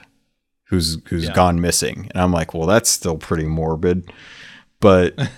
who's 0.71 0.99
who's 1.09 1.27
yeah. 1.27 1.35
gone 1.35 1.61
missing. 1.61 2.09
And 2.15 2.23
I'm 2.23 2.33
like, 2.33 2.55
well, 2.55 2.67
that's 2.67 2.89
still 2.89 3.19
pretty 3.19 3.45
morbid, 3.45 4.11
but. 4.81 5.15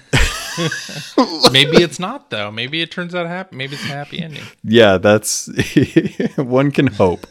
maybe 1.50 1.78
it's 1.78 1.98
not 1.98 2.28
though. 2.28 2.50
Maybe 2.50 2.82
it 2.82 2.90
turns 2.90 3.14
out 3.14 3.26
happy. 3.26 3.56
Maybe 3.56 3.74
it's 3.74 3.84
a 3.84 3.88
happy 3.88 4.22
ending. 4.22 4.42
Yeah, 4.62 4.98
that's 4.98 5.48
one 6.36 6.70
can 6.70 6.88
hope. 6.88 7.26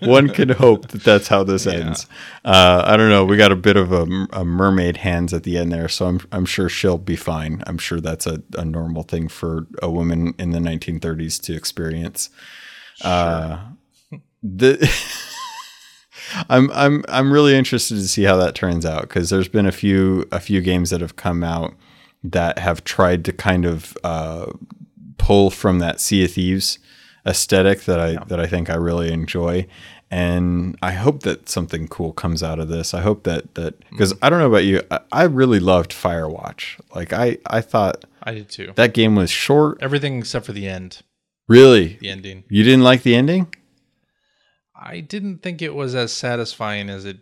one 0.00 0.28
can 0.28 0.50
hope 0.50 0.88
that 0.88 1.02
that's 1.02 1.26
how 1.26 1.42
this 1.42 1.66
yeah. 1.66 1.72
ends. 1.72 2.06
Uh, 2.44 2.84
I 2.86 2.96
don't 2.96 3.10
know. 3.10 3.24
We 3.24 3.36
got 3.36 3.50
a 3.50 3.56
bit 3.56 3.76
of 3.76 3.92
a, 3.92 4.06
a, 4.32 4.44
mermaid 4.44 4.98
hands 4.98 5.34
at 5.34 5.42
the 5.42 5.58
end 5.58 5.72
there, 5.72 5.88
so 5.88 6.06
I'm 6.06 6.20
I'm 6.30 6.44
sure 6.44 6.68
she'll 6.68 6.98
be 6.98 7.16
fine. 7.16 7.64
I'm 7.66 7.78
sure 7.78 8.00
that's 8.00 8.26
a, 8.26 8.40
a 8.56 8.64
normal 8.64 9.02
thing 9.02 9.26
for 9.26 9.66
a 9.82 9.90
woman 9.90 10.34
in 10.38 10.50
the 10.50 10.60
1930s 10.60 11.42
to 11.42 11.54
experience. 11.54 12.30
Sure. 12.96 13.10
Uh, 13.10 13.60
the 14.44 14.78
I'm 16.48 16.70
I'm 16.72 17.04
I'm 17.08 17.32
really 17.32 17.54
interested 17.54 17.96
to 17.96 18.08
see 18.08 18.24
how 18.24 18.36
that 18.36 18.54
turns 18.54 18.84
out 18.84 19.02
because 19.02 19.30
there's 19.30 19.48
been 19.48 19.66
a 19.66 19.72
few 19.72 20.26
a 20.32 20.40
few 20.40 20.60
games 20.60 20.90
that 20.90 21.00
have 21.00 21.16
come 21.16 21.42
out 21.42 21.74
that 22.22 22.58
have 22.58 22.84
tried 22.84 23.24
to 23.24 23.32
kind 23.32 23.64
of 23.64 23.96
uh, 24.04 24.52
pull 25.18 25.50
from 25.50 25.78
that 25.78 26.00
Sea 26.00 26.24
of 26.24 26.32
Thieves 26.32 26.78
aesthetic 27.26 27.82
that 27.82 28.00
I 28.00 28.10
yeah. 28.12 28.24
that 28.28 28.40
I 28.40 28.46
think 28.46 28.70
I 28.70 28.74
really 28.74 29.12
enjoy. 29.12 29.66
And 30.12 30.76
I 30.82 30.90
hope 30.90 31.22
that 31.22 31.48
something 31.48 31.86
cool 31.86 32.12
comes 32.12 32.42
out 32.42 32.58
of 32.58 32.66
this. 32.68 32.94
I 32.94 33.00
hope 33.00 33.22
that 33.24 33.54
that 33.54 33.78
because 33.90 34.12
mm-hmm. 34.12 34.24
I 34.24 34.30
don't 34.30 34.40
know 34.40 34.48
about 34.48 34.64
you, 34.64 34.82
I, 34.90 35.00
I, 35.12 35.22
really 35.24 35.60
loved 35.60 35.92
Firewatch. 35.92 36.80
Like 36.94 37.12
I 37.12 37.38
I 37.46 37.60
thought 37.60 38.04
I 38.22 38.34
did 38.34 38.48
too. 38.48 38.72
That 38.74 38.92
game 38.92 39.14
was 39.14 39.30
short. 39.30 39.78
Everything 39.80 40.18
except 40.18 40.46
for 40.46 40.52
the 40.52 40.66
end. 40.66 41.02
Really? 41.48 41.98
The 42.00 42.10
ending. 42.10 42.44
You 42.48 42.64
didn't 42.64 42.82
like 42.82 43.02
the 43.02 43.14
ending? 43.14 43.52
I 44.80 45.00
didn't 45.00 45.42
think 45.42 45.60
it 45.60 45.74
was 45.74 45.94
as 45.94 46.12
satisfying 46.12 46.88
as 46.88 47.04
it 47.04 47.18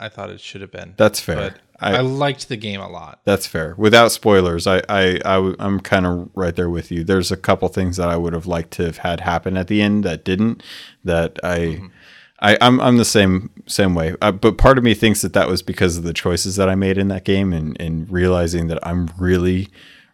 I 0.00 0.08
thought 0.08 0.30
it 0.30 0.40
should 0.40 0.60
have 0.60 0.70
been. 0.70 0.94
That's 0.96 1.20
fair. 1.20 1.36
But 1.36 1.58
I, 1.80 1.96
I 1.96 2.00
liked 2.00 2.48
the 2.48 2.56
game 2.56 2.80
a 2.80 2.88
lot. 2.88 3.20
That's 3.24 3.46
fair. 3.46 3.74
Without 3.76 4.12
spoilers, 4.12 4.66
I, 4.66 4.82
I, 4.88 5.20
I 5.24 5.54
I'm 5.58 5.80
kind 5.80 6.06
of 6.06 6.30
right 6.34 6.54
there 6.54 6.70
with 6.70 6.90
you. 6.90 7.04
There's 7.04 7.32
a 7.32 7.36
couple 7.36 7.68
things 7.68 7.96
that 7.96 8.08
I 8.08 8.16
would 8.16 8.32
have 8.32 8.46
liked 8.46 8.72
to 8.72 8.84
have 8.84 8.98
had 8.98 9.20
happen 9.20 9.56
at 9.56 9.68
the 9.68 9.80
end 9.80 10.04
that 10.04 10.24
didn't. 10.24 10.62
That 11.04 11.38
I. 11.42 11.58
Mm-hmm. 11.58 11.86
I, 12.40 12.56
I'm 12.60 12.80
I'm 12.80 12.98
the 12.98 13.04
same 13.04 13.50
same 13.66 13.96
way, 13.96 14.14
uh, 14.22 14.30
but 14.30 14.58
part 14.58 14.78
of 14.78 14.84
me 14.84 14.94
thinks 14.94 15.22
that 15.22 15.32
that 15.32 15.48
was 15.48 15.60
because 15.60 15.96
of 15.96 16.04
the 16.04 16.12
choices 16.12 16.54
that 16.54 16.68
I 16.68 16.76
made 16.76 16.96
in 16.96 17.08
that 17.08 17.24
game, 17.24 17.52
and, 17.52 17.76
and 17.80 18.08
realizing 18.08 18.68
that 18.68 18.78
I'm 18.86 19.10
really, 19.18 19.70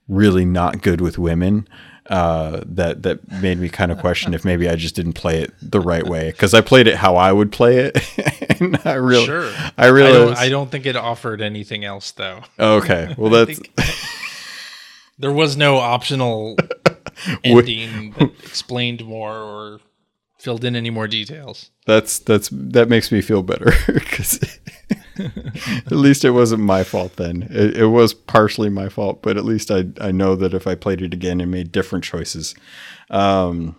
really 0.08 0.46
not 0.46 0.80
good 0.80 1.02
with 1.02 1.18
women 1.18 1.68
uh, 2.10 2.60
that 2.66 3.02
that 3.02 3.30
made 3.40 3.58
me 3.58 3.68
kind 3.68 3.90
of 3.90 3.98
question 3.98 4.34
if 4.34 4.44
maybe 4.44 4.68
I 4.68 4.76
just 4.76 4.94
didn't 4.94 5.14
play 5.14 5.42
it 5.42 5.52
the 5.62 5.80
right 5.80 6.06
way 6.06 6.30
because 6.30 6.52
I 6.52 6.60
played 6.60 6.86
it 6.86 6.96
how 6.96 7.16
I 7.16 7.32
would 7.32 7.50
play 7.50 7.78
it, 7.78 8.60
and 8.60 8.78
I 8.84 8.94
really, 8.94 9.24
sure. 9.24 9.50
I 9.78 9.86
really, 9.86 10.10
I 10.10 10.12
don't, 10.12 10.36
I 10.36 10.48
don't, 10.50 10.70
think 10.70 10.86
it 10.86 10.96
offered 10.96 11.40
anything 11.40 11.84
else 11.84 12.10
though. 12.10 12.42
Okay, 12.58 13.14
well 13.18 13.30
that's 13.30 13.58
there 15.18 15.32
was 15.32 15.56
no 15.56 15.78
optional 15.78 16.56
ending 17.42 18.12
that 18.18 18.30
explained 18.44 19.04
more 19.04 19.36
or 19.36 19.80
filled 20.38 20.64
in 20.64 20.76
any 20.76 20.90
more 20.90 21.08
details. 21.08 21.70
That's 21.86 22.18
that's 22.18 22.50
that 22.52 22.90
makes 22.90 23.10
me 23.10 23.22
feel 23.22 23.42
better 23.42 23.72
because 23.86 24.58
at 25.86 25.92
least 25.92 26.24
it 26.24 26.30
wasn't 26.30 26.62
my 26.62 26.84
fault 26.84 27.16
then. 27.16 27.48
It, 27.50 27.76
it, 27.76 27.86
was 27.86 28.14
partially 28.14 28.68
my 28.68 28.88
fault, 28.88 29.22
but 29.22 29.36
at 29.36 29.44
least 29.44 29.70
I 29.70 29.86
I 30.00 30.12
know 30.12 30.34
that 30.36 30.54
if 30.54 30.66
I 30.66 30.74
played 30.74 31.02
it 31.02 31.14
again 31.14 31.40
and 31.40 31.50
made 31.50 31.72
different 31.72 32.04
choices. 32.04 32.54
Um, 33.10 33.76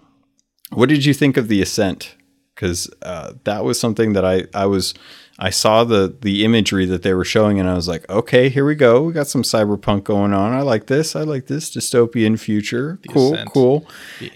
what 0.72 0.90
did 0.90 1.06
you 1.06 1.14
think 1.14 1.38
of 1.38 1.48
the 1.48 1.62
Ascent? 1.62 2.16
Because 2.54 2.90
uh, 3.02 3.34
that 3.44 3.64
was 3.64 3.80
something 3.80 4.14
that 4.14 4.26
I 4.26 4.46
I 4.54 4.66
was 4.66 4.94
I 5.38 5.50
saw 5.50 5.84
the 5.84 6.16
the 6.22 6.46
imagery 6.46 6.86
that 6.86 7.02
they 7.02 7.14
were 7.14 7.26
showing, 7.26 7.60
and 7.60 7.68
I 7.68 7.74
was 7.74 7.88
like, 7.88 8.10
okay, 8.10 8.48
here 8.48 8.66
we 8.66 8.76
go. 8.76 9.04
We 9.04 9.12
got 9.12 9.28
some 9.28 9.44
cyberpunk 9.44 10.06
going 10.06 10.34
on. 10.34 10.54
I 10.54 10.62
like 10.62 10.88
this. 10.88 11.16
I 11.16 11.22
like 11.22 11.48
this 11.48 11.70
dystopian 11.70 12.40
future. 12.40 13.00
The 13.02 13.10
cool, 13.10 13.34
Ascent. 13.34 13.50
cool. 13.52 13.88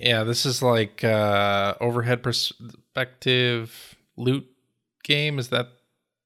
Yeah, 0.02 0.24
this 0.26 0.46
is 0.46 0.62
like 0.62 1.04
uh, 1.04 1.76
overhead 1.80 2.22
perspective 2.22 3.96
loot 4.18 4.46
game. 5.04 5.40
Is 5.40 5.50
that 5.50 5.70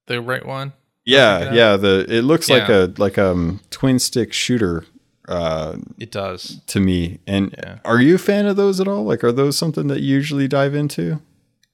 the 0.06 0.20
right 0.20 0.44
one? 0.44 0.72
Yeah, 1.04 1.52
yeah. 1.52 1.76
The 1.76 2.06
it 2.08 2.22
looks 2.22 2.48
yeah. 2.48 2.56
like 2.58 2.68
a 2.68 2.94
like 2.96 3.18
um 3.18 3.60
twin 3.70 3.98
stick 3.98 4.32
shooter. 4.32 4.84
Uh, 5.28 5.78
it 5.98 6.10
does 6.10 6.60
to 6.66 6.80
me. 6.80 7.18
And 7.26 7.54
yeah. 7.56 7.78
are 7.84 8.00
you 8.00 8.16
a 8.16 8.18
fan 8.18 8.46
of 8.46 8.56
those 8.56 8.80
at 8.80 8.88
all? 8.88 9.04
Like, 9.04 9.24
are 9.24 9.32
those 9.32 9.56
something 9.56 9.86
that 9.88 10.00
you 10.00 10.14
usually 10.14 10.48
dive 10.48 10.74
into? 10.74 11.20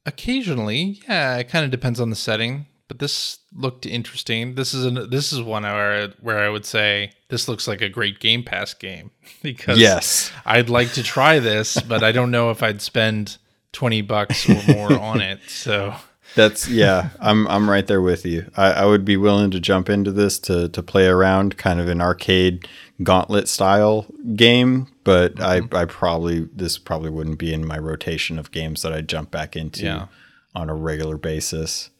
Occasionally, 0.06 1.00
yeah. 1.08 1.36
It 1.36 1.48
kind 1.48 1.64
of 1.64 1.70
depends 1.70 2.00
on 2.00 2.10
the 2.10 2.16
setting. 2.16 2.66
But 2.88 2.98
this 2.98 3.38
looked 3.54 3.86
interesting. 3.86 4.56
This 4.56 4.74
is 4.74 4.84
an, 4.84 5.10
this 5.10 5.32
is 5.32 5.40
one 5.40 5.62
where 5.62 6.08
where 6.20 6.38
I 6.38 6.48
would 6.48 6.66
say 6.66 7.12
this 7.28 7.46
looks 7.46 7.68
like 7.68 7.80
a 7.80 7.88
great 7.88 8.18
Game 8.18 8.42
Pass 8.42 8.74
game 8.74 9.12
because 9.42 9.78
yes, 9.78 10.32
I'd 10.44 10.68
like 10.68 10.92
to 10.94 11.04
try 11.04 11.38
this, 11.38 11.80
but 11.80 12.02
I 12.02 12.10
don't 12.10 12.32
know 12.32 12.50
if 12.50 12.64
I'd 12.64 12.82
spend 12.82 13.38
twenty 13.72 14.02
bucks 14.02 14.48
or 14.50 14.60
more 14.74 14.92
on 14.98 15.20
it. 15.20 15.38
So 15.46 15.94
that's 16.34 16.68
yeah, 16.68 17.10
I'm 17.20 17.46
I'm 17.48 17.68
right 17.68 17.86
there 17.86 18.00
with 18.00 18.24
you. 18.24 18.50
I, 18.56 18.72
I 18.72 18.86
would 18.86 19.04
be 19.04 19.16
willing 19.16 19.50
to 19.50 19.60
jump 19.60 19.88
into 19.88 20.12
this 20.12 20.38
to 20.40 20.68
to 20.68 20.82
play 20.82 21.06
around, 21.06 21.56
kind 21.56 21.80
of 21.80 21.88
an 21.88 22.00
arcade 22.00 22.68
gauntlet 23.02 23.48
style 23.48 24.06
game, 24.34 24.88
but 25.04 25.34
mm-hmm. 25.36 25.74
I 25.74 25.80
I 25.80 25.84
probably 25.86 26.48
this 26.54 26.78
probably 26.78 27.10
wouldn't 27.10 27.38
be 27.38 27.52
in 27.52 27.66
my 27.66 27.78
rotation 27.78 28.38
of 28.38 28.52
games 28.52 28.82
that 28.82 28.92
I 28.92 29.00
jump 29.00 29.30
back 29.30 29.56
into 29.56 29.84
yeah. 29.84 30.06
on 30.54 30.70
a 30.70 30.74
regular 30.74 31.16
basis. 31.16 31.90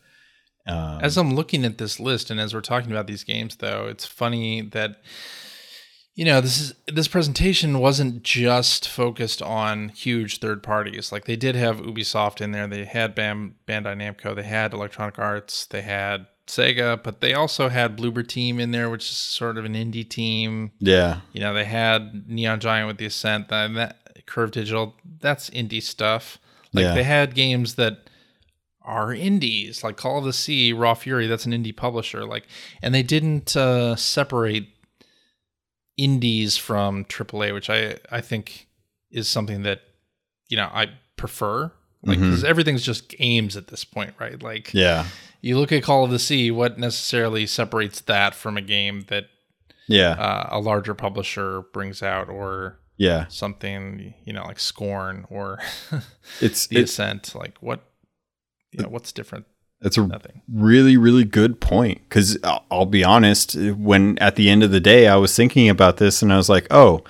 Um, 0.66 1.00
as 1.02 1.16
I'm 1.16 1.34
looking 1.34 1.64
at 1.64 1.78
this 1.78 1.98
list 1.98 2.30
and 2.30 2.38
as 2.38 2.54
we're 2.54 2.60
talking 2.60 2.92
about 2.92 3.06
these 3.06 3.24
games, 3.24 3.56
though, 3.56 3.86
it's 3.86 4.04
funny 4.04 4.60
that 4.60 5.00
you 6.20 6.26
know 6.26 6.42
this 6.42 6.60
is 6.60 6.74
this 6.86 7.08
presentation 7.08 7.78
wasn't 7.78 8.22
just 8.22 8.86
focused 8.86 9.40
on 9.40 9.88
huge 9.88 10.38
third 10.40 10.62
parties. 10.62 11.10
Like 11.10 11.24
they 11.24 11.34
did 11.34 11.54
have 11.54 11.80
ubisoft 11.80 12.42
in 12.42 12.52
there. 12.52 12.66
They 12.66 12.84
had 12.84 13.14
Bam, 13.14 13.54
bandai 13.66 13.96
namco. 13.96 14.36
They 14.36 14.42
had 14.42 14.74
electronic 14.74 15.18
arts. 15.18 15.64
They 15.64 15.80
had 15.80 16.26
sega 16.46 17.02
but 17.02 17.22
they 17.22 17.32
also 17.32 17.70
had 17.70 17.96
bloober 17.96 18.26
team 18.26 18.58
in 18.58 18.72
there 18.72 18.90
which 18.90 19.04
is 19.04 19.16
sort 19.16 19.56
of 19.56 19.64
an 19.64 19.72
indie 19.72 20.06
team. 20.06 20.72
Yeah. 20.78 21.20
You 21.32 21.40
know 21.40 21.54
they 21.54 21.64
had 21.64 22.28
neon 22.28 22.60
giant 22.60 22.86
with 22.86 22.98
the 22.98 23.06
ascent 23.06 23.48
that, 23.48 23.72
that 23.72 24.26
curve 24.26 24.50
digital. 24.50 24.96
That's 25.20 25.48
indie 25.48 25.82
stuff. 25.82 26.36
Like 26.74 26.82
yeah. 26.82 26.94
they 26.96 27.04
had 27.04 27.34
games 27.34 27.76
that 27.76 28.10
are 28.82 29.14
indies 29.14 29.82
like 29.82 29.96
call 29.96 30.18
of 30.18 30.24
the 30.24 30.34
sea 30.34 30.74
raw 30.74 30.92
fury 30.92 31.26
that's 31.26 31.46
an 31.46 31.52
indie 31.52 31.74
publisher. 31.74 32.26
Like 32.26 32.46
and 32.82 32.94
they 32.94 33.02
didn't 33.02 33.56
uh, 33.56 33.96
separate 33.96 34.66
indies 36.00 36.56
from 36.56 37.04
AAA, 37.04 37.52
which 37.52 37.68
I 37.68 37.98
I 38.10 38.22
think 38.22 38.68
is 39.10 39.28
something 39.28 39.62
that 39.62 39.82
you 40.48 40.56
know 40.56 40.68
I 40.72 40.88
prefer. 41.16 41.70
Like 42.02 42.18
because 42.18 42.38
mm-hmm. 42.38 42.46
everything's 42.46 42.82
just 42.82 43.10
games 43.10 43.58
at 43.58 43.66
this 43.66 43.84
point, 43.84 44.14
right? 44.18 44.42
Like 44.42 44.72
yeah, 44.72 45.06
you 45.42 45.58
look 45.58 45.70
at 45.70 45.82
Call 45.82 46.04
of 46.04 46.10
the 46.10 46.18
Sea. 46.18 46.50
What 46.50 46.78
necessarily 46.78 47.46
separates 47.46 48.00
that 48.02 48.34
from 48.34 48.56
a 48.56 48.62
game 48.62 49.02
that 49.08 49.26
yeah 49.86 50.12
uh, 50.12 50.48
a 50.50 50.60
larger 50.60 50.94
publisher 50.94 51.62
brings 51.74 52.02
out 52.02 52.30
or 52.30 52.78
yeah 52.96 53.26
something 53.28 54.14
you 54.24 54.32
know 54.32 54.44
like 54.44 54.58
Scorn 54.58 55.26
or 55.28 55.58
it's 56.40 56.68
the 56.68 56.78
it's, 56.78 56.92
Ascent. 56.92 57.34
Like 57.34 57.58
what 57.60 57.84
you 58.72 58.82
know 58.82 58.88
what's 58.88 59.12
different 59.12 59.44
that's 59.80 59.96
a 59.96 60.06
Nothing. 60.06 60.42
really, 60.52 60.96
really 60.96 61.24
good 61.24 61.60
point. 61.60 62.02
Because 62.08 62.38
I'll, 62.70 62.86
be 62.86 63.02
honest, 63.02 63.54
when 63.54 64.18
at 64.18 64.36
the 64.36 64.50
end 64.50 64.62
of 64.62 64.70
the 64.70 64.80
day, 64.80 65.08
I 65.08 65.16
was 65.16 65.34
thinking 65.34 65.68
about 65.68 65.96
this 65.96 66.22
and 66.22 66.32
I 66.32 66.36
was 66.36 66.48
like, 66.48 66.66
oh, 66.70 67.02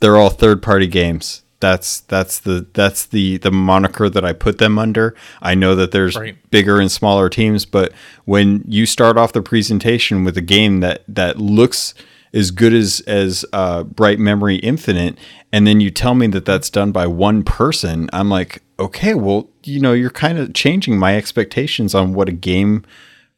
they're 0.00 0.16
all 0.16 0.30
third 0.30 0.62
party 0.62 0.86
games. 0.86 1.42
That's 1.58 2.00
that's 2.00 2.38
the 2.38 2.66
that's 2.74 3.06
the 3.06 3.38
the 3.38 3.50
moniker 3.50 4.10
that 4.10 4.26
I 4.26 4.34
put 4.34 4.58
them 4.58 4.78
under. 4.78 5.14
I 5.40 5.54
know 5.54 5.74
that 5.74 5.90
there's 5.90 6.14
right. 6.14 6.36
bigger 6.50 6.78
and 6.78 6.92
smaller 6.92 7.30
teams, 7.30 7.64
but 7.64 7.92
when 8.26 8.62
you 8.68 8.84
start 8.84 9.16
off 9.16 9.32
the 9.32 9.40
presentation 9.40 10.22
with 10.22 10.36
a 10.36 10.42
game 10.42 10.80
that 10.80 11.02
that 11.08 11.38
looks 11.38 11.94
as 12.34 12.50
good 12.50 12.74
as 12.74 13.00
as 13.06 13.44
uh, 13.54 13.84
Bright 13.84 14.18
Memory 14.18 14.56
Infinite, 14.56 15.16
and 15.50 15.66
then 15.66 15.80
you 15.80 15.90
tell 15.90 16.14
me 16.14 16.26
that 16.28 16.44
that's 16.44 16.68
done 16.68 16.92
by 16.92 17.06
one 17.06 17.42
person, 17.42 18.10
I'm 18.12 18.28
like, 18.28 18.62
okay, 18.78 19.14
well, 19.14 19.48
you 19.64 19.80
know, 19.80 19.92
you're 19.92 20.10
kind 20.10 20.38
of 20.38 20.54
changing 20.54 20.98
my 20.98 21.16
expectations 21.16 21.94
on 21.94 22.14
what 22.14 22.28
a 22.28 22.32
game 22.32 22.84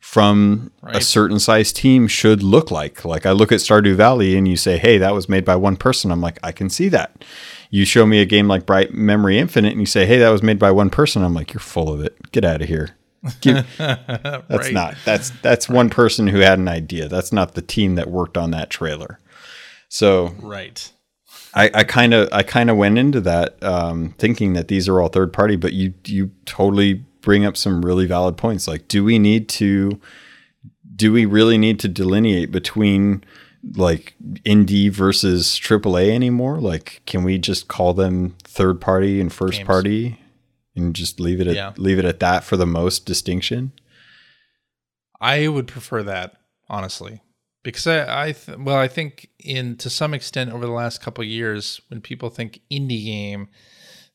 from 0.00 0.70
right. 0.80 0.96
a 0.96 1.00
certain 1.00 1.38
size 1.38 1.72
team 1.72 2.06
should 2.06 2.42
look 2.42 2.70
like. 2.70 3.04
Like 3.04 3.26
I 3.26 3.32
look 3.32 3.50
at 3.50 3.60
Stardew 3.60 3.94
Valley 3.94 4.36
and 4.36 4.46
you 4.46 4.56
say, 4.56 4.78
"Hey, 4.78 4.98
that 4.98 5.14
was 5.14 5.28
made 5.28 5.44
by 5.44 5.56
one 5.56 5.76
person." 5.76 6.10
I'm 6.10 6.20
like, 6.20 6.38
"I 6.42 6.52
can 6.52 6.70
see 6.70 6.88
that." 6.90 7.24
You 7.70 7.84
show 7.84 8.06
me 8.06 8.20
a 8.20 8.24
game 8.24 8.48
like 8.48 8.64
Bright 8.64 8.94
Memory 8.94 9.38
Infinite 9.38 9.72
and 9.72 9.80
you 9.80 9.86
say, 9.86 10.06
"Hey, 10.06 10.18
that 10.18 10.30
was 10.30 10.42
made 10.42 10.58
by 10.58 10.70
one 10.70 10.90
person." 10.90 11.22
I'm 11.22 11.34
like, 11.34 11.52
"You're 11.52 11.60
full 11.60 11.92
of 11.92 12.00
it. 12.00 12.30
Get 12.32 12.44
out 12.44 12.62
of 12.62 12.68
here." 12.68 12.90
That's 13.42 14.48
right. 14.48 14.72
not. 14.72 14.96
That's 15.04 15.30
that's 15.42 15.68
right. 15.68 15.76
one 15.76 15.90
person 15.90 16.28
who 16.28 16.38
had 16.38 16.58
an 16.58 16.68
idea. 16.68 17.08
That's 17.08 17.32
not 17.32 17.54
the 17.54 17.62
team 17.62 17.96
that 17.96 18.08
worked 18.08 18.38
on 18.38 18.52
that 18.52 18.70
trailer. 18.70 19.18
So 19.88 20.34
Right. 20.40 20.92
I 21.74 21.84
kind 21.84 22.14
of 22.14 22.28
I 22.32 22.42
kind 22.42 22.70
of 22.70 22.76
went 22.76 22.98
into 22.98 23.20
that 23.22 23.62
um, 23.62 24.14
thinking 24.18 24.52
that 24.52 24.68
these 24.68 24.88
are 24.88 25.00
all 25.00 25.08
third 25.08 25.32
party, 25.32 25.56
but 25.56 25.72
you 25.72 25.94
you 26.04 26.30
totally 26.44 27.04
bring 27.20 27.44
up 27.44 27.56
some 27.56 27.84
really 27.84 28.06
valid 28.06 28.36
points. 28.36 28.68
Like, 28.68 28.88
do 28.88 29.04
we 29.04 29.18
need 29.18 29.48
to? 29.50 30.00
Do 30.94 31.12
we 31.12 31.26
really 31.26 31.58
need 31.58 31.78
to 31.80 31.88
delineate 31.88 32.50
between 32.50 33.24
like 33.76 34.14
indie 34.44 34.90
versus 34.90 35.58
AAA 35.58 36.10
anymore? 36.10 36.60
Like, 36.60 37.02
can 37.06 37.24
we 37.24 37.38
just 37.38 37.68
call 37.68 37.94
them 37.94 38.36
third 38.44 38.80
party 38.80 39.20
and 39.20 39.32
first 39.32 39.58
Games. 39.58 39.66
party, 39.66 40.20
and 40.76 40.94
just 40.94 41.20
leave 41.20 41.40
it 41.40 41.46
at 41.46 41.54
yeah. 41.54 41.72
leave 41.76 41.98
it 41.98 42.04
at 42.04 42.20
that 42.20 42.44
for 42.44 42.56
the 42.56 42.66
most 42.66 43.04
distinction? 43.04 43.72
I 45.20 45.48
would 45.48 45.66
prefer 45.66 46.02
that 46.04 46.36
honestly, 46.68 47.20
because 47.62 47.86
I, 47.86 48.28
I 48.28 48.32
th- 48.32 48.58
well, 48.58 48.76
I 48.76 48.88
think 48.88 49.28
in 49.38 49.76
to 49.76 49.90
some 49.90 50.14
extent 50.14 50.52
over 50.52 50.66
the 50.66 50.72
last 50.72 51.00
couple 51.00 51.24
years, 51.24 51.80
when 51.88 52.00
people 52.00 52.30
think 52.30 52.60
indie 52.70 53.04
game, 53.04 53.48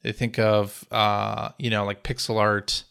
they 0.01 0.11
think 0.11 0.39
of 0.39 0.85
uh, 0.91 1.49
you 1.57 1.69
know 1.69 1.85
like 1.85 2.03
pixel 2.03 2.39
art 2.39 2.83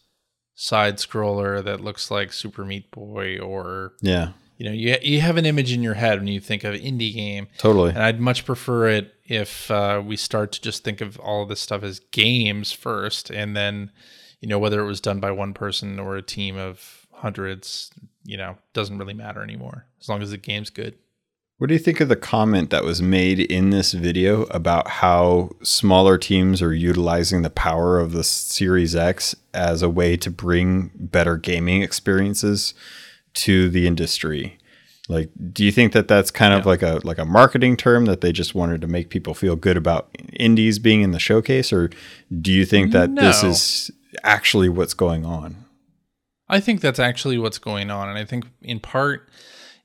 side 0.55 0.97
scroller 0.97 1.63
that 1.63 1.81
looks 1.81 2.11
like 2.11 2.31
Super 2.31 2.65
Meat 2.65 2.91
Boy 2.91 3.39
or 3.39 3.93
yeah. 4.01 4.29
you 4.57 4.65
know 4.65 4.71
you 4.71 4.95
you 5.01 5.21
have 5.21 5.37
an 5.37 5.45
image 5.45 5.71
in 5.71 5.81
your 5.81 5.95
head 5.95 6.19
when 6.19 6.27
you 6.27 6.39
think 6.39 6.63
of 6.63 6.75
indie 6.75 7.13
game. 7.13 7.47
Totally. 7.57 7.89
And 7.89 8.03
i'd 8.03 8.19
much 8.19 8.45
prefer 8.45 8.87
it 8.87 9.13
if 9.25 9.71
uh, 9.71 10.01
we 10.05 10.15
start 10.17 10.51
to 10.51 10.61
just 10.61 10.83
think 10.83 11.01
of 11.01 11.17
all 11.19 11.43
of 11.43 11.49
this 11.49 11.61
stuff 11.61 11.83
as 11.83 11.99
games 11.99 12.71
first 12.71 13.29
and 13.29 13.55
then 13.55 13.91
you 14.41 14.47
know 14.47 14.59
whether 14.59 14.81
it 14.81 14.85
was 14.85 15.01
done 15.01 15.19
by 15.19 15.31
one 15.31 15.53
person 15.53 15.99
or 15.99 16.17
a 16.17 16.21
team 16.21 16.57
of 16.57 17.07
hundreds 17.11 17.91
you 18.25 18.37
know 18.37 18.57
doesn't 18.73 18.97
really 18.97 19.13
matter 19.13 19.41
anymore 19.41 19.85
as 20.03 20.09
long 20.09 20.21
as 20.21 20.31
the 20.31 20.37
game's 20.37 20.69
good 20.69 20.95
what 21.63 21.67
do 21.67 21.75
you 21.75 21.79
think 21.79 22.01
of 22.01 22.09
the 22.09 22.17
comment 22.17 22.71
that 22.71 22.83
was 22.83 23.01
made 23.01 23.39
in 23.39 23.69
this 23.69 23.93
video 23.93 24.43
about 24.47 24.87
how 24.87 25.51
smaller 25.61 26.17
teams 26.17 26.61
are 26.61 26.73
utilizing 26.73 27.41
the 27.41 27.49
power 27.49 27.99
of 27.99 28.11
the 28.11 28.23
Series 28.23 28.97
X 28.97 29.33
as 29.53 29.81
a 29.81 29.89
way 29.89 30.17
to 30.17 30.29
bring 30.29 30.91
better 30.93 31.37
gaming 31.37 31.81
experiences 31.81 32.73
to 33.35 33.69
the 33.69 33.87
industry. 33.87 34.57
Like, 35.07 35.29
do 35.53 35.63
you 35.63 35.71
think 35.71 35.93
that 35.93 36.09
that's 36.09 36.31
kind 36.31 36.51
yeah. 36.51 36.59
of 36.59 36.65
like 36.65 36.81
a 36.81 36.99
like 37.03 37.17
a 37.17 37.23
marketing 37.23 37.77
term 37.77 38.05
that 38.05 38.21
they 38.21 38.31
just 38.31 38.55
wanted 38.55 38.81
to 38.81 38.87
make 38.87 39.09
people 39.09 39.33
feel 39.33 39.55
good 39.55 39.77
about 39.77 40.09
indies 40.33 40.79
being 40.79 41.01
in 41.01 41.11
the 41.11 41.19
showcase, 41.19 41.71
or 41.71 41.89
do 42.41 42.51
you 42.51 42.65
think 42.65 42.91
that 42.91 43.09
no. 43.09 43.21
this 43.21 43.43
is 43.43 43.91
actually 44.23 44.69
what's 44.69 44.93
going 44.93 45.25
on? 45.25 45.63
I 46.49 46.59
think 46.59 46.81
that's 46.81 46.99
actually 46.99 47.37
what's 47.37 47.57
going 47.57 47.89
on, 47.89 48.09
and 48.09 48.17
I 48.17 48.25
think 48.25 48.47
in 48.61 48.79
part 48.79 49.29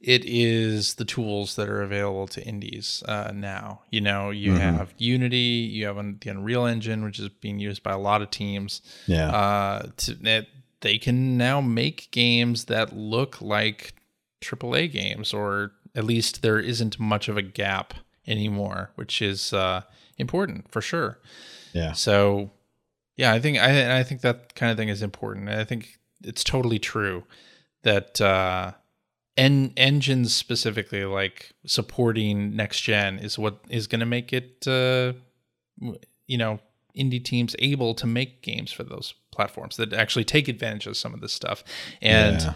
it 0.01 0.25
is 0.25 0.95
the 0.95 1.05
tools 1.05 1.57
that 1.57 1.69
are 1.69 1.83
available 1.83 2.29
to 2.29 2.45
indies 2.45 3.03
uh, 3.09 3.33
now. 3.35 3.83
You 3.91 4.01
know, 4.01 4.31
you 4.31 4.53
mm-hmm. 4.53 4.77
have 4.77 4.95
Unity, 4.99 5.37
you 5.37 5.87
have 5.87 5.97
the 5.97 6.31
Unreal 6.31 6.66
Engine, 6.66 7.03
which 7.03 7.19
is 7.19 7.29
being 7.29 7.59
used 7.59 7.83
by 7.83 7.93
a 7.93 7.99
lot 7.99 8.23
of 8.23 8.31
teams. 8.31 8.81
Yeah, 9.07 9.31
uh, 9.31 9.87
to, 9.97 10.16
it, 10.23 10.49
they 10.81 10.99
can 10.99 11.37
now 11.37 11.61
make 11.61 12.11
games 12.11 12.66
that 12.66 12.95
look 12.95 13.41
like 13.41 13.95
AAA 14.41 14.93
games, 14.93 15.33
or 15.33 15.73
at 15.95 16.05
least 16.05 16.43
there 16.43 16.61
isn't 16.61 17.01
much 17.01 17.29
of 17.29 17.37
a 17.37 17.43
gap 17.43 17.95
anymore, 18.27 18.91
which 18.95 19.20
is 19.20 19.53
uh, 19.53 19.83
important 20.16 20.70
for 20.70 20.81
sure. 20.81 21.19
Yeah. 21.73 21.93
So, 21.93 22.51
yeah, 23.16 23.33
I 23.33 23.41
think 23.41 23.59
I 23.59 23.99
I 23.99 24.03
think 24.05 24.20
that 24.20 24.55
kind 24.55 24.70
of 24.70 24.79
thing 24.79 24.89
is 24.89 25.03
important. 25.03 25.49
I 25.49 25.65
think 25.65 25.99
it's 26.23 26.45
totally 26.45 26.79
true 26.79 27.25
that 27.83 28.20
uh, 28.20 28.73
en- 29.39 29.73
engines 29.77 30.35
specifically, 30.35 31.05
like 31.05 31.55
supporting 31.65 32.55
next 32.55 32.82
gen, 32.82 33.19
is 33.19 33.39
what 33.39 33.60
is 33.70 33.86
going 33.86 34.01
to 34.01 34.06
make 34.06 34.32
it, 34.32 34.66
uh, 34.66 35.12
you 36.27 36.36
know, 36.36 36.59
indie 36.97 37.24
teams 37.24 37.55
able 37.60 37.94
to 37.94 38.06
make 38.06 38.43
games 38.43 38.73
for 38.73 38.82
those 38.82 39.15
platforms 39.31 39.77
that 39.77 39.93
actually 39.93 40.24
take 40.24 40.48
advantage 40.48 40.86
of 40.86 40.97
some 40.97 41.15
of 41.15 41.20
this 41.20 41.32
stuff 41.32 41.62
and 42.02 42.40
yeah. 42.43 42.55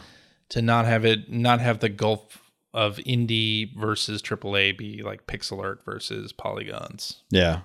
to 0.48 0.60
not 0.60 0.84
have 0.84 1.04
it 1.04 1.30
not 1.30 1.60
have 1.60 1.78
the 1.78 1.88
gulf 1.88 2.42
of 2.74 2.96
indie 2.98 3.74
versus 3.76 4.20
AAA 4.20 4.76
be 4.76 5.02
like 5.02 5.26
pixel 5.26 5.62
art 5.62 5.84
versus 5.84 6.32
polygons. 6.32 7.22
Yeah. 7.30 7.60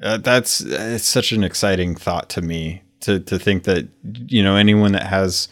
Uh, 0.00 0.18
that's 0.18 0.60
it's 0.60 1.04
such 1.04 1.32
an 1.32 1.42
exciting 1.42 1.96
thought 1.96 2.28
to 2.30 2.40
me 2.40 2.82
to 3.00 3.18
to 3.20 3.38
think 3.38 3.64
that 3.64 3.88
you 4.28 4.42
know 4.42 4.56
anyone 4.56 4.92
that 4.92 5.06
has 5.06 5.48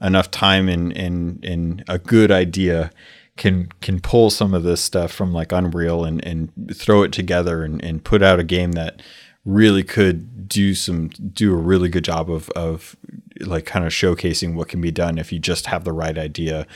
enough 0.00 0.30
time 0.30 0.68
and 0.68 0.96
and 0.96 1.44
and 1.44 1.84
a 1.88 1.98
good 1.98 2.30
idea 2.30 2.90
can 3.36 3.68
can 3.80 4.00
pull 4.00 4.30
some 4.30 4.54
of 4.54 4.62
this 4.62 4.82
stuff 4.82 5.12
from 5.12 5.32
like 5.32 5.52
Unreal 5.52 6.04
and 6.04 6.24
and 6.24 6.50
throw 6.74 7.02
it 7.02 7.12
together 7.12 7.62
and 7.64 7.82
and 7.82 8.04
put 8.04 8.22
out 8.22 8.40
a 8.40 8.44
game 8.44 8.72
that 8.72 9.02
really 9.44 9.82
could 9.82 10.48
do 10.48 10.74
some 10.74 11.08
do 11.08 11.52
a 11.52 11.56
really 11.56 11.88
good 11.88 12.04
job 12.04 12.30
of 12.30 12.50
of 12.50 12.96
like 13.40 13.64
kind 13.64 13.86
of 13.86 13.92
showcasing 13.92 14.54
what 14.54 14.68
can 14.68 14.80
be 14.80 14.90
done 14.90 15.16
if 15.16 15.32
you 15.32 15.38
just 15.38 15.66
have 15.66 15.84
the 15.84 15.92
right 15.92 16.18
idea 16.18 16.66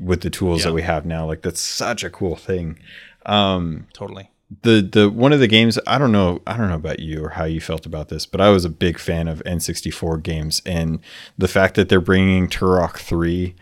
with 0.00 0.22
the 0.22 0.30
tools 0.30 0.60
yeah. 0.60 0.66
that 0.66 0.72
we 0.72 0.82
have 0.82 1.06
now. 1.06 1.26
Like 1.26 1.42
that's 1.42 1.60
such 1.60 2.02
a 2.02 2.10
cool 2.10 2.36
thing. 2.36 2.78
Um 3.26 3.86
totally 3.92 4.30
the 4.62 4.80
the 4.80 5.10
one 5.10 5.32
of 5.32 5.40
the 5.40 5.46
games 5.46 5.78
I 5.86 5.98
don't 5.98 6.12
know 6.12 6.40
I 6.46 6.56
don't 6.56 6.68
know 6.68 6.74
about 6.74 7.00
you 7.00 7.24
or 7.24 7.30
how 7.30 7.44
you 7.44 7.60
felt 7.60 7.84
about 7.84 8.08
this 8.08 8.24
but 8.24 8.40
I 8.40 8.48
was 8.48 8.64
a 8.64 8.70
big 8.70 8.98
fan 8.98 9.28
of 9.28 9.42
N64 9.44 10.22
games 10.22 10.62
and 10.64 11.00
the 11.36 11.48
fact 11.48 11.74
that 11.74 11.88
they're 11.88 12.00
bringing 12.00 12.48
Turok 12.48 12.96
3 12.96 13.54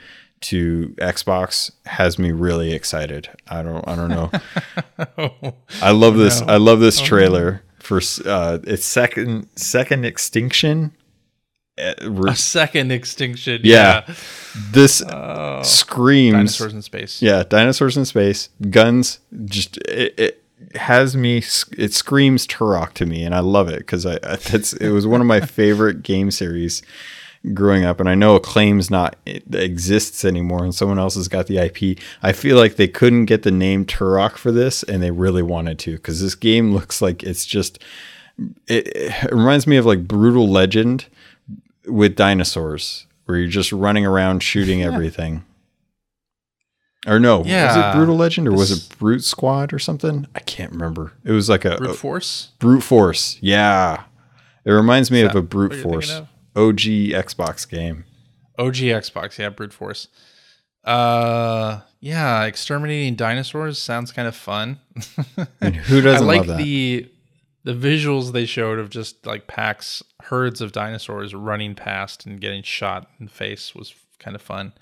to 0.43 0.95
Xbox 0.99 1.73
has 1.87 2.19
me 2.19 2.31
really 2.31 2.73
excited. 2.73 3.29
I 3.49 3.63
don't 3.63 3.87
I 3.89 3.97
don't 3.97 4.11
know. 4.11 4.31
oh, 5.19 5.55
I 5.83 5.91
love 5.91 6.17
this 6.17 6.41
no. 6.41 6.47
I 6.47 6.57
love 6.57 6.81
this 6.81 7.01
oh, 7.01 7.05
trailer 7.05 7.63
for 7.81 8.01
uh, 8.25 8.59
its 8.65 8.85
second 8.85 9.49
second 9.57 10.05
extinction. 10.05 10.93
Uh, 11.79 11.95
a 12.29 12.37
second 12.37 12.91
extinction. 12.91 13.61
Yeah, 13.65 14.05
yeah. 14.07 14.15
this 14.71 15.03
oh, 15.03 15.63
screams 15.63 16.33
dinosaurs 16.33 16.75
in 16.75 16.83
space. 16.83 17.21
Yeah, 17.21 17.43
dinosaurs 17.43 17.97
in 17.97 18.05
space. 18.05 18.49
Guns. 18.71 19.21
Just 19.45 19.77
it, 19.79 20.19
it 20.19 20.43
has 20.79 21.17
me. 21.17 21.39
It 21.77 21.93
screams 21.93 22.47
Turok 22.47 22.93
to 22.95 23.07
me, 23.07 23.25
and 23.25 23.35
I 23.35 23.41
love 23.41 23.69
it 23.69 23.79
because 23.79 24.07
I 24.07 24.19
that's 24.19 24.73
it 24.75 24.91
was 24.91 25.07
one 25.07 25.21
of 25.21 25.27
my 25.27 25.41
favorite 25.41 26.03
game 26.03 26.31
series 26.31 26.83
growing 27.55 27.85
up, 27.85 28.01
and 28.01 28.09
I 28.09 28.15
know 28.15 28.37
Acclaim's 28.37 28.91
not 28.91 29.17
exists 29.27 30.25
anymore, 30.25 30.65
and 30.65 30.75
someone 30.75 30.99
else 30.99 31.15
has 31.15 31.29
got 31.29 31.47
the 31.47 31.59
IP. 31.59 31.99
I 32.23 32.33
feel 32.33 32.57
like 32.57 32.77
they 32.77 32.89
couldn't 32.89 33.27
get 33.27 33.43
the 33.43 33.51
name 33.51 33.85
Turok 33.85 34.37
for 34.37 34.53
this, 34.53 34.83
and 34.83 35.03
they 35.03 35.11
really 35.11 35.43
wanted 35.43 35.79
to 35.81 35.93
because 35.93 36.21
this 36.21 36.35
game 36.35 36.73
looks 36.75 37.01
like 37.01 37.23
it's 37.23 37.47
just. 37.47 37.83
It, 38.69 38.89
it 38.95 39.33
reminds 39.33 39.67
me 39.67 39.79
of 39.79 39.87
like 39.87 40.07
Brutal 40.07 40.47
Legend 40.47 41.07
with 41.87 42.17
dinosaurs, 42.17 43.07
where 43.25 43.39
you're 43.39 43.49
just 43.49 43.73
running 43.73 44.05
around 44.05 44.43
shooting 44.43 44.83
everything. 44.83 45.45
Or 47.07 47.21
no, 47.21 47.45
yeah. 47.45 47.67
was 47.67 47.77
it 47.77 47.97
Brutal 47.97 48.17
Legend 48.17 48.49
or 48.49 48.53
was 48.53 48.71
it 48.71 48.99
Brute 48.99 49.23
Squad 49.23 49.73
or 49.73 49.79
something? 49.79 50.27
I 50.35 50.41
can't 50.41 50.73
remember. 50.73 51.13
It 51.25 51.33
was 51.33 51.49
like 51.49 51.65
a 51.65 51.77
Brute 51.77 51.97
Force. 51.97 52.51
A, 52.55 52.59
brute 52.59 52.83
Force, 52.83 53.39
yeah. 53.41 54.05
It 54.65 54.73
reminds 54.73 55.11
me 55.11 55.21
of 55.21 55.37
a 55.37 55.43
Brute 55.43 55.75
Force. 55.75 56.23
OG 56.57 56.81
Xbox 57.13 57.69
game. 57.69 58.05
OG 58.59 58.77
Xbox, 58.77 59.39
yeah, 59.39 59.51
brute 59.51 59.73
force. 59.73 60.09
Uh, 60.83 61.81
yeah, 62.01 62.45
exterminating 62.45 63.15
dinosaurs 63.15 63.79
sounds 63.79 64.13
kind 64.13 64.27
of 64.27 64.35
fun. 64.35 64.81
who 65.85 66.01
doesn't 66.01 66.29
I 66.29 66.39
like 66.39 66.47
the 66.47 67.09
the 67.65 67.75
visuals 67.75 68.33
they 68.33 68.47
showed 68.47 68.79
of 68.79 68.91
just 68.91 69.27
like 69.27 69.49
packs, 69.49 70.03
herds 70.23 70.61
of 70.61 70.71
dinosaurs 70.71 71.35
running 71.35 71.75
past 71.75 72.25
and 72.25 72.41
getting 72.41 72.63
shot 72.63 73.11
in 73.19 73.27
the 73.27 73.33
face 73.33 73.75
was 73.75 73.95
kind 74.19 74.37
of 74.37 74.43
fun. 74.43 74.73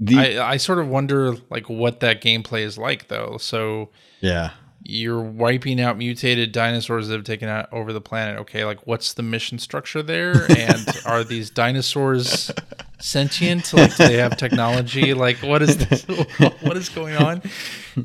The, 0.00 0.38
I, 0.38 0.52
I 0.52 0.56
sort 0.56 0.80
of 0.80 0.88
wonder 0.88 1.36
like 1.50 1.68
what 1.68 2.00
that 2.00 2.20
gameplay 2.20 2.62
is 2.62 2.76
like 2.76 3.08
though. 3.08 3.36
So 3.38 3.90
yeah, 4.20 4.50
you're 4.82 5.22
wiping 5.22 5.80
out 5.80 5.96
mutated 5.96 6.52
dinosaurs 6.52 7.08
that 7.08 7.14
have 7.14 7.24
taken 7.24 7.48
out 7.48 7.72
over 7.72 7.92
the 7.92 8.00
planet. 8.00 8.38
Okay, 8.40 8.64
like 8.64 8.86
what's 8.86 9.14
the 9.14 9.22
mission 9.22 9.58
structure 9.58 10.02
there? 10.02 10.46
And 10.50 10.86
are 11.06 11.24
these 11.24 11.48
dinosaurs 11.48 12.50
sentient? 12.98 13.72
Like, 13.72 13.96
do 13.96 14.08
they 14.08 14.18
have 14.18 14.36
technology? 14.36 15.14
Like, 15.14 15.38
what 15.38 15.62
is 15.62 15.78
this? 15.78 16.02
what 16.60 16.76
is 16.76 16.88
going 16.90 17.16
on? 17.16 17.42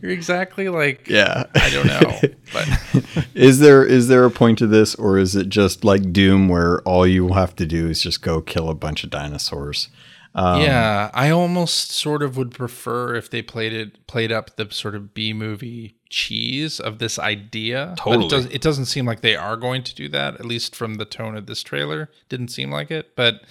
You're 0.01 0.11
exactly 0.11 0.69
like, 0.69 1.07
yeah, 1.07 1.45
I 1.55 1.69
don't 1.69 1.87
know. 1.87 2.19
But 2.53 3.27
is 3.33 3.59
there 3.59 3.83
is 3.83 4.07
there 4.07 4.25
a 4.25 4.31
point 4.31 4.57
to 4.59 4.67
this, 4.67 4.95
or 4.95 5.17
is 5.17 5.35
it 5.35 5.49
just 5.49 5.83
like 5.83 6.13
Doom, 6.13 6.47
where 6.47 6.81
all 6.81 7.05
you 7.05 7.33
have 7.33 7.55
to 7.57 7.65
do 7.65 7.89
is 7.89 8.01
just 8.01 8.21
go 8.21 8.41
kill 8.41 8.69
a 8.69 8.75
bunch 8.75 9.03
of 9.03 9.09
dinosaurs? 9.09 9.89
Um, 10.35 10.61
yeah, 10.61 11.09
I 11.13 11.31
almost 11.31 11.91
sort 11.91 12.21
of 12.21 12.37
would 12.37 12.51
prefer 12.51 13.15
if 13.15 13.29
they 13.29 13.41
played 13.41 13.73
it 13.73 14.05
played 14.07 14.31
up 14.31 14.55
the 14.55 14.69
sort 14.71 14.95
of 14.95 15.13
B 15.13 15.33
movie 15.33 15.95
cheese 16.09 16.79
of 16.79 16.99
this 16.99 17.17
idea. 17.17 17.95
Totally, 17.97 18.25
it, 18.25 18.29
does, 18.29 18.45
it 18.45 18.61
doesn't 18.61 18.85
seem 18.85 19.05
like 19.05 19.21
they 19.21 19.35
are 19.35 19.57
going 19.57 19.83
to 19.83 19.95
do 19.95 20.07
that. 20.09 20.35
At 20.35 20.45
least 20.45 20.75
from 20.75 20.95
the 20.95 21.05
tone 21.05 21.35
of 21.35 21.47
this 21.47 21.63
trailer, 21.63 22.09
didn't 22.29 22.49
seem 22.49 22.71
like 22.71 22.91
it. 22.91 23.15
But 23.15 23.41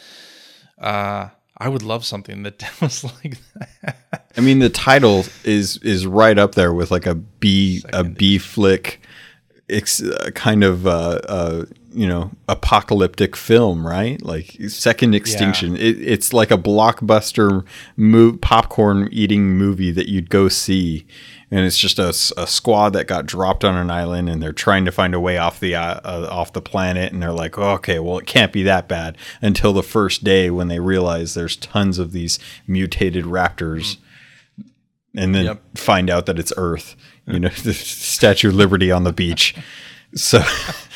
uh, 0.80 1.28
I 1.56 1.68
would 1.68 1.82
love 1.82 2.04
something 2.04 2.44
that 2.44 2.62
was 2.80 3.04
like 3.04 3.38
that. 3.54 3.96
I 4.36 4.40
mean, 4.40 4.60
the 4.60 4.70
title 4.70 5.24
is 5.44 5.78
is 5.78 6.06
right 6.06 6.38
up 6.38 6.54
there 6.54 6.72
with 6.72 6.90
like 6.90 7.06
a 7.06 7.16
B 7.16 7.80
Second 7.80 8.06
a 8.06 8.10
B 8.10 8.38
flick. 8.38 9.00
It's 9.68 10.02
uh, 10.02 10.30
kind 10.34 10.64
of 10.64 10.86
uh, 10.86 11.20
uh, 11.28 11.64
you 11.92 12.06
know 12.06 12.30
apocalyptic 12.48 13.34
film 13.36 13.86
right? 13.86 14.22
Like 14.22 14.56
second 14.68 15.14
extinction. 15.14 15.76
Yeah. 15.76 15.82
it, 15.82 16.00
it's 16.00 16.32
like 16.32 16.50
a 16.50 16.58
blockbuster 16.58 17.64
mo- 17.96 18.38
popcorn 18.40 19.08
eating 19.10 19.56
movie 19.56 19.90
that 19.92 20.08
you'd 20.08 20.30
go 20.30 20.48
see. 20.48 21.06
And 21.50 21.60
it's 21.60 21.78
just 21.78 21.98
a, 21.98 22.08
a, 22.08 22.46
squad 22.46 22.90
that 22.90 23.06
got 23.06 23.24
dropped 23.24 23.64
on 23.64 23.74
an 23.74 23.90
island 23.90 24.28
and 24.28 24.42
they're 24.42 24.52
trying 24.52 24.84
to 24.84 24.92
find 24.92 25.14
a 25.14 25.20
way 25.20 25.38
off 25.38 25.60
the 25.60 25.74
uh, 25.74 26.00
uh, 26.04 26.28
off 26.30 26.52
the 26.52 26.60
planet. 26.60 27.12
And 27.12 27.22
they're 27.22 27.32
like 27.32 27.56
oh, 27.56 27.70
okay 27.74 27.98
well 27.98 28.18
it 28.18 28.26
can't 28.26 28.52
be 28.52 28.62
that 28.64 28.86
bad. 28.86 29.16
Until 29.40 29.72
the 29.72 29.82
first 29.82 30.24
day 30.24 30.50
when 30.50 30.68
they 30.68 30.80
realize 30.80 31.34
there's 31.34 31.56
tons 31.56 31.98
of 31.98 32.12
these 32.12 32.38
mutated 32.66 33.24
raptors. 33.24 33.96
And 35.16 35.34
then 35.34 35.46
yep. 35.46 35.62
find 35.74 36.10
out 36.10 36.26
that 36.26 36.38
it's 36.38 36.52
earth. 36.56 36.96
You 37.26 37.40
know 37.40 37.48
the 37.64 37.72
statue 37.72 38.48
of 38.48 38.54
liberty 38.54 38.90
on 38.90 39.04
the 39.04 39.12
beach. 39.12 39.54
So 40.14 40.42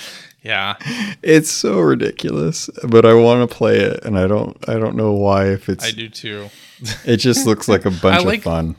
yeah 0.42 0.74
it's 1.22 1.50
so 1.50 1.78
ridiculous 1.80 2.68
but 2.88 3.06
i 3.06 3.14
want 3.14 3.48
to 3.48 3.56
play 3.56 3.78
it 3.78 4.04
and 4.04 4.18
i 4.18 4.26
don't 4.26 4.56
i 4.68 4.74
don't 4.74 4.96
know 4.96 5.12
why 5.12 5.46
if 5.46 5.68
it's 5.68 5.84
i 5.84 5.90
do 5.90 6.08
too 6.08 6.48
it 7.04 7.18
just 7.18 7.46
looks 7.46 7.68
like 7.68 7.84
a 7.84 7.90
bunch 8.02 8.24
like, 8.24 8.38
of 8.38 8.44
fun 8.44 8.76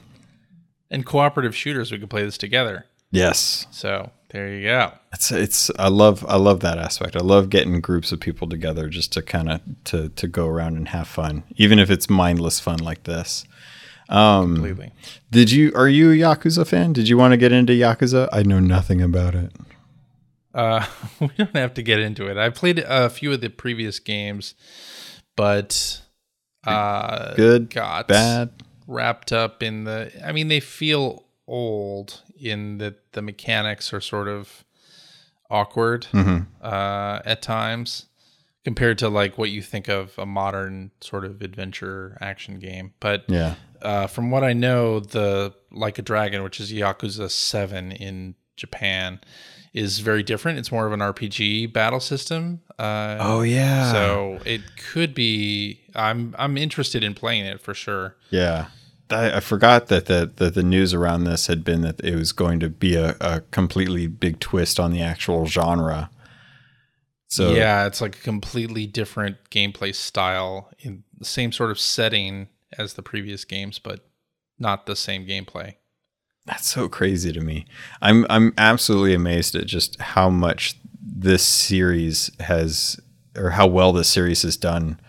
and 0.91 1.05
cooperative 1.05 1.55
shooters 1.55 1.91
we 1.91 1.97
could 1.97 2.09
play 2.09 2.23
this 2.23 2.37
together 2.37 2.85
yes 3.11 3.65
so 3.71 4.11
there 4.29 4.53
you 4.53 4.63
go 4.63 4.91
it's 5.13 5.31
it's 5.31 5.71
i 5.79 5.87
love 5.87 6.25
i 6.27 6.35
love 6.35 6.59
that 6.59 6.77
aspect 6.77 7.15
i 7.15 7.21
love 7.21 7.49
getting 7.49 7.79
groups 7.79 8.11
of 8.11 8.19
people 8.19 8.47
together 8.47 8.89
just 8.89 9.13
to 9.13 9.21
kind 9.21 9.49
of 9.49 9.61
to 9.85 10.09
to 10.09 10.27
go 10.27 10.47
around 10.47 10.75
and 10.75 10.89
have 10.89 11.07
fun 11.07 11.43
even 11.55 11.79
if 11.79 11.89
it's 11.89 12.09
mindless 12.09 12.59
fun 12.59 12.77
like 12.79 13.03
this 13.03 13.45
um, 14.09 14.55
Completely. 14.55 14.91
Did 15.31 15.51
you? 15.51 15.71
Are 15.75 15.87
you 15.87 16.11
a 16.11 16.15
Yakuza 16.15 16.67
fan? 16.67 16.93
Did 16.93 17.07
you 17.07 17.17
want 17.17 17.31
to 17.31 17.37
get 17.37 17.51
into 17.51 17.73
Yakuza? 17.73 18.29
I 18.31 18.43
know 18.43 18.59
nothing 18.59 19.01
about 19.01 19.33
it. 19.33 19.51
Uh, 20.53 20.85
we 21.19 21.29
don't 21.37 21.55
have 21.55 21.73
to 21.75 21.81
get 21.81 21.99
into 21.99 22.27
it. 22.27 22.37
I 22.37 22.49
played 22.49 22.79
a 22.79 23.09
few 23.09 23.31
of 23.31 23.41
the 23.41 23.49
previous 23.49 23.99
games, 23.99 24.55
but 25.35 26.01
uh, 26.65 27.33
good, 27.35 27.69
got 27.69 28.07
bad, 28.07 28.63
wrapped 28.87 29.31
up 29.31 29.63
in 29.63 29.83
the. 29.83 30.11
I 30.25 30.31
mean, 30.31 30.47
they 30.47 30.59
feel 30.59 31.25
old 31.47 32.21
in 32.39 32.77
that 32.79 33.13
the 33.13 33.21
mechanics 33.21 33.93
are 33.93 34.01
sort 34.01 34.27
of 34.27 34.63
awkward 35.49 36.07
mm-hmm. 36.11 36.43
uh, 36.61 37.19
at 37.25 37.41
times 37.41 38.07
compared 38.63 38.97
to 38.97 39.09
like 39.09 39.37
what 39.37 39.49
you 39.49 39.61
think 39.61 39.87
of 39.87 40.17
a 40.17 40.25
modern 40.25 40.91
sort 41.01 41.25
of 41.25 41.41
adventure 41.41 42.17
action 42.21 42.59
game. 42.59 42.93
But 42.99 43.25
yeah, 43.27 43.55
uh, 43.81 44.07
from 44.07 44.31
what 44.31 44.43
I 44.43 44.53
know, 44.53 44.99
the 44.99 45.53
Like 45.71 45.99
a 45.99 46.01
Dragon, 46.01 46.43
which 46.43 46.59
is 46.59 46.71
Yakuza 46.71 47.29
Seven 47.29 47.91
in 47.91 48.35
Japan, 48.55 49.19
is 49.73 49.99
very 49.99 50.23
different. 50.23 50.59
It's 50.59 50.71
more 50.71 50.85
of 50.85 50.93
an 50.93 50.99
RPG 50.99 51.73
battle 51.73 51.99
system. 51.99 52.61
Uh, 52.77 53.17
oh 53.19 53.41
yeah. 53.41 53.91
So 53.91 54.39
it 54.45 54.61
could 54.77 55.13
be. 55.13 55.81
I'm 55.95 56.35
I'm 56.37 56.57
interested 56.57 57.03
in 57.03 57.13
playing 57.13 57.45
it 57.45 57.61
for 57.61 57.73
sure. 57.73 58.15
Yeah. 58.29 58.67
I, 59.09 59.37
I 59.37 59.39
forgot 59.41 59.87
that 59.87 60.05
the, 60.05 60.31
that 60.37 60.55
the 60.55 60.63
news 60.63 60.93
around 60.93 61.25
this 61.25 61.47
had 61.47 61.63
been 61.63 61.81
that 61.81 61.99
it 62.03 62.15
was 62.15 62.31
going 62.31 62.59
to 62.61 62.69
be 62.69 62.95
a, 62.95 63.15
a 63.19 63.41
completely 63.51 64.07
big 64.07 64.39
twist 64.39 64.79
on 64.79 64.91
the 64.91 65.01
actual 65.01 65.45
genre. 65.45 66.09
So 67.27 67.53
yeah, 67.53 67.87
it's 67.87 67.99
like 67.99 68.17
a 68.17 68.21
completely 68.21 68.85
different 68.85 69.37
gameplay 69.49 69.93
style 69.95 70.69
in 70.79 71.03
the 71.17 71.25
same 71.25 71.51
sort 71.51 71.71
of 71.71 71.79
setting 71.79 72.47
as 72.77 72.93
the 72.93 73.01
previous 73.01 73.43
games, 73.43 73.79
but 73.79 74.07
not 74.59 74.85
the 74.85 74.95
same 74.95 75.25
gameplay. 75.25 75.75
That's 76.45 76.67
so 76.67 76.89
crazy 76.89 77.31
to 77.31 77.41
me. 77.41 77.65
I'm 78.01 78.25
I'm 78.29 78.53
absolutely 78.57 79.13
amazed 79.13 79.55
at 79.55 79.65
just 79.65 79.99
how 79.99 80.29
much 80.29 80.77
this 81.01 81.43
series 81.43 82.31
has 82.39 82.99
or 83.37 83.51
how 83.51 83.67
well 83.67 83.93
this 83.93 84.09
series 84.09 84.41
has 84.43 84.57
done 84.57 84.99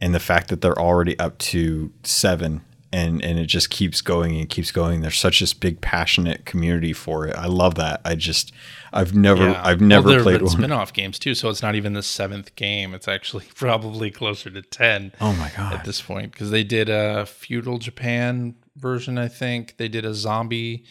and 0.00 0.14
the 0.14 0.20
fact 0.20 0.48
that 0.48 0.60
they're 0.60 0.78
already 0.78 1.18
up 1.18 1.38
to 1.38 1.92
7 2.04 2.62
and 2.92 3.22
and 3.24 3.38
it 3.38 3.46
just 3.46 3.70
keeps 3.70 4.00
going 4.00 4.36
and 4.36 4.48
keeps 4.48 4.72
going. 4.72 5.00
There's 5.00 5.18
such 5.18 5.40
this 5.40 5.54
big 5.54 5.80
passionate 5.80 6.44
community 6.44 6.92
for 6.92 7.26
it. 7.26 7.36
I 7.36 7.46
love 7.46 7.76
that. 7.76 8.00
I 8.04 8.14
just 8.16 8.52
I've 8.92 9.14
never 9.14 9.50
yeah. 9.50 9.62
I've 9.64 9.80
never 9.80 10.08
well, 10.08 10.22
played 10.22 10.42
one. 10.42 10.50
spin-off 10.50 10.92
games 10.92 11.18
too, 11.18 11.34
so 11.34 11.48
it's 11.48 11.62
not 11.62 11.76
even 11.76 11.92
the 11.92 12.02
seventh 12.02 12.54
game. 12.56 12.94
It's 12.94 13.06
actually 13.06 13.44
probably 13.54 14.10
closer 14.10 14.50
to 14.50 14.62
10. 14.62 15.12
Oh 15.20 15.32
my 15.34 15.52
god. 15.56 15.74
At 15.74 15.84
this 15.84 16.00
point 16.00 16.32
because 16.32 16.50
they 16.50 16.64
did 16.64 16.88
a 16.88 17.26
feudal 17.26 17.78
Japan 17.78 18.56
version, 18.76 19.18
I 19.18 19.28
think. 19.28 19.76
They 19.76 19.88
did 19.88 20.04
a 20.04 20.14
zombie 20.14 20.84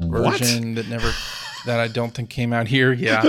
version 0.00 0.74
what? 0.74 0.76
that 0.76 0.88
never 0.88 1.12
that 1.66 1.80
I 1.80 1.88
don't 1.88 2.14
think 2.14 2.30
came 2.30 2.52
out 2.52 2.68
here. 2.68 2.92
Yeah, 2.92 3.22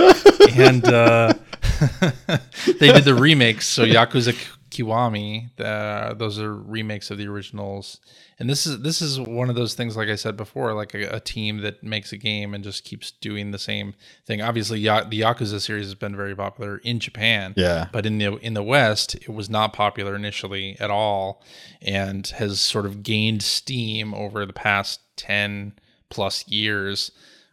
and 0.56 0.84
uh, 0.84 1.32
they 2.80 2.92
did 2.92 3.04
the 3.04 3.16
remakes. 3.18 3.66
So 3.66 3.84
Yakuza 3.86 4.36
Kiwami, 4.78 5.50
uh, 5.60 6.14
those 6.14 6.38
are 6.38 6.54
remakes 6.54 7.10
of 7.10 7.18
the 7.18 7.26
originals. 7.26 8.00
And 8.38 8.48
this 8.48 8.66
is 8.66 8.80
this 8.82 9.02
is 9.02 9.18
one 9.18 9.50
of 9.50 9.56
those 9.56 9.74
things, 9.74 9.96
like 9.96 10.08
I 10.08 10.14
said 10.14 10.36
before, 10.36 10.72
like 10.74 10.94
a, 10.94 11.16
a 11.16 11.20
team 11.20 11.58
that 11.62 11.82
makes 11.82 12.12
a 12.12 12.16
game 12.16 12.54
and 12.54 12.62
just 12.62 12.84
keeps 12.84 13.10
doing 13.10 13.50
the 13.50 13.58
same 13.58 13.94
thing. 14.26 14.40
Obviously, 14.40 14.78
ya- 14.78 15.04
the 15.04 15.20
Yakuza 15.20 15.60
series 15.60 15.86
has 15.86 15.94
been 15.94 16.14
very 16.14 16.36
popular 16.36 16.78
in 16.78 17.00
Japan, 17.00 17.54
yeah, 17.56 17.88
but 17.92 18.06
in 18.06 18.18
the 18.18 18.36
in 18.36 18.54
the 18.54 18.62
West, 18.62 19.16
it 19.16 19.28
was 19.28 19.50
not 19.50 19.72
popular 19.72 20.14
initially 20.14 20.76
at 20.78 20.90
all, 20.90 21.42
and 21.82 22.26
has 22.28 22.60
sort 22.60 22.86
of 22.86 23.02
gained 23.02 23.42
steam 23.42 24.14
over 24.14 24.46
the 24.46 24.52
past 24.52 25.00
ten 25.16 25.72
plus 26.10 26.46
years, 26.46 27.10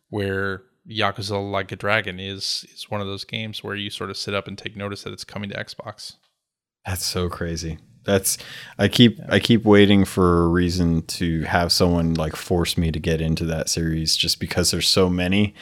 where 0.10 0.61
Yakuza 0.88 1.52
Like 1.52 1.72
a 1.72 1.76
Dragon 1.76 2.19
is 2.19 2.64
is 2.73 2.91
one 2.91 3.02
of 3.02 3.07
those 3.07 3.23
games 3.23 3.64
where 3.64 3.76
you 3.76 3.89
sort 3.89 4.11
of 4.11 4.18
sit 4.18 4.35
up 4.35 4.47
and 4.47 4.56
take 4.57 4.76
notice 4.76 5.03
that 5.03 5.14
it's 5.14 5.23
coming 5.23 5.49
to 5.49 5.56
Xbox. 5.57 6.14
That's 6.85 7.05
so 7.05 7.29
crazy. 7.29 7.79
That's 8.03 8.37
I 8.77 8.87
keep. 8.87 9.19
I 9.29 9.39
keep 9.39 9.65
waiting 9.65 10.05
for 10.05 10.43
a 10.43 10.47
reason 10.47 11.01
to 11.03 11.41
have 11.41 11.71
someone 11.71 12.13
like 12.13 12.35
force 12.35 12.77
me 12.77 12.91
to 12.91 12.99
get 12.99 13.19
into 13.19 13.45
that 13.45 13.67
series 13.67 14.15
just 14.15 14.39
because 14.39 14.69
there's 14.69 14.87
so 14.87 15.09
many 15.09 15.55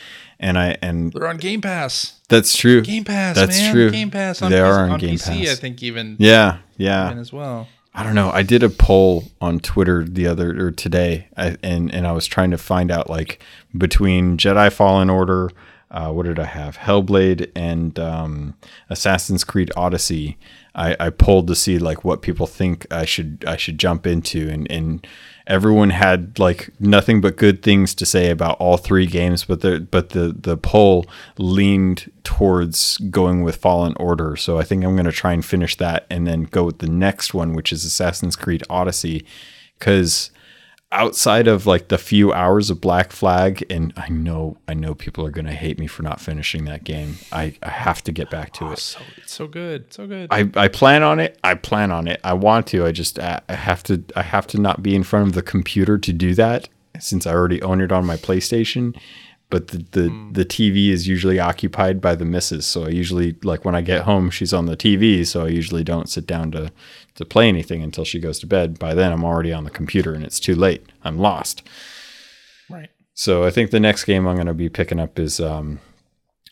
and 0.43 0.59
I 0.59 0.77
and 0.81 1.13
they're 1.13 1.27
on 1.27 1.37
Game 1.37 1.61
Pass. 1.61 2.19
That's 2.27 2.55
true. 2.55 2.81
Game 2.81 3.05
Pass. 3.05 3.35
That's 3.35 3.57
man. 3.57 3.73
true. 3.73 3.91
Game 3.91 4.11
Pass. 4.11 4.41
On 4.41 4.51
they 4.51 4.59
are 4.59 4.83
on, 4.83 4.91
on 4.91 4.99
Game 4.99 5.15
PC, 5.15 5.45
Pass. 5.45 5.51
I 5.51 5.55
think 5.55 5.81
even. 5.81 6.17
Yeah, 6.19 6.57
yeah. 6.77 7.07
Even 7.07 7.19
as 7.19 7.31
well. 7.31 7.67
I 7.95 8.03
don't 8.03 8.15
know. 8.15 8.29
I 8.31 8.43
did 8.43 8.63
a 8.63 8.69
poll 8.69 9.25
on 9.39 9.59
Twitter 9.59 10.03
the 10.03 10.27
other 10.27 10.67
or 10.67 10.71
today, 10.71 11.27
I, 11.37 11.57
and 11.63 11.93
and 11.93 12.05
I 12.05 12.11
was 12.11 12.25
trying 12.25 12.51
to 12.51 12.57
find 12.57 12.91
out 12.91 13.09
like 13.09 13.41
between 13.77 14.37
Jedi 14.37 14.71
Fallen 14.71 15.09
Order, 15.09 15.51
uh, 15.94 16.11
what 16.11 16.26
did 16.26 16.40
I 16.40 16.45
have? 16.45 16.78
Hellblade 16.80 17.52
and 17.56 17.98
um, 17.99 18.56
Assassin's 18.90 19.44
Creed 19.44 19.72
Odyssey. 19.78 20.38
I, 20.74 20.95
I 20.99 21.10
pulled 21.11 21.45
to 21.48 21.56
see 21.56 21.78
like 21.78 22.03
what 22.03 22.24
people 22.24 22.48
think 22.48 22.91
I 22.91 23.06
should 23.06 23.45
I 23.48 23.57
should 23.57 23.78
jump 23.78 24.07
into 24.07 24.49
and, 24.49 24.70
and 24.72 25.06
everyone 25.45 25.91
had 25.91 26.40
like 26.40 26.72
nothing 26.80 27.22
but 27.22 27.38
good 27.38 27.61
things 27.61 27.94
to 27.94 28.07
say 28.07 28.32
about 28.32 28.57
all 28.60 28.78
three 28.78 29.06
games 29.06 29.45
but 29.45 29.61
the 29.61 29.82
but 29.82 30.10
the 30.10 30.36
the 30.36 30.57
poll 30.57 31.06
leaned 31.38 32.11
towards 32.24 32.98
going 33.11 33.44
with 33.44 33.57
Fallen 33.57 33.94
Order 33.99 34.36
so 34.36 34.57
I 34.57 34.64
think 34.64 34.84
I'm 34.84 34.95
going 34.95 35.06
to 35.06 35.11
try 35.11 35.34
and 35.34 35.45
finish 35.45 35.76
that 35.76 36.07
and 36.10 36.26
then 36.26 36.44
go 36.44 36.64
with 36.64 36.80
the 36.80 36.90
next 36.90 37.36
one 37.36 37.53
which 37.53 37.72
is 37.72 37.86
Assassin's 37.86 38.36
Creed 38.36 38.64
Odyssey 38.68 39.28
cuz 39.80 40.32
outside 40.94 41.48
of 41.48 41.65
like 41.65 41.90
the 41.90 41.98
few 41.98 42.32
hours 42.32 42.70
of 42.70 42.80
Black 42.80 43.11
Flag, 43.11 43.65
and 43.70 43.91
I 43.98 44.10
know 44.10 44.57
I 44.68 44.74
know 44.74 44.94
people 44.94 45.26
are 45.26 45.32
gonna 45.32 45.53
hate 45.53 45.80
me 45.80 45.88
for 45.88 46.03
not 46.03 46.22
finishing 46.22 46.65
that 46.65 46.84
game. 46.84 47.18
I, 47.32 47.57
I 47.61 47.70
have 47.70 48.03
to 48.03 48.11
get 48.11 48.30
back 48.30 48.53
to 48.53 48.65
oh, 48.65 48.72
it. 48.72 48.80
So, 48.80 48.99
it's 49.18 49.34
so 49.34 49.48
good, 49.48 49.94
so 49.94 50.07
good. 50.07 50.30
I, 50.32 50.49
I 50.56 50.68
plan 50.70 51.03
on 51.03 51.20
it. 51.20 51.38
I 51.44 51.56
plan 51.56 51.91
on 51.91 52.07
it. 52.07 52.22
I 52.24 52.34
want 52.34 52.68
to. 52.68 52.86
I 52.86 52.91
just 52.91 53.20
I 53.20 53.41
have 53.49 53.84
to. 53.84 54.03
I 54.15 54.22
have 54.22 54.48
to 54.48 54.61
not 54.61 54.82
be 54.82 54.95
in 54.95 55.03
front 55.03 55.28
of 55.28 55.34
the 55.34 55.41
computer 55.41 55.98
to 55.98 56.14
do 56.14 56.34
that 56.36 56.70
since 56.99 57.26
I 57.26 57.34
already 57.34 57.61
own 57.61 57.82
it 57.82 57.91
on 57.91 58.06
my 58.06 58.15
PlayStation 58.15 58.95
but 59.53 59.67
the 59.67 59.77
the, 59.91 60.09
mm. 60.09 60.34
the 60.34 60.45
TV 60.45 60.89
is 60.89 61.07
usually 61.07 61.39
occupied 61.39 62.01
by 62.01 62.15
the 62.15 62.25
missus. 62.25 62.65
So 62.65 62.85
I 62.85 62.89
usually 62.89 63.35
like 63.43 63.63
when 63.63 63.75
I 63.75 63.81
get 63.81 64.01
home, 64.01 64.31
she's 64.31 64.51
on 64.51 64.65
the 64.65 64.75
TV. 64.75 65.23
So 65.27 65.45
I 65.45 65.49
usually 65.49 65.84
don't 65.84 66.09
sit 66.09 66.25
down 66.25 66.49
to 66.53 66.71
to 67.13 67.23
play 67.23 67.47
anything 67.49 67.84
until 67.84 68.03
she 68.03 68.19
goes 68.19 68.39
to 68.39 68.47
bed. 68.47 68.80
By 68.80 68.95
then, 68.95 69.11
I'm 69.11 69.23
already 69.23 69.53
on 69.53 69.63
the 69.63 69.69
computer 69.69 70.15
and 70.15 70.25
it's 70.25 70.39
too 70.39 70.55
late. 70.55 70.91
I'm 71.03 71.19
lost. 71.19 71.61
Right. 72.67 72.89
So 73.13 73.43
I 73.43 73.51
think 73.51 73.69
the 73.69 73.80
next 73.80 74.05
game 74.05 74.27
I'm 74.27 74.38
going 74.38 74.47
to 74.47 74.55
be 74.55 74.69
picking 74.69 74.99
up 74.99 75.19
is 75.19 75.39
um, 75.39 75.80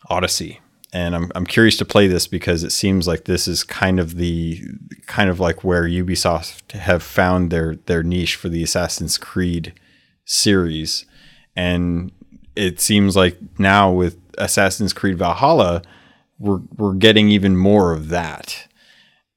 Odyssey. 0.08 0.60
And 0.92 1.16
I'm, 1.16 1.32
I'm 1.34 1.46
curious 1.46 1.76
to 1.78 1.84
play 1.84 2.06
this 2.06 2.28
because 2.28 2.62
it 2.62 2.70
seems 2.70 3.08
like 3.08 3.24
this 3.24 3.48
is 3.48 3.64
kind 3.64 3.98
of 3.98 4.14
the 4.14 4.62
kind 5.06 5.28
of 5.28 5.40
like 5.40 5.64
where 5.64 5.88
Ubisoft 5.88 6.70
have 6.72 7.02
found 7.02 7.50
their 7.50 7.74
their 7.86 8.04
niche 8.04 8.36
for 8.36 8.48
the 8.48 8.62
Assassin's 8.62 9.18
Creed 9.18 9.72
series, 10.24 11.04
and 11.56 12.12
it 12.56 12.80
seems 12.80 13.16
like 13.16 13.38
now 13.58 13.90
with 13.90 14.18
Assassin's 14.38 14.92
Creed 14.92 15.18
Valhalla, 15.18 15.82
we're 16.38 16.60
we're 16.76 16.94
getting 16.94 17.28
even 17.30 17.56
more 17.56 17.92
of 17.92 18.08
that. 18.08 18.68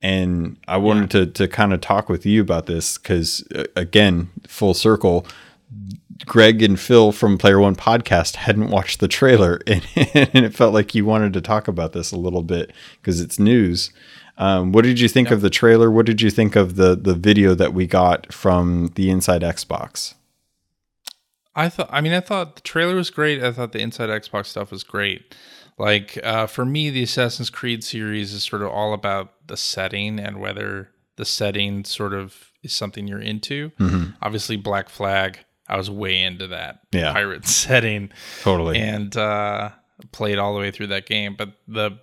And 0.01 0.57
I 0.67 0.77
wanted 0.77 1.13
yeah. 1.13 1.21
to 1.21 1.25
to 1.27 1.47
kind 1.47 1.73
of 1.73 1.81
talk 1.81 2.09
with 2.09 2.25
you 2.25 2.41
about 2.41 2.65
this 2.65 2.97
because 2.97 3.47
uh, 3.55 3.65
again, 3.75 4.29
full 4.47 4.73
circle, 4.73 5.25
Greg 6.25 6.61
and 6.61 6.79
Phil 6.79 7.11
from 7.11 7.37
Player 7.37 7.59
One 7.59 7.75
Podcast 7.75 8.35
hadn't 8.35 8.69
watched 8.69 8.99
the 8.99 9.07
trailer, 9.07 9.59
and, 9.67 9.85
and 9.95 10.45
it 10.45 10.55
felt 10.55 10.73
like 10.73 10.95
you 10.95 11.05
wanted 11.05 11.33
to 11.33 11.41
talk 11.41 11.67
about 11.67 11.93
this 11.93 12.11
a 12.11 12.17
little 12.17 12.43
bit 12.43 12.71
because 13.01 13.21
it's 13.21 13.39
news. 13.39 13.91
Um, 14.37 14.73
what 14.73 14.83
did 14.83 14.99
you 14.99 15.07
think 15.07 15.31
of 15.31 15.41
the 15.41 15.49
trailer? 15.49 15.89
What 15.89 16.05
did 16.05 16.21
you 16.21 16.29
think 16.29 16.55
of 16.55 16.75
the 16.75 16.95
the 16.95 17.15
video 17.15 17.55
that 17.55 17.73
we 17.73 17.87
got 17.87 18.33
from 18.33 18.91
the 18.95 19.09
Inside 19.09 19.41
Xbox? 19.41 20.15
I 21.55 21.69
thought. 21.69 21.89
I 21.91 22.01
mean, 22.01 22.13
I 22.13 22.19
thought 22.19 22.55
the 22.55 22.61
trailer 22.61 22.95
was 22.95 23.09
great. 23.09 23.41
I 23.43 23.51
thought 23.51 23.71
the 23.71 23.79
Inside 23.79 24.09
Xbox 24.09 24.47
stuff 24.47 24.71
was 24.71 24.83
great. 24.83 25.35
Like 25.77 26.19
uh, 26.23 26.47
for 26.47 26.65
me, 26.65 26.89
the 26.89 27.03
Assassin's 27.03 27.49
Creed 27.49 27.83
series 27.83 28.33
is 28.33 28.43
sort 28.43 28.61
of 28.61 28.69
all 28.69 28.93
about 28.93 29.47
the 29.47 29.57
setting 29.57 30.19
and 30.19 30.39
whether 30.39 30.89
the 31.17 31.25
setting 31.25 31.83
sort 31.83 32.13
of 32.13 32.51
is 32.63 32.73
something 32.73 33.07
you're 33.07 33.19
into. 33.19 33.71
Mm-hmm. 33.79 34.11
Obviously, 34.21 34.57
Black 34.57 34.89
Flag. 34.89 35.39
I 35.67 35.77
was 35.77 35.89
way 35.89 36.21
into 36.21 36.47
that 36.47 36.81
yeah. 36.91 37.11
pirate 37.11 37.47
setting. 37.47 38.11
Totally. 38.43 38.77
And 38.79 39.15
uh, 39.17 39.71
played 40.11 40.37
all 40.37 40.53
the 40.53 40.59
way 40.59 40.71
through 40.71 40.87
that 40.87 41.07
game. 41.07 41.35
But 41.35 41.53
the 41.67 41.99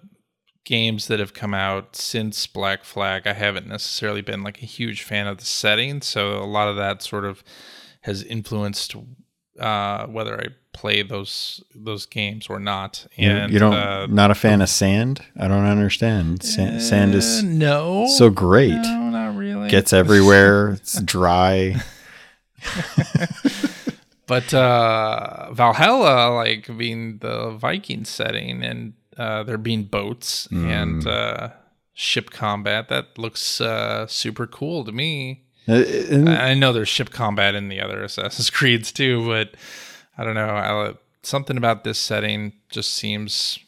games 0.65 1.07
that 1.09 1.21
have 1.21 1.35
come 1.35 1.55
out 1.55 1.97
since 1.97 2.47
Black 2.47 2.85
Flag, 2.85 3.27
I 3.27 3.33
haven't 3.33 3.67
necessarily 3.67 4.21
been 4.21 4.43
like 4.43 4.63
a 4.63 4.67
huge 4.67 5.03
fan 5.03 5.27
of 5.27 5.39
the 5.39 5.45
setting. 5.45 6.03
So 6.03 6.43
a 6.43 6.45
lot 6.45 6.69
of 6.69 6.77
that 6.77 7.03
sort 7.03 7.25
of 7.25 7.45
has 8.03 8.23
influenced 8.23 8.97
uh, 9.63 10.07
whether 10.07 10.41
I 10.41 10.49
play 10.73 11.03
those 11.03 11.63
those 11.75 12.07
games 12.07 12.49
or 12.49 12.59
not. 12.59 13.07
And 13.17 13.53
you, 13.53 13.59
don't 13.59 13.75
uh, 13.75 14.07
not 14.07 14.31
a 14.31 14.35
fan 14.35 14.61
of 14.61 14.69
sand? 14.69 15.25
I 15.39 15.49
don't 15.49 15.65
understand. 15.65 16.43
Sand, 16.43 16.77
uh, 16.77 16.81
sand 16.81 17.15
is 17.15 17.43
no 17.43 18.07
so 18.09 18.31
great. 18.31 18.71
No, 18.73 19.11
not 19.11 19.37
really. 19.37 19.69
Gets 19.69 19.93
everywhere. 20.03 20.71
it's 20.71 21.01
dry. 21.01 21.77
but 24.27 24.53
uh, 24.53 25.53
Valhalla, 25.53 26.35
like 26.35 26.77
being 26.77 27.19
the 27.19 27.51
Viking 27.53 28.05
setting, 28.05 28.63
and 28.63 28.95
uh, 29.17 29.43
there 29.45 29.59
being 29.59 29.85
boats 29.85 30.49
mm. 30.49 30.67
and 30.67 31.07
uh, 31.07 31.51
ship 31.93 32.31
combat, 32.31 32.89
that 32.89 33.19
looks 33.19 33.61
uh, 33.61 34.07
super 34.07 34.47
cool 34.47 34.85
to 34.85 34.93
me. 34.93 35.45
Uh, 35.69 36.29
I 36.29 36.55
know 36.55 36.73
there's 36.73 36.89
ship 36.89 37.11
combat 37.11 37.55
in 37.55 37.69
the 37.69 37.81
other 37.81 38.03
Assassin's 38.03 38.51
Creeds 38.51 38.91
too, 38.93 39.27
but 39.27 39.55
I 40.19 40.25
don't 40.25 40.35
know. 40.35 40.49
I, 40.49 40.95
something 41.23 41.57
about 41.57 41.85
this 41.85 41.99
setting 41.99 42.53
just 42.71 42.93
seems 42.95 43.59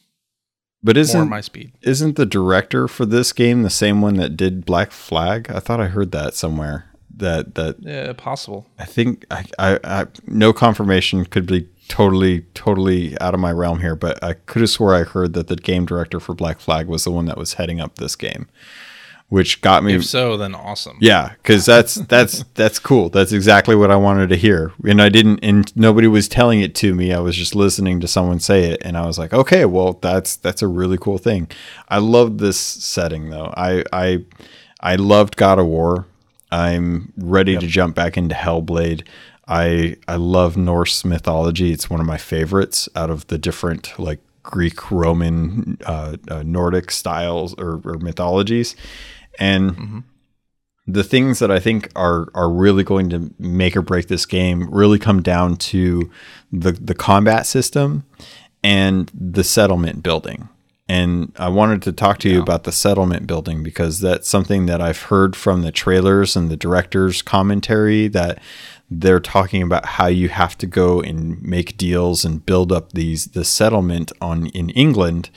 but 0.84 0.98
isn't 0.98 1.30
my 1.30 1.40
speed. 1.40 1.72
Isn't 1.80 2.16
the 2.16 2.26
director 2.26 2.88
for 2.88 3.06
this 3.06 3.32
game 3.32 3.62
the 3.62 3.70
same 3.70 4.02
one 4.02 4.16
that 4.16 4.36
did 4.36 4.66
Black 4.66 4.92
Flag? 4.92 5.50
I 5.50 5.58
thought 5.58 5.80
I 5.80 5.86
heard 5.86 6.12
that 6.12 6.34
somewhere. 6.34 6.90
That 7.16 7.54
that 7.54 7.76
yeah, 7.80 8.12
possible. 8.12 8.66
I 8.78 8.84
think 8.84 9.24
I, 9.30 9.44
I, 9.58 9.80
I 9.84 10.06
no 10.26 10.52
confirmation 10.52 11.24
could 11.24 11.46
be 11.46 11.68
totally 11.88 12.42
totally 12.52 13.18
out 13.20 13.32
of 13.32 13.40
my 13.40 13.52
realm 13.52 13.80
here, 13.80 13.96
but 13.96 14.22
I 14.22 14.34
could 14.34 14.60
have 14.60 14.70
swore 14.70 14.94
I 14.94 15.04
heard 15.04 15.32
that 15.34 15.46
the 15.46 15.56
game 15.56 15.86
director 15.86 16.20
for 16.20 16.34
Black 16.34 16.60
Flag 16.60 16.86
was 16.86 17.04
the 17.04 17.10
one 17.10 17.24
that 17.26 17.38
was 17.38 17.54
heading 17.54 17.80
up 17.80 17.96
this 17.96 18.16
game 18.16 18.48
which 19.34 19.60
got 19.62 19.82
me. 19.82 19.94
If 19.94 20.04
so, 20.04 20.36
then 20.36 20.54
awesome. 20.54 20.96
Yeah, 21.00 21.32
because 21.42 21.66
that's 21.66 21.94
that's 22.14 22.44
that's 22.54 22.78
cool. 22.78 23.08
That's 23.08 23.32
exactly 23.32 23.74
what 23.74 23.90
I 23.90 23.96
wanted 23.96 24.28
to 24.28 24.36
hear, 24.36 24.72
and 24.86 25.02
I 25.02 25.08
didn't, 25.08 25.40
and 25.42 25.76
nobody 25.76 26.06
was 26.06 26.28
telling 26.28 26.60
it 26.60 26.72
to 26.76 26.94
me. 26.94 27.12
I 27.12 27.18
was 27.18 27.34
just 27.34 27.56
listening 27.56 27.98
to 27.98 28.06
someone 28.06 28.38
say 28.38 28.70
it, 28.70 28.80
and 28.84 28.96
I 28.96 29.06
was 29.06 29.18
like, 29.18 29.34
okay, 29.34 29.64
well, 29.64 29.94
that's 29.94 30.36
that's 30.36 30.62
a 30.62 30.68
really 30.68 30.98
cool 30.98 31.18
thing. 31.18 31.50
I 31.88 31.98
love 31.98 32.38
this 32.38 32.56
setting 32.56 33.30
though. 33.30 33.52
I 33.56 33.82
I 33.92 34.24
I 34.78 34.94
loved 34.94 35.34
God 35.34 35.58
of 35.58 35.66
War. 35.66 36.06
I'm 36.52 37.12
ready 37.16 37.52
yep. 37.52 37.62
to 37.62 37.66
jump 37.66 37.96
back 37.96 38.16
into 38.16 38.36
Hellblade. 38.36 39.04
I 39.48 39.96
I 40.06 40.14
love 40.14 40.56
Norse 40.56 41.04
mythology. 41.04 41.72
It's 41.72 41.90
one 41.90 41.98
of 41.98 42.06
my 42.06 42.18
favorites 42.18 42.88
out 42.94 43.10
of 43.10 43.26
the 43.26 43.38
different 43.38 43.98
like 43.98 44.20
Greek, 44.44 44.90
Roman, 44.92 45.78
uh, 45.86 46.18
uh, 46.28 46.42
Nordic 46.44 46.90
styles 46.92 47.54
or, 47.54 47.80
or 47.84 47.98
mythologies, 47.98 48.76
and 49.38 49.70
mm-hmm. 49.72 49.98
the 50.86 51.04
things 51.04 51.38
that 51.38 51.50
I 51.50 51.58
think 51.60 51.90
are 51.96 52.28
are 52.34 52.50
really 52.50 52.84
going 52.84 53.10
to 53.10 53.32
make 53.38 53.76
or 53.76 53.82
break 53.82 54.08
this 54.08 54.26
game 54.26 54.68
really 54.70 54.98
come 54.98 55.22
down 55.22 55.56
to 55.56 56.10
the 56.52 56.72
the 56.72 56.94
combat 56.94 57.46
system 57.46 58.04
and 58.62 59.10
the 59.14 59.44
settlement 59.44 60.02
building. 60.02 60.48
And 60.86 61.32
I 61.38 61.48
wanted 61.48 61.80
to 61.82 61.92
talk 61.92 62.18
to 62.20 62.28
you 62.28 62.42
about 62.42 62.64
the 62.64 62.72
settlement 62.72 63.26
building 63.26 63.62
because 63.62 64.00
that's 64.00 64.28
something 64.28 64.66
that 64.66 64.82
I've 64.82 65.02
heard 65.02 65.34
from 65.34 65.62
the 65.62 65.72
trailers 65.72 66.36
and 66.36 66.50
the 66.50 66.58
director's 66.58 67.22
commentary 67.22 68.06
that 68.08 68.38
they're 68.90 69.20
talking 69.20 69.62
about 69.62 69.86
how 69.86 70.06
you 70.06 70.28
have 70.28 70.58
to 70.58 70.66
go 70.66 71.00
and 71.00 71.42
make 71.42 71.78
deals 71.78 72.24
and 72.24 72.44
build 72.44 72.70
up 72.70 72.92
these 72.92 73.26
the 73.28 73.44
settlement 73.44 74.12
on 74.20 74.46
in 74.48 74.70
England 74.70 75.30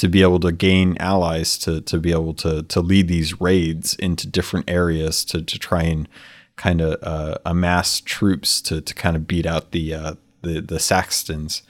to 0.00 0.08
be 0.08 0.22
able 0.22 0.40
to 0.40 0.50
gain 0.50 0.96
allies 0.96 1.58
to 1.58 1.82
to 1.82 1.98
be 1.98 2.10
able 2.10 2.32
to 2.32 2.62
to 2.62 2.80
lead 2.80 3.06
these 3.06 3.38
raids 3.38 3.94
into 3.96 4.26
different 4.26 4.68
areas 4.68 5.26
to 5.26 5.42
to 5.42 5.58
try 5.58 5.82
and 5.82 6.08
kind 6.56 6.80
of 6.80 6.96
uh, 7.02 7.36
amass 7.44 8.00
troops 8.00 8.62
to 8.62 8.80
to 8.80 8.94
kind 8.94 9.14
of 9.14 9.26
beat 9.26 9.44
out 9.44 9.72
the 9.72 9.92
uh, 9.92 10.14
the 10.40 10.62
the 10.62 10.78
Saxons. 10.78 11.62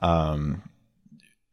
Um, 0.00 0.64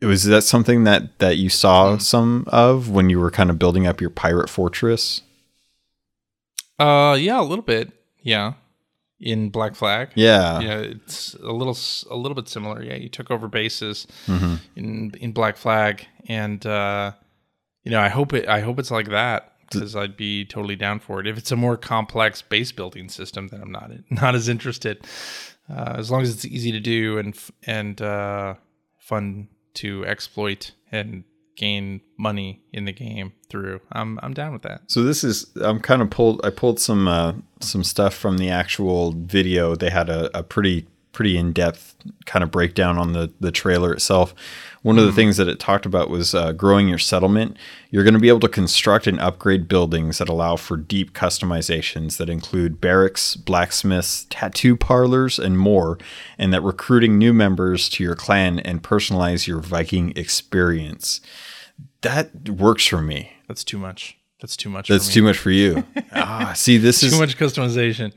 was 0.02 0.26
that 0.26 0.42
something 0.42 0.84
that 0.84 1.20
that 1.20 1.38
you 1.38 1.50
saw 1.50 1.92
mm-hmm. 1.92 2.00
some 2.00 2.44
of 2.50 2.90
when 2.90 3.10
you 3.10 3.18
were 3.22 3.32
kind 3.32 3.50
of 3.50 3.58
building 3.58 3.88
up 3.88 4.02
your 4.02 4.10
pirate 4.10 4.50
fortress? 4.50 5.22
Uh, 6.78 7.16
yeah, 7.18 7.40
a 7.40 7.44
little 7.44 7.64
bit. 7.64 7.94
Yeah, 8.24 8.56
in 9.26 9.50
Black 9.50 9.76
Flag. 9.76 10.12
Yeah, 10.16 10.60
yeah, 10.60 10.78
it's 10.78 11.34
a 11.34 11.52
little 11.52 11.78
a 12.10 12.16
little 12.16 12.36
bit 12.36 12.48
similar. 12.48 12.82
Yeah, 12.82 12.96
you 12.96 13.10
took 13.10 13.32
over 13.32 13.48
bases 13.48 14.08
mm-hmm. 14.28 14.56
in 14.76 15.12
in 15.20 15.32
Black 15.34 15.58
Flag, 15.58 16.08
and 16.28 16.66
uh, 16.66 17.12
you 17.84 17.92
know, 17.92 18.00
I 18.00 18.08
hope 18.08 18.32
it. 18.34 18.48
I 18.48 18.62
hope 18.62 18.80
it's 18.80 18.92
like 18.92 19.10
that 19.10 19.52
because 19.70 19.96
I'd 19.96 20.16
be 20.16 20.46
totally 20.46 20.76
down 20.76 21.00
for 21.00 21.20
it. 21.20 21.28
If 21.28 21.38
it's 21.40 21.52
a 21.52 21.56
more 21.56 21.76
complex 21.76 22.44
base 22.44 22.72
building 22.72 23.10
system, 23.10 23.50
then 23.50 23.62
I'm 23.62 23.72
not 23.72 23.92
not 24.10 24.36
as 24.36 24.48
interested. 24.48 25.06
Uh, 25.68 25.96
as 25.98 26.12
long 26.12 26.22
as 26.22 26.32
it's 26.32 26.46
easy 26.46 26.72
to 26.72 26.80
do 26.80 27.18
and 27.18 27.36
and 27.66 28.00
uh, 28.02 28.54
fun 29.00 29.50
to 29.74 30.06
exploit 30.06 30.72
and 30.92 31.24
gain 31.56 32.02
money 32.18 32.62
in 32.74 32.86
the 32.86 32.92
game 32.92 33.34
through. 33.50 33.82
I'm 33.92 34.20
I'm 34.22 34.34
down 34.34 34.54
with 34.54 34.64
that. 34.64 34.82
So 34.88 35.04
this 35.04 35.24
is 35.24 35.52
I'm 35.62 35.80
kind 35.80 36.02
of 36.02 36.10
pulled 36.10 36.46
I 36.46 36.50
pulled 36.50 36.80
some 36.80 37.08
uh, 37.08 37.34
some 37.62 37.84
stuff 37.84 38.14
from 38.14 38.38
the 38.38 38.50
actual 38.50 39.14
video. 39.14 39.76
They 39.76 39.90
had 39.90 40.10
a, 40.10 40.38
a 40.38 40.44
pretty 40.44 40.88
pretty 41.12 41.38
in 41.38 41.54
depth 41.54 41.96
kind 42.26 42.44
of 42.44 42.52
breakdown 42.52 42.98
on 42.98 43.14
the 43.14 43.32
the 43.40 43.52
trailer 43.52 43.94
itself. 43.94 44.36
One 44.86 45.00
of 45.00 45.04
the 45.04 45.10
mm-hmm. 45.10 45.16
things 45.16 45.38
that 45.38 45.48
it 45.48 45.60
talked 45.60 45.88
about 45.88 46.12
was 46.12 46.36
uh, 46.36 46.52
growing 46.52 46.88
your 46.88 47.00
settlement. 47.00 47.58
You're 47.90 48.04
going 48.04 48.14
to 48.14 48.20
be 48.20 48.30
able 48.30 48.42
to 48.42 48.48
construct 48.48 49.08
and 49.08 49.20
upgrade 49.20 49.68
buildings 49.68 50.20
that 50.20 50.30
allow 50.30 50.58
for 50.58 50.78
deep 50.78 51.12
customizations 51.12 52.18
that 52.18 52.30
include 52.30 52.80
barracks, 52.80 53.36
blacksmiths, 53.36 54.28
tattoo 54.30 54.78
parlors, 54.78 55.40
and 55.40 55.58
more, 55.58 55.98
and 56.38 56.54
that 56.54 56.62
recruiting 56.62 57.18
new 57.18 57.34
members 57.34 57.90
to 57.90 58.04
your 58.04 58.14
clan 58.14 58.60
and 58.60 58.84
personalize 58.84 59.48
your 59.48 59.60
Viking 59.60 60.14
experience. 60.16 61.20
That 62.02 62.48
works 62.48 62.86
for 62.86 63.02
me. 63.02 63.32
That's 63.48 63.64
too 63.64 63.80
much. 63.80 64.20
That's 64.40 64.56
too 64.56 64.70
much. 64.70 64.88
That's 64.88 65.12
too 65.12 65.24
much 65.24 65.40
for 65.40 65.50
you. 65.50 65.84
ah, 66.12 66.54
see, 66.56 66.78
this 66.78 67.00
too 67.00 67.08
is 67.08 67.14
too 67.14 67.20
much 67.20 67.40
customization. 67.40 68.14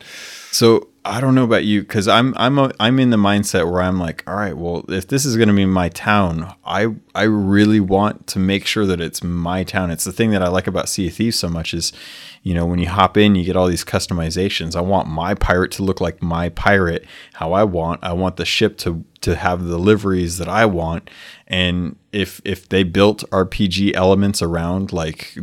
So 0.50 0.88
I 1.08 1.22
don't 1.22 1.34
know 1.34 1.44
about 1.44 1.64
you 1.64 1.80
because 1.80 2.06
I'm 2.06 2.34
I'm 2.36 2.58
a, 2.58 2.70
I'm 2.78 2.98
in 2.98 3.08
the 3.08 3.16
mindset 3.16 3.70
where 3.70 3.80
I'm 3.80 3.98
like, 3.98 4.22
all 4.26 4.36
right, 4.36 4.56
well, 4.56 4.84
if 4.90 5.08
this 5.08 5.24
is 5.24 5.36
going 5.36 5.48
to 5.48 5.54
be 5.54 5.64
my 5.64 5.88
town, 5.88 6.54
I 6.66 6.94
I 7.14 7.22
really 7.22 7.80
want 7.80 8.26
to 8.28 8.38
make 8.38 8.66
sure 8.66 8.84
that 8.84 9.00
it's 9.00 9.22
my 9.22 9.64
town. 9.64 9.90
It's 9.90 10.04
the 10.04 10.12
thing 10.12 10.32
that 10.32 10.42
I 10.42 10.48
like 10.48 10.66
about 10.66 10.88
Sea 10.88 11.08
of 11.08 11.14
Thieves 11.14 11.38
so 11.38 11.48
much 11.48 11.72
is, 11.72 11.94
you 12.42 12.52
know, 12.52 12.66
when 12.66 12.78
you 12.78 12.88
hop 12.88 13.16
in, 13.16 13.36
you 13.36 13.44
get 13.44 13.56
all 13.56 13.68
these 13.68 13.84
customizations. 13.84 14.76
I 14.76 14.82
want 14.82 15.08
my 15.08 15.34
pirate 15.34 15.70
to 15.72 15.82
look 15.82 16.00
like 16.00 16.22
my 16.22 16.50
pirate, 16.50 17.06
how 17.34 17.54
I 17.54 17.64
want. 17.64 18.00
I 18.02 18.12
want 18.12 18.36
the 18.36 18.44
ship 18.44 18.76
to 18.78 19.02
to 19.20 19.34
have 19.34 19.64
the 19.64 19.78
liveries 19.78 20.38
that 20.38 20.48
I 20.48 20.66
want. 20.66 21.08
And 21.46 21.96
if 22.12 22.42
if 22.44 22.68
they 22.68 22.82
built 22.82 23.24
RPG 23.30 23.94
elements 23.94 24.42
around 24.42 24.92
like 24.92 25.36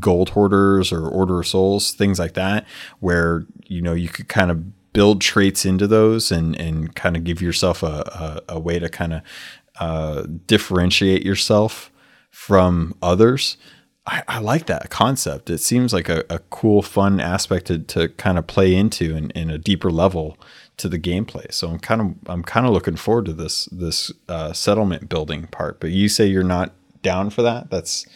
gold 0.00 0.30
hoarders 0.30 0.92
or 0.92 1.06
order 1.06 1.38
of 1.40 1.46
souls, 1.46 1.92
things 1.92 2.18
like 2.18 2.34
that, 2.34 2.66
where 2.98 3.44
you 3.66 3.80
know 3.80 3.92
you 3.92 4.08
could 4.08 4.28
kind 4.28 4.50
of 4.50 4.61
build 4.92 5.20
traits 5.20 5.64
into 5.64 5.86
those 5.86 6.30
and 6.30 6.58
and 6.58 6.94
kind 6.94 7.16
of 7.16 7.24
give 7.24 7.40
yourself 7.40 7.82
a, 7.82 8.42
a, 8.48 8.54
a 8.56 8.60
way 8.60 8.78
to 8.78 8.88
kind 8.88 9.14
of 9.14 9.22
uh, 9.78 10.26
differentiate 10.46 11.24
yourself 11.24 11.90
from 12.30 12.94
others. 13.02 13.56
I, 14.04 14.22
I, 14.26 14.38
like 14.40 14.66
that 14.66 14.90
concept. 14.90 15.48
It 15.48 15.58
seems 15.58 15.92
like 15.92 16.08
a, 16.08 16.24
a 16.28 16.40
cool, 16.50 16.82
fun 16.82 17.20
aspect 17.20 17.66
to, 17.66 17.78
to 17.78 18.08
kind 18.08 18.36
of 18.36 18.48
play 18.48 18.74
into 18.74 19.16
in, 19.16 19.30
in 19.30 19.48
a 19.48 19.58
deeper 19.58 19.90
level 19.90 20.36
to 20.78 20.88
the 20.88 20.98
gameplay. 20.98 21.52
So 21.52 21.68
I'm 21.68 21.78
kind 21.78 22.00
of 22.00 22.14
I'm 22.26 22.42
kind 22.42 22.66
of 22.66 22.72
looking 22.72 22.96
forward 22.96 23.26
to 23.26 23.32
this 23.32 23.66
this 23.66 24.10
uh, 24.28 24.52
settlement 24.52 25.08
building 25.08 25.46
part. 25.46 25.78
But 25.78 25.90
you 25.90 26.08
say 26.08 26.26
you're 26.26 26.42
not 26.42 26.72
down 27.02 27.30
for 27.30 27.42
that. 27.42 27.70
That's 27.70 28.06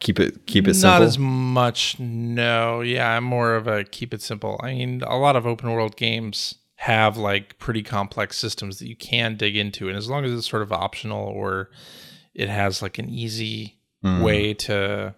keep 0.00 0.20
it 0.20 0.46
keep 0.46 0.68
it 0.68 0.74
simple? 0.74 1.00
Not 1.00 1.02
as 1.02 1.18
much. 1.18 1.98
No, 1.98 2.80
yeah, 2.80 3.16
I'm 3.16 3.24
more 3.24 3.54
of 3.54 3.66
a 3.66 3.84
keep 3.84 4.12
it 4.12 4.22
simple. 4.22 4.60
I 4.62 4.74
mean, 4.74 5.02
a 5.02 5.16
lot 5.16 5.36
of 5.36 5.46
open 5.46 5.72
world 5.72 5.96
games 5.96 6.56
have 6.76 7.16
like 7.16 7.58
pretty 7.58 7.82
complex 7.82 8.38
systems 8.38 8.78
that 8.78 8.88
you 8.88 8.96
can 8.96 9.36
dig 9.36 9.56
into, 9.56 9.88
and 9.88 9.96
as 9.96 10.08
long 10.08 10.24
as 10.24 10.32
it's 10.32 10.48
sort 10.48 10.62
of 10.62 10.72
optional 10.72 11.26
or 11.26 11.70
it 12.34 12.48
has 12.48 12.82
like 12.82 12.98
an 12.98 13.08
easy 13.08 13.78
mm. 14.04 14.22
way 14.22 14.54
to 14.54 15.14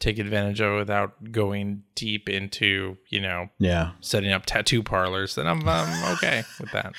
take 0.00 0.18
advantage 0.18 0.60
of 0.60 0.76
without 0.76 1.30
going 1.30 1.82
deep 1.94 2.28
into 2.28 2.96
you 3.10 3.20
know 3.20 3.48
yeah 3.58 3.92
setting 4.00 4.32
up 4.32 4.46
tattoo 4.46 4.82
parlors 4.82 5.34
then 5.34 5.46
i'm, 5.46 5.68
I'm 5.68 6.14
okay 6.14 6.42
with 6.58 6.72
that 6.72 6.94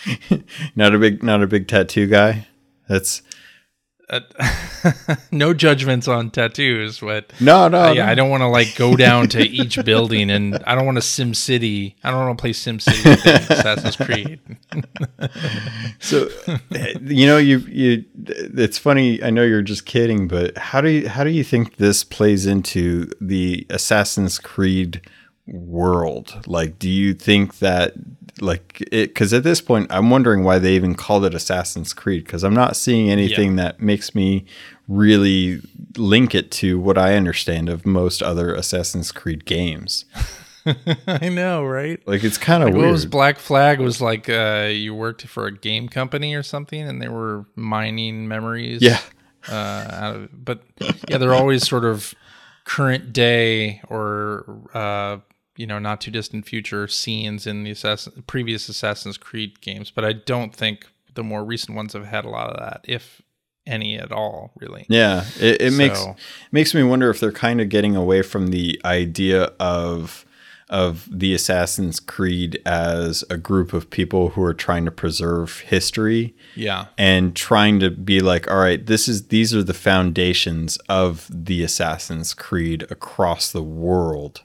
not 0.76 0.94
a 0.94 1.00
big 1.00 1.24
not 1.24 1.42
a 1.42 1.48
big 1.48 1.68
tattoo 1.68 2.06
guy 2.06 2.48
that's 2.88 3.24
uh, 4.12 5.16
no 5.32 5.54
judgments 5.54 6.08
on 6.08 6.30
tattoos, 6.30 7.00
but 7.00 7.32
no, 7.40 7.68
no, 7.70 7.86
uh, 7.86 7.92
yeah, 7.94 8.06
no. 8.06 8.12
I 8.12 8.16
don't 8.16 8.30
want 8.30 8.42
to 8.42 8.48
like 8.48 8.76
go 8.76 8.98
down 8.98 9.30
to 9.30 9.42
each 9.42 9.82
building, 9.86 10.30
and 10.30 10.62
I 10.68 10.76
don't 10.76 10.86
want 10.86 10.98
to 10.98 11.02
Sim 11.02 11.34
City. 11.34 11.96
I 12.04 12.12
don't 12.12 12.20
want 12.20 12.38
to 12.38 12.42
play 12.42 12.54
Sim 12.54 12.80
City 12.80 13.10
Assassin's 13.50 13.96
Creed. 13.96 14.40
so, 16.00 16.30
you 17.02 17.26
know, 17.26 17.38
you 17.38 17.60
you. 17.60 18.04
It's 18.28 18.78
funny. 18.78 19.24
I 19.24 19.30
know 19.30 19.44
you're 19.44 19.62
just 19.62 19.86
kidding, 19.86 20.28
but 20.28 20.58
how 20.58 20.82
do 20.82 20.90
you 20.90 21.10
how 21.10 21.24
do 21.24 21.30
you 21.30 21.44
think 21.44 21.78
this 21.78 22.04
plays 22.04 22.46
into 22.46 23.10
the 23.22 23.66
Assassin's 23.70 24.40
Creed 24.40 25.02
world? 25.48 26.44
Like, 26.48 26.80
do 26.80 26.90
you 26.90 27.14
think 27.14 27.60
that 27.60 27.94
like 28.40 28.82
it 28.92 29.10
because 29.10 29.34
at 29.34 29.44
this 29.44 29.62
point 29.62 29.88
i'm 29.90 30.10
wondering 30.10 30.44
why 30.44 30.58
they 30.58 30.74
even 30.74 30.96
called 30.96 31.26
it 31.26 31.34
assassin's 31.34 31.94
creed 31.94 32.24
because 32.24 32.44
i'm 32.44 32.54
not 32.54 32.76
seeing 32.76 33.10
anything 33.10 33.58
yeah. 33.58 33.64
that 33.64 33.80
makes 33.82 34.16
me 34.16 34.46
really 34.88 35.62
link 35.98 36.34
it 36.34 36.52
to 36.52 36.80
what 36.80 36.98
i 36.98 37.16
understand 37.16 37.70
of 37.70 37.86
most 37.86 38.22
other 38.22 38.54
assassin's 38.54 39.12
creed 39.12 39.46
games 39.46 40.06
i 41.08 41.30
know 41.30 41.64
right 41.64 42.06
like 42.08 42.24
it's 42.24 42.38
kind 42.38 42.64
of 42.64 42.68
like, 42.68 42.76
weird 42.76 42.86
what 42.88 42.92
was 42.92 43.06
black 43.06 43.38
flag 43.38 43.80
was 43.80 44.02
like 44.02 44.30
uh 44.30 44.70
you 44.72 44.94
worked 44.94 45.24
for 45.28 45.46
a 45.46 45.52
game 45.52 45.90
company 45.90 46.34
or 46.34 46.44
something 46.44 46.88
and 46.88 47.02
they 47.02 47.10
were 47.10 47.46
mining 47.56 48.28
memories 48.28 48.82
yeah 48.82 49.00
uh 49.50 50.16
of, 50.16 50.30
but 50.46 50.64
yeah 51.10 51.18
they're 51.18 51.34
always 51.34 51.68
sort 51.68 51.84
of 51.84 52.14
current 52.64 53.12
day 53.12 53.82
or 53.90 54.46
uh 54.74 55.18
you 55.62 55.68
know 55.68 55.78
not 55.78 56.02
too 56.02 56.10
distant 56.10 56.48
future 56.48 56.88
scenes 56.88 57.46
in 57.46 57.64
the 57.64 57.70
Assassin, 57.70 58.24
previous 58.26 58.68
Assassin's 58.68 59.18
Creed 59.18 59.62
games, 59.62 59.92
but 59.92 60.04
I 60.04 60.14
don't 60.14 60.56
think 60.56 60.88
the 61.14 61.24
more 61.24 61.46
recent 61.46 61.76
ones 61.76 61.94
have 61.94 62.08
had 62.08 62.26
a 62.26 62.30
lot 62.30 62.50
of 62.50 62.60
that, 62.60 62.84
if 62.84 63.22
any 63.68 63.96
at 63.96 64.12
all, 64.12 64.54
really. 64.60 64.88
Yeah, 64.90 65.24
it, 65.40 65.62
it 65.62 65.72
so, 65.72 65.78
makes 65.78 66.06
makes 66.52 66.74
me 66.74 66.82
wonder 66.82 67.12
if 67.12 67.20
they're 67.20 67.32
kind 67.32 67.62
of 67.62 67.70
getting 67.70 67.96
away 67.96 68.24
from 68.24 68.48
the 68.48 68.82
idea 68.84 69.52
of 69.60 70.26
of 70.68 71.08
the 71.12 71.36
Assassin's 71.36 72.00
Creed 72.00 72.60
as 72.66 73.24
a 73.30 73.38
group 73.38 73.74
of 73.74 73.90
people 73.90 74.30
who 74.30 74.42
are 74.42 74.54
trying 74.54 74.86
to 74.86 74.92
preserve 74.92 75.60
history. 75.60 76.34
Yeah. 76.56 76.86
And 76.98 77.36
trying 77.36 77.82
to 77.82 77.92
be 77.92 78.22
like, 78.22 78.50
all 78.50 78.58
right, 78.58 78.84
this 78.84 79.10
is 79.10 79.28
these 79.28 79.54
are 79.54 79.64
the 79.64 79.74
foundations 79.74 80.78
of 80.90 81.30
the 81.30 81.62
Assassin's 81.62 82.34
Creed 82.34 82.88
across 82.90 83.52
the 83.52 83.62
world 83.62 84.42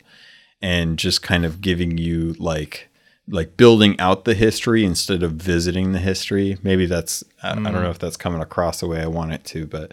and 0.67 0.99
just 0.99 1.23
kind 1.23 1.45
of 1.45 1.61
giving 1.61 1.97
you 1.97 2.35
like 2.41 2.89
like 3.29 3.57
building 3.57 3.99
out 4.01 4.25
the 4.25 4.35
history 4.35 4.85
instead 4.85 5.23
of 5.23 5.35
visiting 5.35 5.93
the 5.93 6.01
history. 6.01 6.59
Maybe 6.65 6.87
that's 6.87 7.23
I, 7.41 7.53
mm. 7.53 7.69
I, 7.69 7.71
don't 7.71 7.85
know 7.85 7.91
if 7.91 8.01
that's 8.01 8.17
coming 8.17 8.41
across 8.41 8.81
the 8.81 8.89
way 8.89 9.01
I 9.01 9.07
want 9.07 9.33
it 9.33 9.45
to, 9.45 9.65
but 9.65 9.93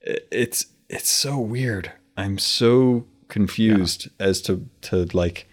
it's 0.00 0.66
it's 0.88 1.08
so 1.08 1.40
weird. 1.40 1.90
I'm 2.16 2.38
so 2.38 3.06
confused 3.26 4.08
yeah. 4.20 4.26
as 4.26 4.40
to 4.42 4.68
to 4.82 5.06
like 5.12 5.48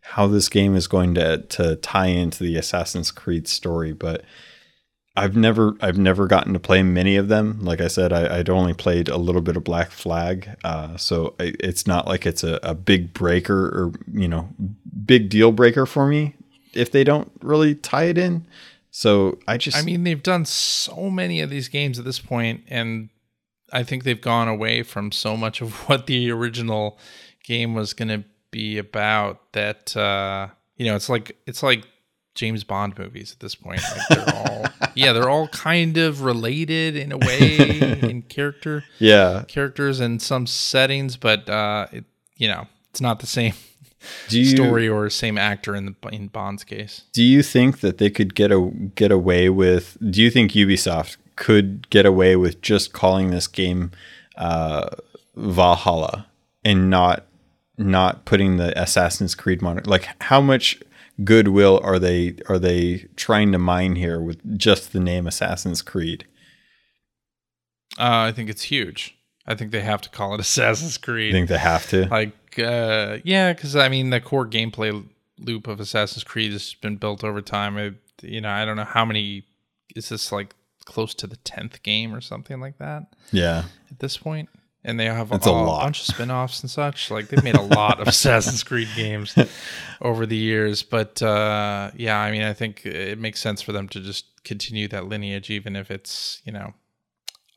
how 0.00 0.26
this 0.26 0.48
game 0.48 0.76
is 0.76 0.86
going 0.86 1.14
to 1.16 1.42
to 1.42 1.76
tie 1.76 2.06
into 2.06 2.42
the 2.42 2.56
Assassin's 2.56 3.10
Creed 3.10 3.46
story, 3.46 3.92
but 3.92 4.24
I've 5.16 5.36
never 5.36 5.74
I've 5.80 5.98
never 5.98 6.26
gotten 6.26 6.52
to 6.52 6.58
play 6.58 6.82
many 6.82 7.16
of 7.16 7.28
them. 7.28 7.60
Like 7.62 7.80
I 7.80 7.88
said, 7.88 8.12
I, 8.12 8.38
would 8.38 8.50
only 8.50 8.74
played 8.74 9.08
a 9.08 9.16
little 9.16 9.40
bit 9.40 9.56
of 9.56 9.64
Black 9.64 9.90
Flag, 9.90 10.56
uh, 10.62 10.96
so 10.96 11.34
I, 11.40 11.54
it's 11.60 11.86
not 11.86 12.06
like 12.06 12.26
it's 12.26 12.44
a, 12.44 12.58
a 12.62 12.74
big 12.74 13.14
breaker 13.14 13.66
or 13.66 13.92
you 14.12 14.28
know 14.28 14.48
big 15.04 15.28
deal 15.28 15.52
breaker 15.52 15.86
for 15.86 16.06
me 16.06 16.34
if 16.74 16.92
they 16.92 17.02
don't 17.02 17.32
really 17.40 17.74
tie 17.74 18.04
it 18.04 18.18
in. 18.18 18.46
So 18.90 19.38
I 19.48 19.56
just 19.56 19.76
I 19.76 19.82
mean 19.82 20.04
they've 20.04 20.22
done 20.22 20.44
so 20.44 21.08
many 21.08 21.40
of 21.40 21.48
these 21.48 21.68
games 21.68 21.98
at 21.98 22.04
this 22.04 22.18
point, 22.18 22.62
and 22.68 23.08
I 23.72 23.82
think 23.84 24.04
they've 24.04 24.20
gone 24.20 24.48
away 24.48 24.82
from 24.82 25.12
so 25.12 25.36
much 25.36 25.62
of 25.62 25.72
what 25.88 26.06
the 26.06 26.30
original 26.30 26.98
game 27.42 27.74
was 27.74 27.94
going 27.94 28.08
to 28.08 28.24
be 28.50 28.78
about 28.78 29.52
that 29.52 29.96
uh, 29.96 30.48
you 30.76 30.86
know 30.86 30.96
it's 30.96 31.08
like 31.08 31.36
it's 31.46 31.62
like 31.62 31.86
James 32.36 32.62
Bond 32.62 32.96
movies 32.98 33.32
at 33.32 33.40
this 33.40 33.54
point. 33.54 33.80
Like 33.82 34.08
they're 34.10 34.34
all 34.34 34.65
yeah, 34.96 35.12
they're 35.12 35.28
all 35.28 35.48
kind 35.48 35.96
of 35.98 36.22
related 36.22 36.96
in 36.96 37.12
a 37.12 37.18
way 37.18 37.80
in 38.02 38.22
character. 38.22 38.84
Yeah, 38.98 39.44
characters 39.48 40.00
in 40.00 40.18
some 40.18 40.46
settings, 40.46 41.16
but 41.16 41.48
uh, 41.48 41.86
it, 41.92 42.04
you 42.36 42.48
know, 42.48 42.66
it's 42.90 43.00
not 43.00 43.20
the 43.20 43.26
same 43.26 43.54
you, 44.28 44.44
story 44.44 44.88
or 44.88 45.08
same 45.10 45.38
actor 45.38 45.74
in 45.74 45.86
the 45.86 46.08
in 46.08 46.28
Bond's 46.28 46.64
case. 46.64 47.02
Do 47.12 47.22
you 47.22 47.42
think 47.42 47.80
that 47.80 47.98
they 47.98 48.10
could 48.10 48.34
get 48.34 48.50
a 48.50 48.70
get 48.94 49.12
away 49.12 49.48
with? 49.48 49.96
Do 50.10 50.22
you 50.22 50.30
think 50.30 50.52
Ubisoft 50.52 51.16
could 51.36 51.88
get 51.90 52.06
away 52.06 52.36
with 52.36 52.62
just 52.62 52.92
calling 52.92 53.30
this 53.30 53.46
game 53.46 53.92
uh, 54.36 54.88
Valhalla 55.36 56.26
and 56.64 56.90
not 56.90 57.26
not 57.78 58.24
putting 58.24 58.56
the 58.56 58.80
Assassin's 58.80 59.34
Creed 59.34 59.62
moniker? 59.62 59.88
Like, 59.88 60.08
how 60.22 60.40
much 60.40 60.80
goodwill 61.24 61.80
are 61.82 61.98
they 61.98 62.36
are 62.48 62.58
they 62.58 63.06
trying 63.16 63.52
to 63.52 63.58
mine 63.58 63.96
here 63.96 64.20
with 64.20 64.58
just 64.58 64.92
the 64.92 65.00
name 65.00 65.26
Assassin's 65.26 65.82
Creed? 65.82 66.26
Uh, 67.98 68.28
I 68.28 68.32
think 68.32 68.50
it's 68.50 68.64
huge. 68.64 69.16
I 69.46 69.54
think 69.54 69.70
they 69.70 69.80
have 69.80 70.02
to 70.02 70.10
call 70.10 70.34
it 70.34 70.40
Assassin's 70.48 70.98
Creed. 70.98 71.34
I 71.34 71.38
think 71.38 71.48
they 71.48 71.58
have 71.58 71.88
to. 71.90 72.06
Like, 72.06 72.58
uh, 72.58 73.18
yeah, 73.24 73.52
because 73.52 73.76
I 73.76 73.88
mean, 73.88 74.10
the 74.10 74.20
core 74.20 74.46
gameplay 74.46 75.06
loop 75.38 75.66
of 75.66 75.80
Assassin's 75.80 76.24
Creed 76.24 76.52
has 76.52 76.74
been 76.74 76.96
built 76.96 77.24
over 77.24 77.40
time. 77.40 77.76
It, 77.78 77.94
you 78.22 78.40
know, 78.40 78.50
I 78.50 78.64
don't 78.64 78.76
know 78.76 78.84
how 78.84 79.04
many. 79.04 79.44
Is 79.94 80.08
this 80.10 80.30
like 80.30 80.54
close 80.84 81.14
to 81.14 81.26
the 81.26 81.36
tenth 81.36 81.82
game 81.82 82.14
or 82.14 82.20
something 82.20 82.60
like 82.60 82.78
that? 82.78 83.14
Yeah. 83.32 83.64
At 83.90 84.00
this 84.00 84.16
point, 84.18 84.48
and 84.86 84.98
they 84.98 85.06
have 85.06 85.30
a, 85.32 85.34
a, 85.34 85.36
a 85.36 85.66
bunch 85.66 86.00
of 86.00 86.06
spin-offs 86.06 86.62
and 86.62 86.70
such. 86.70 87.10
Like 87.10 87.28
they've 87.28 87.44
made 87.44 87.56
a 87.56 87.62
lot 87.62 88.00
of 88.00 88.08
assassin's 88.08 88.62
creed 88.62 88.88
games 88.96 89.36
over 90.00 90.24
the 90.24 90.36
years. 90.36 90.82
But 90.82 91.20
uh, 91.20 91.90
yeah 91.96 92.18
i 92.18 92.30
mean 92.30 92.42
i 92.42 92.52
think 92.52 92.84
it 92.86 93.18
makes 93.18 93.40
sense 93.40 93.62
for 93.62 93.72
them 93.72 93.88
to 93.88 94.00
just 94.00 94.26
continue 94.44 94.88
that 94.88 95.06
lineage 95.06 95.50
even 95.50 95.74
if 95.76 95.90
it's 95.90 96.40
you 96.44 96.52
know 96.52 96.74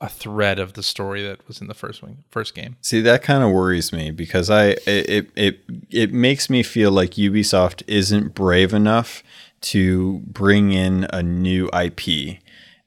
a 0.02 0.10
thread 0.10 0.60
of 0.60 0.74
the 0.74 0.84
story 0.84 1.22
that 1.22 1.46
was 1.48 1.60
in 1.60 1.68
the 1.68 1.74
first 1.74 2.02
one 2.02 2.24
first 2.30 2.56
game. 2.56 2.78
See 2.82 3.02
that 3.02 3.22
kind 3.22 3.44
of 3.44 3.52
worries 3.52 3.92
me 3.92 4.12
because 4.12 4.50
i 4.50 4.76
it 4.88 5.30
it 5.36 5.60
it 5.90 6.14
makes 6.14 6.50
me 6.50 6.64
feel 6.64 6.92
like 6.92 7.12
ubisoft 7.12 7.84
isn't 7.88 8.34
brave 8.34 8.74
enough 8.74 9.24
to 9.62 10.20
bring 10.20 10.72
in 10.72 11.06
a 11.12 11.22
new 11.22 11.70
ip 11.74 12.00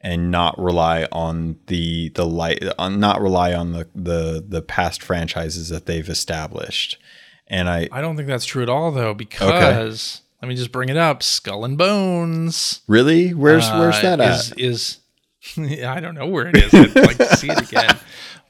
and 0.02 0.30
not 0.30 0.58
rely 0.58 1.06
on 1.12 1.56
the 1.68 2.10
the 2.10 2.26
light 2.26 2.62
on 2.78 2.98
not 2.98 3.20
rely 3.20 3.54
on 3.54 3.72
the 3.72 3.88
the 3.94 4.44
the 4.46 4.60
past 4.60 5.02
franchises 5.02 5.68
that 5.68 5.86
they've 5.86 6.08
established. 6.08 6.98
And 7.46 7.68
I 7.68 7.88
I 7.92 8.00
don't 8.00 8.16
think 8.16 8.28
that's 8.28 8.44
true 8.44 8.62
at 8.62 8.68
all 8.68 8.90
though 8.90 9.14
because 9.14 10.22
okay. 10.22 10.42
let 10.42 10.48
me 10.48 10.56
just 10.56 10.72
bring 10.72 10.88
it 10.88 10.96
up 10.96 11.22
Skull 11.22 11.64
and 11.64 11.78
Bones. 11.78 12.80
Really? 12.88 13.32
Where's 13.32 13.66
uh, 13.66 13.76
where's 13.76 14.00
that 14.02 14.20
at? 14.20 14.58
Is, 14.58 14.98
is 15.58 15.84
I 15.84 16.00
don't 16.00 16.14
know 16.14 16.26
where 16.26 16.48
it 16.48 16.56
is. 16.56 16.74
I'd 16.74 16.94
like 16.96 17.18
to 17.18 17.36
see 17.36 17.50
it 17.50 17.60
again. 17.70 17.96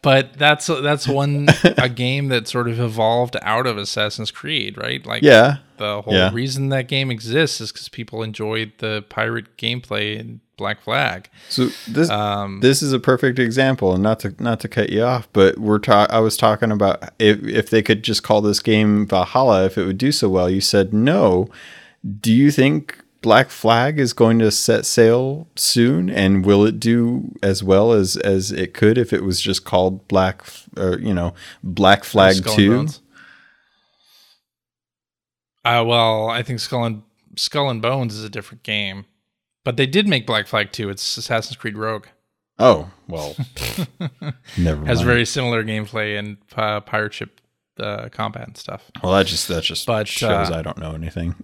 But 0.03 0.37
that's 0.37 0.67
that's 0.67 1.07
one 1.07 1.49
a 1.65 1.89
game 1.89 2.27
that 2.29 2.49
sort 2.49 2.69
of 2.69 2.81
evolved 2.81 3.37
out 3.41 3.69
of 3.69 3.79
Assassin's 3.79 4.33
Creed, 4.33 4.77
right? 4.77 5.05
Like 5.07 5.23
yeah, 5.23 5.59
the 5.77 6.03
whole 6.03 6.15
yeah. 6.15 6.31
reason 6.33 6.71
that 6.71 6.89
game 6.89 7.11
exists 7.11 7.61
is 7.61 7.71
because 7.71 7.89
people 7.89 8.25
enjoyed 8.25 8.73
the 8.79 9.05
pirate 9.09 9.57
gameplay 9.57 10.19
and 10.19 10.41
Black 10.63 10.81
Flag. 10.81 11.29
So 11.49 11.71
this 11.89 12.09
um, 12.09 12.61
this 12.61 12.83
is 12.83 12.93
a 12.93 13.01
perfect 13.01 13.41
example, 13.41 13.93
and 13.93 14.01
not 14.01 14.21
to 14.21 14.33
not 14.39 14.61
to 14.61 14.69
cut 14.69 14.91
you 14.91 15.03
off, 15.03 15.29
but 15.33 15.59
we're 15.59 15.81
ta- 15.81 16.07
I 16.09 16.21
was 16.21 16.37
talking 16.37 16.71
about 16.71 17.03
if 17.19 17.43
if 17.43 17.69
they 17.69 17.83
could 17.83 18.05
just 18.05 18.23
call 18.23 18.41
this 18.41 18.61
game 18.61 19.05
Valhalla, 19.09 19.65
if 19.65 19.77
it 19.77 19.85
would 19.85 19.99
do 19.99 20.13
so 20.13 20.29
well. 20.29 20.49
You 20.49 20.61
said 20.61 20.95
no. 20.95 21.49
Do 22.21 22.33
you 22.33 22.53
think 22.53 23.03
Black 23.23 23.51
Flag 23.51 23.99
is 23.99 24.13
going 24.13 24.39
to 24.39 24.53
set 24.53 24.87
sail 24.87 25.49
soon, 25.57 26.09
and 26.09 26.47
will 26.47 26.65
it 26.65 26.79
do 26.79 27.35
as 27.43 27.65
well 27.65 27.91
as 27.91 28.17
as 28.19 28.53
it 28.53 28.73
could 28.73 28.99
if 28.99 29.13
it 29.13 29.25
was 29.25 29.41
just 29.41 29.65
called 29.65 30.07
Black, 30.07 30.45
or 30.77 31.01
you 31.01 31.13
know, 31.13 31.35
Black 31.65 32.05
Flag 32.05 32.37
Two? 32.47 32.87
Uh, 35.65 35.83
well, 35.85 36.29
I 36.29 36.45
think 36.45 36.61
Skull 36.61 36.85
and 36.85 37.03
Skull 37.35 37.69
and 37.69 37.83
Bones 37.83 38.15
is 38.15 38.23
a 38.23 38.31
different 38.31 38.63
game. 38.63 39.07
But 39.65 39.77
they 39.77 39.87
did 39.87 40.09
make 40.09 40.27
Black 40.27 40.47
Flag 40.47 40.73
2. 40.73 40.91
It's 40.91 41.17
Assassin's 41.17 41.57
Creed 41.57 41.77
Rogue. 41.77 42.07
Oh, 42.59 42.91
well. 43.09 43.37
never 44.59 44.77
mind. 44.77 44.89
Has 44.89 45.03
very 45.03 45.25
similar 45.25 45.65
gameplay 45.65 46.19
and 46.19 46.37
uh, 46.57 46.81
pirate 46.81 47.15
ship 47.15 47.41
uh, 47.79 48.09
combat 48.11 48.47
and 48.47 48.57
stuff. 48.57 48.91
Well, 49.03 49.13
that 49.13 49.27
just 49.27 49.49
that 49.49 49.63
just 49.63 49.87
but, 49.87 50.07
shows 50.07 50.51
uh, 50.51 50.55
I 50.55 50.63
don't 50.63 50.79
know 50.79 50.93
anything. 50.93 51.35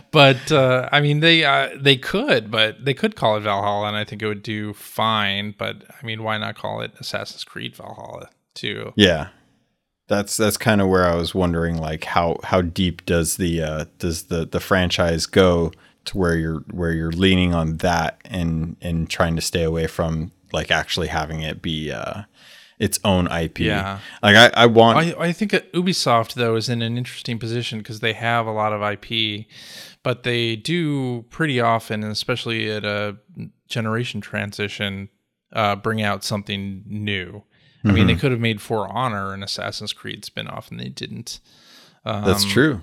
but 0.10 0.52
uh, 0.52 0.88
I 0.92 1.00
mean, 1.00 1.20
they 1.20 1.44
uh, 1.44 1.70
they 1.76 1.96
could, 1.96 2.50
but 2.50 2.84
they 2.84 2.94
could 2.94 3.16
call 3.16 3.36
it 3.36 3.40
Valhalla, 3.40 3.88
and 3.88 3.96
I 3.96 4.04
think 4.04 4.22
it 4.22 4.26
would 4.26 4.42
do 4.42 4.72
fine. 4.74 5.54
But 5.56 5.84
I 5.88 6.04
mean, 6.04 6.22
why 6.22 6.38
not 6.38 6.56
call 6.56 6.80
it 6.80 6.92
Assassin's 6.98 7.44
Creed 7.44 7.76
Valhalla 7.76 8.28
too? 8.54 8.92
Yeah, 8.96 9.28
that's 10.08 10.36
that's 10.36 10.56
kind 10.56 10.80
of 10.80 10.88
where 10.88 11.06
I 11.06 11.14
was 11.14 11.34
wondering, 11.34 11.78
like 11.78 12.04
how 12.04 12.38
how 12.42 12.60
deep 12.60 13.06
does 13.06 13.36
the 13.36 13.62
uh, 13.62 13.84
does 13.98 14.24
the 14.24 14.44
the 14.44 14.60
franchise 14.60 15.26
go 15.26 15.72
to 16.06 16.18
where 16.18 16.36
you're 16.36 16.60
where 16.70 16.92
you're 16.92 17.12
leaning 17.12 17.54
on 17.54 17.78
that 17.78 18.20
and 18.24 18.76
and 18.80 19.08
trying 19.08 19.36
to 19.36 19.42
stay 19.42 19.62
away 19.62 19.86
from 19.86 20.32
like 20.52 20.70
actually 20.70 21.08
having 21.08 21.40
it 21.40 21.60
be 21.60 21.90
uh, 21.90 22.22
its 22.78 22.98
own 23.04 23.30
IP. 23.30 23.60
Yeah. 23.60 24.00
Like 24.22 24.36
I, 24.36 24.62
I 24.62 24.66
want. 24.66 24.98
I, 24.98 25.14
I 25.18 25.32
think 25.32 25.52
Ubisoft 25.52 26.34
though 26.34 26.56
is 26.56 26.68
in 26.68 26.82
an 26.82 26.96
interesting 26.96 27.38
position 27.38 27.78
because 27.78 28.00
they 28.00 28.12
have 28.12 28.46
a 28.46 28.52
lot 28.52 28.72
of 28.72 28.82
IP, 28.82 29.46
but 30.02 30.22
they 30.22 30.56
do 30.56 31.22
pretty 31.30 31.60
often, 31.60 32.04
especially 32.04 32.70
at 32.70 32.84
a 32.84 33.16
generation 33.68 34.20
transition, 34.20 35.08
uh, 35.52 35.76
bring 35.76 36.02
out 36.02 36.24
something 36.24 36.84
new. 36.86 37.42
Mm-hmm. 37.78 37.88
I 37.88 37.92
mean, 37.92 38.06
they 38.06 38.12
mm-hmm. 38.12 38.20
could 38.20 38.30
have 38.30 38.40
made 38.40 38.62
For 38.62 38.88
Honor 38.88 39.34
an 39.34 39.42
Assassin's 39.42 39.92
Creed 39.92 40.22
spinoff, 40.22 40.70
and 40.70 40.80
they 40.80 40.88
didn't. 40.88 41.40
Um, 42.04 42.24
That's 42.24 42.44
true. 42.44 42.80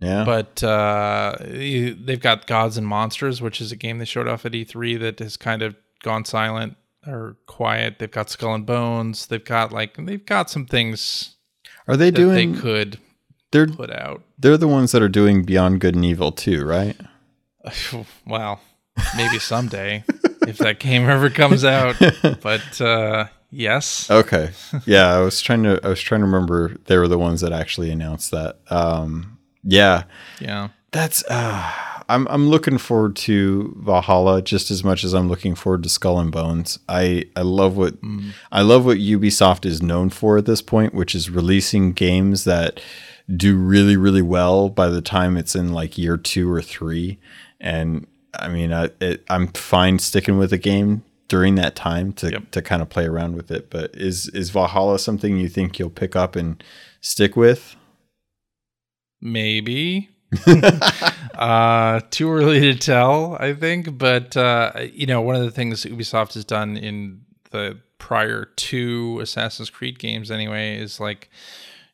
Yeah. 0.00 0.24
But 0.24 0.62
uh, 0.62 1.36
they've 1.40 2.20
got 2.20 2.46
Gods 2.46 2.76
and 2.76 2.86
Monsters, 2.86 3.42
which 3.42 3.60
is 3.60 3.70
a 3.70 3.76
game 3.76 3.98
they 3.98 4.04
showed 4.04 4.26
off 4.28 4.46
at 4.46 4.52
E3 4.52 4.98
that 5.00 5.18
has 5.18 5.36
kind 5.36 5.62
of 5.62 5.76
gone 6.02 6.24
silent 6.24 6.76
or 7.06 7.36
quiet. 7.46 7.98
They've 7.98 8.10
got 8.10 8.30
Skull 8.30 8.54
and 8.54 8.66
Bones. 8.66 9.26
They've 9.26 9.44
got 9.44 9.72
like 9.72 9.96
they've 9.98 10.24
got 10.24 10.50
some 10.50 10.66
things. 10.66 11.36
Are 11.86 11.96
they 11.96 12.10
doing? 12.10 12.52
They 12.54 12.60
could. 12.60 12.98
They're 13.52 13.66
put 13.66 13.90
out. 13.90 14.22
They're 14.38 14.56
the 14.56 14.68
ones 14.68 14.92
that 14.92 15.02
are 15.02 15.08
doing 15.08 15.44
Beyond 15.44 15.80
Good 15.80 15.94
and 15.96 16.04
Evil 16.04 16.32
too, 16.32 16.64
right? 16.64 16.96
well, 18.26 18.60
maybe 19.16 19.38
someday 19.38 20.04
if 20.46 20.58
that 20.58 20.78
game 20.78 21.08
ever 21.08 21.30
comes 21.30 21.64
out. 21.64 21.96
But 22.42 22.80
uh, 22.80 23.26
yes. 23.50 24.10
Okay. 24.10 24.50
Yeah, 24.86 25.14
I 25.14 25.20
was 25.20 25.40
trying 25.40 25.62
to. 25.64 25.80
I 25.82 25.88
was 25.88 26.00
trying 26.00 26.20
to 26.20 26.26
remember. 26.26 26.76
They 26.86 26.96
were 26.96 27.08
the 27.08 27.18
ones 27.18 27.40
that 27.42 27.52
actually 27.52 27.90
announced 27.90 28.30
that. 28.30 28.60
Um, 28.70 29.38
yeah. 29.64 30.04
Yeah. 30.40 30.68
That's. 30.90 31.24
Uh, 31.28 31.72
I'm 32.08 32.26
I'm 32.28 32.48
looking 32.48 32.78
forward 32.78 33.14
to 33.16 33.74
Valhalla 33.78 34.42
just 34.42 34.70
as 34.72 34.82
much 34.82 35.04
as 35.04 35.14
I'm 35.14 35.28
looking 35.28 35.54
forward 35.54 35.84
to 35.84 35.88
Skull 35.88 36.18
and 36.18 36.32
Bones. 36.32 36.80
I 36.88 37.26
I 37.36 37.42
love 37.42 37.76
what 37.76 38.02
mm. 38.02 38.32
I 38.50 38.62
love 38.62 38.84
what 38.84 38.96
Ubisoft 38.98 39.64
is 39.64 39.80
known 39.80 40.10
for 40.10 40.36
at 40.36 40.44
this 40.44 40.60
point, 40.60 40.92
which 40.92 41.14
is 41.14 41.30
releasing 41.30 41.92
games 41.92 42.42
that 42.44 42.80
do 43.36 43.56
really 43.56 43.96
really 43.96 44.22
well 44.22 44.68
by 44.68 44.88
the 44.88 45.00
time 45.00 45.36
it's 45.36 45.54
in 45.54 45.72
like 45.72 45.96
year 45.96 46.16
2 46.16 46.50
or 46.50 46.60
3 46.60 47.16
and 47.60 48.08
I 48.34 48.48
mean 48.48 48.72
I 48.72 48.90
it, 49.00 49.24
I'm 49.30 49.46
fine 49.52 50.00
sticking 50.00 50.36
with 50.36 50.52
a 50.52 50.58
game 50.58 51.04
during 51.30 51.54
that 51.54 51.76
time 51.76 52.12
to 52.14 52.32
yep. 52.32 52.50
to 52.50 52.60
kind 52.60 52.82
of 52.82 52.90
play 52.90 53.06
around 53.06 53.36
with 53.36 53.50
it, 53.52 53.70
but 53.70 53.94
is 53.94 54.28
is 54.30 54.50
Valhalla 54.50 54.98
something 54.98 55.38
you 55.38 55.48
think 55.48 55.78
you'll 55.78 55.88
pick 55.88 56.16
up 56.16 56.34
and 56.34 56.62
stick 57.00 57.36
with? 57.36 57.76
Maybe. 59.20 60.10
uh, 61.34 62.00
too 62.10 62.30
early 62.30 62.60
to 62.60 62.74
tell, 62.74 63.36
I 63.40 63.54
think. 63.54 63.98
But 63.98 64.36
uh, 64.36 64.72
you 64.92 65.06
know, 65.06 65.20
one 65.20 65.36
of 65.36 65.42
the 65.42 65.50
things 65.50 65.84
Ubisoft 65.84 66.34
has 66.34 66.44
done 66.44 66.76
in 66.76 67.22
the 67.50 67.80
prior 67.98 68.46
two 68.56 69.18
Assassin's 69.20 69.70
Creed 69.70 69.98
games, 69.98 70.30
anyway, 70.30 70.78
is 70.78 71.00
like 71.00 71.30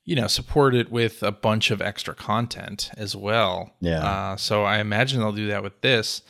you 0.04 0.14
know 0.14 0.26
support 0.26 0.74
it 0.74 0.90
with 0.90 1.22
a 1.22 1.32
bunch 1.32 1.70
of 1.70 1.80
extra 1.80 2.14
content 2.14 2.90
as 2.96 3.16
well. 3.16 3.72
Yeah. 3.80 4.04
Uh, 4.04 4.36
so 4.36 4.64
I 4.64 4.78
imagine 4.78 5.20
they'll 5.20 5.32
do 5.32 5.48
that 5.48 5.62
with 5.62 5.80
this. 5.80 6.22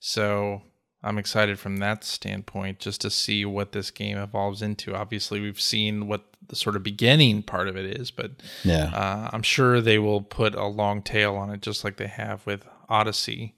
So 0.00 0.62
I'm 1.02 1.18
excited 1.18 1.58
from 1.58 1.78
that 1.78 2.04
standpoint, 2.04 2.78
just 2.78 3.00
to 3.02 3.10
see 3.10 3.44
what 3.44 3.72
this 3.72 3.90
game 3.90 4.18
evolves 4.18 4.62
into. 4.62 4.94
Obviously, 4.94 5.40
we've 5.40 5.60
seen 5.60 6.08
what 6.08 6.33
the 6.54 6.60
sort 6.60 6.76
of 6.76 6.82
beginning 6.84 7.42
part 7.42 7.66
of 7.66 7.76
it 7.76 7.98
is, 7.98 8.10
but 8.12 8.30
yeah, 8.62 8.90
uh, 8.94 9.30
I'm 9.32 9.42
sure 9.42 9.80
they 9.80 9.98
will 9.98 10.22
put 10.22 10.54
a 10.54 10.66
long 10.66 11.02
tail 11.02 11.34
on 11.34 11.50
it, 11.50 11.60
just 11.60 11.82
like 11.82 11.96
they 11.96 12.06
have 12.06 12.46
with 12.46 12.64
Odyssey 12.88 13.54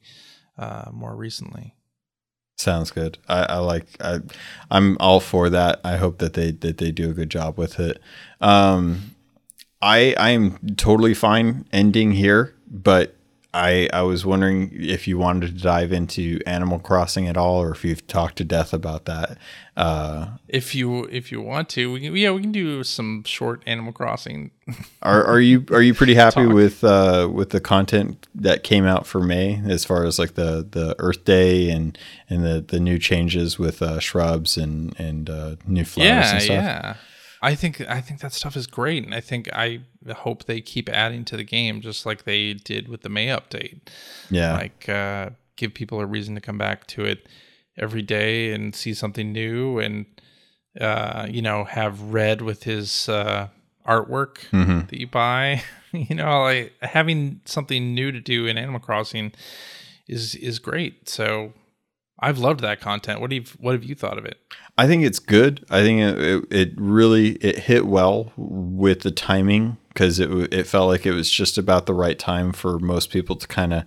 uh, 0.56 0.86
more 0.92 1.14
recently. 1.14 1.74
Sounds 2.56 2.90
good. 2.90 3.18
I, 3.28 3.42
I, 3.42 3.56
like. 3.58 3.86
I, 4.00 4.20
I'm 4.70 4.96
all 4.98 5.20
for 5.20 5.50
that. 5.50 5.80
I 5.84 5.96
hope 5.98 6.18
that 6.18 6.32
they 6.32 6.52
that 6.52 6.78
they 6.78 6.90
do 6.90 7.10
a 7.10 7.12
good 7.12 7.30
job 7.30 7.58
with 7.58 7.78
it. 7.78 8.00
Um, 8.40 9.14
I 9.82 10.14
I 10.18 10.30
am 10.30 10.58
totally 10.76 11.12
fine 11.12 11.66
ending 11.70 12.12
here, 12.12 12.54
but 12.66 13.15
I 13.56 13.88
I 13.90 14.02
was 14.02 14.26
wondering 14.26 14.70
if 14.74 15.08
you 15.08 15.16
wanted 15.16 15.46
to 15.46 15.62
dive 15.62 15.90
into 15.90 16.40
Animal 16.46 16.78
Crossing 16.78 17.26
at 17.26 17.38
all, 17.38 17.62
or 17.62 17.70
if 17.70 17.84
you've 17.86 18.06
talked 18.06 18.36
to 18.36 18.44
Death 18.44 18.74
about 18.74 19.06
that. 19.06 19.38
Uh, 19.78 20.28
if 20.46 20.74
you 20.74 21.04
if 21.04 21.32
you 21.32 21.40
want 21.40 21.70
to, 21.70 21.90
we 21.90 22.00
can, 22.00 22.14
yeah, 22.14 22.30
we 22.32 22.42
can 22.42 22.52
do 22.52 22.84
some 22.84 23.24
short 23.24 23.62
Animal 23.66 23.94
Crossing. 23.94 24.50
are 25.02 25.24
are 25.24 25.40
you 25.40 25.64
are 25.70 25.80
you 25.80 25.94
pretty 25.94 26.14
happy 26.26 26.44
talk. 26.44 26.52
with 26.52 26.84
uh, 26.84 27.30
with 27.32 27.50
the 27.50 27.60
content 27.60 28.26
that 28.34 28.62
came 28.62 28.84
out 28.84 29.06
for 29.06 29.20
May 29.20 29.62
as 29.66 29.86
far 29.86 30.04
as 30.04 30.18
like 30.18 30.34
the 30.34 30.66
the 30.70 30.94
Earth 30.98 31.24
Day 31.24 31.70
and 31.70 31.96
and 32.28 32.44
the 32.44 32.60
the 32.60 32.78
new 32.78 32.98
changes 32.98 33.58
with 33.58 33.80
uh, 33.80 34.00
shrubs 34.00 34.58
and 34.58 34.94
and 35.00 35.30
uh, 35.30 35.56
new 35.66 35.84
flowers 35.84 36.08
yeah, 36.08 36.32
and 36.32 36.42
stuff? 36.42 36.56
Yeah, 36.56 36.96
I 37.46 37.54
think 37.54 37.80
I 37.82 38.00
think 38.00 38.18
that 38.22 38.32
stuff 38.32 38.56
is 38.56 38.66
great, 38.66 39.04
and 39.04 39.14
I 39.14 39.20
think 39.20 39.48
I 39.52 39.82
hope 40.16 40.44
they 40.46 40.60
keep 40.60 40.88
adding 40.88 41.24
to 41.26 41.36
the 41.36 41.44
game, 41.44 41.80
just 41.80 42.04
like 42.04 42.24
they 42.24 42.54
did 42.54 42.88
with 42.88 43.02
the 43.02 43.08
May 43.08 43.28
update. 43.28 43.82
Yeah, 44.30 44.56
like 44.56 44.88
uh, 44.88 45.30
give 45.54 45.72
people 45.72 46.00
a 46.00 46.06
reason 46.06 46.34
to 46.34 46.40
come 46.40 46.58
back 46.58 46.88
to 46.88 47.04
it 47.04 47.28
every 47.78 48.02
day 48.02 48.52
and 48.52 48.74
see 48.74 48.94
something 48.94 49.32
new, 49.32 49.78
and 49.78 50.06
uh, 50.80 51.28
you 51.30 51.40
know, 51.40 51.62
have 51.62 52.00
Redd 52.00 52.42
with 52.42 52.64
his 52.64 53.08
uh, 53.08 53.46
artwork 53.86 54.38
mm-hmm. 54.50 54.80
that 54.80 54.98
you 54.98 55.06
buy. 55.06 55.62
you 55.92 56.16
know, 56.16 56.42
like 56.42 56.72
having 56.82 57.42
something 57.44 57.94
new 57.94 58.10
to 58.10 58.18
do 58.18 58.46
in 58.46 58.58
Animal 58.58 58.80
Crossing 58.80 59.30
is 60.08 60.34
is 60.34 60.58
great. 60.58 61.08
So 61.08 61.52
I've 62.18 62.38
loved 62.38 62.60
that 62.60 62.80
content. 62.80 63.20
What 63.20 63.30
do 63.30 63.36
you 63.36 63.44
what 63.58 63.72
have 63.72 63.84
you 63.84 63.94
thought 63.94 64.18
of 64.18 64.24
it? 64.24 64.38
I 64.78 64.86
think 64.86 65.04
it's 65.04 65.18
good. 65.18 65.64
I 65.70 65.82
think 65.82 66.00
it, 66.00 66.44
it 66.50 66.72
really 66.76 67.32
it 67.36 67.58
hit 67.60 67.86
well 67.86 68.32
with 68.36 69.00
the 69.00 69.10
timing 69.10 69.76
because 69.88 70.18
it 70.18 70.30
it 70.52 70.66
felt 70.66 70.88
like 70.88 71.04
it 71.04 71.12
was 71.12 71.30
just 71.30 71.58
about 71.58 71.86
the 71.86 71.94
right 71.94 72.18
time 72.18 72.52
for 72.52 72.78
most 72.78 73.10
people 73.10 73.36
to 73.36 73.46
kind 73.46 73.72
of 73.74 73.84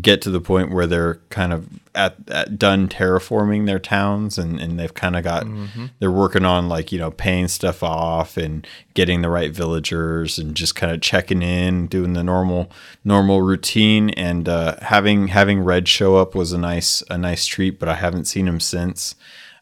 get 0.00 0.22
to 0.22 0.30
the 0.30 0.40
point 0.40 0.70
where 0.70 0.86
they're 0.86 1.16
kind 1.30 1.52
of 1.52 1.68
at, 1.94 2.16
at 2.28 2.58
done 2.58 2.88
terraforming 2.88 3.66
their 3.66 3.78
towns 3.78 4.38
and, 4.38 4.60
and 4.60 4.78
they've 4.78 4.94
kind 4.94 5.16
of 5.16 5.22
got 5.22 5.44
mm-hmm. 5.44 5.86
they're 5.98 6.10
working 6.10 6.44
on 6.44 6.68
like 6.68 6.90
you 6.90 6.98
know 6.98 7.10
paying 7.10 7.48
stuff 7.48 7.82
off 7.82 8.36
and 8.36 8.66
getting 8.94 9.22
the 9.22 9.28
right 9.30 9.52
villagers 9.52 10.38
and 10.38 10.54
just 10.54 10.74
kind 10.74 10.92
of 10.92 11.00
checking 11.00 11.42
in 11.42 11.86
doing 11.86 12.14
the 12.14 12.24
normal 12.24 12.70
normal 13.04 13.42
routine 13.42 14.10
and 14.10 14.48
uh, 14.48 14.76
having 14.82 15.28
having 15.28 15.60
Redd 15.60 15.86
show 15.86 16.16
up 16.16 16.34
was 16.34 16.52
a 16.52 16.58
nice 16.58 17.02
a 17.10 17.18
nice 17.18 17.46
treat 17.46 17.78
but 17.78 17.88
i 17.88 17.94
haven't 17.94 18.24
seen 18.24 18.48
him 18.48 18.60
since 18.60 19.14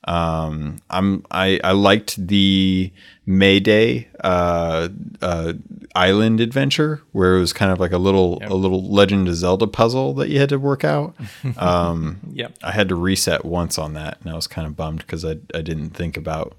um, 0.05 0.79
I'm 0.91 1.25
I, 1.31 1.61
I 1.63 1.73
liked 1.73 2.27
the 2.27 2.93
Mayday 3.25 4.09
uh, 4.23 4.89
uh, 5.21 5.53
island 5.95 6.41
adventure 6.41 7.03
where 7.13 7.37
it 7.37 7.41
was 7.41 7.53
kind 7.53 7.71
of 7.71 7.79
like 7.79 7.93
a 7.93 7.99
little 7.99 8.39
yep. 8.41 8.51
a 8.51 8.55
little 8.55 8.83
Legend 8.83 9.29
of 9.29 9.37
Zelda 9.37 9.69
puzzle 9.69 10.13
that 10.15 10.29
you 10.29 10.41
had 10.41 10.49
to 10.49 10.59
work 10.59 10.85
out. 10.85 11.15
Um, 11.59 12.19
yep. 12.33 12.57
I 12.63 12.73
had 12.73 12.89
to 12.89 12.95
reset 12.95 13.45
once 13.45 13.79
on 13.79 13.93
that, 13.95 14.19
and 14.21 14.31
I 14.31 14.35
was 14.35 14.47
kind 14.47 14.67
of 14.67 14.77
bummed 14.77 15.01
because 15.01 15.25
I 15.25 15.37
I 15.55 15.61
didn't 15.61 15.91
think 15.91 16.17
about 16.17 16.57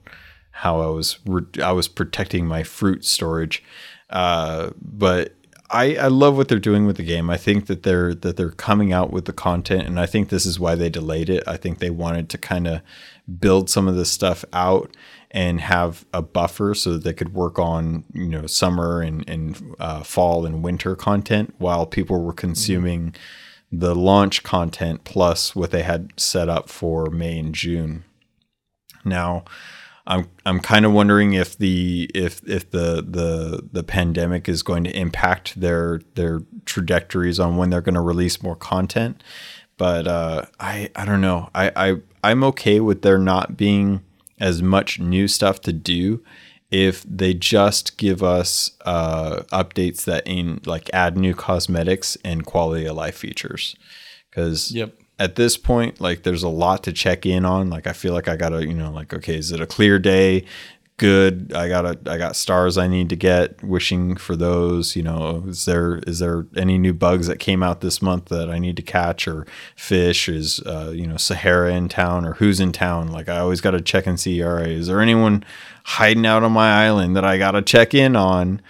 how 0.51 0.81
I 0.81 0.87
was 0.87 1.19
re- 1.25 1.61
I 1.61 1.71
was 1.71 1.87
protecting 1.87 2.45
my 2.45 2.63
fruit 2.63 3.03
storage, 3.03 3.63
uh, 4.09 4.69
but 4.79 5.33
I, 5.73 5.95
I 5.95 6.07
love 6.07 6.37
what 6.37 6.47
they're 6.47 6.59
doing 6.59 6.85
with 6.85 6.97
the 6.97 7.03
game. 7.03 7.29
I 7.31 7.37
think 7.37 7.65
that 7.65 7.81
they're 7.81 8.13
that 8.13 8.37
they're 8.37 8.51
coming 8.51 8.93
out 8.93 9.11
with 9.11 9.25
the 9.25 9.33
content, 9.33 9.87
and 9.87 9.99
I 9.99 10.05
think 10.05 10.29
this 10.29 10.45
is 10.45 10.59
why 10.59 10.75
they 10.75 10.89
delayed 10.89 11.29
it. 11.29 11.43
I 11.47 11.57
think 11.57 11.79
they 11.79 11.89
wanted 11.89 12.29
to 12.29 12.37
kind 12.37 12.67
of 12.67 12.81
build 13.39 13.69
some 13.69 13.87
of 13.87 13.95
this 13.95 14.11
stuff 14.11 14.43
out 14.53 14.95
and 15.31 15.61
have 15.61 16.05
a 16.13 16.21
buffer 16.21 16.75
so 16.75 16.93
that 16.93 17.03
they 17.03 17.13
could 17.13 17.33
work 17.33 17.57
on 17.57 18.03
you 18.13 18.27
know 18.27 18.45
summer 18.45 19.01
and 19.01 19.27
and 19.27 19.75
uh, 19.79 20.03
fall 20.03 20.45
and 20.45 20.63
winter 20.63 20.95
content 20.95 21.53
while 21.57 21.85
people 21.85 22.23
were 22.23 22.33
consuming 22.33 23.11
mm-hmm. 23.11 23.79
the 23.79 23.95
launch 23.95 24.43
content 24.43 25.03
plus 25.03 25.55
what 25.55 25.71
they 25.71 25.83
had 25.83 26.11
set 26.17 26.49
up 26.49 26.69
for 26.69 27.07
May 27.07 27.39
and 27.39 27.55
June. 27.55 28.03
Now 29.03 29.43
I'm 30.05 30.29
I'm 30.45 30.59
kind 30.59 30.85
of 30.85 30.91
wondering 30.91 31.33
if 31.33 31.57
the 31.57 32.09
if 32.13 32.41
if 32.47 32.69
the 32.71 33.03
the 33.07 33.67
the 33.71 33.83
pandemic 33.83 34.49
is 34.49 34.61
going 34.61 34.83
to 34.83 34.95
impact 34.95 35.59
their 35.59 36.01
their 36.15 36.41
trajectories 36.65 37.39
on 37.39 37.55
when 37.55 37.69
they're 37.69 37.81
going 37.81 37.95
to 37.95 38.01
release 38.01 38.43
more 38.43 38.55
content. 38.55 39.23
But 39.77 40.07
uh, 40.07 40.45
I 40.59 40.89
I 40.95 41.05
don't 41.05 41.21
know. 41.21 41.49
I, 41.55 41.71
I 41.75 41.95
I'm 42.23 42.43
okay 42.45 42.79
with 42.79 43.01
there 43.01 43.17
not 43.17 43.57
being 43.57 44.01
as 44.39 44.61
much 44.61 44.99
new 44.99 45.27
stuff 45.27 45.61
to 45.61 45.73
do 45.73 46.23
if 46.71 47.03
they 47.03 47.35
just 47.35 47.97
give 47.97 48.23
us 48.23 48.71
uh, 48.83 49.43
updates 49.51 50.05
that 50.05 50.25
in 50.25 50.59
like 50.65 50.89
add 50.91 51.17
new 51.17 51.35
cosmetics 51.35 52.17
and 52.25 52.45
quality 52.45 52.85
of 52.85 52.95
life 52.95 53.15
features. 53.15 53.75
Because 54.29 54.71
yep. 54.71 54.97
at 55.19 55.35
this 55.35 55.55
point 55.55 56.01
like 56.01 56.23
there's 56.23 56.41
a 56.41 56.49
lot 56.49 56.83
to 56.83 56.91
check 56.91 57.25
in 57.25 57.45
on. 57.45 57.69
Like 57.69 57.85
i 57.85 57.93
feel 57.93 58.13
like 58.13 58.27
i 58.27 58.35
gotta 58.35 58.65
you 58.65 58.73
know 58.73 58.91
like 58.91 59.13
okay 59.13 59.37
is 59.37 59.51
it 59.51 59.61
a 59.61 59.67
clear 59.67 59.99
day 59.99 60.45
good. 60.97 61.53
I 61.53 61.67
got 61.67 61.85
a, 61.85 61.97
I 62.11 62.17
got 62.17 62.35
stars 62.35 62.77
I 62.77 62.87
need 62.87 63.09
to 63.09 63.15
get. 63.15 63.63
Wishing 63.63 64.15
for 64.15 64.35
those. 64.35 64.95
You 64.95 65.03
know, 65.03 65.43
is 65.47 65.65
there 65.65 65.97
is 66.07 66.19
there 66.19 66.45
any 66.55 66.77
new 66.77 66.93
bugs 66.93 67.27
that 67.27 67.39
came 67.39 67.63
out 67.63 67.81
this 67.81 68.01
month 68.01 68.25
that 68.25 68.49
I 68.49 68.59
need 68.59 68.75
to 68.77 68.81
catch 68.83 69.27
or 69.27 69.45
fish? 69.75 70.29
Is 70.29 70.59
uh, 70.61 70.91
you 70.93 71.07
know 71.07 71.15
Saharah 71.15 71.73
in 71.75 71.89
town 71.89 72.25
or 72.25 72.33
who's 72.33 72.59
in 72.59 72.71
town? 72.71 73.11
Like 73.11 73.29
I 73.29 73.39
always 73.39 73.61
got 73.61 73.71
to 73.71 73.81
check 73.81 74.07
and 74.07 74.19
see. 74.19 74.43
All 74.43 74.53
right, 74.53 74.69
is 74.69 74.87
there 74.87 75.01
anyone 75.01 75.43
hiding 75.83 76.25
out 76.25 76.43
on 76.43 76.51
my 76.51 76.85
island 76.85 77.15
that 77.15 77.25
I 77.25 77.37
got 77.37 77.51
to 77.51 77.61
check 77.61 77.93
in 77.93 78.15
on? 78.15 78.61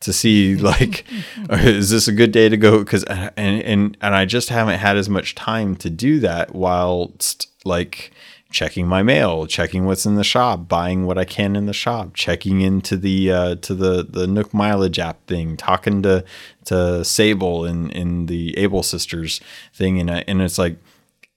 to 0.00 0.14
see 0.14 0.56
like 0.56 1.04
is 1.50 1.90
this 1.90 2.08
a 2.08 2.12
good 2.12 2.32
day 2.32 2.48
to 2.48 2.56
go 2.56 2.78
because 2.78 3.04
and 3.04 3.30
and 3.36 3.96
and 4.00 4.14
I 4.14 4.24
just 4.24 4.48
haven't 4.48 4.78
had 4.78 4.96
as 4.96 5.10
much 5.10 5.34
time 5.34 5.76
to 5.76 5.90
do 5.90 6.20
that 6.20 6.54
whilst 6.54 7.48
like 7.66 8.10
checking 8.50 8.86
my 8.86 9.02
mail, 9.02 9.46
checking 9.46 9.86
what's 9.86 10.04
in 10.04 10.16
the 10.16 10.24
shop, 10.24 10.68
buying 10.68 11.06
what 11.06 11.18
I 11.18 11.24
can 11.24 11.56
in 11.56 11.66
the 11.66 11.72
shop, 11.72 12.14
checking 12.14 12.60
into 12.60 12.96
the 12.96 13.30
uh, 13.30 13.54
to 13.56 13.74
the 13.74 14.02
the 14.02 14.26
Nook 14.26 14.52
mileage 14.52 14.98
app 14.98 15.26
thing, 15.26 15.56
talking 15.56 16.02
to 16.02 16.24
to 16.66 17.04
Sable 17.04 17.64
in 17.64 17.90
in 17.90 18.26
the 18.26 18.56
Able 18.58 18.82
Sisters 18.82 19.40
thing, 19.72 20.00
and 20.00 20.10
I, 20.10 20.24
and 20.26 20.42
it's 20.42 20.58
like 20.58 20.76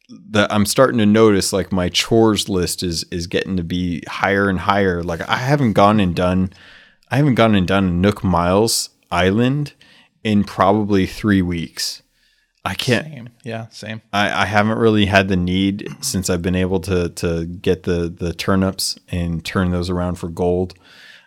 that 0.10 0.52
I'm 0.52 0.66
starting 0.66 1.00
to 1.00 1.06
notice 1.06 1.54
like 1.54 1.72
my 1.72 1.90
chores 1.90 2.50
list 2.50 2.84
is 2.84 3.06
is 3.12 3.28
getting 3.28 3.58
to 3.58 3.64
be 3.64 4.04
higher 4.08 4.50
and 4.50 4.60
higher. 4.60 5.02
Like 5.02 5.28
I 5.30 5.38
haven't 5.38 5.74
gone 5.74 6.00
and 6.00 6.16
done, 6.16 6.52
I 7.10 7.18
haven't 7.18 7.36
gone 7.36 7.56
and 7.56 7.68
done 7.68 8.02
Nook 8.02 8.24
Miles 8.24 8.90
Island 9.12 9.74
in 10.24 10.44
probably 10.44 11.06
three 11.06 11.42
weeks 11.42 12.03
I 12.66 12.76
can't. 12.76 13.06
Same. 13.06 13.30
Yeah, 13.44 13.68
same. 13.70 14.02
I, 14.14 14.44
I 14.44 14.46
haven't 14.46 14.78
really 14.78 15.06
had 15.06 15.28
the 15.28 15.36
need 15.36 15.88
since 16.02 16.30
I've 16.30 16.42
been 16.42 16.56
able 16.56 16.80
to 16.82 17.10
to 17.10 17.46
get 17.46 17.84
the 17.84 18.08
the 18.08 18.34
turnips 18.34 18.98
and 19.10 19.44
turn 19.44 19.72
those 19.72 19.90
around 19.90 20.16
for 20.16 20.30
gold. 20.30 20.74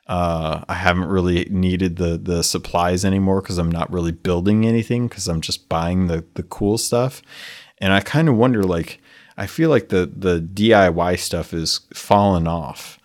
Uh, 0.06 0.64
I 0.68 0.74
haven't 0.74 1.08
really 1.08 1.46
needed 1.50 1.96
the 1.96 2.16
the 2.16 2.42
supplies 2.42 3.04
anymore 3.04 3.42
because 3.42 3.58
I'm 3.58 3.70
not 3.70 3.92
really 3.92 4.12
building 4.12 4.64
anything 4.66 5.08
because 5.08 5.28
I'm 5.28 5.40
just 5.40 5.68
buying 5.68 6.06
the 6.06 6.24
the 6.34 6.42
cool 6.42 6.78
stuff. 6.78 7.22
And 7.78 7.92
I 7.92 8.00
kind 8.00 8.28
of 8.28 8.36
wonder, 8.36 8.62
like, 8.62 9.00
I 9.36 9.46
feel 9.46 9.68
like 9.68 9.90
the 9.90 10.10
the 10.10 10.40
DIY 10.40 11.18
stuff 11.18 11.52
is 11.52 11.80
falling 11.92 12.48
off 12.48 12.98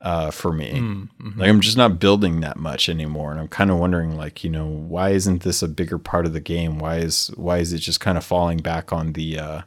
uh, 0.00 0.30
for 0.30 0.52
me. 0.52 0.72
Mm, 0.72 1.08
mm-hmm. 1.20 1.40
Like 1.40 1.48
I'm 1.48 1.60
just 1.60 1.76
not 1.76 1.98
building 1.98 2.40
that 2.40 2.56
much 2.56 2.88
anymore, 2.88 3.30
and 3.30 3.40
I'm 3.40 3.48
kind 3.48 3.70
of 3.70 3.78
wondering, 3.78 4.16
like, 4.16 4.44
you 4.44 4.50
know, 4.50 4.66
why 4.66 5.10
isn't 5.10 5.42
this 5.42 5.62
a 5.62 5.68
bigger 5.68 5.98
part 5.98 6.26
of 6.26 6.32
the 6.32 6.40
game? 6.40 6.78
Why 6.78 6.96
is 6.98 7.28
why 7.36 7.58
is 7.58 7.72
it 7.72 7.78
just 7.78 8.00
kind 8.00 8.18
of 8.18 8.24
falling 8.24 8.58
back 8.58 8.92
on 8.92 9.14
the 9.14 9.38
uh, 9.38 9.62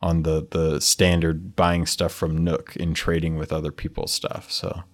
on 0.00 0.22
the 0.22 0.46
the 0.50 0.80
standard 0.80 1.56
buying 1.56 1.86
stuff 1.86 2.12
from 2.12 2.44
Nook 2.44 2.76
and 2.78 2.94
trading 2.94 3.36
with 3.36 3.52
other 3.52 3.72
people's 3.72 4.12
stuff? 4.12 4.50
So 4.50 4.84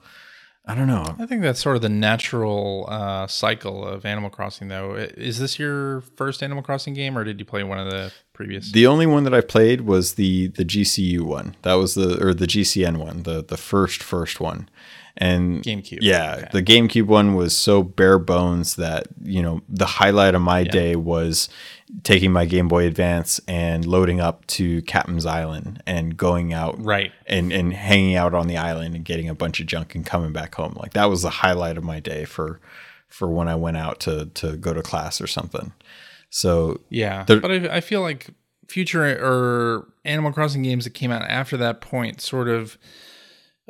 I 0.68 0.74
don't 0.74 0.86
know. 0.86 1.16
I 1.18 1.24
think 1.24 1.40
that's 1.40 1.60
sort 1.60 1.76
of 1.76 1.82
the 1.82 1.88
natural 1.88 2.84
uh, 2.90 3.26
cycle 3.26 3.86
of 3.86 4.04
Animal 4.04 4.28
Crossing, 4.28 4.68
though. 4.68 4.94
Is 4.96 5.38
this 5.38 5.58
your 5.58 6.02
first 6.16 6.42
Animal 6.42 6.62
Crossing 6.62 6.92
game, 6.92 7.16
or 7.16 7.24
did 7.24 7.38
you 7.38 7.46
play 7.46 7.64
one 7.64 7.78
of 7.78 7.90
the 7.90 8.12
previous? 8.34 8.70
The 8.70 8.86
only 8.86 9.06
one 9.06 9.24
that 9.24 9.32
I 9.32 9.40
played 9.40 9.80
was 9.82 10.14
the 10.14 10.48
the 10.48 10.66
GCU 10.66 11.22
one. 11.22 11.56
That 11.62 11.74
was 11.74 11.94
the 11.94 12.22
or 12.22 12.34
the 12.34 12.46
GCN 12.46 12.98
one, 12.98 13.22
the 13.22 13.42
the 13.42 13.56
first 13.56 14.02
first 14.02 14.40
one. 14.40 14.68
And 15.20 15.62
GameCube. 15.64 15.98
Yeah, 16.00 16.36
okay. 16.38 16.48
the 16.52 16.62
GameCube 16.62 17.06
one 17.06 17.34
was 17.34 17.56
so 17.56 17.82
bare 17.82 18.20
bones 18.20 18.76
that 18.76 19.08
you 19.22 19.42
know 19.42 19.60
the 19.68 19.86
highlight 19.86 20.36
of 20.36 20.42
my 20.42 20.60
yeah. 20.60 20.70
day 20.70 20.96
was 20.96 21.48
taking 22.04 22.32
my 22.32 22.44
Game 22.44 22.68
Boy 22.68 22.86
Advance 22.86 23.40
and 23.48 23.84
loading 23.84 24.20
up 24.20 24.46
to 24.46 24.80
Captain's 24.82 25.26
Island 25.26 25.82
and 25.86 26.16
going 26.16 26.52
out 26.52 26.76
right 26.82 27.12
and 27.26 27.52
and 27.52 27.72
hanging 27.72 28.14
out 28.14 28.32
on 28.32 28.46
the 28.46 28.56
island 28.56 28.94
and 28.94 29.04
getting 29.04 29.28
a 29.28 29.34
bunch 29.34 29.58
of 29.58 29.66
junk 29.66 29.96
and 29.96 30.06
coming 30.06 30.32
back 30.32 30.54
home. 30.54 30.74
Like 30.80 30.92
that 30.92 31.06
was 31.06 31.22
the 31.22 31.30
highlight 31.30 31.76
of 31.76 31.84
my 31.84 31.98
day 31.98 32.24
for 32.24 32.60
for 33.08 33.28
when 33.28 33.48
I 33.48 33.56
went 33.56 33.76
out 33.76 33.98
to 34.00 34.26
to 34.34 34.56
go 34.56 34.72
to 34.72 34.82
class 34.82 35.20
or 35.20 35.26
something. 35.26 35.72
So 36.30 36.80
yeah, 36.90 37.24
but 37.26 37.50
I, 37.50 37.76
I 37.76 37.80
feel 37.80 38.02
like 38.02 38.30
future 38.68 39.02
or 39.02 39.88
Animal 40.04 40.32
Crossing 40.32 40.62
games 40.62 40.84
that 40.84 40.94
came 40.94 41.10
out 41.10 41.22
after 41.22 41.56
that 41.56 41.80
point 41.80 42.20
sort 42.20 42.48
of 42.48 42.78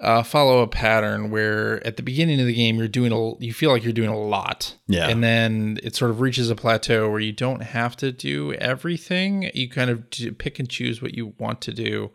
uh, 0.01 0.23
follow 0.23 0.63
a 0.63 0.69
pattern 0.69 1.31
where 1.31 1.85
at 1.87 1.97
the 1.97 2.03
beginning 2.03 2.41
of 2.41 2.47
the 2.47 2.55
game 2.55 2.77
you're 2.77 2.89
doing 2.89 3.13
a 3.13 3.45
you 3.45 3.53
feel 3.53 3.71
like 3.71 3.83
you're 3.83 3.93
doing 3.93 4.09
a 4.09 4.19
lot. 4.19 4.77
Yeah. 4.87 5.09
And 5.09 5.23
then 5.23 5.79
it 5.83 5.97
sort 5.97 6.11
of 6.11 6.21
reaches 6.21 6.51
a 6.51 6.55
plateau 6.55 7.11
where 7.11 7.21
you 7.21 7.33
don't 7.33 7.63
have 7.63 7.97
to 7.97 8.13
do 8.13 8.53
everything. 8.55 9.51
You 9.55 9.69
kind 9.69 9.91
of 9.91 10.39
pick 10.39 10.59
and 10.59 10.69
choose 10.69 11.03
what 11.03 11.15
you 11.15 11.35
want 11.39 11.61
to 11.63 11.73
do. 11.73 12.11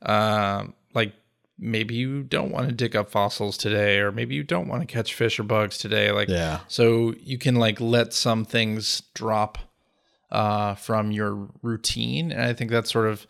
Uh, 0.00 0.66
like 0.94 1.12
maybe 1.58 1.94
you 1.94 2.22
don't 2.22 2.50
want 2.50 2.68
to 2.68 2.74
dig 2.74 2.94
up 2.94 3.10
fossils 3.10 3.56
today 3.56 3.98
or 3.98 4.12
maybe 4.12 4.34
you 4.34 4.42
don't 4.42 4.68
want 4.68 4.82
to 4.82 4.86
catch 4.86 5.14
fish 5.14 5.38
or 5.38 5.44
bugs 5.44 5.78
today 5.78 6.10
like 6.10 6.28
yeah. 6.28 6.58
so 6.66 7.14
you 7.20 7.38
can 7.38 7.54
like 7.54 7.80
let 7.80 8.12
some 8.12 8.44
things 8.44 9.02
drop 9.14 9.58
uh, 10.32 10.74
from 10.74 11.12
your 11.12 11.48
routine. 11.62 12.32
And 12.32 12.42
i 12.42 12.52
think 12.52 12.72
that's 12.72 12.90
sort 12.90 13.06
of 13.06 13.26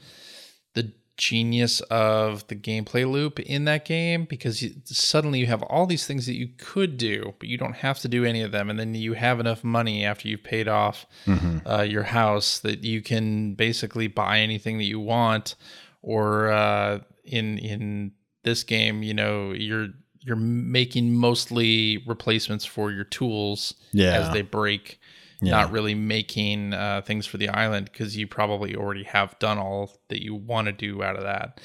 genius 1.17 1.81
of 1.83 2.47
the 2.49 2.57
gameplay 2.57 3.09
loop 3.09 3.39
in 3.41 3.65
that 3.67 3.85
game 3.85 4.25
because 4.25 4.63
you, 4.63 4.75
suddenly 4.85 5.39
you 5.39 5.47
have 5.47 5.63
all 5.63 5.87
these 5.87 6.07
things 6.07 6.27
that 6.27 6.35
you 6.35 6.49
could 6.59 6.97
do, 6.97 7.35
but 7.39 7.49
you 7.49 7.57
don't 7.57 7.77
have 7.77 7.99
to 8.01 8.09
do 8.09 8.25
any 8.25 8.43
of 8.43 8.53
them. 8.53 8.69
And 8.69 8.79
then 8.79 8.95
you 8.95 9.13
have 9.13 9.41
enough 9.41 9.63
money 9.63 10.05
after 10.05 10.29
you've 10.29 10.43
paid 10.43 10.67
off 10.67 11.07
mm-hmm. 11.27 11.67
uh, 11.67 11.83
your 11.83 12.03
house 12.03 12.59
that 12.61 12.83
you 12.83 13.01
can 13.01 13.55
basically 13.55 14.09
buy 14.09 14.41
anything 14.41 14.79
that 14.79 14.85
you 14.85 15.01
want. 15.01 15.55
Or 16.03 16.51
uh, 16.51 17.01
in 17.25 17.59
in 17.59 18.13
this 18.43 18.63
game, 18.63 19.03
you 19.03 19.15
know, 19.15 19.53
you're 19.53 19.89
you're 20.21 20.37
making 20.37 21.15
mostly 21.15 22.03
replacements 22.07 22.65
for 22.65 22.91
your 22.91 23.05
tools 23.05 23.75
yeah. 23.93 24.13
as 24.13 24.33
they 24.33 24.43
break 24.43 24.99
yeah. 25.45 25.53
not 25.53 25.71
really 25.71 25.95
making 25.95 26.73
uh, 26.73 27.03
things 27.05 27.27
for 27.27 27.37
the 27.37 27.49
island 27.49 27.91
because 27.93 28.17
you 28.17 28.27
probably 28.27 28.75
already 28.75 29.05
have 29.05 29.39
done 29.39 29.59
all 29.59 29.99
that 30.09 30.23
you 30.23 30.35
want 30.35 30.67
to 30.67 30.73
do 30.73 31.03
out 31.03 31.17
of 31.17 31.23
that. 31.23 31.61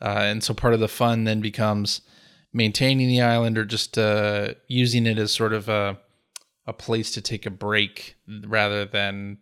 Uh, 0.00 0.20
and 0.22 0.42
so 0.42 0.52
part 0.52 0.74
of 0.74 0.80
the 0.80 0.88
fun 0.88 1.24
then 1.24 1.40
becomes 1.40 2.00
maintaining 2.52 3.08
the 3.08 3.22
island 3.22 3.56
or 3.56 3.64
just 3.64 3.96
uh, 3.96 4.54
using 4.68 5.06
it 5.06 5.18
as 5.18 5.32
sort 5.32 5.52
of 5.52 5.68
a 5.68 5.98
a 6.64 6.72
place 6.72 7.10
to 7.10 7.20
take 7.20 7.44
a 7.44 7.50
break 7.50 8.14
rather 8.46 8.84
than 8.84 9.36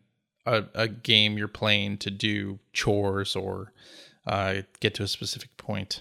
a, 0.46 0.64
a 0.74 0.88
game 0.88 1.36
you're 1.36 1.48
playing 1.48 1.98
to 1.98 2.10
do 2.10 2.58
chores 2.72 3.36
or 3.36 3.74
uh, 4.26 4.62
get 4.80 4.94
to 4.94 5.02
a 5.02 5.08
specific 5.08 5.54
point. 5.58 6.00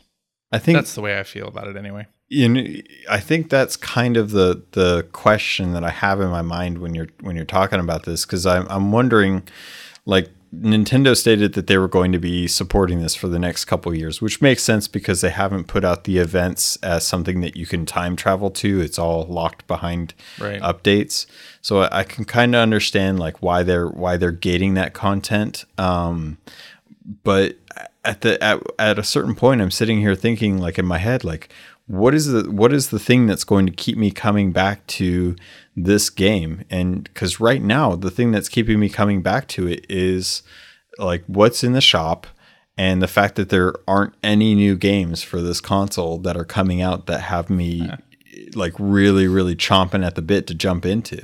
I 0.49 0.59
think 0.59 0.77
that's 0.77 0.95
the 0.95 1.01
way 1.01 1.19
I 1.19 1.23
feel 1.23 1.47
about 1.49 1.67
it 1.67 1.75
anyway 1.75 2.07
you 2.29 2.47
know, 2.47 2.63
I 3.09 3.19
think 3.19 3.49
that's 3.49 3.75
kind 3.75 4.15
of 4.15 4.31
the 4.31 4.61
the 4.71 5.07
question 5.11 5.73
that 5.73 5.83
I 5.83 5.89
have 5.89 6.21
in 6.21 6.29
my 6.29 6.43
mind 6.43 6.77
when 6.77 6.93
you're 6.93 7.09
when 7.21 7.35
you're 7.35 7.45
talking 7.45 7.79
about 7.79 8.03
this 8.03 8.25
because 8.25 8.45
I'm 8.45 8.67
I'm 8.69 8.91
wondering, 8.91 9.47
like 10.05 10.29
Nintendo 10.55 11.17
stated 11.17 11.53
that 11.53 11.65
they 11.65 11.77
were 11.79 11.87
going 11.87 12.11
to 12.11 12.19
be 12.19 12.47
supporting 12.47 13.01
this 13.01 13.15
for 13.15 13.27
the 13.27 13.39
next 13.39 13.65
couple 13.65 13.93
years, 13.95 14.21
which 14.21 14.41
makes 14.41 14.63
sense 14.63 14.87
because 14.87 15.21
they 15.21 15.29
haven't 15.31 15.65
put 15.65 15.83
out 15.83 16.03
the 16.03 16.19
events 16.19 16.75
as 16.77 17.05
something 17.05 17.41
that 17.41 17.55
you 17.55 17.65
can 17.65 17.85
time 17.85 18.15
travel 18.15 18.51
to. 18.51 18.79
It's 18.79 18.99
all 18.99 19.25
locked 19.25 19.65
behind 19.65 20.13
right. 20.39 20.61
updates, 20.61 21.25
so 21.61 21.81
I, 21.81 21.99
I 21.99 22.03
can 22.03 22.25
kind 22.25 22.53
of 22.53 22.61
understand 22.61 23.19
like 23.19 23.41
why 23.41 23.63
they're 23.63 23.87
why 23.87 24.17
they're 24.17 24.31
gating 24.31 24.75
that 24.75 24.93
content. 24.93 25.65
Um, 25.79 26.37
but 27.23 27.55
at 28.05 28.21
the 28.21 28.41
at, 28.43 28.61
at 28.77 28.99
a 28.99 29.03
certain 29.03 29.35
point, 29.35 29.61
I'm 29.61 29.71
sitting 29.71 29.99
here 29.99 30.15
thinking 30.15 30.57
like 30.59 30.77
in 30.79 30.85
my 30.85 30.97
head 30.97 31.23
like 31.23 31.49
what 31.89 32.13
is 32.13 32.27
the 32.27 32.49
what 32.51 32.71
is 32.71 32.91
the 32.91 32.99
thing 32.99 33.25
that's 33.25 33.43
going 33.43 33.65
to 33.65 33.71
keep 33.71 33.97
me 33.97 34.11
coming 34.11 34.51
back 34.51 34.85
to 34.85 35.35
this 35.75 36.11
game 36.11 36.63
and 36.69 37.05
because 37.05 37.39
right 37.39 37.63
now 37.63 37.95
the 37.95 38.11
thing 38.11 38.31
that's 38.31 38.47
keeping 38.47 38.79
me 38.79 38.87
coming 38.87 39.23
back 39.23 39.47
to 39.47 39.67
it 39.67 39.83
is 39.89 40.43
like 40.99 41.23
what's 41.25 41.63
in 41.63 41.73
the 41.73 41.81
shop 41.81 42.27
and 42.77 43.01
the 43.01 43.07
fact 43.07 43.35
that 43.35 43.49
there 43.49 43.73
aren't 43.87 44.13
any 44.23 44.53
new 44.53 44.75
games 44.75 45.23
for 45.23 45.41
this 45.41 45.59
console 45.59 46.19
that 46.19 46.37
are 46.37 46.45
coming 46.45 46.79
out 46.79 47.07
that 47.07 47.21
have 47.21 47.49
me 47.49 47.81
yeah. 47.81 47.97
like 48.53 48.73
really 48.77 49.27
really 49.27 49.55
chomping 49.55 50.05
at 50.05 50.13
the 50.13 50.21
bit 50.21 50.45
to 50.45 50.53
jump 50.53 50.85
into 50.85 51.19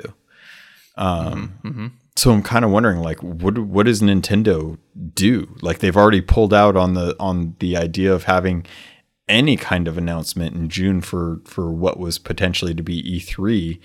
um 0.97 1.53
mm-hmm. 1.63 1.67
mm-hmm. 1.67 1.87
so 2.15 2.31
i'm 2.31 2.41
kind 2.41 2.65
of 2.65 2.71
wondering 2.71 3.01
like 3.01 3.21
what 3.21 3.59
what 3.59 3.85
does 3.85 4.01
nintendo 4.01 4.79
do 5.13 5.55
like 5.61 5.77
they've 5.77 5.97
already 5.97 6.21
pulled 6.21 6.55
out 6.55 6.75
on 6.75 6.95
the 6.95 7.15
on 7.19 7.55
the 7.59 7.77
idea 7.77 8.11
of 8.11 8.23
having 8.23 8.65
any 9.27 9.57
kind 9.57 9.87
of 9.87 9.97
announcement 9.97 10.55
in 10.55 10.69
June 10.69 11.01
for 11.01 11.41
for 11.45 11.71
what 11.71 11.99
was 11.99 12.17
potentially 12.17 12.73
to 12.73 12.83
be 12.83 13.19
E3. 13.19 13.79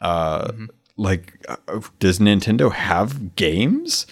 Uh, 0.00 0.44
mm-hmm. 0.44 0.64
Like, 0.98 1.42
uh, 1.48 1.80
does 2.00 2.18
Nintendo 2.18 2.70
have 2.70 3.34
games 3.34 4.06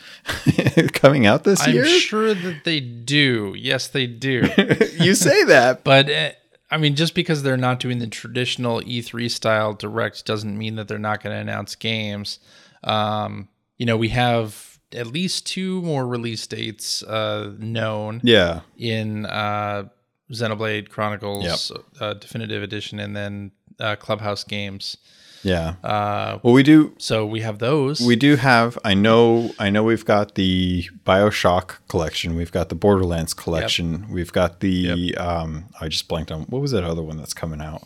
coming 0.92 1.26
out 1.26 1.44
this 1.44 1.60
I'm 1.66 1.74
year? 1.74 1.84
I'm 1.84 2.00
sure 2.00 2.34
that 2.34 2.64
they 2.64 2.80
do. 2.80 3.54
Yes, 3.56 3.88
they 3.88 4.06
do. 4.06 4.48
you 4.98 5.14
say 5.14 5.44
that, 5.44 5.84
but 5.84 6.10
uh, 6.10 6.30
I 6.70 6.78
mean, 6.78 6.96
just 6.96 7.14
because 7.14 7.42
they're 7.42 7.58
not 7.58 7.80
doing 7.80 7.98
the 7.98 8.06
traditional 8.06 8.80
E3 8.80 9.30
style 9.30 9.74
direct 9.74 10.24
doesn't 10.24 10.56
mean 10.56 10.76
that 10.76 10.88
they're 10.88 10.98
not 10.98 11.22
going 11.22 11.36
to 11.36 11.40
announce 11.40 11.74
games. 11.74 12.38
Um, 12.82 13.48
you 13.76 13.84
know, 13.84 13.98
we 13.98 14.08
have 14.08 14.78
at 14.94 15.06
least 15.06 15.46
two 15.46 15.82
more 15.82 16.06
release 16.06 16.46
dates 16.46 17.02
uh, 17.02 17.52
known. 17.58 18.20
Yeah. 18.24 18.60
In 18.78 19.26
uh, 19.26 19.88
Xenoblade 20.32 20.88
Chronicles 20.88 21.70
yep. 21.70 21.84
uh, 22.00 22.14
Definitive 22.14 22.62
Edition 22.62 22.98
and 23.00 23.16
then 23.16 23.52
uh, 23.78 23.96
Clubhouse 23.96 24.44
Games. 24.44 24.96
Yeah. 25.42 25.76
Uh, 25.82 26.38
well, 26.42 26.52
we 26.52 26.62
do. 26.62 26.94
So 26.98 27.26
we 27.26 27.40
have 27.40 27.58
those. 27.58 28.00
We 28.00 28.16
do 28.16 28.36
have. 28.36 28.78
I 28.84 28.94
know. 28.94 29.52
I 29.58 29.70
know. 29.70 29.82
We've 29.82 30.04
got 30.04 30.34
the 30.34 30.88
Bioshock 31.04 31.78
collection. 31.88 32.36
We've 32.36 32.52
got 32.52 32.68
the 32.68 32.74
Borderlands 32.74 33.32
collection. 33.32 34.00
Yep. 34.02 34.10
We've 34.10 34.32
got 34.32 34.60
the. 34.60 34.68
Yep. 34.68 35.20
Um, 35.20 35.66
I 35.80 35.88
just 35.88 36.08
blanked 36.08 36.30
on 36.30 36.42
what 36.42 36.60
was 36.60 36.72
that 36.72 36.84
other 36.84 37.02
one 37.02 37.16
that's 37.16 37.34
coming 37.34 37.62
out. 37.62 37.82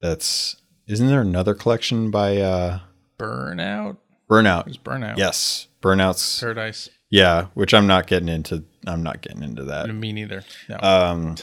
That's 0.00 0.56
isn't 0.86 1.06
there 1.06 1.20
another 1.20 1.54
collection 1.54 2.10
by 2.10 2.38
uh, 2.38 2.80
Burnout? 3.18 3.98
Burnout. 4.28 4.66
It's 4.66 4.78
Burnout. 4.78 5.18
Yes, 5.18 5.68
Burnout's 5.82 6.40
Paradise. 6.40 6.88
Yeah, 7.10 7.46
which 7.54 7.74
I'm 7.74 7.86
not 7.86 8.06
getting 8.06 8.28
into. 8.28 8.64
I'm 8.86 9.02
not 9.02 9.20
getting 9.20 9.42
into 9.42 9.64
that. 9.64 9.94
Me 9.94 10.12
neither. 10.12 10.42
No. 10.68 10.78
Um, 10.80 11.34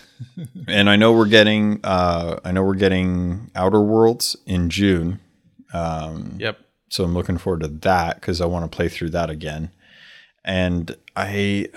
and 0.67 0.89
I 0.89 0.95
know 0.95 1.13
we're 1.13 1.27
getting. 1.27 1.79
Uh, 1.83 2.39
I 2.43 2.51
know 2.51 2.63
we're 2.63 2.75
getting 2.75 3.51
Outer 3.55 3.81
Worlds 3.81 4.35
in 4.45 4.69
June. 4.69 5.19
Um, 5.73 6.37
yep. 6.39 6.59
So 6.89 7.03
I'm 7.03 7.13
looking 7.13 7.37
forward 7.37 7.61
to 7.61 7.67
that 7.67 8.15
because 8.15 8.41
I 8.41 8.45
want 8.45 8.69
to 8.69 8.75
play 8.75 8.89
through 8.89 9.09
that 9.11 9.29
again. 9.29 9.71
And 10.43 10.95
I, 11.15 11.67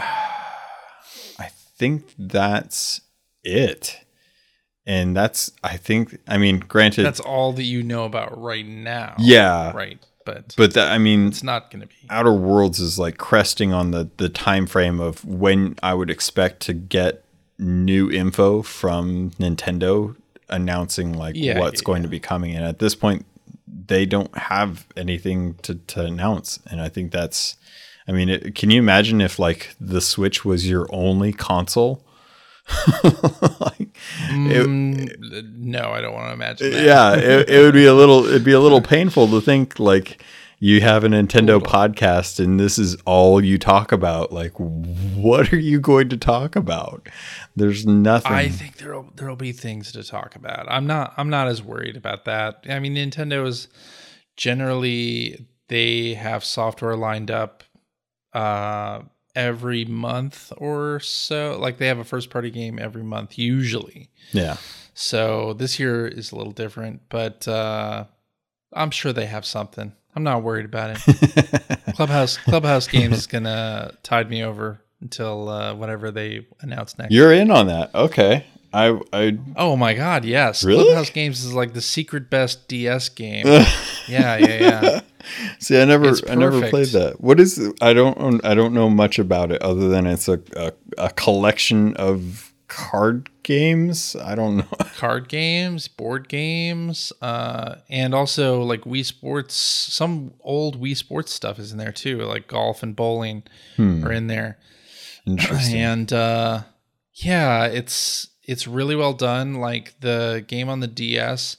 I 1.39 1.49
think 1.49 2.15
that's 2.19 3.01
it. 3.43 4.01
And 4.87 5.15
that's. 5.17 5.53
I 5.63 5.77
think. 5.77 6.19
I 6.27 6.39
mean, 6.39 6.61
granted, 6.61 7.05
that's 7.05 7.21
all 7.21 7.53
that 7.53 7.65
you 7.65 7.83
know 7.83 8.05
about 8.05 8.41
right 8.41 8.67
now. 8.67 9.15
Yeah. 9.19 9.73
Right 9.73 9.99
but 10.33 10.55
but 10.57 10.75
that, 10.75 10.91
I 10.91 10.99
mean, 10.99 11.29
it's 11.29 11.43
not 11.43 11.71
going 11.71 11.83
to 11.83 11.87
be. 11.87 11.95
Outer 12.09 12.33
Worlds 12.33 12.81
is 12.81 12.99
like 12.99 13.19
cresting 13.19 13.73
on 13.73 13.91
the 13.91 14.09
the 14.17 14.29
time 14.29 14.67
frame 14.67 15.01
of 15.01 15.25
when 15.25 15.77
I 15.83 15.95
would 15.95 16.11
expect 16.11 16.61
to 16.63 16.73
get 16.73 17.25
new 17.59 18.11
info 18.11 18.63
from 18.63 19.31
Nintendo 19.33 20.17
announcing 20.49 21.13
like 21.13 21.37
yeah, 21.37 21.59
what's 21.59 21.81
yeah, 21.81 21.87
going 21.87 22.03
yeah. 22.03 22.07
to 22.07 22.11
be 22.11 22.21
coming. 22.21 22.55
And 22.55 22.65
at 22.65 22.79
this 22.79 22.95
point, 22.95 23.27
they 23.87 24.07
don't 24.07 24.37
have 24.37 24.87
anything 24.97 25.55
to 25.63 25.75
to 25.75 26.05
announce, 26.05 26.61
and 26.71 26.81
I 26.81 26.89
think 26.89 27.13
that's. 27.13 27.57
I 28.09 28.13
mean, 28.13 28.29
it, 28.29 28.55
can 28.57 28.71
you 28.71 28.79
imagine 28.81 29.21
if 29.21 29.39
like 29.39 29.77
the 29.81 30.01
Switch 30.01 30.45
was 30.45 30.69
your 30.69 30.89
only 30.91 31.33
console? 31.33 32.05
like, 33.61 33.99
mm, 34.29 35.09
it, 35.09 35.45
no, 35.57 35.91
I 35.91 36.01
don't 36.01 36.15
want 36.15 36.29
to 36.29 36.33
imagine. 36.33 36.71
That. 36.71 36.85
Yeah, 36.85 37.15
it, 37.17 37.49
it 37.49 37.63
would 37.63 37.75
be 37.75 37.87
a 37.87 37.95
little. 38.03 38.25
It'd 38.27 38.45
be 38.45 38.53
a 38.53 38.61
little 38.61 38.81
painful 38.81 39.29
to 39.29 39.41
think 39.41 39.79
like 39.79 40.23
you 40.63 40.83
have 40.83 41.05
a 41.05 41.09
Nintendo 41.09 41.59
podcast 41.59 42.39
and 42.39 42.61
this 42.61 42.79
is 42.79 42.95
all 43.07 43.43
you 43.43 43.59
talk 43.59 43.93
about. 43.93 44.31
Like, 44.31 44.53
what 44.53 45.53
are 45.53 45.59
you 45.59 45.81
going 45.81 46.11
to 46.11 46.19
talk 46.19 46.55
about? 46.55 47.09
There's 47.57 47.87
nothing. 47.87 48.33
I 48.33 48.49
think 48.49 48.77
there'll 48.77 49.11
there'll 49.17 49.37
be 49.37 49.53
things 49.53 49.91
to 49.93 50.03
talk 50.03 50.37
about. 50.37 50.67
I'm 50.69 50.87
not 50.87 51.15
I'm 51.17 51.31
not 51.31 51.49
as 51.49 51.63
worried 51.63 51.97
about 51.97 52.27
that. 52.27 52.65
I 52.69 52.79
mean, 52.79 52.95
Nintendo 52.95 53.47
is 53.47 53.69
generally 54.37 55.47
they 55.69 56.15
have 56.15 56.45
software 56.45 56.97
lined 56.97 57.31
up. 57.31 57.65
Uh, 58.33 59.03
every 59.41 59.85
month 59.85 60.53
or 60.59 61.01
so. 61.01 61.59
Like 61.61 61.79
they 61.79 61.87
have 61.87 61.99
a 61.99 62.05
first 62.05 62.31
party 62.31 62.51
game 62.51 62.79
every 62.79 63.03
month 63.03 63.39
usually. 63.39 64.11
Yeah. 64.33 64.59
So 64.95 65.55
this 65.55 65.79
year 65.79 66.07
is 66.07 66.31
a 66.31 66.37
little 66.37 66.53
different, 66.53 67.03
but 67.09 67.49
uh, 67.49 68.05
I'm 68.73 68.91
sure 68.91 69.13
they 69.13 69.27
have 69.27 69.47
something. 69.47 69.93
I'm 70.15 70.23
not 70.23 70.43
worried 70.43 70.67
about 70.67 70.99
it. 70.99 71.95
Clubhouse 71.95 72.37
Clubhouse 72.37 72.87
Games 72.87 73.19
is 73.19 73.27
gonna 73.27 73.95
tide 74.03 74.29
me 74.29 74.45
over 74.45 74.83
until 75.01 75.49
uh, 75.49 75.75
whatever 75.75 76.11
they 76.11 76.47
announce 76.61 76.99
next. 76.99 77.13
You're 77.13 77.33
in 77.33 77.51
on 77.51 77.69
that, 77.69 77.95
okay? 77.95 78.45
I, 78.73 79.01
I 79.13 79.39
oh 79.57 79.77
my 79.77 79.95
god, 79.95 80.25
yes. 80.25 80.65
Really? 80.65 80.85
Clubhouse 80.85 81.11
Games 81.11 81.45
is 81.45 81.53
like 81.53 81.73
the 81.73 81.81
secret 81.81 82.31
best 82.31 82.69
DS 82.69 83.09
game. 83.09 83.47
yeah, 83.47 83.67
yeah, 84.09 84.37
yeah. 84.39 85.01
See, 85.59 85.81
I 85.81 85.85
never, 85.85 86.13
I 86.29 86.35
never 86.35 86.69
played 86.69 86.89
that. 86.89 87.21
What 87.21 87.41
is? 87.41 87.73
I 87.81 87.93
don't, 87.93 88.45
I 88.45 88.55
don't 88.55 88.73
know 88.73 88.89
much 88.89 89.19
about 89.19 89.53
it 89.53 89.61
other 89.61 89.89
than 89.89 90.07
it's 90.07 90.29
a, 90.29 90.41
a, 90.57 90.73
a 90.99 91.11
collection 91.11 91.95
of 91.97 92.51
card 92.71 93.29
games. 93.43 94.17
I 94.17 94.35
don't 94.35 94.59
know. 94.59 94.77
card 94.97 95.29
games, 95.29 95.89
board 95.89 96.29
games, 96.29 97.13
uh, 97.21 97.77
and 97.91 98.15
also 98.15 98.63
like 98.63 98.83
Wii 98.83 99.05
Sports. 99.05 99.55
Some 99.55 100.33
old 100.41 100.81
Wii 100.81 100.97
Sports 100.97 101.35
stuff 101.35 101.59
is 101.59 101.73
in 101.73 101.79
there 101.79 101.93
too, 101.93 102.23
like 102.23 102.47
golf 102.47 102.83
and 102.83 102.97
bowling 102.97 103.43
hmm. 103.77 104.07
are 104.07 104.13
in 104.13 104.29
there. 104.29 104.59
Interesting. 105.27 105.81
And 105.81 106.13
uh, 106.13 106.63
yeah, 107.13 107.67
it's 107.67 108.30
it's 108.51 108.67
really 108.67 108.97
well 108.97 109.13
done. 109.13 109.55
Like 109.55 109.95
the 110.01 110.45
game 110.49 110.69
on 110.69 110.81
the 110.81 110.89
DS 110.89 111.57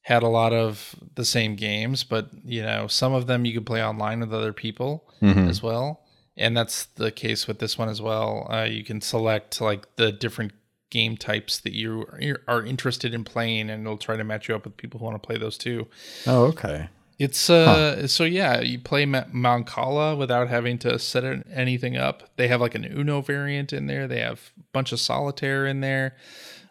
had 0.00 0.22
a 0.22 0.28
lot 0.28 0.54
of 0.54 0.94
the 1.14 1.24
same 1.24 1.54
games, 1.54 2.02
but 2.02 2.30
you 2.44 2.62
know, 2.62 2.86
some 2.86 3.12
of 3.12 3.26
them 3.26 3.44
you 3.44 3.52
could 3.52 3.66
play 3.66 3.84
online 3.84 4.20
with 4.20 4.32
other 4.32 4.54
people 4.54 5.04
mm-hmm. 5.20 5.48
as 5.48 5.62
well. 5.62 6.00
And 6.38 6.56
that's 6.56 6.86
the 6.86 7.10
case 7.10 7.46
with 7.46 7.58
this 7.58 7.76
one 7.76 7.90
as 7.90 8.00
well. 8.00 8.46
Uh, 8.50 8.62
you 8.62 8.82
can 8.84 9.02
select 9.02 9.60
like 9.60 9.96
the 9.96 10.10
different 10.10 10.52
game 10.88 11.18
types 11.18 11.58
that 11.58 11.74
you 11.74 12.06
are 12.48 12.64
interested 12.64 13.12
in 13.12 13.22
playing, 13.22 13.68
and 13.68 13.82
it'll 13.82 13.98
try 13.98 14.16
to 14.16 14.24
match 14.24 14.48
you 14.48 14.54
up 14.54 14.64
with 14.64 14.78
people 14.78 14.98
who 14.98 15.04
want 15.04 15.22
to 15.22 15.26
play 15.26 15.36
those 15.36 15.58
too. 15.58 15.88
Oh, 16.26 16.44
okay. 16.44 16.88
It's 17.20 17.50
uh, 17.50 17.96
huh. 18.00 18.06
so 18.06 18.24
yeah, 18.24 18.62
you 18.62 18.78
play 18.78 19.04
Mancala 19.04 20.16
without 20.16 20.48
having 20.48 20.78
to 20.78 20.98
set 20.98 21.22
anything 21.52 21.98
up. 21.98 22.30
They 22.36 22.48
have 22.48 22.62
like 22.62 22.74
an 22.74 22.86
Uno 22.86 23.20
variant 23.20 23.74
in 23.74 23.86
there. 23.86 24.08
They 24.08 24.20
have 24.20 24.52
a 24.58 24.62
bunch 24.72 24.90
of 24.90 25.00
solitaire 25.00 25.66
in 25.66 25.82
there. 25.82 26.16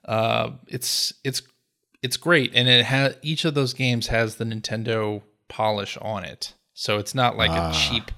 Uh, 0.06 0.54
it's 0.68 1.14
it's 1.24 1.44
it's 2.02 2.18
great, 2.18 2.52
and 2.56 2.68
it 2.68 2.84
has 2.86 3.16
each 3.22 3.46
of 3.46 3.54
those 3.54 3.76
games 3.76 4.08
has 4.08 4.38
the 4.38 4.44
Nintendo 4.44 5.22
polish 5.50 5.98
on 6.02 6.26
it, 6.26 6.56
so 6.74 6.98
it's 6.98 7.14
not 7.14 7.38
like 7.38 7.52
ah. 7.52 7.70
a 7.70 7.74
cheap 7.76 8.10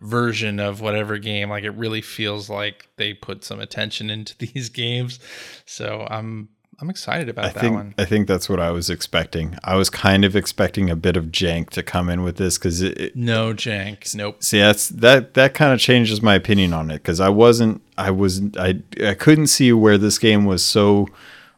version 0.00 0.58
of 0.58 0.80
whatever 0.80 1.16
game. 1.16 1.50
Like 1.50 1.62
it 1.62 1.76
really 1.76 2.02
feels 2.02 2.50
like 2.50 2.88
they 2.96 3.14
put 3.14 3.44
some 3.44 3.60
attention 3.60 4.10
into 4.10 4.36
these 4.52 4.68
games. 4.68 5.20
So 5.64 6.08
I'm 6.10 6.48
I'm 6.82 6.90
excited 6.90 7.28
about 7.28 7.44
I 7.44 7.48
that 7.50 7.60
think, 7.60 7.74
one. 7.76 7.94
I 7.96 8.04
think 8.04 8.26
that's 8.26 8.48
what 8.48 8.58
I 8.58 8.72
was 8.72 8.90
expecting. 8.90 9.56
I 9.62 9.76
was 9.76 9.88
kind 9.88 10.24
of 10.24 10.34
expecting 10.34 10.90
a 10.90 10.96
bit 10.96 11.16
of 11.16 11.26
jank 11.26 11.70
to 11.70 11.82
come 11.84 12.08
in 12.08 12.24
with 12.24 12.38
this 12.38 12.58
because 12.58 12.82
it, 12.82 12.98
it, 13.00 13.16
no 13.16 13.54
jank. 13.54 14.12
Nope. 14.16 14.42
See, 14.42 14.58
that's 14.58 14.88
that 14.88 15.34
that 15.34 15.54
kind 15.54 15.72
of 15.72 15.78
changes 15.78 16.20
my 16.22 16.34
opinion 16.34 16.72
on 16.72 16.90
it 16.90 16.94
because 16.94 17.20
I 17.20 17.28
wasn't. 17.28 17.82
I 17.96 18.10
was. 18.10 18.42
I 18.58 18.82
I 19.00 19.14
couldn't 19.14 19.46
see 19.46 19.72
where 19.72 19.96
this 19.96 20.18
game 20.18 20.44
was 20.44 20.64
so 20.64 21.06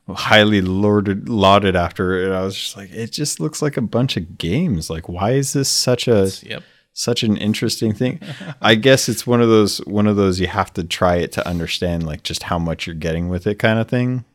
highly 0.08 0.60
lauded, 0.60 1.26
lauded 1.26 1.74
after 1.74 2.22
it. 2.22 2.30
I 2.30 2.42
was 2.42 2.54
just 2.54 2.76
like, 2.76 2.92
it 2.92 3.10
just 3.10 3.40
looks 3.40 3.62
like 3.62 3.78
a 3.78 3.82
bunch 3.82 4.18
of 4.18 4.36
games. 4.36 4.90
Like, 4.90 5.08
why 5.08 5.30
is 5.30 5.54
this 5.54 5.70
such 5.70 6.06
a 6.06 6.30
yep. 6.42 6.62
such 6.92 7.22
an 7.22 7.38
interesting 7.38 7.94
thing? 7.94 8.20
I 8.60 8.74
guess 8.74 9.08
it's 9.08 9.26
one 9.26 9.40
of 9.40 9.48
those 9.48 9.78
one 9.86 10.06
of 10.06 10.16
those 10.16 10.38
you 10.38 10.48
have 10.48 10.74
to 10.74 10.84
try 10.84 11.16
it 11.16 11.32
to 11.32 11.48
understand 11.48 12.04
like 12.04 12.24
just 12.24 12.42
how 12.42 12.58
much 12.58 12.86
you're 12.86 12.94
getting 12.94 13.30
with 13.30 13.46
it 13.46 13.58
kind 13.58 13.78
of 13.78 13.88
thing. 13.88 14.26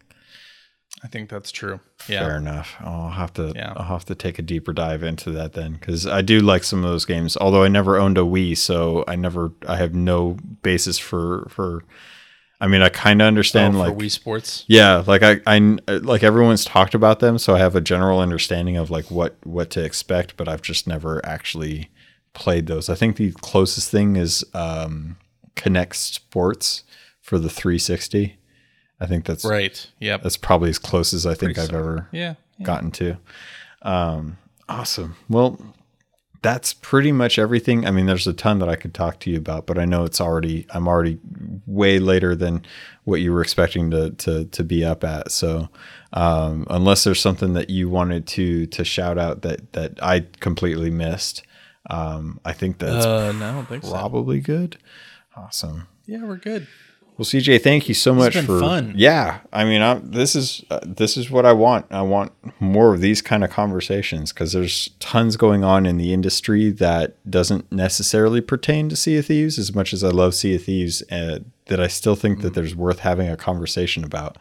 I 1.04 1.08
think 1.08 1.30
that's 1.30 1.52
true. 1.52 1.80
Yeah. 2.08 2.26
Fair 2.26 2.38
enough. 2.38 2.76
I'll 2.82 3.10
have 3.10 3.34
to 3.34 3.54
yeah. 3.56 3.74
I'll 3.76 3.86
have 3.86 4.06
to 4.06 4.16
take 4.16 4.38
a 4.40 4.42
deeper 4.42 4.74
dive 4.74 5.04
into 5.04 5.32
that 5.32 5.54
then 5.54 5.78
cuz 5.78 6.06
I 6.06 6.22
do 6.22 6.40
like 6.40 6.64
some 6.64 6.84
of 6.84 6.90
those 6.90 7.06
games. 7.06 7.38
Although 7.38 7.64
I 7.64 7.68
never 7.70 7.98
owned 7.98 8.18
a 8.18 8.22
Wii, 8.22 8.58
so 8.58 9.04
I 9.08 9.16
never 9.16 9.54
I 9.68 9.78
have 9.78 9.96
no 9.96 10.38
basis 10.62 10.98
for 11.00 11.48
for 11.50 11.84
I 12.62 12.68
mean, 12.68 12.82
I 12.82 12.90
kind 12.90 13.22
of 13.22 13.28
understand 13.28 13.78
oh, 13.78 13.80
like 13.80 13.96
Wii 13.96 14.12
Sports. 14.12 14.66
Yeah, 14.68 15.04
like 15.08 15.24
I, 15.24 15.40
I, 15.48 15.60
like 15.88 16.24
everyone's 16.24 16.66
talked 16.66 16.94
about 16.94 17.22
them, 17.22 17.38
so 17.38 17.56
I 17.56 17.60
have 17.60 17.74
a 17.74 17.82
general 17.82 18.20
understanding 18.20 18.76
of 18.76 18.90
like 18.90 19.10
what 19.10 19.38
what 19.46 19.70
to 19.72 19.84
expect, 19.84 20.36
but 20.36 20.50
I've 20.50 20.62
just 20.62 20.86
never 20.86 21.26
actually 21.26 21.90
played 22.34 22.68
those. 22.68 22.90
I 22.90 22.96
think 22.96 23.16
the 23.16 23.32
closest 23.32 23.90
thing 23.90 24.18
is 24.18 24.44
um, 24.54 25.18
Kinect 25.56 25.96
Sports 25.96 26.84
for 27.22 27.40
the 27.40 27.50
360. 27.50 28.39
I 29.00 29.06
think 29.06 29.26
that's 29.26 29.46
right. 29.46 29.88
Yep, 30.00 30.24
that's 30.24 30.38
probably 30.38 30.70
as 30.70 30.80
close 30.80 31.14
as 31.14 31.26
I 31.26 31.34
think 31.34 31.58
I've 31.58 31.74
ever 31.74 32.08
yeah, 32.12 32.36
yeah. 32.58 32.66
gotten 32.66 32.92
to. 32.92 33.18
Um, 33.82 34.38
awesome. 34.68 35.16
Well, 35.30 35.60
that's 36.42 36.74
pretty 36.74 37.12
much 37.12 37.38
everything. 37.38 37.86
I 37.86 37.92
mean, 37.92 38.06
there's 38.06 38.28
a 38.28 38.34
ton 38.34 38.60
that 38.60 38.70
I 38.70 38.76
could 38.76 38.94
talk 38.94 39.20
to 39.22 39.30
you 39.30 39.38
about, 39.38 39.66
but 39.66 39.78
I 39.78 39.86
know 39.86 40.06
it's 40.06 40.22
already 40.22 40.66
I'm 40.70 40.88
already 40.88 41.20
way 41.66 42.00
later 42.00 42.36
than 42.36 42.66
what 43.04 43.22
you 43.22 43.34
were 43.34 43.42
expecting 43.42 43.92
to 43.92 44.12
to 44.12 44.46
to 44.46 44.64
be 44.64 44.86
up 44.86 45.04
at. 45.04 45.32
So, 45.32 45.70
um, 46.14 46.66
unless 46.70 47.04
there's 47.04 47.20
something 47.20 47.54
that 47.54 47.70
you 47.70 47.90
wanted 47.90 48.28
to 48.28 48.68
to 48.68 48.84
shout 48.84 49.18
out 49.18 49.42
that 49.42 49.74
that 49.74 50.02
I 50.02 50.26
completely 50.40 50.90
missed, 50.90 51.44
um, 51.90 52.40
I 52.46 52.54
think 52.54 52.80
that's 52.80 53.06
uh, 53.06 53.32
no, 53.34 53.60
I 53.60 53.64
think 53.64 53.84
probably 53.84 54.42
so. 54.42 54.46
good. 54.46 54.78
Awesome. 55.36 55.88
Yeah, 56.06 56.24
we're 56.24 56.38
good. 56.38 56.68
Well, 57.20 57.26
CJ, 57.26 57.62
thank 57.62 57.90
you 57.90 57.94
so 57.94 58.14
much 58.14 58.38
for 58.38 58.62
fun. 58.62 58.94
Yeah, 58.96 59.42
I 59.52 59.66
mean, 59.66 59.82
I'm, 59.82 60.10
this 60.10 60.38
is 60.38 60.64
uh, 60.70 60.80
this 60.86 61.18
is 61.18 61.30
what 61.30 61.46
I 61.46 61.52
want. 61.52 61.86
I 61.92 62.02
want 62.02 62.32
more 62.62 62.94
of 62.94 63.02
these 63.02 63.22
kind 63.22 63.44
of 63.44 63.50
conversations 63.50 64.32
because 64.32 64.54
there's 64.54 64.92
tons 65.02 65.36
going 65.36 65.62
on 65.62 65.86
in 65.86 65.98
the 65.98 66.14
industry 66.14 66.72
that 66.72 67.18
doesn't 67.30 67.70
necessarily 67.74 68.40
pertain 68.40 68.88
to 68.88 68.96
Sea 68.96 69.18
of 69.18 69.26
Thieves. 69.26 69.60
As 69.60 69.76
much 69.76 69.92
as 69.92 70.02
I 70.02 70.12
love 70.12 70.34
Sea 70.34 70.56
of 70.56 70.64
Thieves, 70.64 71.04
uh, 71.12 71.40
that 71.66 71.82
I 71.82 71.88
still 71.88 72.16
think 72.16 72.38
mm-hmm. 72.38 72.44
that 72.44 72.54
there's 72.54 72.74
worth 72.74 73.00
having 73.00 73.28
a 73.28 73.36
conversation 73.36 74.06
about. 74.06 74.38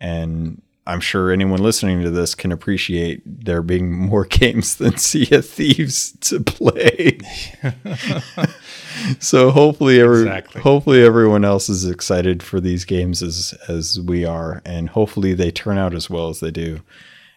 And 0.00 0.62
I'm 0.86 1.00
sure 1.00 1.30
anyone 1.30 1.62
listening 1.62 2.02
to 2.02 2.10
this 2.10 2.34
can 2.34 2.50
appreciate 2.50 3.22
there 3.24 3.62
being 3.62 3.92
more 3.92 4.24
games 4.30 4.76
than 4.76 4.96
Sea 4.96 5.28
of 5.32 5.46
Thieves 5.46 6.12
to 6.22 6.40
play. 6.40 7.18
so 9.20 9.50
hopefully, 9.50 10.00
every, 10.00 10.22
exactly. 10.22 10.60
hopefully 10.60 11.02
everyone 11.04 11.44
else 11.44 11.68
is 11.68 11.84
excited 11.84 12.42
for 12.42 12.60
these 12.60 12.84
games 12.84 13.22
as 13.22 13.54
as 13.68 14.00
we 14.00 14.24
are, 14.24 14.60
and 14.64 14.90
hopefully 14.90 15.34
they 15.34 15.50
turn 15.50 15.78
out 15.78 15.94
as 15.94 16.10
well 16.10 16.28
as 16.28 16.40
they 16.40 16.50
do. 16.50 16.80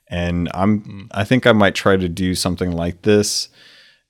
And 0.08 0.50
I'm 0.54 0.82
mm. 0.82 1.08
I 1.12 1.24
think 1.24 1.46
I 1.46 1.52
might 1.52 1.76
try 1.76 1.98
to 1.98 2.10
do 2.10 2.34
something 2.34 2.72
like 2.72 3.04
this 3.04 3.50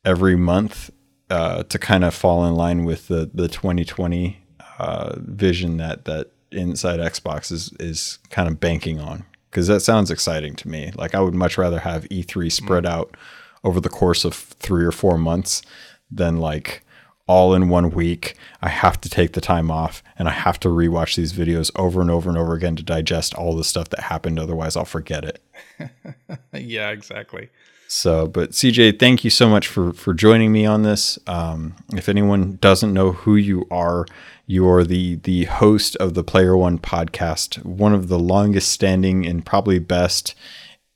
every 0.05 0.35
month 0.35 0.91
uh, 1.29 1.63
to 1.63 1.79
kind 1.79 2.05
of 2.05 2.13
fall 2.13 2.45
in 2.45 2.55
line 2.55 2.85
with 2.85 3.07
the 3.07 3.29
the 3.33 3.47
2020 3.47 4.41
uh, 4.79 5.15
vision 5.17 5.77
that 5.77 6.05
that 6.05 6.31
Inside 6.55 6.99
Xbox 6.99 7.51
is 7.51 7.73
is 7.79 8.19
kind 8.29 8.47
of 8.47 8.59
banking 8.59 8.99
on 8.99 9.25
because 9.49 9.67
that 9.67 9.81
sounds 9.81 10.11
exciting 10.11 10.55
to 10.55 10.67
me. 10.67 10.91
Like 10.95 11.15
I 11.15 11.21
would 11.21 11.33
much 11.33 11.57
rather 11.57 11.79
have 11.79 12.03
E3 12.09 12.51
spread 12.51 12.83
mm. 12.83 12.89
out 12.89 13.15
over 13.63 13.79
the 13.79 13.89
course 13.89 14.25
of 14.25 14.33
three 14.35 14.85
or 14.85 14.91
four 14.91 15.17
months 15.17 15.61
than 16.11 16.37
like 16.37 16.83
all 17.27 17.53
in 17.53 17.69
one 17.69 17.89
week. 17.89 18.35
I 18.61 18.69
have 18.69 19.01
to 19.01 19.09
take 19.09 19.33
the 19.33 19.41
time 19.41 19.71
off 19.71 20.03
and 20.17 20.27
I 20.27 20.31
have 20.31 20.59
to 20.61 20.67
rewatch 20.67 21.15
these 21.15 21.33
videos 21.33 21.71
over 21.75 22.01
and 22.01 22.11
over 22.11 22.29
and 22.29 22.37
over 22.37 22.53
again 22.53 22.75
to 22.75 22.83
digest 22.83 23.33
all 23.33 23.55
the 23.55 23.63
stuff 23.63 23.89
that 23.89 24.01
happened. 24.01 24.39
Otherwise, 24.39 24.75
I'll 24.75 24.85
forget 24.85 25.23
it. 25.23 25.41
yeah, 26.53 26.89
exactly. 26.89 27.49
So, 27.87 28.27
but 28.27 28.51
CJ, 28.51 28.99
thank 28.99 29.23
you 29.23 29.29
so 29.29 29.47
much 29.47 29.67
for 29.67 29.93
for 29.93 30.13
joining 30.13 30.51
me 30.51 30.65
on 30.65 30.81
this. 30.81 31.19
Um, 31.27 31.75
if 31.93 32.09
anyone 32.09 32.57
doesn't 32.59 32.93
know 32.93 33.11
who 33.11 33.35
you 33.35 33.67
are, 33.69 34.05
you 34.47 34.69
are 34.69 34.83
the 34.83 35.15
the 35.15 35.45
host 35.45 35.95
of 35.97 36.13
the 36.13 36.23
Player 36.23 36.55
One 36.55 36.77
podcast, 36.77 37.63
one 37.65 37.93
of 37.93 38.07
the 38.07 38.19
longest 38.19 38.69
standing 38.69 39.25
and 39.25 39.45
probably 39.45 39.79
best 39.79 40.35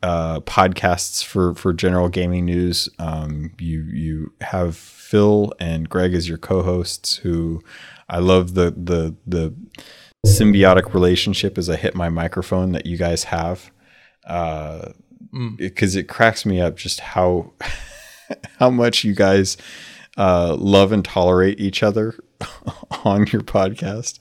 uh, 0.04 0.40
podcasts 0.42 1.24
for 1.24 1.56
for 1.56 1.74
general 1.74 2.10
gaming 2.10 2.46
news. 2.46 2.90
Um, 3.00 3.52
you 3.60 3.82
you 3.84 4.34
have 4.42 4.76
Phil 4.76 5.52
and 5.60 5.90
Greg 5.90 6.14
as 6.14 6.30
your 6.30 6.38
co-hosts, 6.38 7.18
who 7.18 7.64
I 8.08 8.20
love 8.20 8.54
the 8.54 8.72
the 8.72 9.16
the 9.26 9.54
symbiotic 10.26 10.94
relationship 10.94 11.58
as 11.58 11.70
I 11.70 11.76
hit 11.76 11.96
my 11.96 12.10
microphone 12.10 12.72
that 12.74 12.86
you 12.86 12.98
guys 12.98 13.26
have. 13.26 13.72
Uh, 14.26 14.92
because 15.58 15.96
mm. 15.96 16.00
it 16.00 16.04
cracks 16.08 16.46
me 16.46 16.62
up 16.62 16.76
just 16.76 17.00
how 17.00 17.52
how 18.60 18.70
much 18.70 19.04
you 19.04 19.16
guys 19.16 19.58
uh, 20.18 20.56
love 20.56 20.92
and 20.92 21.04
tolerate 21.04 21.60
each 21.60 21.82
other 21.82 22.16
on 23.06 23.28
your 23.28 23.42
podcast. 23.42 24.20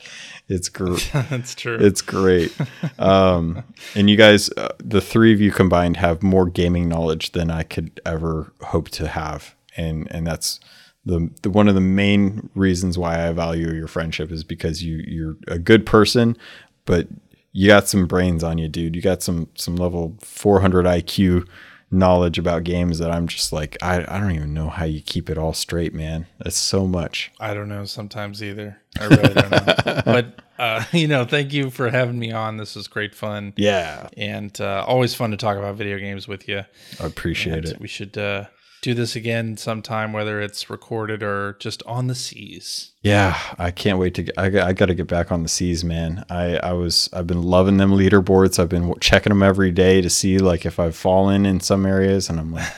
It's 0.48 0.68
great. 0.68 1.10
That's 1.30 1.54
true. 1.54 1.76
It's 1.80 2.00
great. 2.00 2.56
Um, 2.98 3.64
and 3.94 4.08
you 4.08 4.16
guys, 4.16 4.50
uh, 4.56 4.74
the 4.78 5.00
three 5.00 5.32
of 5.32 5.40
you 5.40 5.50
combined, 5.50 5.96
have 5.98 6.22
more 6.22 6.46
gaming 6.46 6.88
knowledge 6.88 7.32
than 7.32 7.50
I 7.50 7.62
could 7.62 8.00
ever 8.06 8.52
hope 8.62 8.88
to 8.90 9.08
have, 9.08 9.54
and 9.76 10.08
and 10.10 10.26
that's 10.26 10.60
the, 11.04 11.30
the 11.42 11.50
one 11.50 11.68
of 11.68 11.74
the 11.74 11.80
main 11.80 12.50
reasons 12.54 12.98
why 12.98 13.26
I 13.28 13.32
value 13.32 13.72
your 13.72 13.88
friendship 13.88 14.30
is 14.30 14.44
because 14.44 14.82
you 14.82 15.02
you're 15.06 15.36
a 15.46 15.58
good 15.58 15.86
person, 15.86 16.36
but 16.84 17.08
you 17.52 17.68
got 17.68 17.88
some 17.88 18.06
brains 18.06 18.44
on 18.44 18.58
you, 18.58 18.68
dude. 18.68 18.94
You 18.94 19.02
got 19.02 19.22
some 19.22 19.48
some 19.54 19.76
level 19.76 20.16
400 20.20 20.84
IQ 20.84 21.46
knowledge 21.90 22.38
about 22.38 22.64
games 22.64 22.98
that 22.98 23.10
I'm 23.10 23.26
just 23.26 23.52
like 23.52 23.76
I, 23.82 24.04
I 24.08 24.20
don't 24.20 24.32
even 24.32 24.54
know 24.54 24.68
how 24.68 24.84
you 24.84 25.00
keep 25.00 25.30
it 25.30 25.38
all 25.38 25.52
straight, 25.52 25.94
man. 25.94 26.26
That's 26.38 26.56
so 26.56 26.86
much. 26.86 27.32
I 27.40 27.54
don't 27.54 27.68
know 27.68 27.84
sometimes 27.84 28.42
either. 28.42 28.80
I 29.00 29.06
really 29.06 29.34
don't 29.34 29.50
know. 29.50 30.02
but 30.04 30.40
uh, 30.58 30.84
you 30.92 31.08
know, 31.08 31.24
thank 31.24 31.52
you 31.52 31.70
for 31.70 31.90
having 31.90 32.18
me 32.18 32.32
on. 32.32 32.56
This 32.56 32.76
was 32.76 32.88
great 32.88 33.14
fun. 33.14 33.52
Yeah, 33.56 34.08
and 34.16 34.58
uh, 34.60 34.84
always 34.86 35.14
fun 35.14 35.30
to 35.30 35.36
talk 35.36 35.56
about 35.56 35.76
video 35.76 35.98
games 35.98 36.28
with 36.28 36.48
you. 36.48 36.64
I 37.00 37.06
appreciate 37.06 37.58
and 37.58 37.66
it. 37.66 37.80
We 37.80 37.88
should 37.88 38.18
uh, 38.18 38.46
do 38.80 38.94
this 38.94 39.16
again 39.16 39.56
sometime, 39.56 40.12
whether 40.12 40.40
it's 40.40 40.70
recorded 40.70 41.22
or 41.22 41.56
just 41.58 41.82
on 41.84 42.06
the 42.06 42.14
seas. 42.14 42.92
Yeah, 43.02 43.38
I 43.58 43.70
can't 43.70 43.98
wait 43.98 44.14
to. 44.14 44.24
Get, 44.24 44.38
I, 44.38 44.68
I 44.68 44.72
got 44.72 44.86
to 44.86 44.94
get 44.94 45.06
back 45.06 45.32
on 45.32 45.42
the 45.42 45.48
seas, 45.48 45.84
man. 45.84 46.24
I 46.30 46.56
I 46.58 46.72
was 46.72 47.08
I've 47.12 47.26
been 47.26 47.42
loving 47.42 47.76
them 47.76 47.92
leaderboards. 47.92 48.58
I've 48.58 48.68
been 48.68 48.94
checking 49.00 49.30
them 49.30 49.42
every 49.42 49.70
day 49.70 50.00
to 50.00 50.10
see 50.10 50.38
like 50.38 50.66
if 50.66 50.78
I've 50.78 50.96
fallen 50.96 51.46
in 51.46 51.60
some 51.60 51.86
areas, 51.86 52.28
and 52.28 52.38
I'm 52.38 52.52
like. 52.52 52.72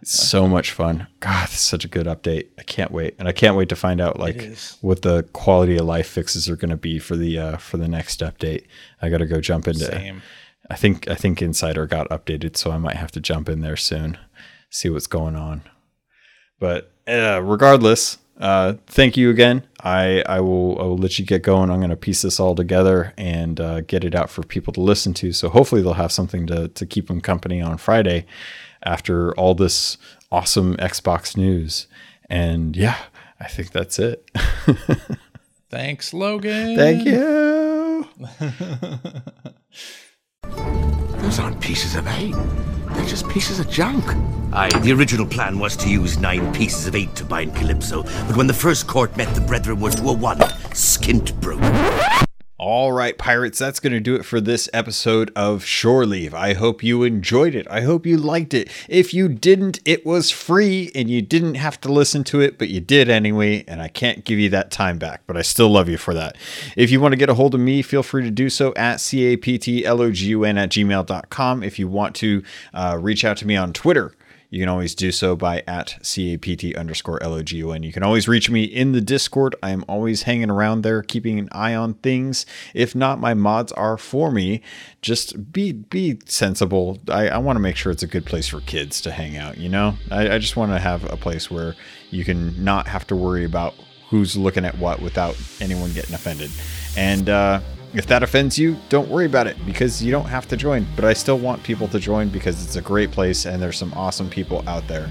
it's 0.00 0.12
so 0.28 0.48
much 0.48 0.72
fun. 0.72 1.06
God, 1.20 1.44
it's 1.44 1.60
such 1.60 1.84
a 1.84 1.88
good 1.88 2.06
update. 2.06 2.48
I 2.58 2.62
can't 2.62 2.90
wait, 2.90 3.14
and 3.18 3.28
I 3.28 3.32
can't 3.32 3.56
wait 3.56 3.68
to 3.68 3.76
find 3.76 4.00
out 4.00 4.18
like 4.18 4.56
what 4.80 5.02
the 5.02 5.22
quality 5.32 5.76
of 5.76 5.86
life 5.86 6.08
fixes 6.08 6.48
are 6.48 6.56
going 6.56 6.70
to 6.70 6.76
be 6.76 6.98
for 6.98 7.16
the 7.16 7.38
uh, 7.38 7.56
for 7.58 7.76
the 7.76 7.88
next 7.88 8.20
update. 8.20 8.64
I 9.00 9.08
got 9.08 9.18
to 9.18 9.26
go 9.26 9.40
jump 9.40 9.68
into. 9.68 9.84
Same. 9.84 10.22
I 10.70 10.76
think 10.76 11.08
I 11.08 11.14
think 11.14 11.42
Insider 11.42 11.86
got 11.86 12.08
updated, 12.08 12.56
so 12.56 12.70
I 12.70 12.78
might 12.78 12.96
have 12.96 13.12
to 13.12 13.20
jump 13.20 13.48
in 13.48 13.60
there 13.60 13.76
soon 13.76 14.18
see 14.74 14.90
what's 14.90 15.06
going 15.06 15.36
on. 15.36 15.62
But 16.58 16.90
uh, 17.06 17.40
regardless, 17.42 18.18
uh, 18.38 18.74
thank 18.86 19.16
you 19.16 19.30
again. 19.30 19.64
I, 19.80 20.22
I 20.26 20.40
will 20.40 20.78
I 20.80 20.82
will 20.82 20.98
let 20.98 21.18
you 21.18 21.24
get 21.24 21.42
going. 21.42 21.70
I'm 21.70 21.78
going 21.78 21.90
to 21.90 21.96
piece 21.96 22.22
this 22.22 22.40
all 22.40 22.54
together 22.54 23.12
and 23.16 23.60
uh, 23.60 23.80
get 23.82 24.04
it 24.04 24.14
out 24.14 24.30
for 24.30 24.42
people 24.42 24.72
to 24.72 24.80
listen 24.80 25.14
to. 25.14 25.32
So 25.32 25.48
hopefully 25.48 25.82
they'll 25.82 25.94
have 25.94 26.12
something 26.12 26.46
to 26.48 26.68
to 26.68 26.86
keep 26.86 27.06
them 27.06 27.20
company 27.20 27.62
on 27.62 27.78
Friday 27.78 28.26
after 28.82 29.32
all 29.36 29.54
this 29.54 29.96
awesome 30.32 30.76
Xbox 30.76 31.36
news. 31.36 31.86
And 32.28 32.76
yeah, 32.76 32.98
I 33.38 33.46
think 33.46 33.70
that's 33.70 33.98
it. 33.98 34.28
Thanks, 35.70 36.12
Logan. 36.12 36.76
Thank 36.76 37.06
you. 37.06 38.08
Those 41.24 41.38
aren't 41.38 41.58
pieces 41.58 41.94
of 41.94 42.06
eight. 42.06 42.34
They're 42.90 43.06
just 43.06 43.26
pieces 43.30 43.58
of 43.58 43.70
junk. 43.70 44.04
Aye, 44.52 44.78
the 44.80 44.92
original 44.92 45.24
plan 45.24 45.58
was 45.58 45.74
to 45.78 45.88
use 45.88 46.18
nine 46.18 46.52
pieces 46.52 46.86
of 46.86 46.94
eight 46.94 47.16
to 47.16 47.24
bind 47.24 47.56
Calypso, 47.56 48.02
but 48.02 48.36
when 48.36 48.46
the 48.46 48.52
first 48.52 48.86
court 48.86 49.16
met, 49.16 49.34
the 49.34 49.40
brethren 49.40 49.80
were 49.80 49.90
to 49.90 50.10
a 50.10 50.12
one. 50.12 50.38
Skint 50.74 51.34
broke. 51.40 51.62
All 52.56 52.92
right, 52.92 53.18
pirates, 53.18 53.58
that's 53.58 53.80
going 53.80 53.94
to 53.94 54.00
do 54.00 54.14
it 54.14 54.24
for 54.24 54.40
this 54.40 54.68
episode 54.72 55.32
of 55.34 55.64
Shore 55.64 56.06
Leave. 56.06 56.32
I 56.32 56.54
hope 56.54 56.84
you 56.84 57.02
enjoyed 57.02 57.52
it. 57.52 57.66
I 57.68 57.80
hope 57.80 58.06
you 58.06 58.16
liked 58.16 58.54
it. 58.54 58.70
If 58.88 59.12
you 59.12 59.28
didn't, 59.28 59.80
it 59.84 60.06
was 60.06 60.30
free 60.30 60.92
and 60.94 61.10
you 61.10 61.20
didn't 61.20 61.56
have 61.56 61.80
to 61.80 61.90
listen 61.90 62.22
to 62.24 62.40
it, 62.40 62.56
but 62.56 62.68
you 62.68 62.78
did 62.80 63.10
anyway, 63.10 63.64
and 63.66 63.82
I 63.82 63.88
can't 63.88 64.24
give 64.24 64.38
you 64.38 64.50
that 64.50 64.70
time 64.70 64.98
back, 64.98 65.22
but 65.26 65.36
I 65.36 65.42
still 65.42 65.68
love 65.68 65.88
you 65.88 65.98
for 65.98 66.14
that. 66.14 66.36
If 66.76 66.92
you 66.92 67.00
want 67.00 67.10
to 67.10 67.18
get 67.18 67.28
a 67.28 67.34
hold 67.34 67.56
of 67.56 67.60
me, 67.60 67.82
feel 67.82 68.04
free 68.04 68.22
to 68.22 68.30
do 68.30 68.48
so 68.48 68.72
at 68.74 68.98
captlogan 68.98 70.56
at 70.56 70.70
gmail.com. 70.70 71.62
If 71.64 71.78
you 71.80 71.88
want 71.88 72.14
to 72.14 72.44
uh, 72.72 72.96
reach 73.00 73.24
out 73.24 73.36
to 73.38 73.48
me 73.48 73.56
on 73.56 73.72
Twitter, 73.72 74.12
you 74.50 74.60
can 74.60 74.68
always 74.68 74.94
do 74.94 75.10
so 75.12 75.36
by 75.36 75.62
at 75.66 75.98
CAPT 76.02 76.76
underscore 76.76 77.18
LOGAN. 77.20 77.82
You 77.82 77.92
can 77.92 78.02
always 78.02 78.28
reach 78.28 78.50
me 78.50 78.64
in 78.64 78.92
the 78.92 79.00
Discord. 79.00 79.56
I 79.62 79.70
am 79.70 79.84
always 79.88 80.22
hanging 80.22 80.50
around 80.50 80.82
there, 80.82 81.02
keeping 81.02 81.38
an 81.38 81.48
eye 81.52 81.74
on 81.74 81.94
things. 81.94 82.46
If 82.72 82.94
not, 82.94 83.20
my 83.20 83.34
mods 83.34 83.72
are 83.72 83.98
for 83.98 84.30
me. 84.30 84.62
Just 85.02 85.52
be 85.52 85.72
be 85.72 86.18
sensible. 86.26 86.98
I, 87.08 87.28
I 87.28 87.38
want 87.38 87.56
to 87.56 87.60
make 87.60 87.76
sure 87.76 87.92
it's 87.92 88.02
a 88.02 88.08
good 88.08 88.26
place 88.26 88.48
for 88.48 88.60
kids 88.60 89.00
to 89.02 89.12
hang 89.12 89.36
out, 89.36 89.58
you 89.58 89.68
know? 89.68 89.96
I, 90.10 90.34
I 90.34 90.38
just 90.38 90.56
want 90.56 90.72
to 90.72 90.78
have 90.78 91.04
a 91.10 91.16
place 91.16 91.50
where 91.50 91.74
you 92.10 92.24
can 92.24 92.62
not 92.62 92.86
have 92.86 93.06
to 93.08 93.16
worry 93.16 93.44
about 93.44 93.74
who's 94.08 94.36
looking 94.36 94.64
at 94.64 94.78
what 94.78 95.00
without 95.00 95.36
anyone 95.60 95.92
getting 95.92 96.14
offended. 96.14 96.50
And 96.96 97.28
uh 97.28 97.60
if 97.94 98.06
that 98.08 98.22
offends 98.22 98.58
you, 98.58 98.76
don't 98.88 99.08
worry 99.08 99.26
about 99.26 99.46
it 99.46 99.56
because 99.64 100.02
you 100.02 100.10
don't 100.10 100.26
have 100.26 100.48
to 100.48 100.56
join. 100.56 100.86
But 100.96 101.04
I 101.04 101.12
still 101.12 101.38
want 101.38 101.62
people 101.62 101.86
to 101.88 102.00
join 102.00 102.28
because 102.28 102.64
it's 102.64 102.76
a 102.76 102.82
great 102.82 103.12
place 103.12 103.46
and 103.46 103.62
there's 103.62 103.78
some 103.78 103.92
awesome 103.94 104.28
people 104.28 104.64
out 104.68 104.86
there. 104.88 105.10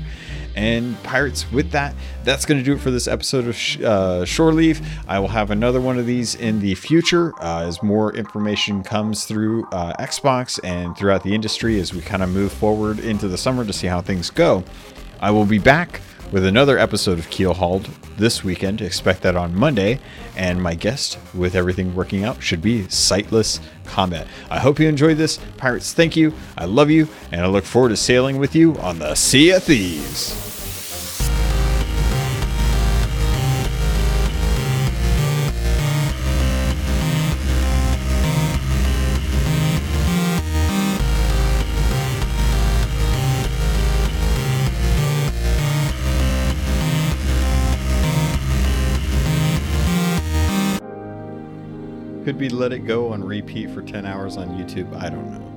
And 0.56 1.02
pirates, 1.02 1.52
with 1.52 1.72
that, 1.72 1.96
that's 2.24 2.46
going 2.46 2.60
to 2.60 2.64
do 2.64 2.74
it 2.74 2.80
for 2.80 2.92
this 2.92 3.08
episode 3.08 3.48
of 3.48 3.56
Sh- 3.56 3.80
uh, 3.80 4.24
Shore 4.24 4.54
Leave. 4.54 4.88
I 5.08 5.18
will 5.18 5.30
have 5.30 5.50
another 5.50 5.82
one 5.82 5.98
of 5.98 6.06
these 6.06 6.36
in 6.36 6.60
the 6.60 6.76
future 6.76 7.34
uh, 7.42 7.64
as 7.64 7.82
more 7.82 8.16
information 8.16 8.84
comes 8.84 9.26
through 9.26 9.66
uh, 9.72 9.94
Xbox 9.94 10.60
and 10.64 10.96
throughout 10.96 11.24
the 11.24 11.34
industry 11.34 11.80
as 11.80 11.94
we 11.94 12.02
kind 12.02 12.22
of 12.22 12.30
move 12.30 12.52
forward 12.52 13.00
into 13.00 13.28
the 13.28 13.38
summer 13.38 13.66
to 13.66 13.74
see 13.74 13.88
how 13.88 14.02
things 14.02 14.30
go. 14.30 14.64
I 15.20 15.32
will 15.32 15.46
be 15.46 15.58
back 15.58 16.02
with 16.34 16.44
another 16.44 16.80
episode 16.80 17.20
of 17.20 17.30
Keelhauled 17.30 17.88
this 18.18 18.44
weekend. 18.44 18.82
Expect 18.82 19.22
that 19.22 19.36
on 19.36 19.56
Monday. 19.56 20.00
And 20.36 20.62
my 20.62 20.74
guest, 20.74 21.20
with 21.36 21.54
everything 21.54 21.94
working 21.94 22.24
out, 22.24 22.42
should 22.42 22.60
be 22.60 22.90
Sightless 22.90 23.60
Combat. 23.86 24.26
I 24.50 24.58
hope 24.58 24.80
you 24.80 24.90
enjoyed 24.90 25.18
this. 25.18 25.38
Pirates, 25.58 25.94
thank 25.94 26.18
you. 26.18 26.34
I 26.58 26.66
love 26.66 26.90
you. 26.90 27.08
And 27.32 27.42
I 27.42 27.48
look 27.48 27.66
forward 27.66 27.90
to 27.90 27.98
sailing 27.98 28.40
with 28.40 28.56
you 28.56 28.76
on 28.80 28.98
the 28.98 29.14
Sea 29.14 29.52
of 29.52 29.64
Thieves. 29.64 30.53
Let 52.54 52.72
it 52.72 52.80
go 52.80 53.12
on 53.12 53.24
repeat 53.24 53.70
for 53.72 53.82
10 53.82 54.06
hours 54.06 54.38
on 54.38 54.50
YouTube. 54.50 54.96
I 54.96 55.10
don't 55.10 55.32
know. 55.32 55.53